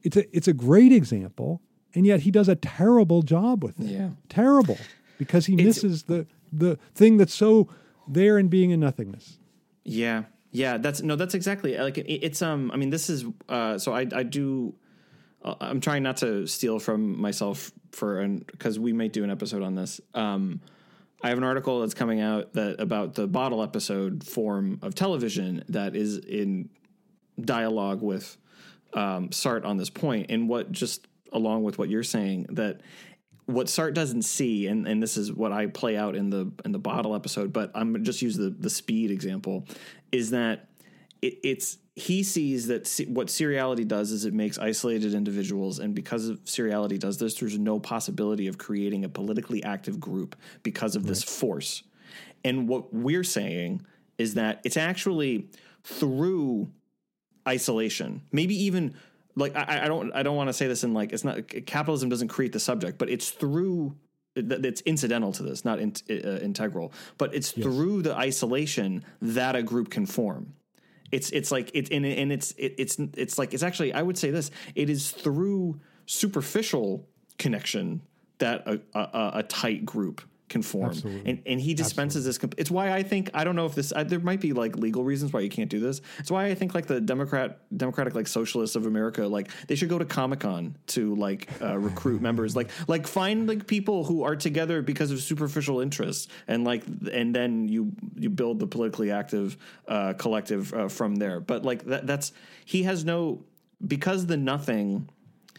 it's 0.03 0.17
a 0.17 0.25
it's 0.35 0.49
a 0.49 0.55
great 0.55 0.91
example, 0.91 1.61
and 1.95 2.07
yet 2.07 2.21
he 2.21 2.31
does 2.31 2.49
a 2.49 2.57
terrible 2.57 3.21
job 3.21 3.63
with 3.63 3.79
it. 3.79 3.87
Yeah. 3.89 4.11
terrible 4.31 4.79
because 5.19 5.45
he 5.45 5.53
It's- 5.53 5.67
misses 5.67 6.05
the 6.05 6.27
the 6.51 6.79
thing 6.95 7.19
that's 7.19 7.35
so 7.35 7.69
there 8.09 8.39
in 8.39 8.49
Being 8.49 8.73
and 8.73 8.81
Nothingness. 8.81 9.39
Yeah, 9.89 10.25
yeah. 10.51 10.79
That's 10.79 11.03
no. 11.03 11.17
That's 11.17 11.35
exactly 11.35 11.77
like 11.77 11.99
it, 11.99 12.11
it's. 12.11 12.43
Um. 12.43 12.71
I 12.73 12.77
mean, 12.77 12.91
this 12.91 13.11
is. 13.11 13.25
Uh. 13.49 13.79
So 13.79 13.93
I. 13.93 14.07
I 14.13 14.23
do. 14.23 14.75
Uh, 15.43 15.55
I'm 15.61 15.81
trying 15.81 16.03
not 16.03 16.19
to 16.19 16.47
steal 16.47 16.79
from 16.79 17.21
myself 17.21 17.73
for 17.93 18.21
an 18.21 18.45
because 18.47 18.79
we 18.79 18.93
might 18.93 19.13
do 19.13 19.25
an 19.25 19.31
episode 19.31 19.63
on 19.63 19.75
this. 19.75 20.01
Um. 20.15 20.61
I 21.21 21.31
have 21.31 21.39
an 21.39 21.45
article 21.45 21.81
that's 21.81 21.95
coming 21.95 22.21
out 22.21 22.53
that 22.53 22.81
about 22.81 23.15
the 23.15 23.27
bottle 23.27 23.61
episode 23.61 24.23
form 24.23 24.79
of 24.83 24.95
television 24.95 25.65
that 25.69 25.97
is 25.97 26.17
in 26.17 26.71
dialogue 27.41 28.03
with 28.03 28.37
um, 28.95 29.31
Sartre 29.31 29.65
on 29.65 29.79
this 29.79 29.91
point, 29.91 30.31
and 30.31 30.49
what 30.49 30.71
just 30.71 31.09
along 31.33 31.65
with 31.65 31.77
what 31.79 31.89
you're 31.89 32.05
saying 32.05 32.47
that 32.51 32.81
what 33.49 33.67
Sartre 33.67 33.95
doesn't 33.95 34.23
see, 34.23 34.67
and, 34.67 34.87
and 34.87 35.03
this 35.03 35.17
is 35.17 35.33
what 35.33 35.53
I 35.53 35.69
play 35.69 35.97
out 35.97 36.15
in 36.15 36.29
the 36.29 36.53
in 36.67 36.73
the 36.73 36.79
bottle 36.79 37.15
episode, 37.15 37.51
but 37.51 37.71
I'm 37.75 38.05
just 38.05 38.21
use 38.21 38.37
the 38.37 38.51
the 38.51 38.69
speed 38.69 39.11
example, 39.11 39.65
is 40.13 40.31
that 40.33 40.69
it, 41.23 41.39
it's 41.43 41.79
he 41.97 42.23
sees 42.23 42.67
that 42.67 42.87
se- 42.87 43.07
what 43.07 43.29
seriality 43.29 43.89
does 43.89 44.13
is 44.13 44.27
it 44.27 44.35
makes 44.35 44.59
isolated 44.59 45.15
individuals, 45.15 45.79
and 45.79 45.95
because 45.95 46.29
of 46.29 46.45
seriality 46.45 46.99
does 46.99 47.17
this, 47.17 47.37
there's 47.37 47.59
no 47.59 47.81
possibility 47.81 48.49
of 48.49 48.59
creating 48.59 49.07
a 49.07 49.09
politically 49.09 49.65
active 49.65 49.99
group 49.99 50.37
because 50.63 50.95
of 50.95 51.07
this 51.07 51.23
force. 51.23 51.83
And 52.45 52.69
what 52.69 52.93
we're 52.93 53.25
saying 53.25 53.81
is 54.19 54.35
that 54.35 54.61
it's 54.63 54.77
actually 54.77 55.49
through 55.85 56.71
isolation, 57.49 58.21
maybe 58.31 58.63
even 58.65 58.95
like 59.39 59.57
I, 59.57 59.85
I 59.85 59.89
don't 59.89 60.13
I 60.13 60.23
don't 60.23 60.37
want 60.37 60.49
to 60.49 60.53
say 60.53 60.67
this 60.67 60.85
in 60.85 60.93
like 60.93 61.13
it's 61.13 61.25
not 61.25 61.49
capitalism 61.67 62.09
doesn't 62.09 62.29
create 62.29 62.53
the 62.53 62.61
subject, 62.61 62.99
but 62.99 63.09
it's 63.09 63.31
through 63.31 63.97
that 64.35 64.65
it's 64.65 64.81
incidental 64.83 65.33
to 65.33 65.43
this, 65.43 65.65
not 65.65 65.81
in, 65.81 65.95
uh, 66.11 66.39
integral, 66.41 66.93
but 67.17 67.35
it's 67.35 67.53
through 67.53 68.03
the 68.03 68.15
isolation 68.15 69.05
that 69.21 69.57
a 69.57 69.63
group 69.63 69.91
can 69.91 70.07
form. 70.07 70.55
It's 71.11 71.31
it's 71.31 71.51
like 71.51 71.71
it 71.75 71.91
and, 71.91 72.05
and 72.05 72.33
it's 72.33 72.53
it, 72.53 72.75
it's 72.79 72.99
it's 73.17 73.39
like 73.39 73.55
it's 73.55 73.63
actually 73.63 73.93
I 73.93 74.03
would 74.03 74.19
say 74.19 74.31
this 74.31 74.51
it 74.75 74.91
is 74.91 75.11
through 75.11 75.81
superficial 76.07 77.09
connection 77.39 78.03
that 78.39 78.67
a, 78.67 78.81
a, 78.95 79.31
a 79.39 79.43
tight 79.45 79.87
group 79.87 80.23
can 80.49 80.63
form 80.63 80.91
Absolutely. 80.91 81.31
and 81.31 81.43
and 81.47 81.61
he 81.61 81.75
dispenses 81.75 82.25
this 82.25 82.39
it's 82.57 82.71
why 82.71 82.93
I 82.93 83.03
think 83.03 83.31
I 83.35 83.45
don't 83.45 83.57
know 83.57 83.67
if 83.67 83.75
this 83.75 83.93
I, 83.93 84.03
there 84.03 84.19
might 84.21 84.41
be 84.41 84.53
like 84.53 84.77
legal 84.77 85.05
reasons 85.05 85.33
why 85.33 85.41
you 85.41 85.51
can't 85.51 85.71
do 85.71 85.81
this. 85.81 86.01
It's 86.19 86.31
why 86.31 86.47
I 86.47 86.55
think 86.55 86.75
like 86.75 86.87
the 86.87 87.01
Democrat 87.01 87.59
Democratic 87.77 88.15
like 88.15 88.27
socialists 88.27 88.77
of 88.77 88.87
America 88.87 89.27
like 89.27 89.51
they 89.67 89.75
should 89.75 89.89
go 89.89 89.99
to 89.99 90.05
Comic-Con 90.05 90.77
to 90.89 91.15
like 91.15 91.49
uh, 91.61 91.79
recruit 91.79 92.23
members. 92.29 92.57
Like 92.57 92.71
like 92.87 93.07
find 93.07 93.49
like 93.49 93.67
people 93.67 94.05
who 94.05 94.23
are 94.23 94.37
together 94.37 94.83
because 94.83 95.11
of 95.11 95.21
superficial 95.21 95.81
interests 95.81 96.29
and 96.47 96.65
like 96.65 96.85
and 97.13 97.35
then 97.35 97.69
you 97.69 97.93
you 98.17 98.31
build 98.31 98.59
the 98.59 98.67
politically 98.67 99.11
active 99.11 99.57
uh, 99.87 100.15
collective 100.15 100.73
uh, 100.73 100.89
from 100.89 101.17
there. 101.17 101.41
But 101.41 101.65
like 101.65 101.85
that 101.85 102.07
that's 102.07 102.33
he 102.65 102.85
has 102.85 103.05
no 103.05 103.45
because 103.87 104.27
the 104.27 104.37
nothing 104.37 105.09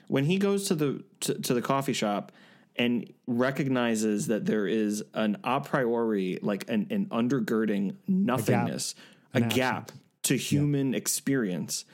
when 0.08 0.26
he 0.26 0.38
goes 0.38 0.68
to 0.68 0.76
the 0.76 1.04
to, 1.22 1.36
to 1.36 1.54
the 1.54 1.62
coffee 1.62 1.94
shop 1.94 2.32
and 2.80 3.14
recognizes 3.28 4.28
that 4.28 4.46
there 4.46 4.66
is 4.66 5.04
an 5.14 5.38
a 5.44 5.60
priori 5.60 6.40
like 6.42 6.68
an, 6.70 6.88
an 6.90 7.06
undergirding 7.08 7.98
nothingness 8.08 8.96
a 9.34 9.42
An 9.42 9.50
gap, 9.50 9.92
to 10.24 10.36
human 10.36 10.96
experience. 10.96 11.86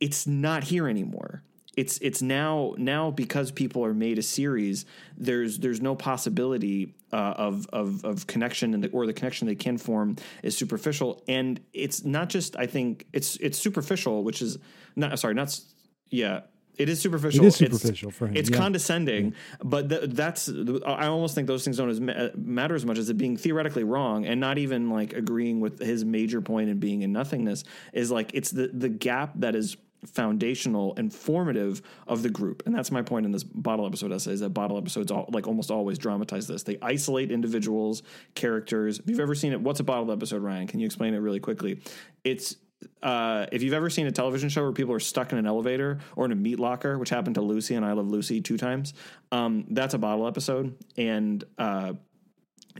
It's 0.00 0.26
not 0.26 0.64
here 0.64 0.88
anymore. 0.88 1.44
It's 1.76 1.96
it's 1.98 2.20
now 2.20 2.74
now 2.76 3.10
because 3.10 3.50
people 3.50 3.82
are 3.82 3.94
made 3.94 4.18
a 4.18 4.22
series 4.22 4.84
there's 5.16 5.58
there's 5.58 5.80
no 5.80 5.94
possibility 5.94 6.94
uh, 7.12 7.16
of 7.16 7.66
of 7.72 8.04
of 8.04 8.26
connection 8.26 8.74
and 8.74 8.84
the, 8.84 8.90
or 8.90 9.06
the 9.06 9.14
connection 9.14 9.46
they 9.46 9.54
can 9.54 9.78
form 9.78 10.16
is 10.42 10.54
superficial. 10.54 11.22
And 11.28 11.60
it's 11.72 12.04
not 12.04 12.28
just 12.28 12.56
i 12.56 12.66
think 12.66 13.06
it's 13.14 13.36
it's 13.36 13.56
superficial 13.58 14.22
which 14.22 14.42
is 14.42 14.58
not 14.96 15.18
sorry 15.18 15.32
not 15.32 15.58
yeah 16.10 16.40
it 16.78 16.88
is 16.88 17.00
superficial. 17.00 17.44
It 17.44 17.48
is 17.48 17.60
It's- 17.60 17.80
superficial 17.80 18.10
for 18.10 18.26
him, 18.28 18.36
It's 18.36 18.48
yeah. 18.50 18.56
condescending, 18.56 19.34
but 19.62 19.88
th- 19.90 20.10
that's. 20.10 20.48
I 20.86 21.06
almost 21.06 21.34
think 21.34 21.46
those 21.46 21.64
things 21.64 21.76
don't 21.76 21.90
as 21.90 22.00
ma- 22.00 22.28
matter 22.36 22.74
as 22.74 22.86
much 22.86 22.98
as 22.98 23.10
it 23.10 23.18
being 23.18 23.36
theoretically 23.36 23.84
wrong 23.84 24.24
and 24.26 24.40
not 24.40 24.58
even 24.58 24.88
like 24.90 25.12
agreeing 25.12 25.60
with 25.60 25.78
his 25.80 26.04
major 26.04 26.38
and 26.38 26.80
Being 26.80 27.04
and 27.04 27.12
Nothingness 27.12 27.64
is 27.92 28.10
like 28.10 28.30
it's 28.34 28.50
the 28.50 28.68
the 28.68 28.88
gap 28.88 29.32
that 29.36 29.54
is 29.54 29.76
foundational 30.04 30.94
and 30.96 31.12
formative 31.14 31.80
of 32.08 32.22
the 32.22 32.28
group 32.28 32.62
and 32.66 32.74
that's 32.74 32.90
my 32.90 33.02
point 33.02 33.24
in 33.24 33.30
this 33.32 33.44
bottle 33.44 33.86
episode 33.86 34.10
essay 34.12 34.32
is 34.32 34.40
that 34.40 34.48
bottle 34.50 34.76
episodes 34.76 35.12
all, 35.12 35.28
like 35.32 35.46
almost 35.46 35.70
always 35.70 35.96
dramatize 35.96 36.46
this 36.48 36.64
they 36.64 36.76
isolate 36.82 37.30
individuals 37.30 38.02
characters 38.34 38.98
if 38.98 39.08
you've 39.08 39.20
ever 39.20 39.34
seen 39.34 39.52
it 39.52 39.60
what's 39.60 39.78
a 39.80 39.84
bottle 39.84 40.10
episode 40.10 40.42
ryan 40.42 40.66
can 40.66 40.80
you 40.80 40.86
explain 40.86 41.14
it 41.14 41.18
really 41.18 41.38
quickly 41.40 41.80
it's 42.24 42.56
uh, 43.02 43.46
if 43.52 43.62
you've 43.62 43.72
ever 43.74 43.90
seen 43.90 44.06
a 44.06 44.12
television 44.12 44.48
show 44.48 44.62
where 44.62 44.72
people 44.72 44.94
are 44.94 45.00
stuck 45.00 45.32
in 45.32 45.38
an 45.38 45.46
elevator 45.46 45.98
or 46.16 46.24
in 46.24 46.32
a 46.32 46.36
meat 46.36 46.58
locker, 46.60 46.98
which 46.98 47.10
happened 47.10 47.34
to 47.36 47.40
Lucy 47.42 47.74
and 47.74 47.84
I 47.84 47.92
Love 47.92 48.08
Lucy 48.08 48.40
two 48.40 48.56
times, 48.56 48.94
um, 49.30 49.66
that's 49.70 49.94
a 49.94 49.98
bottle 49.98 50.26
episode, 50.26 50.76
and 50.96 51.42
uh, 51.58 51.92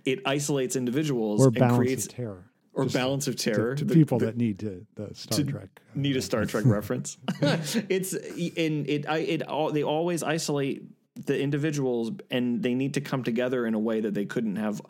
it 0.04 0.20
isolates 0.26 0.76
individuals 0.76 1.40
Or 1.42 1.46
and 1.48 1.54
balance 1.56 1.76
creates 1.78 2.06
of 2.06 2.12
terror. 2.14 2.44
or 2.74 2.84
Just 2.84 2.94
balance 2.96 3.28
of 3.28 3.36
terror 3.36 3.74
to, 3.74 3.84
The- 3.84 3.94
people 3.94 4.18
the- 4.18 4.26
that 4.26 4.36
need 4.36 4.58
to 4.60 4.86
the 4.94 5.14
Star 5.14 5.38
to 5.38 5.44
Trek. 5.44 5.68
uh, 5.76 5.80
need 5.94 6.16
a 6.16 6.22
Star 6.22 6.44
Trek 6.46 6.64
reference. 6.66 7.18
it's 7.88 8.14
in 8.14 8.86
it. 8.88 9.08
I 9.08 9.18
it 9.18 9.42
all 9.48 9.70
they 9.72 9.82
always 9.82 10.22
isolate 10.22 10.82
the 11.26 11.38
individuals, 11.38 12.10
and 12.30 12.62
they 12.62 12.74
need 12.74 12.94
to 12.94 13.00
come 13.02 13.22
together 13.22 13.66
in 13.66 13.74
a 13.74 13.78
way 13.78 14.00
that 14.00 14.14
they 14.14 14.24
couldn't 14.24 14.56
have. 14.56 14.80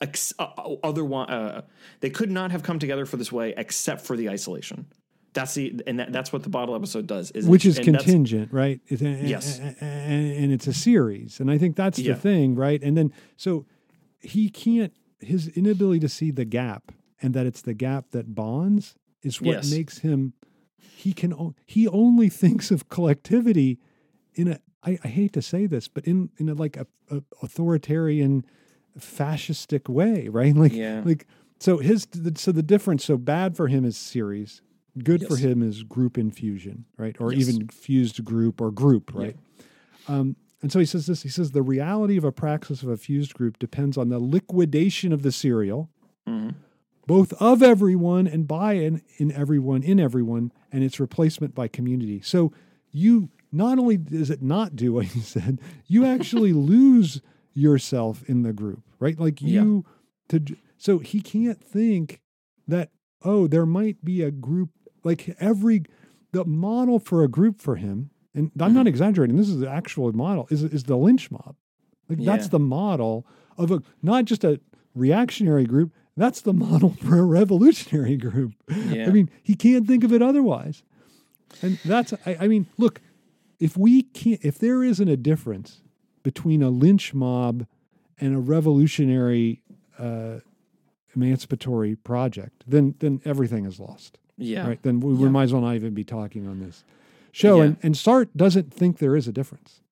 Ex- 0.00 0.34
uh, 0.38 0.48
otherwise, 0.84 1.28
uh, 1.30 1.62
they 2.00 2.10
could 2.10 2.30
not 2.30 2.50
have 2.50 2.62
come 2.62 2.78
together 2.78 3.06
for 3.06 3.16
this 3.16 3.32
way 3.32 3.54
except 3.56 4.02
for 4.02 4.16
the 4.16 4.28
isolation. 4.28 4.86
That's 5.32 5.54
the 5.54 5.80
and 5.86 5.98
that, 6.00 6.12
that's 6.12 6.32
what 6.32 6.42
the 6.42 6.48
bottle 6.50 6.74
episode 6.74 7.06
does. 7.06 7.30
Is 7.30 7.46
which 7.46 7.64
it- 7.64 7.68
is 7.70 7.76
and 7.78 7.86
contingent, 7.86 8.52
right? 8.52 8.80
It's 8.88 9.02
a- 9.02 9.08
Yes. 9.26 9.58
a- 9.58 9.62
a- 9.62 9.84
and, 9.84 10.32
and 10.44 10.52
it's 10.52 10.66
a 10.66 10.72
series, 10.74 11.40
and 11.40 11.50
I 11.50 11.58
think 11.58 11.76
that's 11.76 11.98
Yeah. 11.98 12.12
the 12.14 12.20
thing, 12.20 12.54
right? 12.54 12.82
And 12.82 12.96
then 12.96 13.12
so 13.36 13.66
he 14.20 14.48
can't 14.50 14.92
his 15.20 15.48
inability 15.48 16.00
to 16.00 16.08
see 16.10 16.30
the 16.30 16.44
gap, 16.44 16.92
and 17.22 17.32
that 17.34 17.46
it's 17.46 17.62
the 17.62 17.74
gap 17.74 18.10
that 18.10 18.34
bonds 18.34 18.94
is 19.22 19.40
what 19.40 19.56
Yes. 19.56 19.70
makes 19.70 19.98
him. 19.98 20.34
He 20.78 21.12
can 21.14 21.54
he 21.66 21.88
only 21.88 22.28
thinks 22.42 22.70
of 22.70 22.88
collectivity 22.88 23.78
in 24.34 24.48
a. 24.48 24.60
I, 24.82 24.98
I 25.02 25.08
hate 25.08 25.32
to 25.32 25.42
say 25.42 25.66
this, 25.66 25.88
but 25.88 26.04
in 26.04 26.30
in 26.38 26.48
a, 26.50 26.54
like 26.54 26.76
a, 26.76 26.86
a 27.10 27.22
authoritarian, 27.42 28.44
fascistic 28.98 29.88
way, 29.88 30.28
right? 30.28 30.54
Like 30.64 30.72
Yeah. 30.72 31.02
like 31.04 31.26
so 31.60 31.78
his 31.78 32.06
so 32.36 32.52
the 32.52 32.62
difference. 32.62 33.04
So 33.04 33.16
bad 33.16 33.56
for 33.56 33.68
him 33.68 33.84
is 33.84 33.96
series. 33.96 34.62
Good 35.02 35.26
for 35.26 35.36
him 35.36 35.62
is 35.62 35.82
group 35.82 36.16
in 36.16 36.30
fusion, 36.30 36.86
right? 36.96 37.14
Or 37.20 37.32
Yes. 37.32 37.48
even 37.48 37.68
fused 37.68 38.24
group 38.24 38.60
or 38.60 38.70
group, 38.70 39.14
right? 39.14 39.36
Um, 40.08 40.36
and 40.62 40.72
so 40.72 40.78
he 40.78 40.86
says 40.86 41.06
this. 41.06 41.22
He 41.22 41.28
says 41.28 41.50
the 41.50 41.62
reality 41.62 42.16
of 42.16 42.24
a 42.24 42.32
praxis 42.32 42.82
of 42.82 42.88
a 42.88 42.96
fused 42.96 43.34
group 43.34 43.58
depends 43.58 43.98
on 43.98 44.08
the 44.08 44.18
liquidation 44.18 45.12
of 45.12 45.20
the 45.22 45.30
serial, 45.32 45.90
Mhm. 46.26 46.54
both 47.06 47.32
of 47.34 47.62
everyone 47.62 48.26
and 48.26 48.48
by 48.48 48.74
and 48.74 49.02
in 49.18 49.30
everyone 49.32 49.82
in 49.82 50.00
everyone, 50.00 50.50
and 50.72 50.82
its 50.82 50.98
replacement 50.98 51.54
by 51.54 51.68
community. 51.68 52.20
So 52.22 52.52
you 52.90 53.28
not 53.52 53.78
only 53.78 53.96
does 53.98 54.30
it 54.30 54.42
not 54.42 54.76
do 54.76 54.92
what 54.94 55.06
he 55.06 55.20
said, 55.34 55.60
you 55.86 56.04
actually 56.14 56.52
lose 56.54 57.20
yourself 57.56 58.22
in 58.28 58.42
the 58.42 58.52
group, 58.52 58.82
right? 59.00 59.18
Like 59.18 59.40
Yeah. 59.40 59.62
you 59.62 59.84
to 60.28 60.40
so 60.76 60.98
he 60.98 61.20
can't 61.20 61.60
think 61.62 62.20
that 62.68 62.90
oh 63.22 63.46
there 63.46 63.66
might 63.66 64.04
be 64.04 64.22
a 64.22 64.30
group 64.30 64.70
like 65.04 65.34
every 65.40 65.82
the 66.32 66.44
model 66.44 66.98
for 66.98 67.24
a 67.24 67.28
group 67.28 67.60
for 67.60 67.76
him 67.76 68.10
and 68.34 68.50
i'm 68.60 68.68
Mm-hmm. 68.68 68.76
not 68.76 68.86
exaggerating 68.86 69.36
this 69.36 69.48
is 69.48 69.58
the 69.60 69.70
actual 69.70 70.12
model 70.12 70.46
is 70.50 70.62
is 70.64 70.84
the 70.84 70.96
lynch 70.96 71.30
mob 71.30 71.54
like 72.08 72.18
that's 72.22 72.48
the 72.48 72.58
model 72.58 73.24
of 73.56 73.70
a 73.70 73.82
not 74.02 74.24
just 74.26 74.44
a 74.44 74.60
reactionary 74.94 75.64
group 75.64 75.92
that's 76.16 76.40
the 76.42 76.52
model 76.66 76.90
for 76.90 77.18
a 77.18 77.24
revolutionary 77.24 78.16
group 78.16 78.52
Yeah. 78.90 79.06
i 79.06 79.10
mean 79.10 79.30
he 79.42 79.54
can't 79.54 79.86
think 79.86 80.04
of 80.04 80.12
it 80.12 80.20
otherwise 80.20 80.82
and 81.62 81.78
that's 81.86 82.12
I, 82.26 82.36
I 82.40 82.48
mean 82.48 82.66
look 82.76 83.00
if 83.60 83.76
we 83.78 84.02
can't 84.02 84.44
if 84.44 84.58
there 84.58 84.82
isn't 84.84 85.08
a 85.08 85.16
difference 85.16 85.80
between 86.26 86.60
a 86.60 86.70
lynch 86.70 87.14
mob 87.14 87.68
and 88.18 88.34
a 88.34 88.38
revolutionary 88.40 89.62
uh, 89.96 90.40
emancipatory 91.14 91.94
project, 91.94 92.64
then 92.66 92.96
then 92.98 93.20
everything 93.24 93.64
is 93.64 93.78
lost. 93.78 94.18
Yeah. 94.36 94.66
Right. 94.66 94.82
Then 94.82 94.98
we, 94.98 95.14
we 95.14 95.28
might 95.28 95.44
as 95.44 95.52
well 95.52 95.62
not 95.62 95.76
even 95.76 95.94
be 95.94 96.02
talking 96.02 96.48
on 96.48 96.58
this 96.58 96.82
show. 97.30 97.58
Yeah. 97.58 97.62
And 97.66 97.76
and 97.84 97.94
Sartre 97.94 98.28
doesn't 98.34 98.74
think 98.74 98.98
there 98.98 99.14
is 99.14 99.28
a 99.28 99.32
difference. 99.32 99.82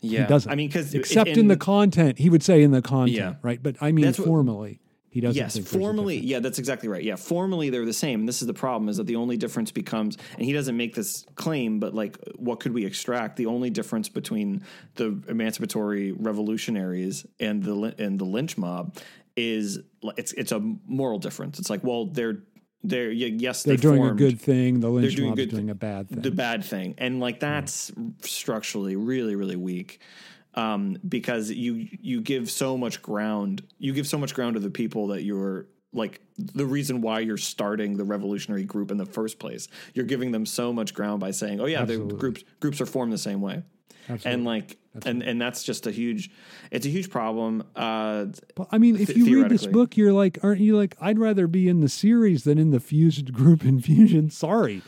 Yeah. 0.00 0.22
He 0.22 0.26
doesn't. 0.28 0.50
I 0.50 0.54
mean, 0.54 0.68
because 0.68 0.94
Except 0.94 1.28
in, 1.28 1.48
the 1.48 1.58
content. 1.58 2.18
He 2.18 2.30
would 2.30 2.42
say 2.42 2.62
in 2.62 2.70
the 2.70 2.80
content, 2.80 3.18
Yeah. 3.18 3.34
right? 3.42 3.62
But 3.62 3.76
I 3.82 3.92
mean 3.92 4.06
what- 4.06 4.16
formally, 4.16 4.80
he 5.14 5.20
doesn't 5.20 5.36
yes, 5.36 5.56
formally, 5.58 6.18
yeah, 6.18 6.40
that's 6.40 6.58
exactly 6.58 6.88
right. 6.88 7.04
Yeah, 7.04 7.14
formally 7.14 7.70
they're 7.70 7.84
the 7.84 7.92
same. 7.92 8.22
And 8.22 8.28
this 8.28 8.42
is 8.42 8.48
the 8.48 8.52
problem: 8.52 8.88
is 8.88 8.96
that 8.96 9.06
the 9.06 9.14
only 9.14 9.36
difference 9.36 9.70
becomes, 9.70 10.18
and 10.32 10.44
he 10.44 10.52
doesn't 10.52 10.76
make 10.76 10.96
this 10.96 11.24
claim, 11.36 11.78
but 11.78 11.94
like, 11.94 12.18
what 12.34 12.58
could 12.58 12.74
we 12.74 12.84
extract? 12.84 13.36
The 13.36 13.46
only 13.46 13.70
difference 13.70 14.08
between 14.08 14.64
the 14.96 15.16
emancipatory 15.28 16.10
revolutionaries 16.10 17.24
and 17.38 17.62
the 17.62 17.94
and 17.96 18.18
the 18.18 18.24
lynch 18.24 18.58
mob 18.58 18.96
is 19.36 19.78
it's 20.16 20.32
it's 20.32 20.50
a 20.50 20.58
moral 20.58 21.20
difference. 21.20 21.60
It's 21.60 21.70
like, 21.70 21.84
well, 21.84 22.06
they're 22.06 22.42
they're 22.82 23.12
yes, 23.12 23.62
They're 23.62 23.76
they 23.76 23.82
doing 23.82 23.98
formed 23.98 24.20
a 24.20 24.24
good 24.24 24.40
thing. 24.40 24.80
The 24.80 24.88
lynch 24.88 25.14
doing 25.14 25.30
mob 25.30 25.38
is 25.38 25.46
good 25.46 25.50
doing 25.52 25.70
a 25.70 25.76
bad 25.76 26.08
thing. 26.08 26.22
the 26.22 26.32
bad 26.32 26.64
thing, 26.64 26.96
and 26.98 27.20
like 27.20 27.38
that's 27.38 27.92
structurally 28.22 28.96
really 28.96 29.36
really 29.36 29.54
weak. 29.54 30.00
Um, 30.56 30.98
because 31.08 31.50
you 31.50 31.88
you 32.00 32.20
give 32.20 32.50
so 32.50 32.78
much 32.78 33.02
ground, 33.02 33.62
you 33.78 33.92
give 33.92 34.06
so 34.06 34.18
much 34.18 34.34
ground 34.34 34.54
to 34.54 34.60
the 34.60 34.70
people 34.70 35.08
that 35.08 35.22
you're 35.24 35.66
like 35.92 36.20
the 36.36 36.66
reason 36.66 37.00
why 37.00 37.20
you're 37.20 37.36
starting 37.36 37.96
the 37.96 38.04
revolutionary 38.04 38.64
group 38.64 38.90
in 38.90 38.96
the 38.96 39.06
first 39.06 39.38
place. 39.38 39.68
You're 39.94 40.06
giving 40.06 40.32
them 40.32 40.46
so 40.46 40.72
much 40.72 40.94
ground 40.94 41.20
by 41.20 41.32
saying, 41.32 41.60
"Oh 41.60 41.66
yeah, 41.66 41.84
the 41.84 41.98
groups 41.98 42.44
groups 42.60 42.80
are 42.80 42.86
formed 42.86 43.12
the 43.12 43.18
same 43.18 43.40
way," 43.40 43.62
Absolutely. 44.08 44.32
and 44.32 44.44
like 44.44 44.76
and 45.04 45.22
and 45.22 45.40
that's 45.40 45.64
just 45.64 45.86
a 45.86 45.90
huge, 45.90 46.30
it's 46.70 46.86
a 46.86 46.88
huge 46.88 47.10
problem. 47.10 47.64
Uh, 47.74 48.26
But, 48.54 48.68
I 48.70 48.78
mean, 48.78 48.96
if 48.96 49.08
th- 49.08 49.18
you 49.18 49.42
read 49.42 49.50
this 49.50 49.66
book, 49.66 49.96
you're 49.96 50.12
like, 50.12 50.38
aren't 50.42 50.60
you 50.60 50.76
like, 50.76 50.96
I'd 51.00 51.18
rather 51.18 51.46
be 51.48 51.68
in 51.68 51.80
the 51.80 51.88
series 51.88 52.44
than 52.44 52.58
in 52.58 52.70
the 52.70 52.80
fused 52.80 53.32
group 53.32 53.64
in 53.64 53.80
fusion. 53.80 54.30
Sorry. 54.30 54.82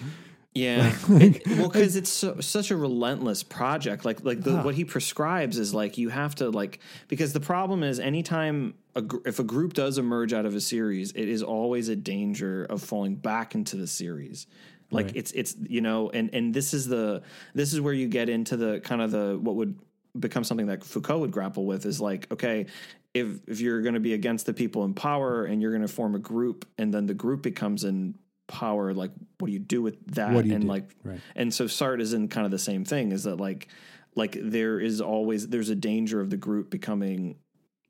Yeah, 0.56 0.94
It- 1.10 1.46
well, 1.46 1.68
because 1.68 1.96
it's 1.96 2.10
so, 2.10 2.40
such 2.40 2.70
a 2.70 2.76
relentless 2.76 3.42
project. 3.42 4.04
Like, 4.04 4.24
like 4.24 4.42
the, 4.42 4.56
Ah. 4.58 4.62
what 4.64 4.74
he 4.74 4.84
prescribes 4.84 5.58
is 5.58 5.74
like 5.74 5.98
you 5.98 6.08
have 6.08 6.34
to 6.36 6.50
like 6.50 6.80
because 7.08 7.32
the 7.32 7.40
problem 7.40 7.82
is 7.82 7.98
anytime 8.00 8.74
a, 8.94 9.02
gr- 9.02 9.18
if 9.26 9.38
a 9.38 9.44
group 9.44 9.74
does 9.74 9.98
emerge 9.98 10.32
out 10.32 10.46
of 10.46 10.54
a 10.54 10.60
series, 10.60 11.12
it 11.12 11.28
is 11.28 11.42
always 11.42 11.88
a 11.88 11.96
danger 11.96 12.64
of 12.64 12.82
falling 12.82 13.16
back 13.16 13.54
into 13.54 13.76
the 13.76 13.86
series. 13.86 14.46
Like 14.90 15.06
Right. 15.06 15.16
it's 15.16 15.32
it's 15.32 15.56
you 15.68 15.80
know, 15.80 16.10
and 16.10 16.30
and 16.32 16.54
this 16.54 16.72
is 16.72 16.86
the 16.86 17.22
this 17.54 17.72
is 17.74 17.80
where 17.80 17.92
you 17.94 18.08
get 18.08 18.28
into 18.28 18.56
the 18.56 18.80
kind 18.80 19.02
of 19.02 19.10
the 19.10 19.38
what 19.40 19.56
would 19.56 19.78
become 20.18 20.44
something 20.44 20.66
that 20.68 20.82
Foucault 20.84 21.18
would 21.18 21.32
grapple 21.32 21.66
with 21.66 21.84
is 21.86 22.00
like 22.00 22.30
okay. 22.32 22.66
If, 23.14 23.38
if 23.48 23.62
you're 23.62 23.80
going 23.80 23.94
to 23.94 24.00
be 24.00 24.12
against 24.12 24.44
the 24.44 24.52
people 24.52 24.84
in 24.84 24.92
power 24.92 25.46
and 25.46 25.62
you're 25.62 25.70
going 25.70 25.80
to 25.80 25.88
form 25.88 26.14
a 26.14 26.18
group 26.18 26.66
and 26.76 26.92
then 26.92 27.06
the 27.06 27.14
group 27.14 27.40
becomes 27.40 27.82
in 27.82 28.14
power 28.46 28.94
like 28.94 29.10
what 29.38 29.46
do 29.46 29.52
you 29.52 29.58
do 29.58 29.82
with 29.82 29.96
that 30.14 30.30
do 30.30 30.52
and 30.52 30.62
do? 30.62 30.68
like 30.68 30.94
Right. 31.02 31.20
and 31.34 31.52
so 31.52 31.64
Sartre 31.64 32.00
is 32.00 32.12
in 32.12 32.28
kind 32.28 32.44
of 32.44 32.50
the 32.50 32.58
same 32.58 32.84
thing 32.84 33.12
is 33.12 33.24
that 33.24 33.36
like 33.36 33.68
like 34.14 34.36
there 34.40 34.78
is 34.80 35.00
always 35.00 35.48
there's 35.48 35.68
a 35.68 35.74
danger 35.74 36.20
of 36.20 36.30
the 36.30 36.36
group 36.36 36.70
becoming 36.70 37.36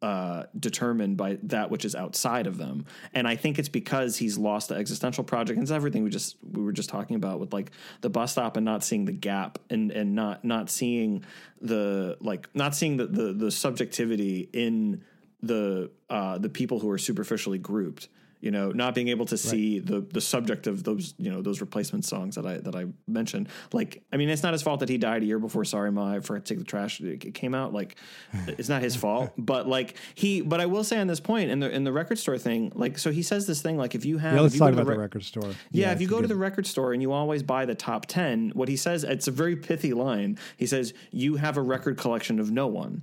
uh 0.03 0.45
determined 0.59 1.17
by 1.17 1.39
that 1.43 1.71
which 1.71 1.87
is 1.87 1.95
outside 1.95 2.47
of 2.47 2.59
them 2.59 2.85
and 3.15 3.27
i 3.27 3.35
think 3.35 3.59
it's 3.59 3.71
because 3.71 4.19
he's 4.19 4.37
lost 4.37 4.69
the 4.69 4.75
existential 4.75 5.25
project 5.25 5.57
and 5.57 5.63
it's 5.65 5.71
everything 5.73 6.05
we 6.05 6.11
just 6.11 6.37
we 6.43 6.63
were 6.63 6.73
just 6.73 6.91
talking 6.91 7.17
about 7.17 7.41
with 7.41 7.51
like 7.55 7.71
the 8.03 8.11
bus 8.11 8.33
stop 8.33 8.59
and 8.59 8.65
not 8.67 8.85
seeing 8.85 9.07
the 9.07 9.13
gap 9.13 9.59
and 9.71 9.91
and 9.91 10.15
not 10.15 10.45
not 10.45 10.69
seeing 10.69 11.25
the 11.63 12.19
like 12.21 12.47
not 12.55 12.75
seeing 12.75 12.99
the 12.99 13.07
the, 13.07 13.33
the 13.33 13.51
subjectivity 13.51 14.51
in 14.53 15.03
the 15.43 15.91
uh 16.11 16.37
the 16.37 16.51
people 16.51 16.79
who 16.79 16.91
are 16.91 16.99
superficially 16.99 17.59
grouped 17.59 18.09
you 18.41 18.51
know 18.51 18.71
not 18.71 18.95
being 18.95 19.09
able 19.09 19.25
to 19.27 19.37
see 19.37 19.79
the 19.79 20.01
the 20.13 20.21
subject 20.21 20.67
of 20.67 20.85
those 20.85 21.15
you 21.19 21.31
know 21.31 21.41
those 21.43 21.61
replacement 21.61 22.05
songs 22.05 22.35
that 22.35 22.45
i 22.47 22.59
that 22.59 22.75
i 22.77 22.85
mentioned 23.09 23.49
like 23.73 24.03
i 24.13 24.17
mean 24.17 24.29
it's 24.29 24.43
not 24.43 24.53
his 24.53 24.63
fault 24.63 24.81
that 24.81 24.89
he 24.89 24.99
died 24.99 25.23
a 25.23 25.27
year 25.27 25.39
before 25.39 25.65
sorry 25.65 25.91
ma 25.91 26.13
i 26.13 26.21
forgot 26.21 26.45
to 26.45 26.55
take 26.55 26.59
the 26.59 26.65
trash 26.65 27.01
it 27.01 27.35
came 27.35 27.55
out 27.55 27.73
like 27.73 27.97
it's 28.47 28.69
not 28.69 28.83
his 28.83 28.95
fault 28.95 29.33
but 29.39 29.67
like 29.67 29.97
he 30.15 30.43
but 30.43 30.61
i 30.61 30.67
will 30.67 30.85
say 30.85 30.99
on 30.99 31.07
this 31.07 31.21
point 31.21 31.51
in 31.51 31.61
the 31.61 31.71
in 31.71 31.85
the 31.85 31.93
record 31.93 32.19
store 32.19 32.37
thing 32.39 32.71
like 32.75 32.99
so 32.99 33.11
he 33.11 33.23
says 33.23 33.47
this 33.47 33.63
thing 33.63 33.77
like 33.79 33.95
if 33.95 34.05
you 34.05 34.19
have 34.19 34.33
Yeah, 34.35 34.39
if 34.39 34.43
let's 34.43 34.55
you 34.55 34.61
talk 34.61 34.71
go 34.71 34.77
to 34.77 34.83
about 34.83 34.93
the 34.95 34.99
record 35.01 35.25
store. 35.25 35.53
yeah, 35.73 35.93
if 35.93 36.01
you 36.01 36.07
go 36.09 36.19
a 36.19 36.23
to 36.23 36.29
the 36.29 36.37
record 36.37 36.67
store 36.67 36.93
and 36.93 37.01
you 37.01 37.13
always 37.13 37.43
buy 37.43 37.65
the 37.65 37.75
top 37.75 38.07
10, 38.07 38.51
what 38.55 38.69
he 38.69 38.77
says, 38.77 39.03
it's 39.05 39.27
a 39.29 39.31
very 39.31 39.57
pithy 39.57 39.93
line. 39.95 40.39
He 40.57 40.67
says, 40.67 40.93
You 41.11 41.37
have 41.37 41.57
a 41.57 41.63
record 41.63 41.97
collection 41.97 42.39
of 42.41 42.51
no 42.51 42.67
one. 42.67 43.03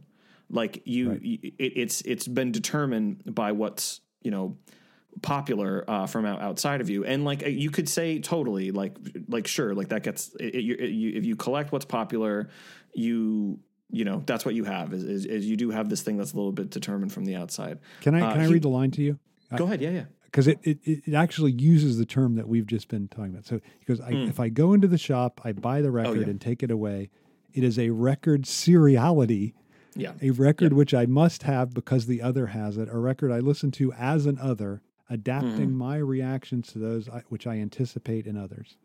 Like 0.49 0.81
you, 0.85 1.09
Right. 1.11 1.21
y- 1.23 1.39
it, 1.57 1.73
it's 1.75 2.01
it's 2.01 2.27
been 2.27 2.51
determined 2.51 3.33
by 3.35 3.51
what's, 3.53 4.01
you 4.21 4.31
know, 4.31 4.57
popular 5.21 5.83
uh, 5.87 6.07
from 6.07 6.25
outside 6.25 6.81
of 6.81 6.89
you. 6.89 7.05
And 7.05 7.23
like 7.25 7.43
uh, 7.43 7.47
you 7.47 7.69
could 7.69 7.87
say 7.87 8.19
totally, 8.19 8.71
like, 8.71 8.95
like 9.27 9.47
sure, 9.47 9.73
like 9.73 9.89
that 9.89 10.03
gets, 10.03 10.33
it, 10.39 10.55
it, 10.55 10.63
you, 10.63 10.75
it, 10.79 10.89
you, 10.89 11.17
if 11.17 11.25
you 11.25 11.35
collect 11.35 11.71
what's 11.71 11.85
popular, 11.85 12.49
you, 12.93 13.59
you 13.89 14.05
know, 14.05 14.23
that's 14.25 14.43
what 14.45 14.55
you 14.55 14.63
have 14.63 14.93
is, 14.93 15.03
is, 15.03 15.25
is 15.25 15.45
you 15.45 15.55
do 15.55 15.69
have 15.69 15.89
this 15.89 16.01
thing 16.01 16.17
that's 16.17 16.33
a 16.33 16.35
little 16.35 16.51
bit 16.51 16.69
determined 16.69 17.13
from 17.13 17.25
the 17.25 17.35
outside. 17.35 17.79
Can 18.01 18.15
I 18.15 18.21
uh, 18.21 18.31
can 18.33 18.41
I 18.41 18.45
he- 18.47 18.53
read 18.53 18.63
the 18.63 18.69
line 18.69 18.91
to 18.91 19.01
you? 19.01 19.19
Go 19.55 19.65
ahead. 19.65 19.81
Yeah. 19.81 19.91
Yeah. 19.91 20.05
because 20.23 20.47
it, 20.47 20.57
it 20.63 20.79
it 20.83 21.13
actually 21.13 21.51
uses 21.51 21.99
the 21.99 22.05
term 22.05 22.33
that 22.35 22.47
we've 22.47 22.65
just 22.65 22.87
been 22.87 23.07
talking 23.07 23.31
about. 23.33 23.45
So 23.45 23.59
he 23.79 23.85
goes, 23.85 24.01
I, 24.01 24.09
if 24.13 24.39
I 24.39 24.49
go 24.49 24.73
into 24.73 24.87
the 24.87 24.97
shop, 24.97 25.39
I 25.43 25.51
buy 25.51 25.81
the 25.83 25.91
record 25.91 26.13
Hmm. 26.13 26.17
Oh, 26.17 26.21
yeah. 26.21 26.29
and 26.31 26.41
take 26.41 26.63
it 26.63 26.71
away. 26.71 27.11
It 27.53 27.63
is 27.63 27.77
a 27.77 27.91
record 27.91 28.45
seriality, 28.45 29.53
Yeah. 29.95 30.13
a 30.23 30.31
record 30.31 30.73
which 30.73 30.95
I 30.95 31.05
must 31.05 31.43
have 31.43 31.75
because 31.75 32.07
the 32.07 32.23
other 32.23 32.47
has 32.47 32.77
it, 32.77 32.89
a 32.89 32.97
record 32.97 33.31
I 33.31 33.39
listen 33.39 33.69
to 33.73 33.93
as 33.93 34.25
an 34.25 34.39
other, 34.39 34.81
adapting 35.13 35.67
Mm-hmm. 35.69 35.77
my 35.77 35.97
reactions 35.97 36.67
to 36.73 36.79
those 36.79 37.07
I, 37.09 37.21
which 37.29 37.45
I 37.47 37.55
anticipate 37.57 38.25
in 38.27 38.35
others. 38.37 38.75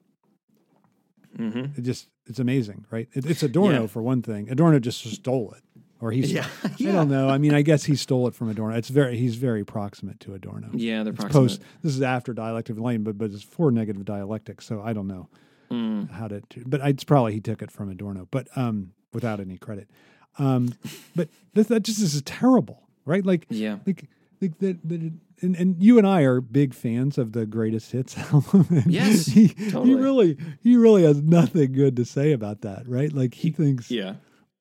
Mm-hmm. 1.39 1.79
It 1.79 1.83
just 1.83 2.09
it's 2.27 2.39
amazing, 2.39 2.85
right? 2.91 3.09
It, 3.13 3.27
it's 3.27 3.43
Adorno 3.43 3.83
Yeah. 3.83 3.87
for 3.87 4.03
one 4.03 4.23
thing. 4.23 4.51
Adorno 4.51 4.79
just 4.79 5.05
stole 5.05 5.53
it, 5.57 5.63
or 6.01 6.11
he's 6.11 6.33
Yeah. 6.33 6.47
I 6.65 6.71
Yeah. 6.79 6.93
don't 6.93 7.11
know. 7.11 7.29
I 7.29 7.39
mean, 7.39 7.55
I 7.55 7.63
guess 7.63 7.85
he 7.85 7.97
stole 7.97 8.27
it 8.29 8.35
from 8.35 8.49
Adorno. 8.49 8.77
It's 8.77 8.89
very 8.89 9.17
he's 9.17 9.37
very 9.37 9.65
proximate 9.65 10.21
to 10.21 10.35
Adorno. 10.35 10.71
Yeah. 10.73 11.03
They're 11.03 11.13
It's 11.13 11.21
proximate. 11.21 11.49
post. 11.49 11.63
This 11.83 11.95
is 11.95 12.03
after 12.03 12.33
dialectic 12.33 12.79
lane, 12.79 13.03
but 13.03 13.19
but 13.19 13.31
it's 13.31 13.43
for 13.43 13.71
negative 13.71 14.05
dialectic. 14.05 14.63
So 14.63 14.81
I 14.83 14.93
don't 14.93 15.07
know 15.07 15.29
Mm. 15.71 16.11
how 16.11 16.29
to. 16.29 16.41
But 16.67 16.81
it's 16.89 17.05
probably 17.05 17.35
he 17.35 17.41
took 17.41 17.61
it 17.61 17.71
from 17.71 17.91
Adorno, 17.91 18.27
but 18.31 18.49
um, 18.57 18.93
without 19.13 19.39
any 19.39 19.59
credit. 19.59 19.91
Um, 20.39 20.73
but 21.15 21.29
this, 21.53 21.67
that 21.67 21.83
just 21.83 22.01
is 22.01 22.21
terrible, 22.23 22.89
right? 23.05 23.25
Like 23.27 23.47
Yeah. 23.51 23.79
like 23.87 24.07
like 24.41 24.59
that. 24.61 24.79
that 24.89 25.13
and, 25.41 25.55
and 25.57 25.83
you 25.83 25.99
and 25.99 26.07
I 26.07 26.23
are 26.23 26.41
big 26.41 26.75
fans 26.75 27.19
of 27.19 27.33
the 27.33 27.47
greatest 27.47 27.93
hits 27.93 28.17
album. 28.33 28.83
Yes, 28.87 29.27
he, 29.27 29.49
totally. 29.49 29.89
he 29.89 29.95
really 29.95 30.37
he 30.63 30.77
really 30.77 31.03
has 31.05 31.23
nothing 31.23 31.73
good 31.73 31.97
to 31.97 32.05
say 32.05 32.33
about 32.33 32.63
that, 32.63 32.89
right? 32.89 33.13
Like 33.13 33.35
he 33.35 33.51
thinks 33.51 33.91
Yeah. 33.91 34.15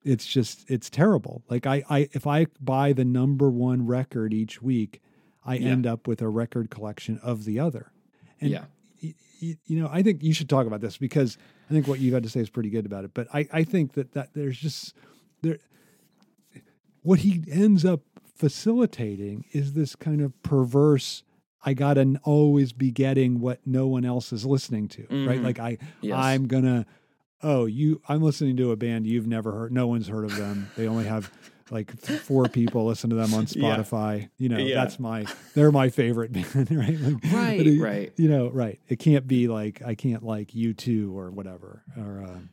it's 0.03 0.25
just 0.25 0.69
it's 0.69 0.89
terrible. 0.89 1.43
Like 1.49 1.65
I, 1.65 1.83
I 1.89 2.09
if 2.13 2.27
I 2.27 2.47
buy 2.61 2.93
the 2.93 3.05
number 3.05 3.49
one 3.49 3.85
record 3.85 4.33
each 4.33 4.61
week, 4.61 5.01
I 5.45 5.55
Yeah. 5.55 5.69
end 5.69 5.87
up 5.87 6.07
with 6.07 6.21
a 6.21 6.29
record 6.29 6.69
collection 6.69 7.19
of 7.23 7.45
the 7.45 7.59
other. 7.59 7.91
And 8.41 8.51
Yeah. 8.51 8.65
y- 9.01 9.15
y- 9.41 9.57
you 9.65 9.79
know, 9.79 9.89
I 9.91 10.03
think 10.03 10.21
you 10.23 10.33
should 10.33 10.49
talk 10.49 10.67
about 10.67 10.81
this 10.81 10.97
because 10.97 11.37
I 11.69 11.73
think 11.73 11.87
what 11.87 11.99
you've 11.99 12.13
had 12.13 12.23
to 12.23 12.29
say 12.29 12.39
is 12.41 12.49
pretty 12.49 12.69
good 12.69 12.85
about 12.85 13.03
it. 13.03 13.11
But 13.13 13.27
I, 13.33 13.47
I 13.51 13.63
think 13.63 13.93
that 13.93 14.13
that 14.13 14.33
there's 14.33 14.57
just 14.57 14.93
there 15.41 15.57
what 17.03 17.19
he 17.19 17.43
ends 17.49 17.85
up 17.85 18.01
facilitating 18.37 19.45
is 19.51 19.73
this 19.73 19.95
kind 19.95 20.21
of 20.21 20.41
perverse 20.43 21.23
I 21.65 21.73
gotta 21.73 22.19
always 22.23 22.71
be 22.71 22.91
getting 22.91 23.39
what 23.41 23.59
no 23.65 23.87
one 23.87 24.05
else 24.05 24.31
is 24.31 24.45
listening 24.45 24.87
to. 24.89 25.01
Right. 25.09 25.39
Mhm. 25.39 25.43
Like 25.43 25.59
I 25.59 25.77
Yes. 26.01 26.17
I'm 26.17 26.47
gonna 26.47 26.85
oh 27.43 27.65
you 27.67 28.01
i'm 28.09 28.19
listening 28.23 28.57
to 28.57 28.71
a 28.71 28.75
band 28.75 29.05
you've 29.05 29.27
never 29.27 29.51
heard 29.51 29.71
no 29.71 29.85
one's 29.85 30.07
heard 30.07 30.25
of 30.25 30.35
them 30.37 30.67
they 30.75 30.87
only 30.87 31.03
have 31.05 31.31
like 31.69 31.95
four 32.01 32.45
people 32.47 32.87
listen 32.87 33.11
to 33.11 33.15
them 33.15 33.31
on 33.35 33.45
Yeah. 33.51 33.77
spotify 33.77 34.27
you 34.39 34.49
know 34.49 34.57
Yeah. 34.57 34.73
that's 34.73 34.99
my 34.99 35.27
they're 35.53 35.71
my 35.71 35.89
favorite 35.89 36.31
band 36.33 36.71
right 36.71 36.99
Like, 36.99 37.31
Right, 37.31 37.67
it- 37.67 37.79
right. 37.79 38.11
you 38.17 38.27
know 38.27 38.49
right 38.49 38.79
it 38.87 38.97
can't 38.97 39.27
be 39.27 39.47
like 39.47 39.83
i 39.85 39.93
can't 39.93 40.23
like 40.23 40.55
you 40.55 40.73
two 40.73 41.15
or 41.15 41.29
whatever 41.29 41.83
or 41.95 42.23
um, 42.23 42.49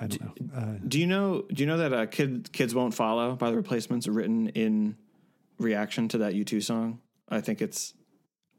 i 0.00 0.06
don't 0.06 0.20
know 0.22 0.58
uh, 0.58 0.74
Do 0.86 1.00
you 1.00 1.06
know? 1.06 1.44
Do 1.52 1.62
you 1.62 1.66
know 1.66 1.78
that 1.78 1.92
uh, 1.92 2.06
"Kid 2.06 2.50
Kids 2.52 2.74
Won't 2.74 2.94
Follow" 2.94 3.34
by 3.36 3.50
the 3.50 3.56
Replacements 3.56 4.06
written 4.08 4.48
in 4.48 4.96
reaction 5.58 6.08
to 6.08 6.18
that 6.18 6.34
U 6.34 6.44
two 6.44 6.60
song? 6.60 7.00
I 7.28 7.40
think 7.40 7.60
it's. 7.62 7.94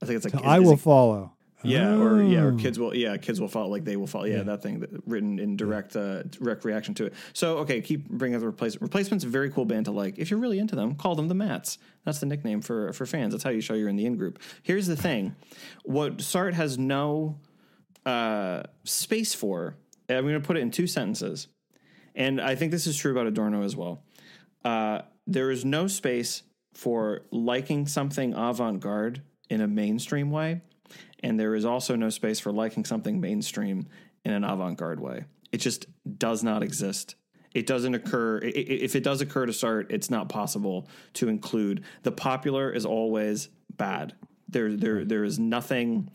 I 0.01 0.05
think 0.05 0.17
it's 0.23 0.33
like. 0.33 0.43
i 0.45 0.59
will 0.59 0.73
it- 0.73 0.79
follow 0.79 1.33
yeah, 1.63 1.95
or 1.97 2.21
yeah, 2.21 2.43
or 2.43 2.53
Oh. 2.53 2.55
kids 2.57 2.77
will. 2.77 2.95
Yeah, 2.95 3.17
kids 3.17 3.41
will 3.41 3.47
follow. 3.47 3.67
Like 3.69 3.83
they 3.83 3.97
will 3.97 4.05
follow. 4.07 4.25
Yeah, 4.25 4.37
Yeah. 4.37 4.43
that 4.43 4.61
thing 4.61 4.79
that, 4.81 4.91
written 5.07 5.39
in 5.39 5.57
direct, 5.57 5.95
uh, 5.95 6.21
direct 6.23 6.63
reaction 6.63 6.93
to 6.95 7.05
it. 7.05 7.13
So 7.33 7.57
okay, 7.59 7.81
keep 7.81 8.07
bringing 8.09 8.35
up 8.35 8.41
the 8.41 8.45
replacement. 8.47 8.83
Replacements 8.83 9.25
a 9.25 9.27
very 9.27 9.49
cool 9.49 9.65
band 9.65 9.85
to 9.85 9.91
like. 9.91 10.19
If 10.19 10.29
you're 10.29 10.39
really 10.39 10.59
into 10.59 10.75
them, 10.75 10.93
call 10.95 11.15
them 11.15 11.27
the 11.27 11.33
Mats. 11.33 11.79
That's 12.05 12.19
the 12.19 12.27
nickname 12.27 12.61
for 12.61 12.93
for 12.93 13.05
fans. 13.07 13.33
That's 13.33 13.43
how 13.43 13.49
you 13.49 13.61
show 13.61 13.73
you're 13.73 13.89
in 13.89 13.95
the 13.95 14.05
in 14.05 14.17
group. 14.17 14.39
Here's 14.61 14.85
the 14.85 14.95
thing: 14.95 15.35
what 15.83 16.17
Sartre 16.17 16.53
has 16.53 16.77
no 16.77 17.39
uh, 18.05 18.63
space 18.83 19.33
for. 19.33 19.75
I'm 20.09 20.23
going 20.23 20.33
to 20.33 20.39
put 20.39 20.57
it 20.57 20.61
in 20.61 20.71
two 20.71 20.87
sentences, 20.87 21.47
and 22.15 22.39
I 22.39 22.55
think 22.55 22.71
this 22.71 22.87
is 22.87 22.97
true 22.97 23.11
about 23.11 23.27
Adorno 23.27 23.63
as 23.63 23.75
well. 23.75 24.03
Uh, 24.63 25.01
there 25.25 25.51
is 25.51 25.65
no 25.65 25.87
space 25.87 26.43
for 26.73 27.21
liking 27.31 27.87
something 27.87 28.33
avant 28.33 28.79
garde 28.79 29.21
in 29.49 29.61
a 29.61 29.67
mainstream 29.67 30.31
way, 30.31 30.61
and 31.21 31.39
there 31.39 31.55
is 31.55 31.65
also 31.65 31.95
no 31.95 32.09
space 32.09 32.39
for 32.39 32.51
liking 32.51 32.85
something 32.85 33.19
mainstream 33.19 33.87
in 34.23 34.31
an 34.31 34.43
avant 34.43 34.77
garde 34.77 34.99
way. 34.99 35.25
It 35.51 35.57
just 35.57 35.87
does 36.17 36.43
not 36.43 36.63
exist. 36.63 37.15
It 37.53 37.65
doesn't 37.65 37.95
occur. 37.95 38.39
If 38.43 38.95
it 38.95 39.03
does 39.03 39.21
occur 39.21 39.45
to 39.45 39.53
start, 39.53 39.91
it's 39.91 40.09
not 40.09 40.29
possible 40.29 40.87
to 41.13 41.27
include. 41.27 41.83
The 42.03 42.11
popular 42.11 42.71
is 42.71 42.85
always 42.85 43.49
bad. 43.75 44.13
There, 44.49 44.75
there, 44.75 45.03
there 45.03 45.23
is 45.23 45.39
nothing 45.39 46.11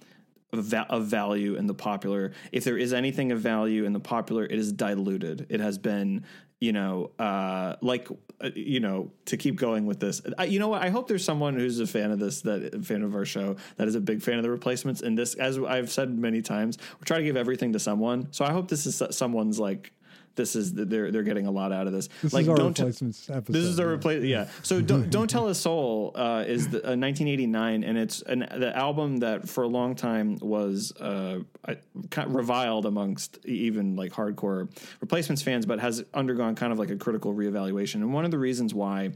of 0.52 1.06
value 1.06 1.54
in 1.54 1.66
the 1.66 1.74
popular. 1.74 2.32
If 2.52 2.64
there 2.64 2.76
is 2.76 2.92
anything 2.92 3.32
of 3.32 3.40
value 3.40 3.84
in 3.84 3.92
the 3.92 4.00
popular, 4.00 4.44
it 4.44 4.58
is 4.58 4.72
diluted. 4.72 5.46
It 5.48 5.60
has 5.60 5.78
been, 5.78 6.26
you 6.60 6.72
know, 6.72 7.10
uh, 7.18 7.76
like, 7.80 8.08
uh, 8.40 8.50
you 8.54 8.80
know, 8.80 9.12
to 9.26 9.38
keep 9.38 9.56
going 9.56 9.86
with 9.86 9.98
this. 9.98 10.20
I, 10.36 10.44
you 10.44 10.58
know 10.58 10.68
what? 10.68 10.82
I 10.82 10.90
hope 10.90 11.08
there's 11.08 11.24
someone 11.24 11.54
who's 11.54 11.80
a 11.80 11.86
fan 11.86 12.10
of 12.10 12.18
this, 12.18 12.42
that 12.42 12.84
fan 12.84 13.02
of 13.02 13.14
our 13.14 13.24
show, 13.24 13.56
that 13.76 13.88
is 13.88 13.94
a 13.94 14.00
big 14.00 14.20
fan 14.22 14.36
of 14.36 14.42
the 14.42 14.50
replacements. 14.50 15.00
And 15.00 15.16
this, 15.16 15.34
as 15.34 15.58
I've 15.58 15.90
said 15.90 16.16
many 16.16 16.42
times, 16.42 16.76
we're 16.98 17.04
trying 17.04 17.20
to 17.20 17.26
give 17.26 17.36
everything 17.36 17.72
to 17.72 17.78
someone. 17.78 18.28
So 18.32 18.44
I 18.44 18.52
hope 18.52 18.68
this 18.68 18.86
is 18.86 19.02
someone's 19.10 19.58
like. 19.58 19.92
This 20.34 20.56
is 20.56 20.72
they're 20.74 21.10
they're 21.10 21.22
getting 21.22 21.46
a 21.46 21.50
lot 21.50 21.72
out 21.72 21.86
of 21.86 21.92
this. 21.92 22.08
This 22.22 22.32
like 22.32 22.42
is 22.42 22.48
our 22.48 22.56
don't 22.56 22.74
t- 22.74 22.82
replacements 22.82 23.28
episode. 23.28 23.52
this 23.52 23.64
is 23.64 23.78
a 23.78 23.82
yeah. 23.82 23.88
replace. 23.88 24.24
Yeah. 24.24 24.48
So 24.62 24.80
don't 24.80 25.10
don't 25.16 25.28
tell 25.28 25.48
a 25.48 25.54
soul 25.54 26.12
uh, 26.14 26.44
is 26.46 26.68
the, 26.68 26.78
uh, 26.78 26.96
1989, 26.96 27.84
and 27.84 27.98
it's 27.98 28.22
an 28.22 28.40
the 28.40 28.76
album 28.76 29.18
that 29.18 29.48
for 29.48 29.64
a 29.64 29.68
long 29.68 29.94
time 29.94 30.38
was 30.40 30.92
uh, 31.00 31.40
kind 32.10 32.28
of 32.28 32.34
reviled 32.34 32.86
amongst 32.86 33.38
even 33.44 33.96
like 33.96 34.12
hardcore 34.12 34.68
replacements 35.00 35.42
fans, 35.42 35.66
but 35.66 35.80
has 35.80 36.04
undergone 36.14 36.54
kind 36.54 36.72
of 36.72 36.78
like 36.78 36.90
a 36.90 36.96
critical 36.96 37.34
reevaluation. 37.34 37.96
And 37.96 38.12
one 38.12 38.24
of 38.24 38.30
the 38.30 38.38
reasons 38.38 38.74
why 38.74 39.12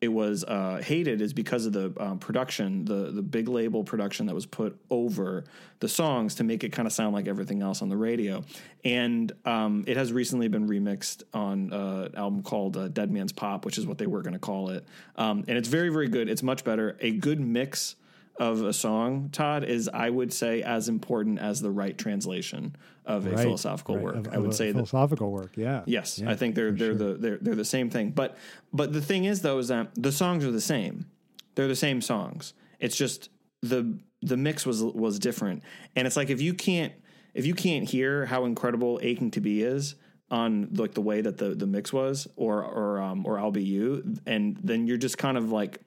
it 0.00 0.08
was 0.08 0.44
uh, 0.44 0.82
hated 0.84 1.20
is 1.20 1.32
because 1.32 1.66
of 1.66 1.72
the 1.72 1.92
um, 1.98 2.18
production, 2.18 2.84
the 2.84 3.10
the 3.10 3.22
big 3.22 3.48
label 3.48 3.84
production 3.84 4.26
that 4.26 4.34
was 4.34 4.46
put 4.46 4.78
over 4.90 5.44
the 5.80 5.88
songs 5.88 6.34
to 6.36 6.44
make 6.44 6.62
it 6.64 6.70
kind 6.72 6.86
of 6.86 6.92
sound 6.92 7.14
like 7.14 7.26
everything 7.26 7.62
else 7.62 7.80
on 7.80 7.88
the 7.88 7.96
radio. 7.96 8.42
And 8.84 9.32
um, 9.44 9.84
it 9.86 9.96
has 9.96 10.12
recently 10.12 10.48
been 10.48 10.68
remixed 10.68 11.22
on 11.32 11.72
uh, 11.72 12.08
an 12.12 12.16
album 12.16 12.42
called 12.42 12.76
uh, 12.76 12.88
Dead 12.88 13.10
Man's 13.10 13.32
Pop, 13.32 13.64
which 13.64 13.78
is 13.78 13.86
what 13.86 13.98
they 13.98 14.06
were 14.06 14.22
going 14.22 14.34
to 14.34 14.38
call 14.38 14.70
it. 14.70 14.84
Um, 15.16 15.44
and 15.48 15.56
it's 15.56 15.68
very 15.68 15.88
very 15.88 16.08
good. 16.08 16.28
It's 16.28 16.42
much 16.42 16.64
better. 16.64 16.96
A 17.00 17.12
good 17.12 17.40
mix 17.40 17.96
of 18.36 18.62
a 18.62 18.72
song, 18.72 19.28
Todd, 19.30 19.64
is 19.64 19.88
I 19.88 20.10
would 20.10 20.32
say 20.32 20.62
as 20.62 20.88
important 20.88 21.38
as 21.38 21.60
the 21.60 21.70
right 21.70 21.96
translation 21.96 22.74
of 23.06 23.26
a 23.26 23.30
Right, 23.30 23.38
philosophical 23.40 23.96
right, 23.96 24.04
work. 24.04 24.16
of- 24.16 24.28
I 24.32 24.38
would 24.38 24.54
say 24.54 24.66
that 24.68 24.74
philosophical 24.74 25.30
work. 25.30 25.56
Yeah. 25.56 25.82
Yes, 25.86 26.18
Yeah, 26.18 26.30
I 26.30 26.36
think 26.36 26.54
they're 26.54 26.70
they're 26.72 26.96
sure. 26.96 27.12
the 27.12 27.14
they're 27.14 27.38
they're 27.40 27.54
the 27.54 27.64
same 27.64 27.90
thing. 27.90 28.10
But 28.10 28.36
but 28.72 28.92
the 28.92 29.00
thing 29.02 29.24
is 29.24 29.42
though 29.42 29.58
is 29.58 29.68
that 29.68 29.90
the 29.94 30.12
songs 30.12 30.44
are 30.44 30.50
the 30.50 30.60
same. 30.60 31.06
They're 31.54 31.68
the 31.68 31.76
same 31.76 32.00
songs. 32.00 32.54
It's 32.80 32.96
just 32.96 33.28
the 33.62 33.98
the 34.22 34.36
mix 34.36 34.64
was 34.66 34.82
was 34.82 35.18
different. 35.18 35.62
And 35.96 36.06
it's 36.06 36.16
like 36.16 36.30
if 36.30 36.40
you 36.40 36.54
can't 36.54 36.92
if 37.34 37.44
you 37.46 37.54
can't 37.54 37.88
hear 37.88 38.26
how 38.26 38.44
incredible 38.44 38.98
Aching 39.02 39.30
to 39.32 39.40
Be 39.40 39.62
is 39.62 39.94
on 40.30 40.70
like 40.74 40.94
the 40.94 41.02
way 41.02 41.20
that 41.20 41.36
the 41.36 41.50
the 41.54 41.66
mix 41.66 41.92
was 41.92 42.26
or 42.36 42.62
or 42.64 43.00
um 43.00 43.26
or 43.26 43.38
I'll 43.38 43.50
Be 43.50 43.62
You 43.62 44.16
and 44.26 44.56
then 44.64 44.86
you're 44.86 44.96
just 44.96 45.18
kind 45.18 45.36
of 45.36 45.52
like 45.52 45.80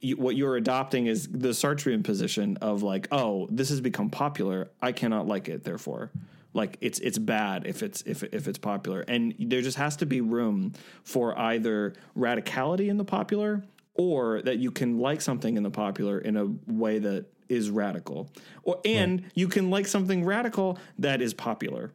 you, 0.00 0.16
what 0.16 0.36
you're 0.36 0.56
adopting 0.56 1.06
is 1.06 1.26
the 1.28 1.48
Sartrean 1.48 2.04
position 2.04 2.56
of 2.58 2.84
like, 2.84 3.08
oh, 3.10 3.48
this 3.50 3.68
has 3.70 3.80
become 3.80 4.10
popular. 4.10 4.70
I 4.80 4.92
cannot 4.92 5.26
like 5.26 5.48
it. 5.48 5.64
Therefore, 5.64 6.12
like 6.54 6.78
it's 6.80 6.98
it's 7.00 7.18
bad 7.18 7.66
if 7.66 7.82
it's 7.82 8.02
if 8.02 8.22
if 8.22 8.48
it's 8.48 8.58
popular, 8.58 9.00
and 9.02 9.34
there 9.38 9.62
just 9.62 9.76
has 9.76 9.96
to 9.96 10.06
be 10.06 10.20
room 10.20 10.72
for 11.04 11.38
either 11.38 11.94
radicality 12.16 12.88
in 12.88 12.96
the 12.96 13.04
popular 13.04 13.64
or 13.94 14.42
that 14.42 14.58
you 14.58 14.70
can 14.70 14.98
like 14.98 15.20
something 15.20 15.56
in 15.56 15.62
the 15.62 15.70
popular 15.70 16.18
in 16.18 16.36
a 16.36 16.46
way 16.66 16.98
that 16.98 17.26
is 17.48 17.70
radical, 17.70 18.30
or 18.62 18.80
and 18.84 19.24
you 19.34 19.48
can 19.48 19.70
like 19.70 19.86
something 19.86 20.24
radical 20.24 20.78
that 20.98 21.20
is 21.20 21.34
popular. 21.34 21.92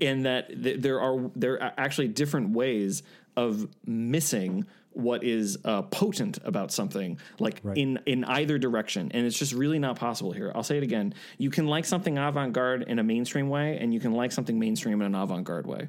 And 0.00 0.26
that 0.26 0.48
th- 0.48 0.80
there 0.80 1.00
are 1.00 1.30
there 1.36 1.62
are 1.62 1.72
actually 1.78 2.08
different 2.08 2.50
ways 2.50 3.02
of 3.36 3.68
missing 3.86 4.66
what 4.96 5.22
is 5.22 5.58
uh, 5.66 5.82
potent 5.82 6.38
about 6.44 6.72
something 6.72 7.18
like 7.38 7.60
in 7.74 7.98
in 8.06 8.24
either 8.24 8.56
direction 8.58 9.10
and 9.12 9.26
it's 9.26 9.38
just 9.38 9.52
really 9.52 9.78
not 9.78 9.94
possible 9.96 10.32
here 10.32 10.50
i'll 10.54 10.62
say 10.62 10.78
it 10.78 10.82
again 10.82 11.12
you 11.36 11.50
can 11.50 11.66
like 11.66 11.84
something 11.84 12.16
avant-garde 12.16 12.82
in 12.88 12.98
a 12.98 13.02
mainstream 13.02 13.50
way 13.50 13.76
and 13.78 13.92
you 13.92 14.00
can 14.00 14.12
like 14.14 14.32
something 14.32 14.58
mainstream 14.58 15.00
in 15.02 15.06
an 15.06 15.14
avant-garde 15.14 15.66
way 15.66 15.88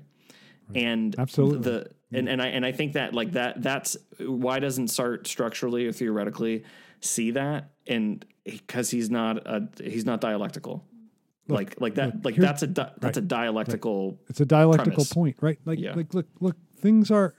and 0.76 1.16
Absolutely. 1.18 1.60
the 1.60 1.90
and, 2.12 2.28
and 2.28 2.42
i 2.42 2.48
and 2.48 2.66
i 2.66 2.72
think 2.74 2.94
that 2.94 3.14
like 3.14 3.32
that 3.32 3.62
that's 3.64 3.96
why 4.20 4.60
doesn't 4.60 4.90
start 4.90 5.26
structurally 5.26 5.88
or 5.88 5.94
theoretically 5.94 6.66
see 7.00 7.32
that 7.32 7.72
and 7.88 8.26
because 8.44 8.90
he's 8.90 9.10
not 9.10 9.38
a 9.48 9.70
he's 9.82 10.06
not 10.06 10.20
dialectical 10.20 10.84
like 11.48 11.80
like 11.80 11.96
that 11.96 12.26
like 12.26 12.36
here- 12.36 12.42
that's 12.44 12.62
a 12.64 12.68
di- 12.68 12.92
that's 13.00 13.18
a 13.18 13.22
dialectical 13.22 14.20
It's 14.28 14.42
a 14.42 14.46
dialectical 14.46 15.06
premise. 15.06 15.14
point, 15.14 15.38
right? 15.40 15.58
Like, 15.64 15.80
Yeah. 15.80 15.94
like, 15.96 16.14
look, 16.14 16.26
look, 16.42 16.58
things 16.78 17.10
are. 17.10 17.34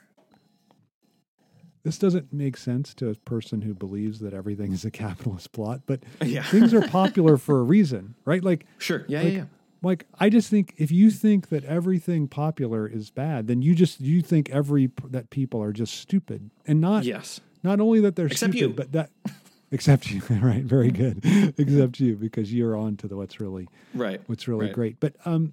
This 1.89 1.99
doesn't 1.99 2.33
make 2.33 2.57
sense 2.57 2.95
to 2.95 3.09
a 3.11 3.15
person 3.15 3.63
who 3.63 3.75
believes 3.75 4.21
that 4.21 4.35
everything 4.35 4.73
is 4.73 4.85
a 4.85 4.91
capitalist 4.91 5.53
plot, 5.53 5.81
but 5.87 6.01
Yeah. 6.25 6.43
things 6.43 6.73
are 6.75 6.83
popular 6.83 7.37
for 7.37 7.59
a 7.59 7.63
reason, 7.63 8.15
right? 8.25 8.45
Like, 8.45 8.67
sure 8.79 9.05
yeah 9.09 9.23
like, 9.23 9.33
yeah 9.35 9.39
yeah 9.41 9.45
like 9.81 10.07
I 10.19 10.29
just 10.29 10.51
think 10.51 10.75
if 10.77 10.91
you 10.91 11.11
think 11.11 11.49
that 11.51 11.65
everything 11.65 12.27
popular 12.29 12.87
is 12.89 13.11
bad, 13.11 13.47
then 13.47 13.63
you 13.63 13.75
just 13.75 14.01
you 14.01 14.21
think 14.23 14.51
every 14.51 14.91
that 15.11 15.31
people 15.31 15.63
are 15.63 15.73
just 15.73 15.95
stupid, 15.95 16.51
and 16.67 16.81
not 16.81 17.05
yes 17.05 17.41
not 17.63 17.81
only 17.81 18.01
that 18.01 18.17
they're 18.17 18.27
Except 18.27 18.55
stupid, 18.55 18.71
you. 18.71 18.75
but 18.75 18.93
that 18.93 19.11
except 19.71 20.11
you, 20.11 20.21
right? 20.43 20.65
Very 20.65 20.91
good, 20.91 21.21
except 21.59 22.01
you 22.01 22.17
because 22.17 22.53
you're 22.53 22.77
on 22.77 22.97
to 22.99 23.09
the 23.09 23.17
what's 23.17 23.39
really 23.41 23.69
right 23.95 24.21
what's 24.27 24.47
really 24.49 24.67
Right. 24.67 24.75
great. 24.75 25.01
But 25.01 25.15
um, 25.25 25.53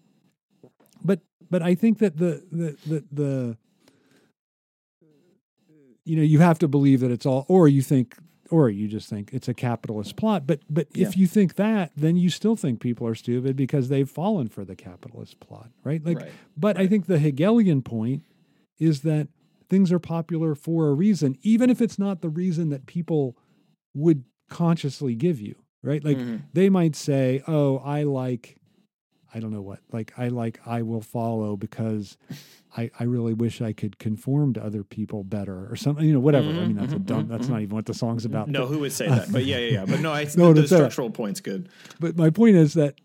but 1.04 1.20
but 1.52 1.62
I 1.62 1.76
think 1.76 2.00
that 2.00 2.18
the 2.18 2.44
the 2.52 2.78
the 2.86 3.04
the 3.12 3.58
you 6.06 6.16
know 6.16 6.22
you 6.24 6.40
have 6.40 6.60
to 6.60 6.68
believe 6.68 7.00
that 7.02 7.12
it's 7.12 7.26
all, 7.26 7.46
or 7.50 7.68
you 7.68 7.82
think, 7.82 8.16
or 8.52 8.70
you 8.70 8.88
just 8.88 9.10
think 9.10 9.32
it's 9.34 9.48
a 9.48 9.54
capitalist 9.54 10.16
plot. 10.16 10.46
But 10.48 10.62
but 10.70 10.88
Yeah. 10.96 11.08
if 11.08 11.18
you 11.18 11.28
think 11.28 11.56
that, 11.56 11.92
then 11.98 12.16
you 12.16 12.30
still 12.30 12.56
think 12.56 12.80
people 12.80 13.06
are 13.08 13.16
stupid 13.16 13.56
because 13.56 13.90
they've 13.90 14.10
fallen 14.10 14.48
for 14.48 14.64
the 14.64 14.76
capitalist 14.76 15.40
plot, 15.40 15.70
right? 15.84 16.04
Like, 16.06 16.20
Right. 16.22 16.32
but 16.56 16.78
I 16.78 16.88
think 16.88 17.08
the 17.08 17.20
Hegelian 17.20 17.82
point 17.82 18.24
is 18.80 19.02
that 19.02 19.28
things 19.70 19.92
are 19.92 20.00
popular 20.00 20.54
for 20.54 20.90
a 20.90 20.94
reason, 20.94 21.38
even 21.42 21.70
if 21.72 21.82
it's 21.82 21.98
not 21.98 22.22
the 22.22 22.30
reason 22.30 22.70
that 22.70 22.86
people 22.86 23.36
would 23.96 24.24
consciously 24.50 25.16
give 25.16 25.42
you, 25.42 25.56
right? 25.82 26.04
Like 26.04 26.18
Mhm. 26.18 26.42
they 26.54 26.70
might 26.70 26.96
say, 26.96 27.42
"Oh, 27.48 27.78
I 27.80 28.04
like 28.04 28.58
I 29.34 29.40
don't 29.42 29.52
know 29.52 29.62
what. 29.62 29.80
Like 29.92 30.14
I 30.18 30.30
like 30.30 30.60
I 30.66 30.82
will 30.82 31.02
follow 31.02 31.58
because 31.58 32.16
I 32.78 32.92
I 33.00 33.04
really 33.04 33.34
wish 33.34 33.62
I 33.62 33.74
could 33.74 33.98
conform 34.00 34.54
to 34.54 34.64
other 34.64 34.84
people 34.84 35.24
better 35.24 35.68
or 35.72 35.76
something, 35.76 36.06
you 36.06 36.14
know, 36.14 36.20
whatever. 36.20 36.48
I 36.48 36.52
mm-hmm, 36.52 36.68
mean, 36.68 36.76
that's 36.78 36.94
a 36.94 36.98
mm-hmm, 36.98 37.06
dumb 37.06 37.28
that's 37.28 37.44
mm-hmm. 37.44 37.54
not 37.54 37.62
even 37.62 37.76
what 37.76 37.86
the 37.86 37.94
song's 37.94 38.26
about. 38.26 38.50
no 38.50 38.62
But, 38.62 38.68
who 38.74 38.80
would 38.80 38.92
say 38.92 39.08
that 39.08 39.32
but 39.32 39.46
yeah 39.46 39.58
yeah 39.58 39.72
yeah 39.80 39.86
but 39.86 40.00
no 40.00 40.12
I 40.12 40.28
No, 40.38 40.54
the, 40.54 40.64
to 40.64 40.68
say 40.68 40.76
that. 40.76 40.82
structural 40.82 41.10
point's 41.10 41.40
good 41.42 41.70
but 42.00 42.18
my 42.18 42.30
point 42.30 42.56
is 42.56 42.74
that 42.74 42.96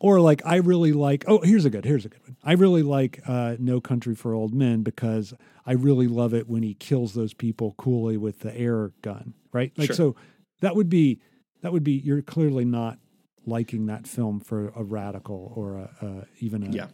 or 0.00 0.20
like 0.20 0.42
I 0.44 0.56
really 0.56 0.92
like 0.92 1.24
oh, 1.28 1.40
here's 1.42 1.64
a 1.64 1.70
good, 1.70 1.84
here's 1.84 2.04
a 2.06 2.08
good 2.08 2.22
one. 2.22 2.36
I 2.42 2.52
really 2.52 2.82
like 2.82 3.20
uh 3.26 3.56
No 3.58 3.80
Country 3.80 4.14
for 4.14 4.32
Old 4.32 4.54
Men 4.54 4.82
because 4.82 5.34
I 5.66 5.72
really 5.72 6.08
love 6.08 6.34
it 6.34 6.48
when 6.48 6.62
he 6.62 6.74
kills 6.74 7.14
those 7.14 7.34
people 7.34 7.74
coolly 7.78 8.16
with 8.16 8.40
the 8.40 8.56
air 8.56 8.92
gun, 9.02 9.34
right? 9.52 9.72
Like 9.76 9.88
Sure. 9.88 9.96
so 9.96 10.16
that 10.60 10.74
would 10.74 10.88
be 10.88 11.20
that 11.62 11.72
would 11.72 11.84
be 11.84 11.92
you're 11.92 12.22
clearly 12.22 12.64
not 12.64 12.98
liking 13.46 13.86
that 13.86 14.06
film 14.06 14.40
for 14.40 14.68
a 14.76 14.82
radical 14.82 15.52
or 15.54 15.76
a, 15.76 15.90
a 16.06 16.26
even 16.40 16.62
a 16.62 16.70
yeah 16.70 16.86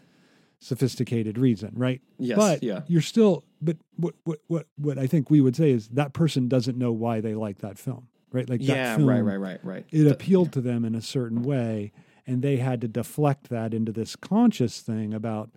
sophisticated 0.58 1.38
reason, 1.38 1.72
right? 1.74 2.00
Yes, 2.18 2.36
But 2.38 2.62
yeah. 2.62 2.80
you're 2.86 3.02
still 3.02 3.44
but 3.60 3.76
what 3.96 4.14
what 4.24 4.38
what 4.48 4.66
what 4.76 4.98
I 4.98 5.06
think 5.06 5.30
we 5.30 5.40
would 5.40 5.56
say 5.56 5.70
is 5.70 5.88
that 5.88 6.12
person 6.12 6.48
doesn't 6.48 6.76
know 6.78 6.92
why 6.92 7.20
they 7.20 7.34
like 7.34 7.58
that 7.58 7.78
film, 7.78 8.08
right? 8.32 8.48
Like 8.48 8.60
that 8.60 8.66
yeah 8.66 8.96
film, 8.96 9.08
right 9.08 9.20
right 9.20 9.36
right 9.36 9.64
right 9.64 9.86
It 9.90 10.04
The- 10.04 10.12
appealed 10.12 10.52
to 10.52 10.60
them 10.60 10.84
in 10.84 10.94
a 10.94 11.02
certain 11.02 11.42
way 11.42 11.92
and 12.26 12.42
they 12.42 12.56
had 12.56 12.80
to 12.80 12.88
deflect 12.88 13.48
that 13.50 13.72
into 13.72 13.92
this 13.92 14.16
conscious 14.16 14.80
thing 14.80 15.14
about 15.14 15.50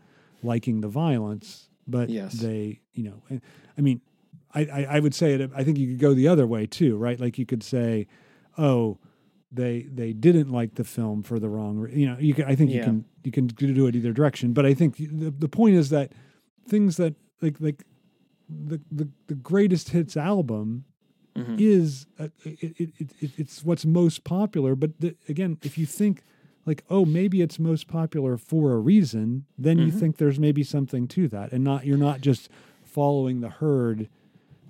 liking 0.43 0.81
the 0.81 0.87
violence, 0.87 1.69
but 1.87 2.09
Yes. 2.09 2.33
they, 2.33 2.79
you 2.93 3.03
know, 3.03 3.23
I- 3.31 3.41
I 3.77 3.81
mean, 3.81 4.01
I, 4.53 4.61
I, 4.65 4.83
I 4.97 4.99
would 4.99 5.13
say 5.15 5.33
it. 5.33 5.51
I 5.55 5.63
think 5.63 5.77
you 5.77 5.87
could 5.87 5.99
go 5.99 6.13
the 6.13 6.27
other 6.27 6.45
way 6.47 6.65
too, 6.65 6.97
right? 6.97 7.19
Like 7.19 7.37
you 7.37 7.45
could 7.45 7.61
say, 7.63 8.07
"Oh, 8.57 8.97
they 9.51 9.83
they 9.83 10.13
didn't 10.13 10.49
like 10.49 10.75
the 10.75 10.83
film 10.83 11.23
for 11.23 11.39
the 11.39 11.49
wrong." 11.49 11.77
re-" 11.77 11.93
You 11.93 12.07
know, 12.07 12.17
you 12.19 12.33
can. 12.33 12.45
I 12.45 12.55
think 12.55 12.71
you 12.71 12.81
can 12.83 13.05
you 13.23 13.31
can 13.31 13.47
do 13.47 13.87
it 13.87 13.95
either 13.95 14.13
direction. 14.13 14.53
But 14.53 14.65
I 14.65 14.73
think 14.73 14.97
the 14.97 15.31
the 15.31 15.49
point 15.49 15.75
is 15.75 15.89
that 15.89 16.11
things 16.67 16.97
that 16.97 17.15
like 17.41 17.59
like 17.59 17.83
the 18.49 18.79
the, 18.91 19.07
the 19.27 19.35
greatest 19.35 19.89
hits 19.89 20.15
album 20.17 20.85
Mhm. 21.35 21.59
is 21.61 22.05
uh, 22.19 22.27
it, 22.43 22.63
it, 22.79 22.89
it, 22.99 23.11
it, 23.21 23.31
it's 23.37 23.63
what's 23.63 23.85
most 23.85 24.23
popular. 24.23 24.75
But 24.75 24.99
the, 24.99 25.15
again, 25.29 25.57
if 25.61 25.77
you 25.77 25.85
think 25.85 26.23
like, 26.65 26.83
oh, 26.89 27.05
maybe 27.05 27.41
it's 27.41 27.57
most 27.59 27.87
popular 27.87 28.35
for 28.35 28.73
a 28.73 28.79
reason, 28.79 29.45
then 29.57 29.77
you 29.77 29.91
Mhm. 29.91 29.99
think 29.99 30.17
there's 30.17 30.39
maybe 30.39 30.63
something 30.63 31.07
to 31.09 31.27
that, 31.29 31.51
and 31.53 31.63
not 31.63 31.85
you're 31.85 31.97
not 31.97 32.21
just 32.21 32.49
following 32.83 33.39
the 33.41 33.49
herd 33.49 34.09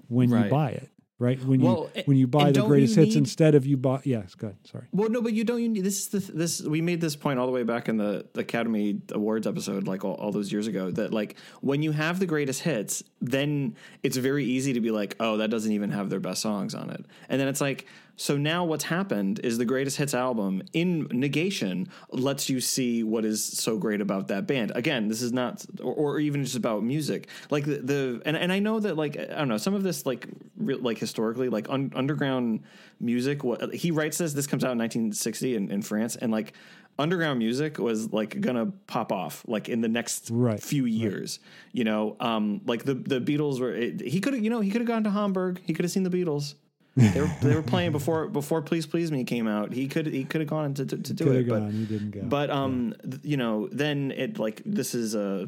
when 0.10 0.30
Right. 0.30 0.46
you 0.46 0.50
buy 0.52 0.72
it. 0.72 0.90
Right? 1.20 1.44
When 1.44 1.62
Well, 1.62 1.90
you 1.96 2.04
when 2.06 2.18
you 2.18 2.26
buy 2.28 2.52
the 2.52 2.64
greatest 2.66 2.96
hits 2.96 3.10
need- 3.16 3.18
instead 3.20 3.54
of 3.56 3.66
you 3.66 3.78
buy. 3.78 4.02
Yes, 4.04 4.34
good. 4.36 4.56
Sorry. 4.64 4.86
Well, 4.92 5.10
no, 5.10 5.22
but 5.22 5.34
you 5.34 5.44
don't. 5.44 5.62
You 5.62 5.70
need, 5.70 5.84
this 5.84 6.00
is 6.00 6.08
the 6.08 6.32
this. 6.34 6.62
We 6.62 6.82
made 6.82 7.02
this 7.02 7.16
point 7.16 7.38
all 7.40 7.46
the 7.46 7.52
way 7.52 7.64
back 7.64 7.88
in 7.90 7.98
the, 7.98 8.26
the 8.34 8.42
Academy 8.42 9.02
Awards 9.12 9.46
episode, 9.46 9.88
like 9.88 10.04
all, 10.04 10.16
all 10.16 10.32
those 10.32 10.52
years 10.52 10.68
ago. 10.68 10.90
That 10.92 11.14
like 11.14 11.36
when 11.62 11.84
you 11.84 11.92
have 11.92 12.20
the 12.20 12.26
greatest 12.26 12.62
hits, 12.64 13.04
then 13.22 13.76
it's 14.02 14.18
very 14.18 14.46
easy 14.46 14.74
to 14.74 14.82
be 14.82 14.92
like, 14.92 15.16
oh, 15.20 15.38
that 15.38 15.50
doesn't 15.50 15.72
even 15.72 15.92
have 15.92 16.10
their 16.10 16.20
best 16.20 16.42
songs 16.42 16.74
on 16.74 16.90
it. 16.90 17.06
And 17.28 17.40
then 17.40 17.48
it's 17.48 17.62
like, 17.62 17.86
so 18.20 18.36
now 18.36 18.66
what's 18.66 18.84
happened 18.84 19.40
is 19.46 19.58
the 19.58 19.64
greatest 19.64 19.96
hits 19.96 20.14
album 20.14 20.62
in 20.74 21.08
negation 21.10 21.88
lets 22.12 22.50
you 22.50 22.60
see 22.60 23.02
what 23.02 23.24
is 23.24 23.42
so 23.42 23.78
great 23.78 24.02
about 24.02 24.28
that 24.28 24.46
band. 24.46 24.74
Again, 24.76 25.08
this 25.08 25.22
is 25.22 25.32
not, 25.32 25.66
or, 25.82 25.94
or 25.94 26.20
even 26.20 26.44
just 26.44 26.58
about 26.58 26.84
music. 26.84 27.30
Like 27.50 27.64
the, 27.64 27.78
the 27.78 28.22
and 28.26 28.36
and 28.36 28.52
I 28.52 28.60
know 28.60 28.82
that 28.82 28.98
like 28.98 29.18
I 29.18 29.24
don't 29.24 29.48
know 29.48 29.56
some 29.58 29.74
of 29.74 29.84
this 29.84 30.06
like 30.06 30.28
re, 30.58 30.76
like 30.76 30.98
historically 30.98 31.48
like 31.48 31.70
un, 31.70 31.94
underground 31.96 32.64
music. 33.00 33.46
What 33.46 33.74
he 33.74 33.90
writes 33.90 34.18
this. 34.18 34.34
This 34.34 34.48
comes 34.48 34.66
out 34.66 34.74
in 34.74 34.80
1960 34.80 35.56
in, 35.56 35.72
in 35.72 35.82
France, 35.82 36.18
and 36.18 36.30
like 36.30 36.52
underground 36.98 37.40
music 37.40 37.78
was 37.78 38.12
like 38.12 38.42
gonna 38.42 38.66
pop 38.88 39.14
off 39.14 39.46
like 39.48 39.70
in 39.70 39.80
the 39.80 39.88
next 39.88 40.30
Right, 40.30 40.62
few 40.62 40.84
years. 40.84 41.40
You 41.72 41.86
know, 41.86 42.18
um, 42.20 42.60
like 42.66 42.84
the 42.84 42.96
the 42.96 43.22
Beatles 43.22 43.62
were. 43.62 43.74
It, 43.74 44.02
he 44.02 44.20
could 44.20 44.34
have, 44.34 44.44
you 44.44 44.50
know, 44.50 44.60
he 44.60 44.72
could 44.72 44.82
have 44.82 44.90
gone 44.90 45.06
to 45.06 45.10
Hamburg. 45.10 45.62
He 45.64 45.74
could 45.74 45.86
have 45.86 45.92
seen 45.94 46.04
the 46.04 46.10
Beatles. 46.10 46.56
They 46.96 47.22
were 47.22 47.32
they 47.42 47.56
were 47.56 47.62
playing 47.74 47.92
before 47.94 48.28
before 48.28 48.62
Please 48.62 48.86
Please 48.86 49.12
Me 49.12 49.24
came 49.24 49.48
out. 49.48 49.72
He 49.72 49.88
could 49.88 50.08
he 50.08 50.26
could 50.26 50.42
have 50.42 50.50
gone 50.50 50.74
to, 50.74 50.86
to, 50.86 50.98
to 50.98 51.14
do 51.14 51.32
it, 51.32 51.48
have 51.48 51.48
but. 51.48 51.72
He 51.72 51.86
didn't 51.86 52.12
go. 52.12 52.22
but 52.24 52.50
um, 52.50 52.94
th- 53.04 53.22
you 53.24 53.38
know, 53.38 53.70
then 53.72 54.12
it 54.12 54.38
like 54.40 54.62
this 54.66 54.94
is 54.94 55.16
uh 55.16 55.48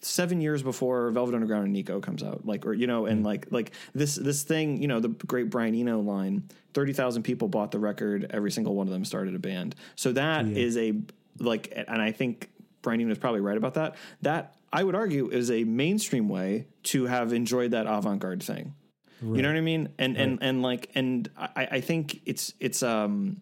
seven 0.00 0.40
years 0.40 0.62
before 0.62 1.10
Velvet 1.10 1.34
Underground 1.34 1.64
and 1.64 1.72
Nico 1.72 2.00
comes 2.00 2.22
out, 2.22 2.44
like 2.46 2.66
or 2.66 2.74
you 2.74 2.86
know, 2.86 3.06
and 3.06 3.24
like 3.24 3.46
like 3.50 3.72
this 3.94 4.16
this 4.16 4.42
thing, 4.42 4.82
you 4.82 4.88
know, 4.88 5.00
the 5.00 5.08
great 5.08 5.48
Brian 5.50 5.74
Eno 5.74 6.00
line, 6.00 6.48
thirty 6.74 6.92
thousand 6.92 7.22
people 7.22 7.48
bought 7.48 7.70
the 7.70 7.78
record, 7.78 8.26
every 8.30 8.50
single 8.50 8.74
one 8.74 8.86
of 8.86 8.92
them 8.92 9.04
started 9.04 9.34
a 9.34 9.38
band. 9.38 9.74
So 9.96 10.12
that 10.12 10.46
is 10.46 10.76
Yeah. 10.76 10.82
a 10.82 10.92
like, 11.38 11.72
and 11.74 12.02
I 12.02 12.12
think 12.12 12.50
Brian 12.82 13.00
Eno 13.00 13.12
is 13.12 13.18
probably 13.18 13.40
right 13.40 13.56
about 13.56 13.74
that. 13.74 13.94
That 14.20 14.56
I 14.72 14.84
would 14.84 14.94
argue 14.94 15.30
is 15.30 15.50
a 15.50 15.64
mainstream 15.64 16.28
way 16.28 16.66
to 16.84 17.06
have 17.06 17.32
enjoyed 17.32 17.70
that 17.70 17.86
avant 17.86 18.20
garde 18.20 18.42
thing. 18.42 18.74
You 19.22 19.42
know 19.42 19.48
what 19.48 19.56
I 19.56 19.62
mean? 19.62 19.88
And 19.98 20.16
and 20.16 20.38
and 20.42 20.62
like 20.62 20.90
and 20.94 21.30
I, 21.36 21.68
I 21.72 21.80
think 21.80 22.20
it's 22.26 22.52
it's 22.60 22.82
um 22.82 23.40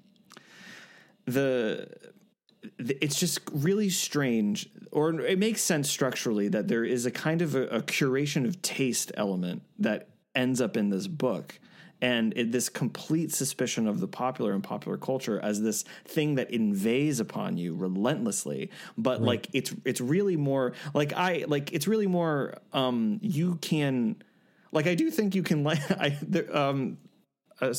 the 1.27 1.89
th- 2.79 2.99
it's 3.01 3.19
just 3.19 3.41
really 3.53 3.91
strange 3.91 4.69
or 4.93 5.21
it 5.21 5.39
makes 5.39 5.63
sense 5.63 5.89
structurally 5.89 6.49
that 6.49 6.69
there 6.69 6.85
is 6.85 7.07
a 7.07 7.11
kind 7.11 7.43
of 7.43 7.55
a, 7.55 7.63
a 7.69 7.83
curation 7.83 8.47
of 8.47 8.61
taste 8.63 9.13
element 9.17 9.63
that 9.79 10.09
ends 10.35 10.61
up 10.61 10.77
in 10.77 10.91
this 10.91 11.07
book. 11.07 11.59
And 12.03 12.33
it, 12.35 12.51
this 12.51 12.71
complete 12.71 13.31
suspicion 13.31 13.87
of 13.87 14.01
the 14.01 14.09
popular 14.09 14.53
and 14.53 14.65
popular 14.65 14.97
culture 14.97 15.39
as 15.39 15.61
this 15.61 15.85
thing 16.07 16.37
that 16.37 16.51
invades 16.51 17.21
upon 17.21 17.59
you 17.59 17.75
relentlessly. 17.75 18.71
But 18.97 19.21
like 19.21 19.49
it's 19.53 19.75
it's 19.85 20.01
really 20.01 20.37
more 20.37 20.73
like 20.95 21.13
i 21.13 21.45
like 21.47 21.75
it's 21.75 21.87
really 21.87 22.07
more 22.07 22.55
um 22.73 23.19
you 23.21 23.57
can 23.57 24.17
like 24.73 24.87
i 24.87 24.95
do 24.95 25.11
think 25.11 25.35
you 25.35 25.43
can 25.43 25.65
like 25.71 25.79
i 25.93 26.17
there, 26.23 26.57
um 26.57 26.99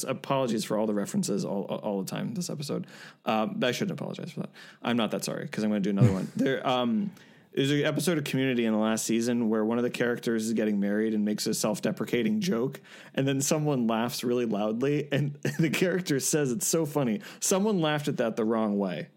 apologies 0.07 0.63
for 0.63 0.77
all 0.77 0.85
the 0.85 0.93
references 0.93 1.43
all, 1.45 1.63
all, 1.63 1.77
all 1.79 2.03
the 2.03 2.09
time 2.09 2.33
this 2.33 2.49
episode. 2.49 2.87
Um, 3.25 3.59
I 3.63 3.71
shouldn't 3.71 3.99
apologize 3.99 4.31
for 4.31 4.41
that. 4.41 4.49
I'm 4.81 4.97
not 4.97 5.11
that 5.11 5.23
sorry 5.23 5.45
because 5.45 5.63
I'm 5.63 5.69
going 5.69 5.81
to 5.81 5.91
do 5.91 5.97
another 5.97 6.13
one. 6.13 6.31
There, 6.35 6.67
um, 6.67 7.11
there's 7.53 7.71
an 7.71 7.83
episode 7.83 8.17
of 8.17 8.23
Community 8.23 8.65
in 8.65 8.71
the 8.71 8.79
last 8.79 9.05
season 9.05 9.49
where 9.49 9.65
one 9.65 9.77
of 9.77 9.83
the 9.83 9.89
characters 9.89 10.45
is 10.45 10.53
getting 10.53 10.79
married 10.79 11.13
and 11.13 11.25
makes 11.25 11.47
a 11.47 11.53
self-deprecating 11.53 12.39
joke, 12.39 12.79
and 13.13 13.27
then 13.27 13.41
someone 13.41 13.87
laughs 13.87 14.23
really 14.23 14.45
loudly, 14.45 15.09
and 15.11 15.33
the 15.59 15.69
character 15.69 16.19
says 16.19 16.51
it's 16.51 16.67
so 16.67 16.85
funny. 16.85 17.19
Someone 17.39 17.81
laughed 17.81 18.07
at 18.07 18.17
that 18.17 18.37
the 18.37 18.45
wrong 18.45 18.77
way, 18.77 19.09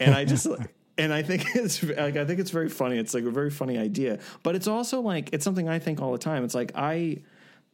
and 0.00 0.14
I 0.14 0.24
just. 0.24 0.46
And 0.98 1.12
I 1.12 1.22
think 1.22 1.46
it's 1.54 1.82
like 1.82 2.16
I 2.16 2.24
think 2.24 2.40
it's 2.40 2.50
very 2.50 2.68
funny. 2.68 2.98
It's 2.98 3.14
like 3.14 3.24
a 3.24 3.30
very 3.30 3.50
funny 3.50 3.78
idea, 3.78 4.18
but 4.42 4.54
it's 4.54 4.66
also 4.66 5.00
like 5.00 5.30
it's 5.32 5.44
something 5.44 5.68
I 5.68 5.78
think 5.78 6.00
all 6.00 6.12
the 6.12 6.18
time. 6.18 6.44
It's 6.44 6.54
like 6.54 6.72
I, 6.74 7.22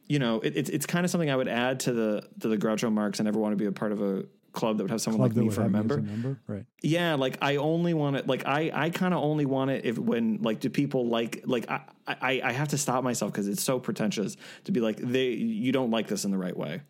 you 0.07 0.19
know, 0.19 0.39
it, 0.41 0.55
it's 0.55 0.69
it's 0.69 0.85
kind 0.85 1.05
of 1.05 1.11
something 1.11 1.29
I 1.29 1.35
would 1.35 1.47
add 1.47 1.81
to 1.81 1.93
the 1.93 2.27
to 2.39 2.47
the 2.47 2.57
Groucho 2.57 2.91
Marx. 2.91 3.19
I 3.19 3.23
never 3.23 3.39
want 3.39 3.53
to 3.53 3.57
be 3.57 3.65
a 3.65 3.71
part 3.71 3.91
of 3.91 4.01
a 4.01 4.25
club 4.55 4.77
that 4.77 4.83
would 4.83 4.91
have 4.91 5.01
someone 5.01 5.19
Club 5.19 5.37
like 5.37 5.45
me 5.45 5.51
for 5.51 5.61
a 5.61 5.63
have 5.65 5.73
me 5.73 5.79
as 5.79 5.85
member. 5.85 5.97
a 5.97 6.01
member, 6.01 6.39
right? 6.47 6.65
Yeah, 6.81 7.15
like 7.15 7.37
I 7.41 7.57
only 7.57 7.93
want 7.93 8.15
it. 8.15 8.25
Like 8.25 8.47
I, 8.47 8.71
I 8.73 8.89
kind 8.89 9.13
of 9.13 9.21
only 9.21 9.45
want 9.45 9.69
it 9.69 9.85
if 9.85 9.99
when 9.99 10.41
like 10.41 10.61
do 10.61 10.69
people 10.69 11.07
like 11.07 11.43
like 11.45 11.69
I, 11.69 11.81
I, 12.07 12.41
I 12.43 12.51
have 12.53 12.69
to 12.69 12.77
stop 12.77 13.03
myself 13.03 13.31
because 13.31 13.47
it's 13.47 13.63
so 13.63 13.79
pretentious 13.79 14.37
to 14.63 14.71
be 14.71 14.79
like 14.79 14.97
they 14.97 15.29
you 15.29 15.71
don't 15.71 15.91
like 15.91 16.07
this 16.07 16.25
in 16.25 16.31
the 16.31 16.37
right 16.37 16.55
way. 16.55 16.81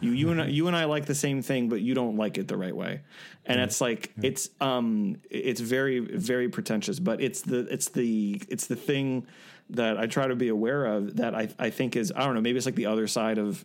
You 0.00 0.12
you 0.12 0.30
and 0.30 0.42
I, 0.42 0.46
you 0.46 0.66
and 0.66 0.76
I 0.76 0.84
like 0.84 1.06
the 1.06 1.14
same 1.14 1.42
thing, 1.42 1.68
but 1.68 1.80
you 1.80 1.94
don't 1.94 2.16
like 2.16 2.38
it 2.38 2.48
the 2.48 2.56
right 2.56 2.74
way, 2.74 3.00
and 3.46 3.60
it's 3.60 3.80
like 3.80 4.12
it's 4.22 4.50
um 4.60 5.16
it's 5.30 5.60
very 5.60 5.98
very 6.00 6.48
pretentious, 6.48 6.98
but 7.00 7.20
it's 7.20 7.42
the 7.42 7.60
it's 7.72 7.88
the 7.90 8.42
it's 8.48 8.66
the 8.66 8.76
thing 8.76 9.26
that 9.70 9.96
I 9.98 10.06
try 10.06 10.26
to 10.26 10.36
be 10.36 10.48
aware 10.48 10.84
of 10.86 11.16
that 11.16 11.34
I 11.34 11.48
I 11.58 11.70
think 11.70 11.96
is 11.96 12.12
I 12.14 12.24
don't 12.24 12.34
know 12.34 12.40
maybe 12.40 12.56
it's 12.58 12.66
like 12.66 12.74
the 12.74 12.86
other 12.86 13.06
side 13.06 13.38
of 13.38 13.64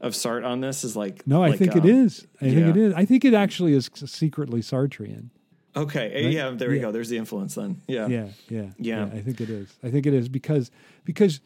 of 0.00 0.12
Sartre 0.12 0.44
on 0.46 0.60
this 0.60 0.84
is 0.84 0.96
like 0.96 1.26
No, 1.26 1.42
I 1.42 1.50
like, 1.50 1.58
think 1.58 1.76
it 1.76 1.82
um, 1.84 1.88
is. 1.88 2.26
I 2.40 2.44
think 2.50 2.66
it 2.66 2.76
is. 2.76 2.94
I 2.94 3.04
think 3.04 3.24
it 3.24 3.32
actually 3.34 3.72
is 3.74 3.90
secretly 3.94 4.60
Sartrean. 4.60 5.30
Okay, 5.76 6.24
Right? 6.24 6.32
yeah, 6.32 6.50
there 6.50 6.68
we 6.70 6.76
Yeah. 6.76 6.82
go. 6.82 6.92
There's 6.92 7.08
the 7.08 7.16
influence 7.16 7.54
then. 7.56 7.80
Yeah, 7.88 8.06
Yeah, 8.08 8.28
yeah, 8.48 8.66
Yeah. 8.78 9.04
I 9.12 9.20
think 9.22 9.40
it 9.40 9.50
is. 9.50 9.72
I 9.82 9.90
think 9.90 10.06
it 10.06 10.14
is 10.14 10.28
because 10.28 10.70
because 11.04 11.40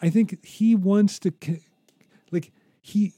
I 0.00 0.10
think 0.10 0.44
he 0.44 0.74
wants 0.74 1.18
to 1.20 1.32
like 2.30 2.52
he 2.80 3.12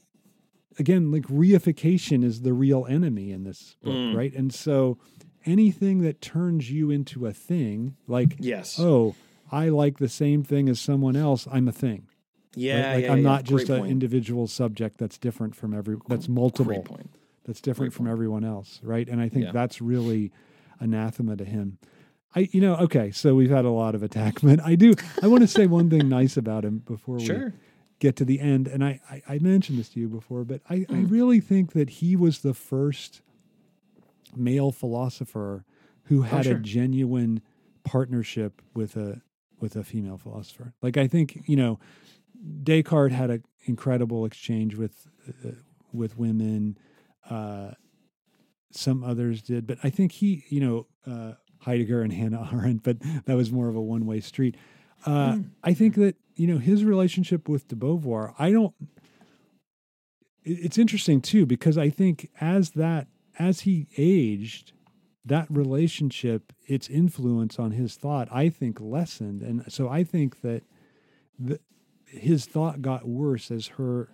again 0.79 1.11
like 1.11 1.23
reification 1.23 2.23
is 2.23 2.41
the 2.41 2.53
real 2.53 2.85
enemy 2.89 3.31
in 3.31 3.43
this 3.43 3.75
book, 3.83 3.93
Mm. 3.93 4.15
right? 4.15 4.33
And 4.33 4.53
so 4.53 4.97
anything 5.45 6.01
that 6.01 6.21
turns 6.21 6.71
you 6.71 6.91
into 6.91 7.25
a 7.25 7.33
thing, 7.33 7.95
like 8.07 8.35
Yes. 8.39 8.79
oh, 8.79 9.15
I 9.51 9.69
like 9.69 9.97
the 9.97 10.09
same 10.09 10.43
thing 10.43 10.69
as 10.69 10.79
someone 10.79 11.15
else, 11.15 11.47
I'm 11.51 11.67
a 11.67 11.71
thing. 11.73 12.07
yeah, 12.55 12.75
right? 12.87 12.95
Like 12.95 13.03
yeah, 13.05 13.11
I'm 13.13 13.17
yeah. 13.19 13.23
not 13.23 13.45
Great 13.47 13.57
just 13.67 13.69
an 13.69 13.85
individual 13.85 14.47
subject 14.47 14.97
that's 14.97 15.17
different 15.17 15.55
from 15.55 15.73
every 15.73 15.97
that's 16.07 16.27
multiple 16.29 16.85
that's 17.45 17.59
different 17.61 17.91
Great 17.91 17.97
from 17.97 18.05
point. 18.05 18.11
everyone 18.13 18.43
else, 18.45 18.79
right? 18.83 19.07
And 19.09 19.19
I 19.21 19.29
think 19.29 19.45
Yeah. 19.45 19.51
that's 19.51 19.81
really 19.81 20.31
anathema 20.79 21.35
to 21.37 21.45
him. 21.45 21.77
I, 22.35 22.47
you 22.51 22.61
know, 22.61 22.75
okay, 22.77 23.11
so 23.11 23.35
we've 23.35 23.49
had 23.49 23.65
a 23.65 23.69
lot 23.71 23.93
of 23.95 24.03
attackment. 24.03 24.61
I 24.65 24.75
do. 24.75 24.93
I 25.21 25.27
want 25.27 25.41
to 25.41 25.47
say 25.47 25.67
one 25.67 25.89
thing 25.89 26.07
nice 26.07 26.37
about 26.37 26.63
him 26.63 26.77
before 26.79 27.15
we 27.17 27.25
Sure. 27.25 27.53
Get 28.01 28.15
to 28.17 28.25
the 28.25 28.39
end. 28.41 28.67
And 28.67 28.83
I, 28.83 28.99
I, 29.09 29.21
I 29.35 29.39
mentioned 29.39 29.77
this 29.79 29.87
to 29.89 29.99
you 30.01 30.09
before, 30.09 30.43
but 30.43 30.59
I, 30.69 30.73
I 30.89 31.03
Mm. 31.03 31.11
really 31.11 31.39
think 31.39 31.71
that 31.73 31.89
he 32.01 32.15
was 32.17 32.39
the 32.39 32.53
first 32.53 33.21
male 34.35 34.71
philosopher 34.71 35.63
who 36.05 36.23
had 36.23 36.45
sure. 36.45 36.57
a 36.57 36.59
genuine 36.59 37.41
partnership 37.85 38.61
with 38.73 38.97
a 38.97 39.21
with 39.59 39.75
a 39.75 39.83
female 39.83 40.17
philosopher. 40.17 40.73
Like 40.81 40.97
I 40.97 41.07
think 41.07 41.43
you 41.45 41.55
know, 41.55 41.79
Descartes 42.63 43.13
had 43.13 43.29
an 43.29 43.43
incredible 43.65 44.25
exchange 44.25 44.75
with 44.75 45.07
uh, 45.45 45.51
with 45.93 46.17
women. 46.17 46.77
Uh, 47.29 47.71
some 48.71 49.03
others 49.03 49.41
did, 49.41 49.67
but 49.67 49.77
I 49.83 49.89
think 49.89 50.13
he, 50.13 50.45
you 50.49 50.61
know, 50.61 50.87
uh, 51.05 51.33
Heidegger 51.59 52.01
and 52.01 52.11
Hannah 52.13 52.49
Arendt, 52.53 52.83
but 52.83 52.97
that 53.25 53.35
was 53.35 53.51
more 53.51 53.67
of 53.67 53.75
a 53.75 53.81
one 53.81 54.05
way 54.05 54.21
street. 54.21 54.55
Uh, 55.05 55.37
I 55.63 55.73
think 55.73 55.95
that 55.95 56.15
you 56.41 56.47
know 56.47 56.57
his 56.57 56.83
relationship 56.83 57.47
with 57.47 57.67
de 57.67 57.75
Beauvoir. 57.75 58.33
I 58.39 58.51
don't. 58.51 58.73
It's 60.43 60.77
interesting 60.79 61.21
too 61.21 61.45
because 61.45 61.77
I 61.77 61.89
think 61.89 62.29
as 62.41 62.71
that 62.71 63.07
as 63.37 63.61
he 63.61 63.87
aged, 63.97 64.73
that 65.23 65.45
relationship, 65.51 66.51
its 66.65 66.89
influence 66.89 67.59
on 67.59 67.71
his 67.71 67.95
thought, 67.95 68.27
I 68.31 68.49
think 68.49 68.79
lessened, 68.81 69.41
and 69.43 69.71
so 69.71 69.87
I 69.87 70.03
think 70.03 70.41
that 70.41 70.63
the, 71.37 71.59
his 72.07 72.45
thought 72.45 72.81
got 72.81 73.07
worse 73.07 73.51
as 73.51 73.67
her 73.79 74.09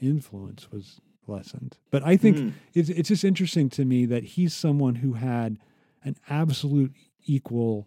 influence 0.00 0.70
was 0.72 1.00
lessened. 1.28 1.76
But 1.92 2.02
I 2.04 2.16
think 2.16 2.36
Mm. 2.38 2.52
it's 2.74 2.88
it's 2.88 3.08
just 3.08 3.24
interesting 3.24 3.68
to 3.70 3.84
me 3.84 4.04
that 4.06 4.24
he's 4.34 4.52
someone 4.54 4.96
who 4.96 5.12
had 5.12 5.58
an 6.02 6.16
absolute 6.28 6.92
equal 7.24 7.86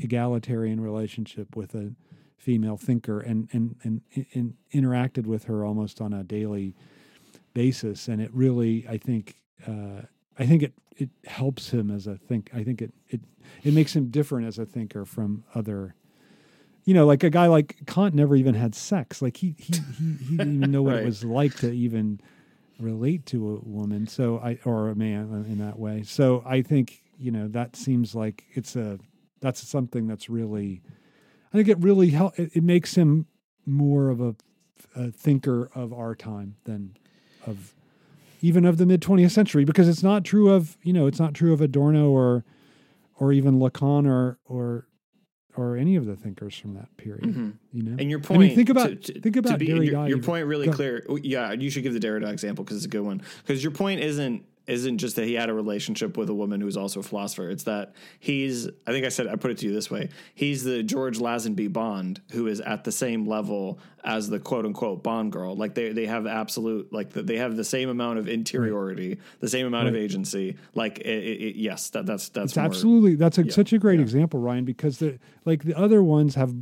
egalitarian 0.00 0.80
relationship 0.80 1.56
with 1.56 1.74
a 1.74 1.94
female 2.36 2.76
thinker 2.76 3.20
and 3.20 3.48
and 3.52 3.76
and, 3.82 4.02
and 4.34 4.54
interacted 4.72 5.26
with 5.26 5.44
her 5.44 5.64
almost 5.64 6.00
on 6.00 6.12
a 6.12 6.22
daily 6.24 6.74
basis. 7.54 8.08
And 8.08 8.20
it 8.20 8.30
really 8.34 8.86
i 8.88 8.98
think 8.98 9.36
uh, 9.66 10.02
i 10.38 10.46
think 10.46 10.62
it 10.62 10.72
it 10.96 11.10
helps 11.26 11.70
him 11.70 11.90
as 11.90 12.06
a 12.06 12.16
think 12.16 12.50
i 12.54 12.62
think 12.62 12.80
it 12.82 12.92
it 13.08 13.20
it 13.62 13.72
makes 13.74 13.94
him 13.96 14.10
different 14.10 14.46
as 14.46 14.58
a 14.58 14.64
thinker 14.66 15.04
from 15.04 15.44
other 15.54 15.94
you 16.84 16.94
know 16.94 17.04
like 17.06 17.22
a 17.24 17.30
guy 17.30 17.46
like 17.46 17.76
kant 17.86 18.14
never 18.14 18.36
even 18.36 18.54
had 18.54 18.74
sex. 18.74 19.22
Like 19.22 19.36
he 19.38 19.54
he 19.58 19.74
he, 19.98 20.12
he 20.24 20.36
didn't 20.36 20.56
even 20.56 20.70
know 20.70 20.82
what 20.86 20.94
Right. 20.94 21.02
it 21.02 21.06
was 21.06 21.24
like 21.24 21.54
to 21.56 21.70
even 21.72 22.20
relate 22.78 23.24
to 23.26 23.56
a 23.56 23.60
woman. 23.68 24.06
So 24.06 24.38
i 24.38 24.58
or 24.64 24.88
a 24.90 24.94
man 24.94 25.44
in 25.48 25.58
that 25.58 25.78
way. 25.78 26.02
So 26.02 26.42
i 26.46 26.60
think 26.62 27.02
you 27.18 27.30
know 27.30 27.48
that 27.48 27.76
seems 27.76 28.14
like 28.14 28.44
it's 28.52 28.76
a 28.76 28.98
that's 29.40 29.66
something 29.66 30.06
that's 30.06 30.28
really 30.28 30.82
i 31.54 31.56
think 31.56 31.68
it 31.68 31.78
really 31.78 32.10
help 32.10 32.38
it, 32.38 32.50
it 32.54 32.62
makes 32.64 32.96
him 32.96 33.26
more 33.64 34.10
of 34.10 34.20
a 34.20 34.34
uh, 34.96 35.08
thinker 35.16 35.70
of 35.74 35.92
our 35.92 36.14
time 36.14 36.56
than 36.64 36.96
of 37.46 37.74
even 38.42 38.64
of 38.66 38.76
the 38.76 38.84
mid 38.84 39.00
20th 39.00 39.30
century 39.30 39.64
because 39.64 39.88
it's 39.88 40.02
not 40.02 40.24
true 40.24 40.50
of 40.50 40.76
you 40.82 40.92
know 40.92 41.06
it's 41.06 41.18
not 41.18 41.32
true 41.32 41.52
of 41.54 41.60
Adorno 41.62 42.10
or 42.10 42.44
or 43.18 43.32
even 43.32 43.58
Lacan 43.58 44.06
or 44.06 44.38
or 44.44 44.86
or 45.56 45.76
any 45.76 45.94
of 45.96 46.04
the 46.04 46.16
thinkers 46.16 46.56
from 46.56 46.74
that 46.74 46.94
period. 46.96 47.22
Mm-hmm. 47.22 47.50
You 47.72 47.82
know, 47.84 47.96
And 48.00 48.10
your 48.10 48.18
I 48.18 48.22
point. 48.22 48.40
mean, 48.40 48.56
think 48.56 48.70
about 48.70 48.88
to- 48.88 48.96
to- 48.96 49.20
think 49.20 49.36
about 49.36 49.52
to 49.52 49.56
be- 49.58 49.68
Derrida. 49.68 49.86
your, 49.92 50.08
your 50.08 50.18
point 50.18 50.46
really 50.46 50.66
Go- 50.66 50.72
clear. 50.72 51.06
Yeah, 51.22 51.52
you 51.52 51.70
should 51.70 51.84
give 51.84 51.92
the 51.92 52.00
Derrida 52.00 52.28
example 52.32 52.64
because 52.64 52.78
it's 52.78 52.86
a 52.86 52.88
good 52.88 53.02
one. 53.02 53.22
Because 53.46 53.62
your 53.62 53.70
point 53.70 54.00
isn't 54.00 54.44
isn't 54.66 54.98
just 54.98 55.16
that 55.16 55.26
he 55.26 55.34
had 55.34 55.50
a 55.50 55.54
relationship 55.54 56.16
with 56.16 56.30
a 56.30 56.34
woman 56.34 56.60
who's 56.60 56.76
also 56.76 57.00
a 57.00 57.02
philosopher. 57.02 57.50
It's 57.50 57.64
that 57.64 57.94
he's. 58.18 58.66
I 58.86 58.92
think 58.92 59.04
I 59.04 59.10
said 59.10 59.26
I 59.26 59.36
put 59.36 59.50
it 59.50 59.58
to 59.58 59.66
you 59.66 59.72
this 59.74 59.90
way. 59.90 60.08
He's 60.34 60.64
the 60.64 60.82
George 60.82 61.18
Lazenby 61.18 61.72
Bond 61.72 62.22
who 62.32 62.46
is 62.46 62.60
at 62.60 62.84
the 62.84 62.92
same 62.92 63.26
level 63.26 63.78
as 64.04 64.28
the 64.28 64.38
quote 64.38 64.64
unquote 64.64 65.02
Bond 65.02 65.32
girl. 65.32 65.54
Like 65.54 65.74
they 65.74 65.92
they 65.92 66.06
have 66.06 66.26
absolute 66.26 66.92
like 66.92 67.10
the, 67.10 67.22
they 67.22 67.36
have 67.36 67.56
the 67.56 67.64
same 67.64 67.88
amount 67.90 68.18
of 68.18 68.28
interiority, 68.28 69.18
the 69.40 69.48
same 69.48 69.66
amount 69.66 69.88
of 69.88 69.94
agency. 69.96 70.56
Like 70.74 70.98
it, 71.00 71.06
it, 71.08 71.42
it- 71.42 71.56
yes, 71.56 71.90
that 71.90 72.06
that's 72.06 72.30
that's 72.30 72.56
more- 72.56 72.64
absolutely 72.64 73.16
that's 73.16 73.36
a, 73.38 73.44
yeah, 73.44 73.52
such 73.52 73.72
a 73.74 73.78
great 73.78 73.98
yeah. 73.98 74.02
example, 74.04 74.40
Ryan, 74.40 74.64
because 74.64 74.98
the 74.98 75.18
like 75.44 75.64
the 75.64 75.76
other 75.78 76.02
ones 76.02 76.34
have 76.36 76.54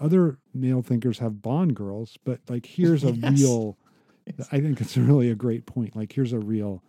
other 0.00 0.38
male 0.54 0.80
thinkers 0.80 1.18
have 1.18 1.42
Bond 1.42 1.76
girls, 1.76 2.16
but 2.24 2.40
like 2.48 2.64
here's 2.64 3.04
a 3.04 3.10
Yes. 3.14 3.40
real. 3.42 3.76
I 4.52 4.60
think 4.60 4.80
it's 4.80 4.96
really 4.96 5.28
a 5.30 5.34
great 5.34 5.66
point. 5.66 5.94
Like 5.94 6.12
here's 6.12 6.32
a 6.32 6.38
real. 6.38 6.82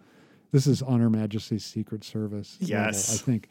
This 0.51 0.67
is 0.67 0.81
On 0.81 0.99
Her 0.99 1.09
Majesty's 1.09 1.63
Secret 1.63 2.03
Service. 2.03 2.57
level, 2.61 2.69
Yes. 2.69 3.13
I 3.21 3.25
think. 3.25 3.47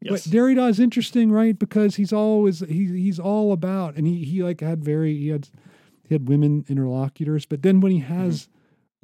Yes. 0.00 0.26
But 0.26 0.32
Derrida 0.34 0.68
is 0.68 0.80
interesting, 0.80 1.30
right? 1.30 1.56
Because 1.58 1.96
he's 1.96 2.12
always 2.12 2.60
he 2.60 2.86
he's 2.86 3.18
all 3.20 3.52
about, 3.52 3.94
and 3.96 4.06
he 4.06 4.24
he 4.24 4.42
like 4.42 4.60
had 4.60 4.82
very 4.84 5.16
he 5.16 5.28
had 5.28 5.48
he 6.08 6.14
had 6.14 6.28
women 6.28 6.64
interlocutors, 6.68 7.46
but 7.46 7.62
then 7.62 7.80
when 7.80 7.92
he 7.92 7.98
has 8.00 8.42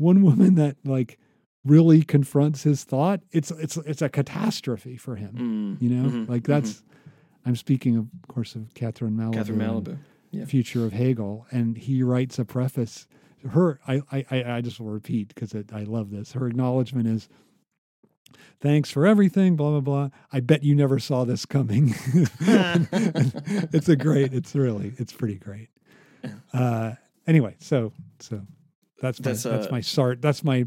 Mm-hmm. 0.00 0.04
one 0.04 0.22
woman 0.28 0.54
that 0.56 0.76
like 0.84 1.18
really 1.64 2.02
confronts 2.02 2.64
his 2.64 2.82
thought, 2.84 3.20
it's 3.30 3.50
it's 3.52 3.76
it's 3.78 4.02
a 4.02 4.08
catastrophe 4.08 4.96
for 4.96 5.16
him. 5.16 5.78
Mm, 5.78 5.82
You 5.82 5.88
know, 5.90 6.08
mhm, 6.10 6.28
like 6.28 6.44
that's. 6.44 6.82
I'm 7.46 7.56
speaking, 7.56 7.96
of 7.96 8.06
course, 8.26 8.54
of 8.56 8.74
Catherine 8.74 9.12
Malabou. 9.16 9.32
Catherine 9.34 9.58
Malabou. 9.60 9.98
Yeah. 10.32 10.44
Future 10.44 10.84
of 10.84 10.92
Hegel, 10.92 11.46
and 11.50 11.78
he 11.78 12.02
writes 12.02 12.38
a 12.38 12.44
preface. 12.44 13.06
Her, 13.50 13.80
I, 13.86 14.02
I, 14.10 14.26
I 14.30 14.52
I 14.56 14.60
just 14.60 14.80
will 14.80 14.90
repeat 14.90 15.34
because 15.34 15.54
I 15.72 15.84
love 15.84 16.10
this. 16.10 16.32
Her 16.32 16.46
acknowledgement 16.48 17.06
is, 17.06 17.28
"Thanks 18.60 18.90
for 18.90 19.06
everything." 19.06 19.56
Blah 19.56 19.70
blah 19.70 19.80
blah. 19.80 20.08
I 20.32 20.40
bet 20.40 20.62
you 20.64 20.74
never 20.74 20.98
saw 20.98 21.24
this 21.24 21.46
coming. 21.46 21.94
it's 22.40 23.88
a 23.88 23.96
great. 23.96 24.32
It's 24.34 24.54
really. 24.54 24.92
It's 24.96 25.12
pretty 25.12 25.36
great. 25.36 25.68
Uh, 26.52 26.92
anyway, 27.26 27.56
so 27.60 27.92
so 28.18 28.42
that's 29.00 29.20
my, 29.20 29.30
That's, 29.30 29.42
that's, 29.44 29.66
uh, 29.66 29.70
my 29.70 29.80
Sartre. 29.80 30.20
That's 30.20 30.42
my. 30.42 30.66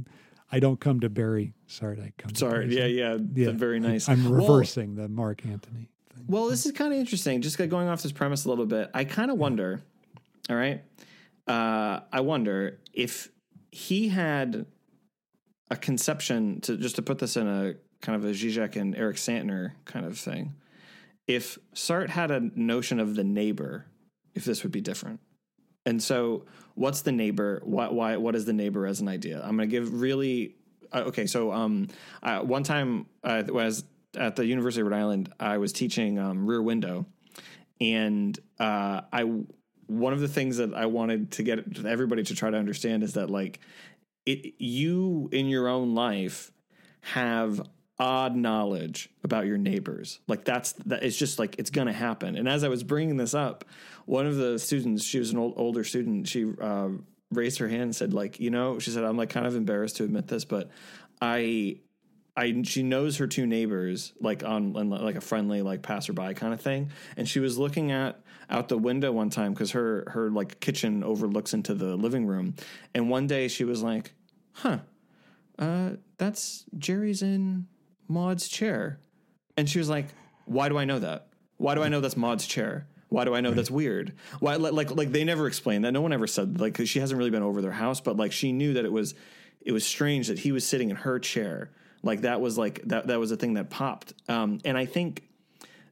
I 0.51 0.59
don't 0.59 0.79
come 0.79 0.99
to 1.01 1.09
bury 1.09 1.53
Sartre. 1.67 2.03
I 2.03 2.13
come. 2.17 2.35
Sorry. 2.35 2.67
To 2.67 2.73
Yeah, 2.75 2.85
yeah. 2.85 3.17
yeah, 3.33 3.51
very 3.51 3.79
nice. 3.79 4.09
I'm 4.09 4.23
Well- 4.29 4.41
reversing 4.41 4.95
the 4.95 5.07
Mark 5.07 5.45
Antony 5.45 5.89
thing. 6.13 6.25
Well, 6.27 6.47
this 6.47 6.65
is 6.65 6.71
kind 6.73 6.93
of 6.93 6.99
interesting. 6.99 7.41
Just 7.41 7.57
going 7.57 7.87
off 7.87 8.01
this 8.03 8.11
premise 8.11 8.45
a 8.45 8.49
little 8.49 8.65
bit, 8.65 8.89
I 8.93 9.03
kind 9.05 9.31
of 9.31 9.37
wonder. 9.37 9.81
All 10.49 10.55
right, 10.55 10.81
uh, 11.47 12.01
I 12.11 12.21
wonder 12.21 12.79
if 12.93 13.29
he 13.71 14.09
had 14.09 14.65
a 15.69 15.75
conception 15.75 16.61
to 16.61 16.77
just 16.77 16.97
to 16.97 17.01
put 17.01 17.19
this 17.19 17.37
in 17.37 17.47
a 17.47 17.75
kind 18.01 18.15
of 18.15 18.29
a 18.29 18.33
Zizek 18.33 18.75
and 18.75 18.95
Eric 18.95 19.17
Santner 19.17 19.73
kind 19.85 20.05
of 20.05 20.17
thing. 20.17 20.55
If 21.27 21.57
Sartre 21.73 22.09
had 22.09 22.31
a 22.31 22.41
notion 22.55 22.99
of 22.99 23.15
the 23.15 23.23
neighbor, 23.23 23.85
if 24.35 24.43
this 24.43 24.63
would 24.63 24.71
be 24.71 24.81
different. 24.81 25.19
And 25.85 26.01
so, 26.01 26.45
what's 26.75 27.01
the 27.01 27.11
neighbor? 27.11 27.61
Why? 27.63 27.87
Why? 27.87 28.17
What 28.17 28.35
is 28.35 28.45
the 28.45 28.53
neighbor 28.53 28.85
as 28.85 29.01
an 29.01 29.07
idea? 29.07 29.41
I'm 29.43 29.57
going 29.57 29.69
to 29.69 29.71
give 29.71 30.01
really. 30.01 30.55
Uh, 30.91 31.03
okay, 31.07 31.25
so 31.25 31.51
um, 31.51 31.87
uh, 32.21 32.41
one 32.41 32.63
time 32.63 33.05
uh, 33.23 33.43
was 33.47 33.85
at 34.15 34.35
the 34.35 34.45
University 34.45 34.81
of 34.81 34.87
Rhode 34.87 34.97
Island. 34.97 35.33
I 35.39 35.57
was 35.57 35.71
teaching 35.71 36.19
um, 36.19 36.45
Rear 36.45 36.61
Window, 36.61 37.05
and 37.79 38.37
uh, 38.59 39.01
I 39.11 39.23
one 39.99 40.13
of 40.13 40.19
the 40.19 40.27
things 40.27 40.57
that 40.57 40.73
I 40.73 40.85
wanted 40.87 41.31
to 41.33 41.43
get 41.43 41.85
everybody 41.85 42.23
to 42.23 42.35
try 42.35 42.49
to 42.49 42.57
understand 42.57 43.03
is 43.03 43.13
that 43.13 43.29
like 43.29 43.59
it 44.25 44.53
you 44.57 45.29
in 45.31 45.47
your 45.47 45.67
own 45.67 45.95
life 45.95 46.51
have 47.01 47.61
odd 47.99 48.35
knowledge 48.35 49.09
about 49.23 49.45
your 49.45 49.57
neighbors. 49.57 50.19
Like 50.27 50.45
that's 50.45 50.73
that 50.85 51.03
it's 51.03 51.17
just 51.17 51.39
like 51.39 51.57
it's 51.59 51.69
gonna 51.69 51.93
happen. 51.93 52.35
And 52.35 52.47
as 52.47 52.63
i 52.63 52.67
was 52.67 52.83
bringing 52.83 53.17
this 53.17 53.33
up 53.33 53.65
one 54.05 54.27
of 54.27 54.35
the 54.35 54.59
students 54.59 55.03
she 55.03 55.19
was 55.19 55.31
an 55.31 55.37
old, 55.37 55.53
older 55.55 55.83
student 55.83 56.27
she 56.27 56.51
uh, 56.61 56.89
raised 57.31 57.59
her 57.59 57.67
hand 57.67 57.83
and 57.83 57.95
said 57.95 58.13
like 58.13 58.39
you 58.39 58.49
know 58.49 58.79
she 58.79 58.91
said 58.91 59.03
i'm 59.03 59.17
like 59.17 59.29
kind 59.29 59.47
of 59.47 59.55
embarrassed 59.55 59.97
to 59.97 60.03
admit 60.03 60.27
this 60.27 60.45
but 60.45 60.69
i 61.21 61.77
I 62.41 62.61
she 62.63 62.81
knows 62.81 63.17
her 63.17 63.27
two 63.27 63.45
neighbors 63.45 64.13
like 64.19 64.43
on, 64.43 64.73
like 64.73 65.15
a 65.15 65.21
friendly 65.21 65.61
like 65.61 65.83
passerby 65.83 66.33
kind 66.33 66.53
of 66.53 66.61
thing, 66.61 66.89
and 67.15 67.29
she 67.29 67.39
was 67.39 67.57
looking 67.59 67.91
at 67.91 68.19
out 68.49 68.67
the 68.67 68.77
window 68.77 69.11
one 69.11 69.29
time 69.29 69.53
because 69.53 69.71
her 69.71 70.09
her 70.09 70.31
like 70.31 70.59
kitchen 70.59 71.03
overlooks 71.03 71.53
into 71.53 71.75
the 71.75 71.95
living 71.95 72.25
room, 72.25 72.55
and 72.95 73.09
one 73.09 73.27
day 73.27 73.47
she 73.47 73.63
was 73.63 73.83
like, 73.83 74.13
"Huh, 74.53 74.79
uh, 75.59 75.91
that's 76.17 76.65
Jerry's 76.77 77.21
in 77.21 77.67
Maude's 78.07 78.47
chair," 78.47 78.99
and 79.55 79.69
she 79.69 79.77
was 79.77 79.87
like, 79.87 80.07
"Why 80.45 80.67
do 80.67 80.79
I 80.79 80.85
know 80.85 80.97
that? 80.97 81.27
Why 81.57 81.75
do 81.75 81.83
I 81.83 81.89
know 81.89 82.01
that's 82.01 82.17
Maude's 82.17 82.47
chair?" 82.47 82.87
Why 83.09 83.25
do 83.25 83.35
I 83.35 83.41
know 83.41 83.51
that's 83.51 83.69
weird? 83.69 84.13
Why 84.39 84.55
like 84.55 84.89
like 84.95 85.11
they 85.11 85.25
never 85.25 85.45
explained 85.45 85.83
that. 85.83 85.91
No 85.91 85.99
one 85.99 86.13
ever 86.13 86.27
said 86.27 86.61
like 86.61 86.79
she 86.85 86.99
hasn't 86.99 87.17
really 87.17 87.29
been 87.29 87.43
over 87.43 87.61
their 87.61 87.73
house, 87.73 87.99
but 87.99 88.15
like 88.15 88.31
she 88.31 88.53
knew 88.53 88.75
that 88.75 88.85
it 88.85 88.91
was 88.91 89.15
it 89.59 89.73
was 89.73 89.85
strange 89.85 90.29
that 90.29 90.39
he 90.39 90.53
was 90.53 90.65
sitting 90.65 90.89
in 90.89 90.95
her 90.95 91.19
chair. 91.19 91.71
Like 92.03 92.21
that 92.21 92.41
was 92.41 92.57
like 92.57 92.81
that 92.85 93.07
that 93.07 93.19
was 93.19 93.31
a 93.31 93.37
thing 93.37 93.55
that 93.55 93.69
popped. 93.69 94.13
Um, 94.27 94.59
and 94.65 94.77
I 94.77 94.85
think 94.85 95.23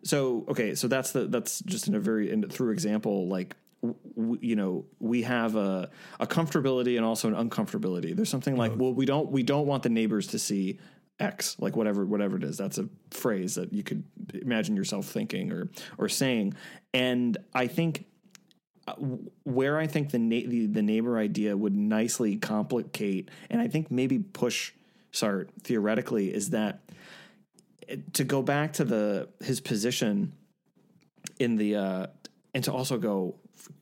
so. 0.03 0.45
Okay, 0.49 0.75
so 0.75 0.87
that's 0.87 1.11
the 1.11 1.25
that's 1.25 1.59
just 1.61 1.87
in 1.87 1.95
a 1.95 1.99
very 1.99 2.31
in, 2.31 2.47
through 2.49 2.71
example. 2.71 3.27
Like 3.27 3.55
w- 3.81 4.39
you 4.41 4.55
know, 4.55 4.85
we 4.99 5.23
have 5.23 5.55
a 5.55 5.89
a 6.19 6.27
comfortability 6.27 6.97
and 6.97 7.05
also 7.05 7.27
an 7.33 7.49
uncomfortability. 7.49 8.15
There's 8.15 8.29
something 8.29 8.55
like 8.55 8.73
well, 8.75 8.93
we 8.93 9.05
don't 9.05 9.29
we 9.31 9.43
don't 9.43 9.67
want 9.67 9.83
the 9.83 9.89
neighbors 9.89 10.27
to 10.27 10.39
see 10.39 10.79
X, 11.19 11.57
like 11.59 11.75
whatever 11.75 12.05
whatever 12.05 12.37
it 12.37 12.43
is. 12.43 12.57
That's 12.57 12.77
a 12.77 12.87
phrase 13.11 13.55
that 13.55 13.73
you 13.73 13.83
could 13.83 14.03
imagine 14.33 14.75
yourself 14.75 15.05
thinking 15.05 15.51
or 15.51 15.69
or 15.97 16.09
saying. 16.09 16.55
And 16.93 17.37
I 17.53 17.67
think 17.67 18.05
uh, 18.87 18.93
where 19.43 19.77
I 19.77 19.85
think 19.85 20.11
the, 20.11 20.19
na- 20.19 20.49
the 20.49 20.65
the 20.65 20.81
neighbor 20.81 21.17
idea 21.17 21.55
would 21.55 21.75
nicely 21.75 22.37
complicate, 22.37 23.29
and 23.49 23.61
I 23.61 23.67
think 23.67 23.91
maybe 23.91 24.19
push 24.19 24.71
Sartre 25.11 25.47
theoretically 25.63 26.33
is 26.33 26.51
that 26.51 26.81
to 28.13 28.23
go 28.23 28.41
back 28.41 28.73
to 28.73 28.83
the 28.83 29.29
his 29.43 29.59
position 29.59 30.33
in 31.39 31.55
the 31.55 31.75
uh, 31.75 32.07
and 32.53 32.63
to 32.63 32.71
also 32.71 32.97
go 32.97 33.35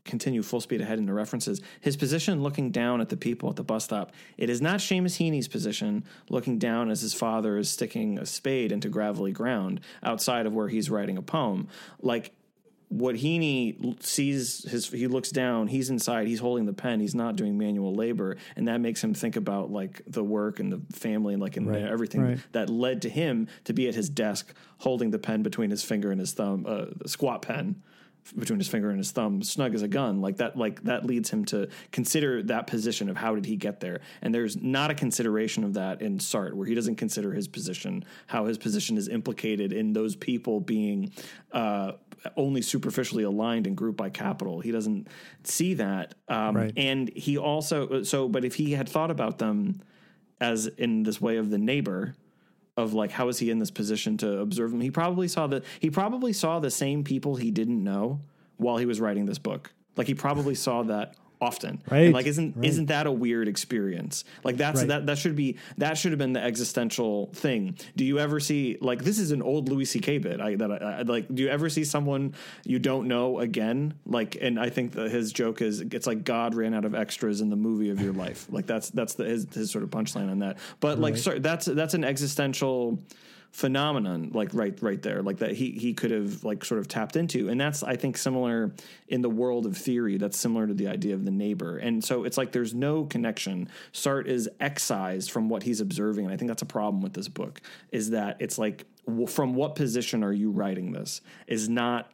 continue 0.05 0.41
full 0.41 0.61
speed 0.61 0.81
ahead 0.81 0.99
into 0.99 1.13
references. 1.13 1.61
His 1.81 1.97
position 1.97 2.41
looking 2.41 2.71
down 2.71 3.01
at 3.01 3.09
the 3.09 3.17
people 3.17 3.49
at 3.49 3.55
the 3.55 3.63
bus 3.63 3.83
stop. 3.83 4.11
It 4.37 4.49
is 4.49 4.61
not 4.61 4.79
Seamus 4.79 5.17
Heaney's 5.17 5.47
position 5.47 6.03
looking 6.29 6.57
down 6.57 6.89
as 6.89 7.01
his 7.01 7.13
father 7.13 7.57
is 7.57 7.69
sticking 7.69 8.17
a 8.17 8.25
spade 8.25 8.71
into 8.71 8.89
gravelly 8.89 9.31
ground 9.31 9.81
outside 10.03 10.45
of 10.45 10.53
where 10.53 10.67
he's 10.67 10.89
writing 10.89 11.17
a 11.17 11.21
poem. 11.21 11.67
Like 12.01 12.33
what 12.89 13.15
Heaney 13.15 14.01
sees 14.01 14.64
his 14.69 14.89
he 14.89 15.07
looks 15.07 15.30
down, 15.30 15.68
he's 15.68 15.89
inside, 15.89 16.27
he's 16.27 16.39
holding 16.39 16.65
the 16.65 16.73
pen, 16.73 16.99
he's 16.99 17.15
not 17.15 17.35
doing 17.35 17.57
manual 17.57 17.93
labor, 17.93 18.38
and 18.55 18.68
that 18.68 18.80
makes 18.80 19.03
him 19.03 19.14
think 19.14 19.35
about 19.35 19.72
like 19.72 20.01
the 20.07 20.23
work 20.23 20.59
and 20.59 20.72
the 20.72 20.81
family 20.97 21.34
and 21.34 21.41
like 21.41 21.57
and 21.57 21.68
Right, 21.68 21.81
everything 21.81 22.22
right. 22.22 22.39
that 22.53 22.69
led 22.69 23.01
to 23.01 23.09
him 23.09 23.49
to 23.65 23.73
be 23.73 23.89
at 23.89 23.95
his 23.95 24.09
desk 24.09 24.53
holding 24.77 25.11
the 25.11 25.19
pen 25.19 25.43
between 25.43 25.69
his 25.69 25.84
finger 25.84 26.11
and 26.11 26.19
his 26.19 26.31
thumb, 26.31 26.65
uh, 26.68 26.85
the 26.95 27.09
squat 27.09 27.41
pen 27.41 27.81
between 28.38 28.59
his 28.59 28.68
finger 28.68 28.89
and 28.89 28.97
his 28.97 29.11
thumb, 29.11 29.41
snug 29.41 29.73
as 29.73 29.81
a 29.81 29.88
gun. 29.88 30.22
Like 30.22 30.38
that, 30.38 30.57
like 30.57 30.84
that 30.84 31.05
leads 31.05 31.30
him 31.30 31.45
to 31.45 31.69
consider 31.91 32.43
that 32.43 32.68
position 32.68 33.09
of 33.09 33.15
how 33.18 33.35
did 33.35 33.45
he 33.45 33.55
get 33.55 33.80
there. 33.80 34.01
And 34.22 34.34
there's 34.34 34.61
not 34.61 34.91
a 34.91 34.95
consideration 34.95 35.64
of 35.64 35.73
that 35.76 36.01
in 36.01 36.19
Sartre, 36.19 36.53
where 36.53 36.68
he 36.68 36.76
doesn't 36.76 36.95
consider 36.95 37.31
his 37.34 37.47
position, 37.47 38.03
how 38.27 38.45
his 38.45 38.57
position 38.57 38.97
is 38.97 39.07
implicated 39.07 39.72
in 39.72 39.93
those 39.93 40.15
people 40.15 40.59
being 40.59 41.14
uh, 41.51 41.93
only 42.35 42.61
superficially 42.61 43.23
aligned 43.23 43.67
and 43.67 43.77
grouped 43.77 43.97
by 43.97 44.09
capital. 44.09 44.59
He 44.59 44.71
doesn't 44.71 45.07
see 45.43 45.75
that. 45.75 46.15
Um, 46.27 46.55
Right. 46.57 46.73
And 46.75 47.09
he 47.15 47.37
also 47.37 48.03
so, 48.03 48.27
but 48.27 48.43
if 48.43 48.55
he 48.55 48.71
had 48.71 48.89
thought 48.89 49.11
about 49.11 49.37
them 49.37 49.81
as 50.39 50.67
in 50.67 51.03
this 51.03 51.19
way 51.21 51.37
of 51.37 51.49
the 51.49 51.57
neighbor 51.57 52.15
of 52.75 52.93
like 52.93 53.11
how 53.11 53.27
is 53.27 53.39
he 53.39 53.49
in 53.49 53.59
this 53.59 53.71
position 53.71 54.17
to 54.17 54.39
observe 54.39 54.71
them 54.71 54.81
he 54.81 54.91
probably 54.91 55.27
saw 55.27 55.47
the 55.47 55.63
he 55.79 55.89
probably 55.89 56.31
saw 56.31 56.59
the 56.59 56.69
same 56.69 57.03
people 57.03 57.35
he 57.35 57.49
didn't 57.49 57.83
know 57.83 58.21
while 58.57 58.77
he 58.77 58.85
was 58.85 59.01
writing 59.01 59.25
this 59.25 59.39
book 59.39 59.73
like 59.95 60.05
he 60.05 60.13
probably 60.13 60.53
saw 60.53 60.83
that 60.83 61.15
often. 61.39 61.81
Right, 61.91 62.05
And 62.05 62.14
like 62.14 62.26
isn't 62.26 62.55
right. 62.55 62.65
isn't 62.65 62.88
that 62.88 63.05
a 63.07 63.11
weird 63.11 63.47
experience? 63.47 64.23
Like 64.43 64.57
that's 64.57 64.80
Right. 64.80 64.88
that 64.88 65.05
that 65.05 65.18
should 65.18 65.35
be 65.35 65.57
that 65.77 65.97
should 65.97 66.11
have 66.11 66.18
been 66.19 66.34
the 66.34 66.41
existential 66.43 67.27
thing. 67.34 67.77
Do 67.95 68.03
you 68.05 68.19
ever 68.19 68.39
see 68.39 68.77
like 68.81 69.03
this 69.03 69.19
is 69.19 69.31
an 69.31 69.41
old 69.41 69.69
Louis 69.69 69.85
C.K. 69.85 70.18
bit 70.18 70.41
I, 70.41 70.55
that 70.55 70.72
I, 70.72 70.76
I 70.76 71.01
like? 71.03 71.34
Do 71.34 71.43
you 71.43 71.49
ever 71.49 71.69
see 71.69 71.84
someone 71.84 72.34
you 72.65 72.80
don't 72.80 73.07
know 73.07 73.39
again? 73.39 73.93
Like, 74.05 74.38
and 74.41 74.59
I 74.59 74.69
think 74.69 74.93
that 74.93 75.11
his 75.11 75.31
joke 75.31 75.61
is 75.61 75.81
it's 75.81 76.07
like 76.07 76.23
God 76.23 76.55
ran 76.55 76.73
out 76.73 76.85
of 76.85 76.95
extras 76.95 77.41
in 77.41 77.49
the 77.49 77.55
movie 77.55 77.89
of 77.89 78.01
your 78.01 78.14
life. 78.14 78.47
Like 78.49 78.65
that's 78.65 78.89
that's 78.89 79.14
the 79.14 79.26
his, 79.26 79.45
his 79.53 79.72
sort 79.72 79.84
of 79.84 79.89
punchline 79.91 80.31
on 80.31 80.39
that. 80.39 80.57
But 80.80 80.97
like, 80.99 81.14
Right. 81.14 81.22
sorry, 81.22 81.39
that's 81.39 81.65
that's 81.68 81.93
an 81.93 82.03
existential 82.03 82.99
phenomenon 83.57 84.29
like 84.35 84.53
right 84.53 84.77
right 84.84 85.01
there 85.01 85.23
like 85.23 85.38
that 85.38 85.51
he 85.51 85.71
he 85.71 85.91
could 85.91 86.11
have 86.11 86.43
like 86.43 86.63
sort 86.63 86.79
of 86.79 86.88
tapped 86.88 87.15
into. 87.15 87.49
And 87.49 87.59
that's 87.59 87.81
i 87.81 87.95
think 87.95 88.15
similar 88.15 88.71
in 89.07 89.23
the 89.23 89.31
world 89.31 89.65
of 89.65 89.75
theory 89.75 90.17
that's 90.17 90.38
similar 90.38 90.67
to 90.67 90.75
the 90.75 90.88
idea 90.88 91.15
of 91.15 91.25
the 91.25 91.31
neighbor. 91.31 91.79
And 91.79 92.05
so 92.05 92.23
it's 92.23 92.38
like 92.38 92.51
there's 92.51 92.75
no 92.75 93.05
connection. 93.05 93.67
Sartre 93.93 94.27
is 94.27 94.47
excised 94.59 95.31
from 95.31 95.49
what 95.49 95.63
he's 95.63 95.81
observing 95.81 96.25
and 96.25 96.34
i 96.35 96.38
think 96.38 96.49
that's 96.49 96.61
a 96.61 96.67
problem 96.67 97.01
with 97.01 97.13
this 97.13 97.27
book 97.27 97.59
is 97.91 98.11
that 98.11 98.38
it's 98.39 98.59
like 98.59 98.85
from 99.27 99.55
what 99.55 99.73
position 99.73 100.23
are 100.23 100.34
you 100.34 100.51
writing 100.51 100.91
this? 100.91 101.21
Is 101.47 101.67
not 101.67 102.11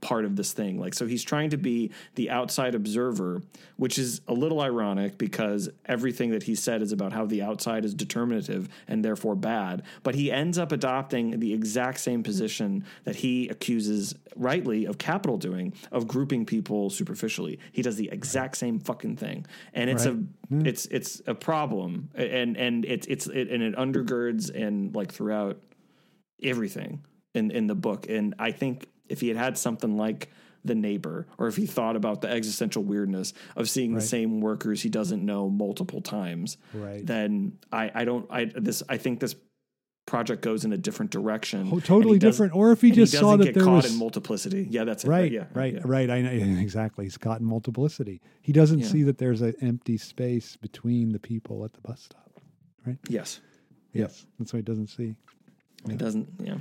part 0.00 0.24
of 0.24 0.36
this 0.36 0.52
thing. 0.52 0.78
Like, 0.78 0.94
so 0.94 1.06
he's 1.06 1.22
trying 1.22 1.50
to 1.50 1.56
be 1.56 1.90
the 2.14 2.30
outside 2.30 2.74
observer, 2.74 3.42
which 3.76 3.98
is 3.98 4.20
a 4.28 4.32
little 4.32 4.60
ironic 4.60 5.18
because 5.18 5.68
everything 5.86 6.30
that 6.30 6.44
he 6.44 6.54
said 6.54 6.82
is 6.82 6.92
about 6.92 7.12
how 7.12 7.26
the 7.26 7.42
outside 7.42 7.84
is 7.84 7.94
determinative 7.94 8.68
and 8.88 9.04
therefore 9.04 9.34
bad. 9.34 9.82
But 10.02 10.14
he 10.14 10.30
ends 10.30 10.58
up 10.58 10.72
adopting 10.72 11.40
the 11.40 11.52
exact 11.52 12.00
same 12.00 12.22
position 12.22 12.84
that 13.04 13.16
he 13.16 13.48
accuses 13.48 14.14
rightly 14.36 14.84
of 14.84 14.98
capital 14.98 15.38
doing 15.38 15.72
of 15.92 16.06
grouping 16.06 16.44
people 16.44 16.90
superficially. 16.90 17.58
He 17.72 17.82
does 17.82 17.96
the 17.96 18.10
exact 18.10 18.56
same 18.56 18.78
fucking 18.78 19.16
thing, 19.16 19.46
and 19.72 19.88
it's 19.88 20.04
a 20.04 20.12
hmm. 20.12 20.66
it's 20.66 20.86
it's 20.86 21.22
a 21.26 21.34
problem, 21.34 22.10
and 22.14 22.56
and 22.56 22.84
it's 22.84 23.06
it's 23.06 23.26
it, 23.26 23.48
and 23.50 23.62
it 23.62 23.74
undergirds 23.76 24.50
and 24.54 24.94
like 24.94 25.12
throughout 25.12 25.58
everything 26.42 27.02
in 27.34 27.50
in 27.50 27.66
the 27.66 27.74
book 27.74 28.06
and 28.08 28.34
i 28.38 28.50
think 28.50 28.88
if 29.08 29.20
he 29.20 29.28
had 29.28 29.36
had 29.36 29.58
something 29.58 29.96
like 29.96 30.30
the 30.64 30.74
neighbor 30.74 31.26
or 31.38 31.46
if 31.46 31.56
he 31.56 31.64
thought 31.66 31.94
about 31.96 32.20
the 32.22 32.28
existential 32.28 32.82
weirdness 32.82 33.32
of 33.54 33.70
seeing 33.70 33.94
the 33.94 34.00
same 34.00 34.40
workers 34.40 34.82
he 34.82 34.88
doesn't 34.88 35.24
know 35.24 35.48
multiple 35.48 36.00
times 36.00 36.56
Right. 36.74 37.06
then 37.06 37.58
i 37.70 37.90
i 37.94 38.04
don't 38.04 38.26
i 38.30 38.46
this 38.46 38.82
i 38.88 38.96
think 38.96 39.20
this 39.20 39.36
project 40.06 40.40
goes 40.42 40.64
in 40.64 40.72
a 40.72 40.76
different 40.76 41.10
direction 41.12 41.68
Oh, 41.72 41.80
totally 41.80 42.18
different. 42.20 42.54
Or 42.54 42.70
if 42.72 42.80
he 42.80 42.90
just 42.92 43.12
he 43.12 43.18
saw 43.18 43.36
doesn't 43.36 43.38
that 43.40 43.44
get 43.46 43.54
there 43.54 43.64
caught 43.64 43.82
was 43.84 43.92
in 43.92 43.98
multiplicity 43.98 44.66
yeah 44.70 44.84
that's 44.84 45.04
it 45.04 45.08
right, 45.08 45.30
yeah 45.32 45.46
right, 45.54 45.74
yeah. 45.74 45.80
right. 45.84 46.08
I 46.10 46.20
know 46.22 46.30
exactly. 46.60 47.04
He's 47.06 47.18
caught 47.18 47.40
in 47.40 47.46
multiplicity. 47.46 48.20
He 48.40 48.52
doesn't 48.52 48.80
Yeah. 48.80 48.86
see 48.86 49.02
that 49.04 49.18
there's 49.18 49.42
an 49.42 49.54
empty 49.60 49.98
space 49.98 50.56
between 50.56 51.10
the 51.12 51.18
people 51.18 51.64
at 51.64 51.72
the 51.74 51.80
bus 51.80 52.02
stop. 52.02 52.40
Right? 52.86 52.98
Yes 53.08 53.40
Yes, 53.92 54.26
that's 54.38 54.52
what 54.52 54.58
he 54.58 54.62
doesn't 54.62 54.88
see. 54.88 55.16
it 55.88 55.98
doesn't 55.98 56.28
yeah 56.40 56.58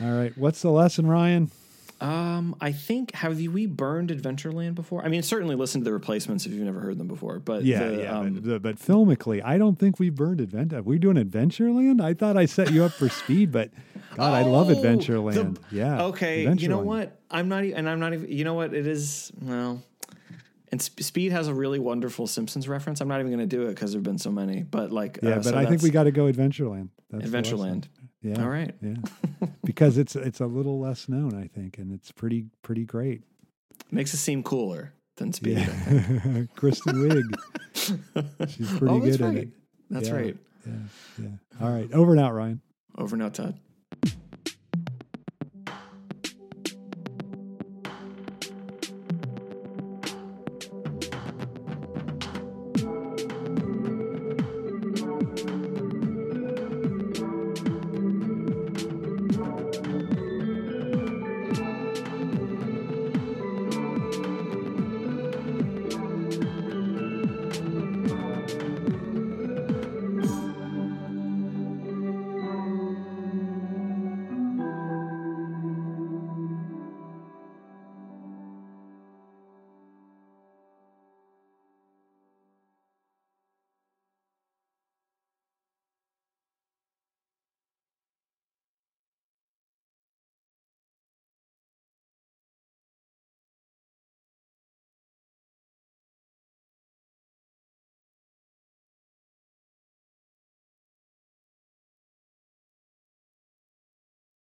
All 0.00 0.10
right, 0.12 0.36
what's 0.36 0.62
the 0.62 0.70
lesson, 0.70 1.06
Ryan? 1.06 1.50
Um, 1.98 2.54
I 2.60 2.72
think 2.72 3.12
have 3.14 3.40
you 3.40 3.50
we 3.50 3.64
burned 3.64 4.10
Adventureland 4.10 4.74
before? 4.74 5.02
I 5.02 5.08
mean, 5.08 5.22
certainly 5.22 5.54
listen 5.56 5.80
to 5.80 5.84
the 5.86 5.92
replacements 5.94 6.44
if 6.44 6.52
you've 6.52 6.62
never 6.66 6.80
heard 6.80 6.98
them 6.98 7.08
before. 7.08 7.38
But 7.38 7.64
Yeah, 7.64 7.88
the, 7.88 8.02
yeah. 8.02 8.18
um, 8.18 8.34
but, 8.34 8.44
the- 8.44 8.60
but 8.60 8.76
filmically, 8.78 9.42
I 9.42 9.56
don't 9.56 9.78
think 9.78 9.98
we 9.98 10.10
burned 10.10 10.42
Adventure. 10.42 10.78
Are 10.78 10.82
we 10.82 10.98
doing 10.98 11.16
Adventureland? 11.16 12.02
I 12.02 12.12
thought 12.12 12.36
I 12.36 12.44
set 12.44 12.70
you 12.70 12.84
up 12.84 12.92
for 12.92 13.08
speed, 13.08 13.50
but 13.50 13.70
God, 14.16 14.34
I 14.34 14.42
love 14.42 14.68
Oh, 14.68 14.74
Adventureland. 14.74 15.54
the- 15.70 15.76
yeah. 15.76 16.02
Okay, 16.04 16.42
you 16.58 16.68
know 16.68 16.80
what? 16.80 17.18
I'm 17.30 17.48
not, 17.48 17.64
and 17.64 17.88
I'm 17.88 17.98
not 18.00 18.12
even. 18.12 18.30
You 18.30 18.44
know 18.44 18.54
what? 18.54 18.74
It 18.74 18.86
is 18.86 19.32
well. 19.40 19.82
And 20.72 20.82
Sp- 20.82 21.00
Speed 21.00 21.32
has 21.32 21.48
a 21.48 21.54
really 21.54 21.78
wonderful 21.78 22.26
Simpsons 22.26 22.68
reference. 22.68 23.00
I'm 23.00 23.08
not 23.08 23.20
even 23.20 23.32
going 23.32 23.48
to 23.48 23.56
do 23.56 23.62
it 23.62 23.68
because 23.68 23.92
there've 23.92 24.02
been 24.04 24.18
so 24.18 24.30
many. 24.32 24.64
But 24.64 24.90
like, 24.92 25.20
Yeah, 25.22 25.30
uh, 25.30 25.34
but 25.36 25.44
so 25.44 25.56
I 25.56 25.64
think 25.64 25.80
we 25.80 25.88
got 25.90 26.02
to 26.04 26.10
go 26.10 26.24
Adventureland. 26.30 26.88
That's. 27.10 27.30
Adventureland. 27.30 27.84
Yeah. 28.26 28.42
All 28.42 28.48
right. 28.48 28.74
Yeah. 28.82 28.96
because 29.64 29.98
it's 29.98 30.16
it's 30.16 30.40
a 30.40 30.46
little 30.46 30.80
less 30.80 31.08
known, 31.08 31.34
I 31.40 31.46
think, 31.46 31.78
and 31.78 31.92
it's 31.92 32.10
pretty 32.10 32.46
pretty 32.62 32.84
great. 32.84 33.22
Makes 33.92 34.14
it 34.14 34.16
seem 34.18 34.42
cooler 34.42 34.94
than 35.16 35.32
Speed. 35.32 35.58
Yeah. 35.58 36.42
Kristen 36.56 36.96
Wiig. 36.96 37.34
She's 38.48 38.70
pretty 38.70 38.94
oh, 38.94 38.98
good 38.98 39.20
right. 39.20 39.36
it. 39.36 39.48
That's 39.90 40.08
Yeah. 40.08 40.14
right. 40.14 40.36
Yeah. 40.66 40.72
Yeah. 41.22 41.28
All 41.60 41.70
right. 41.72 41.92
Over 41.92 42.12
and 42.12 42.20
out, 42.20 42.34
Ryan. 42.34 42.60
Over 42.98 43.14
and 43.14 43.22
out, 43.22 43.34
Todd. 43.34 43.58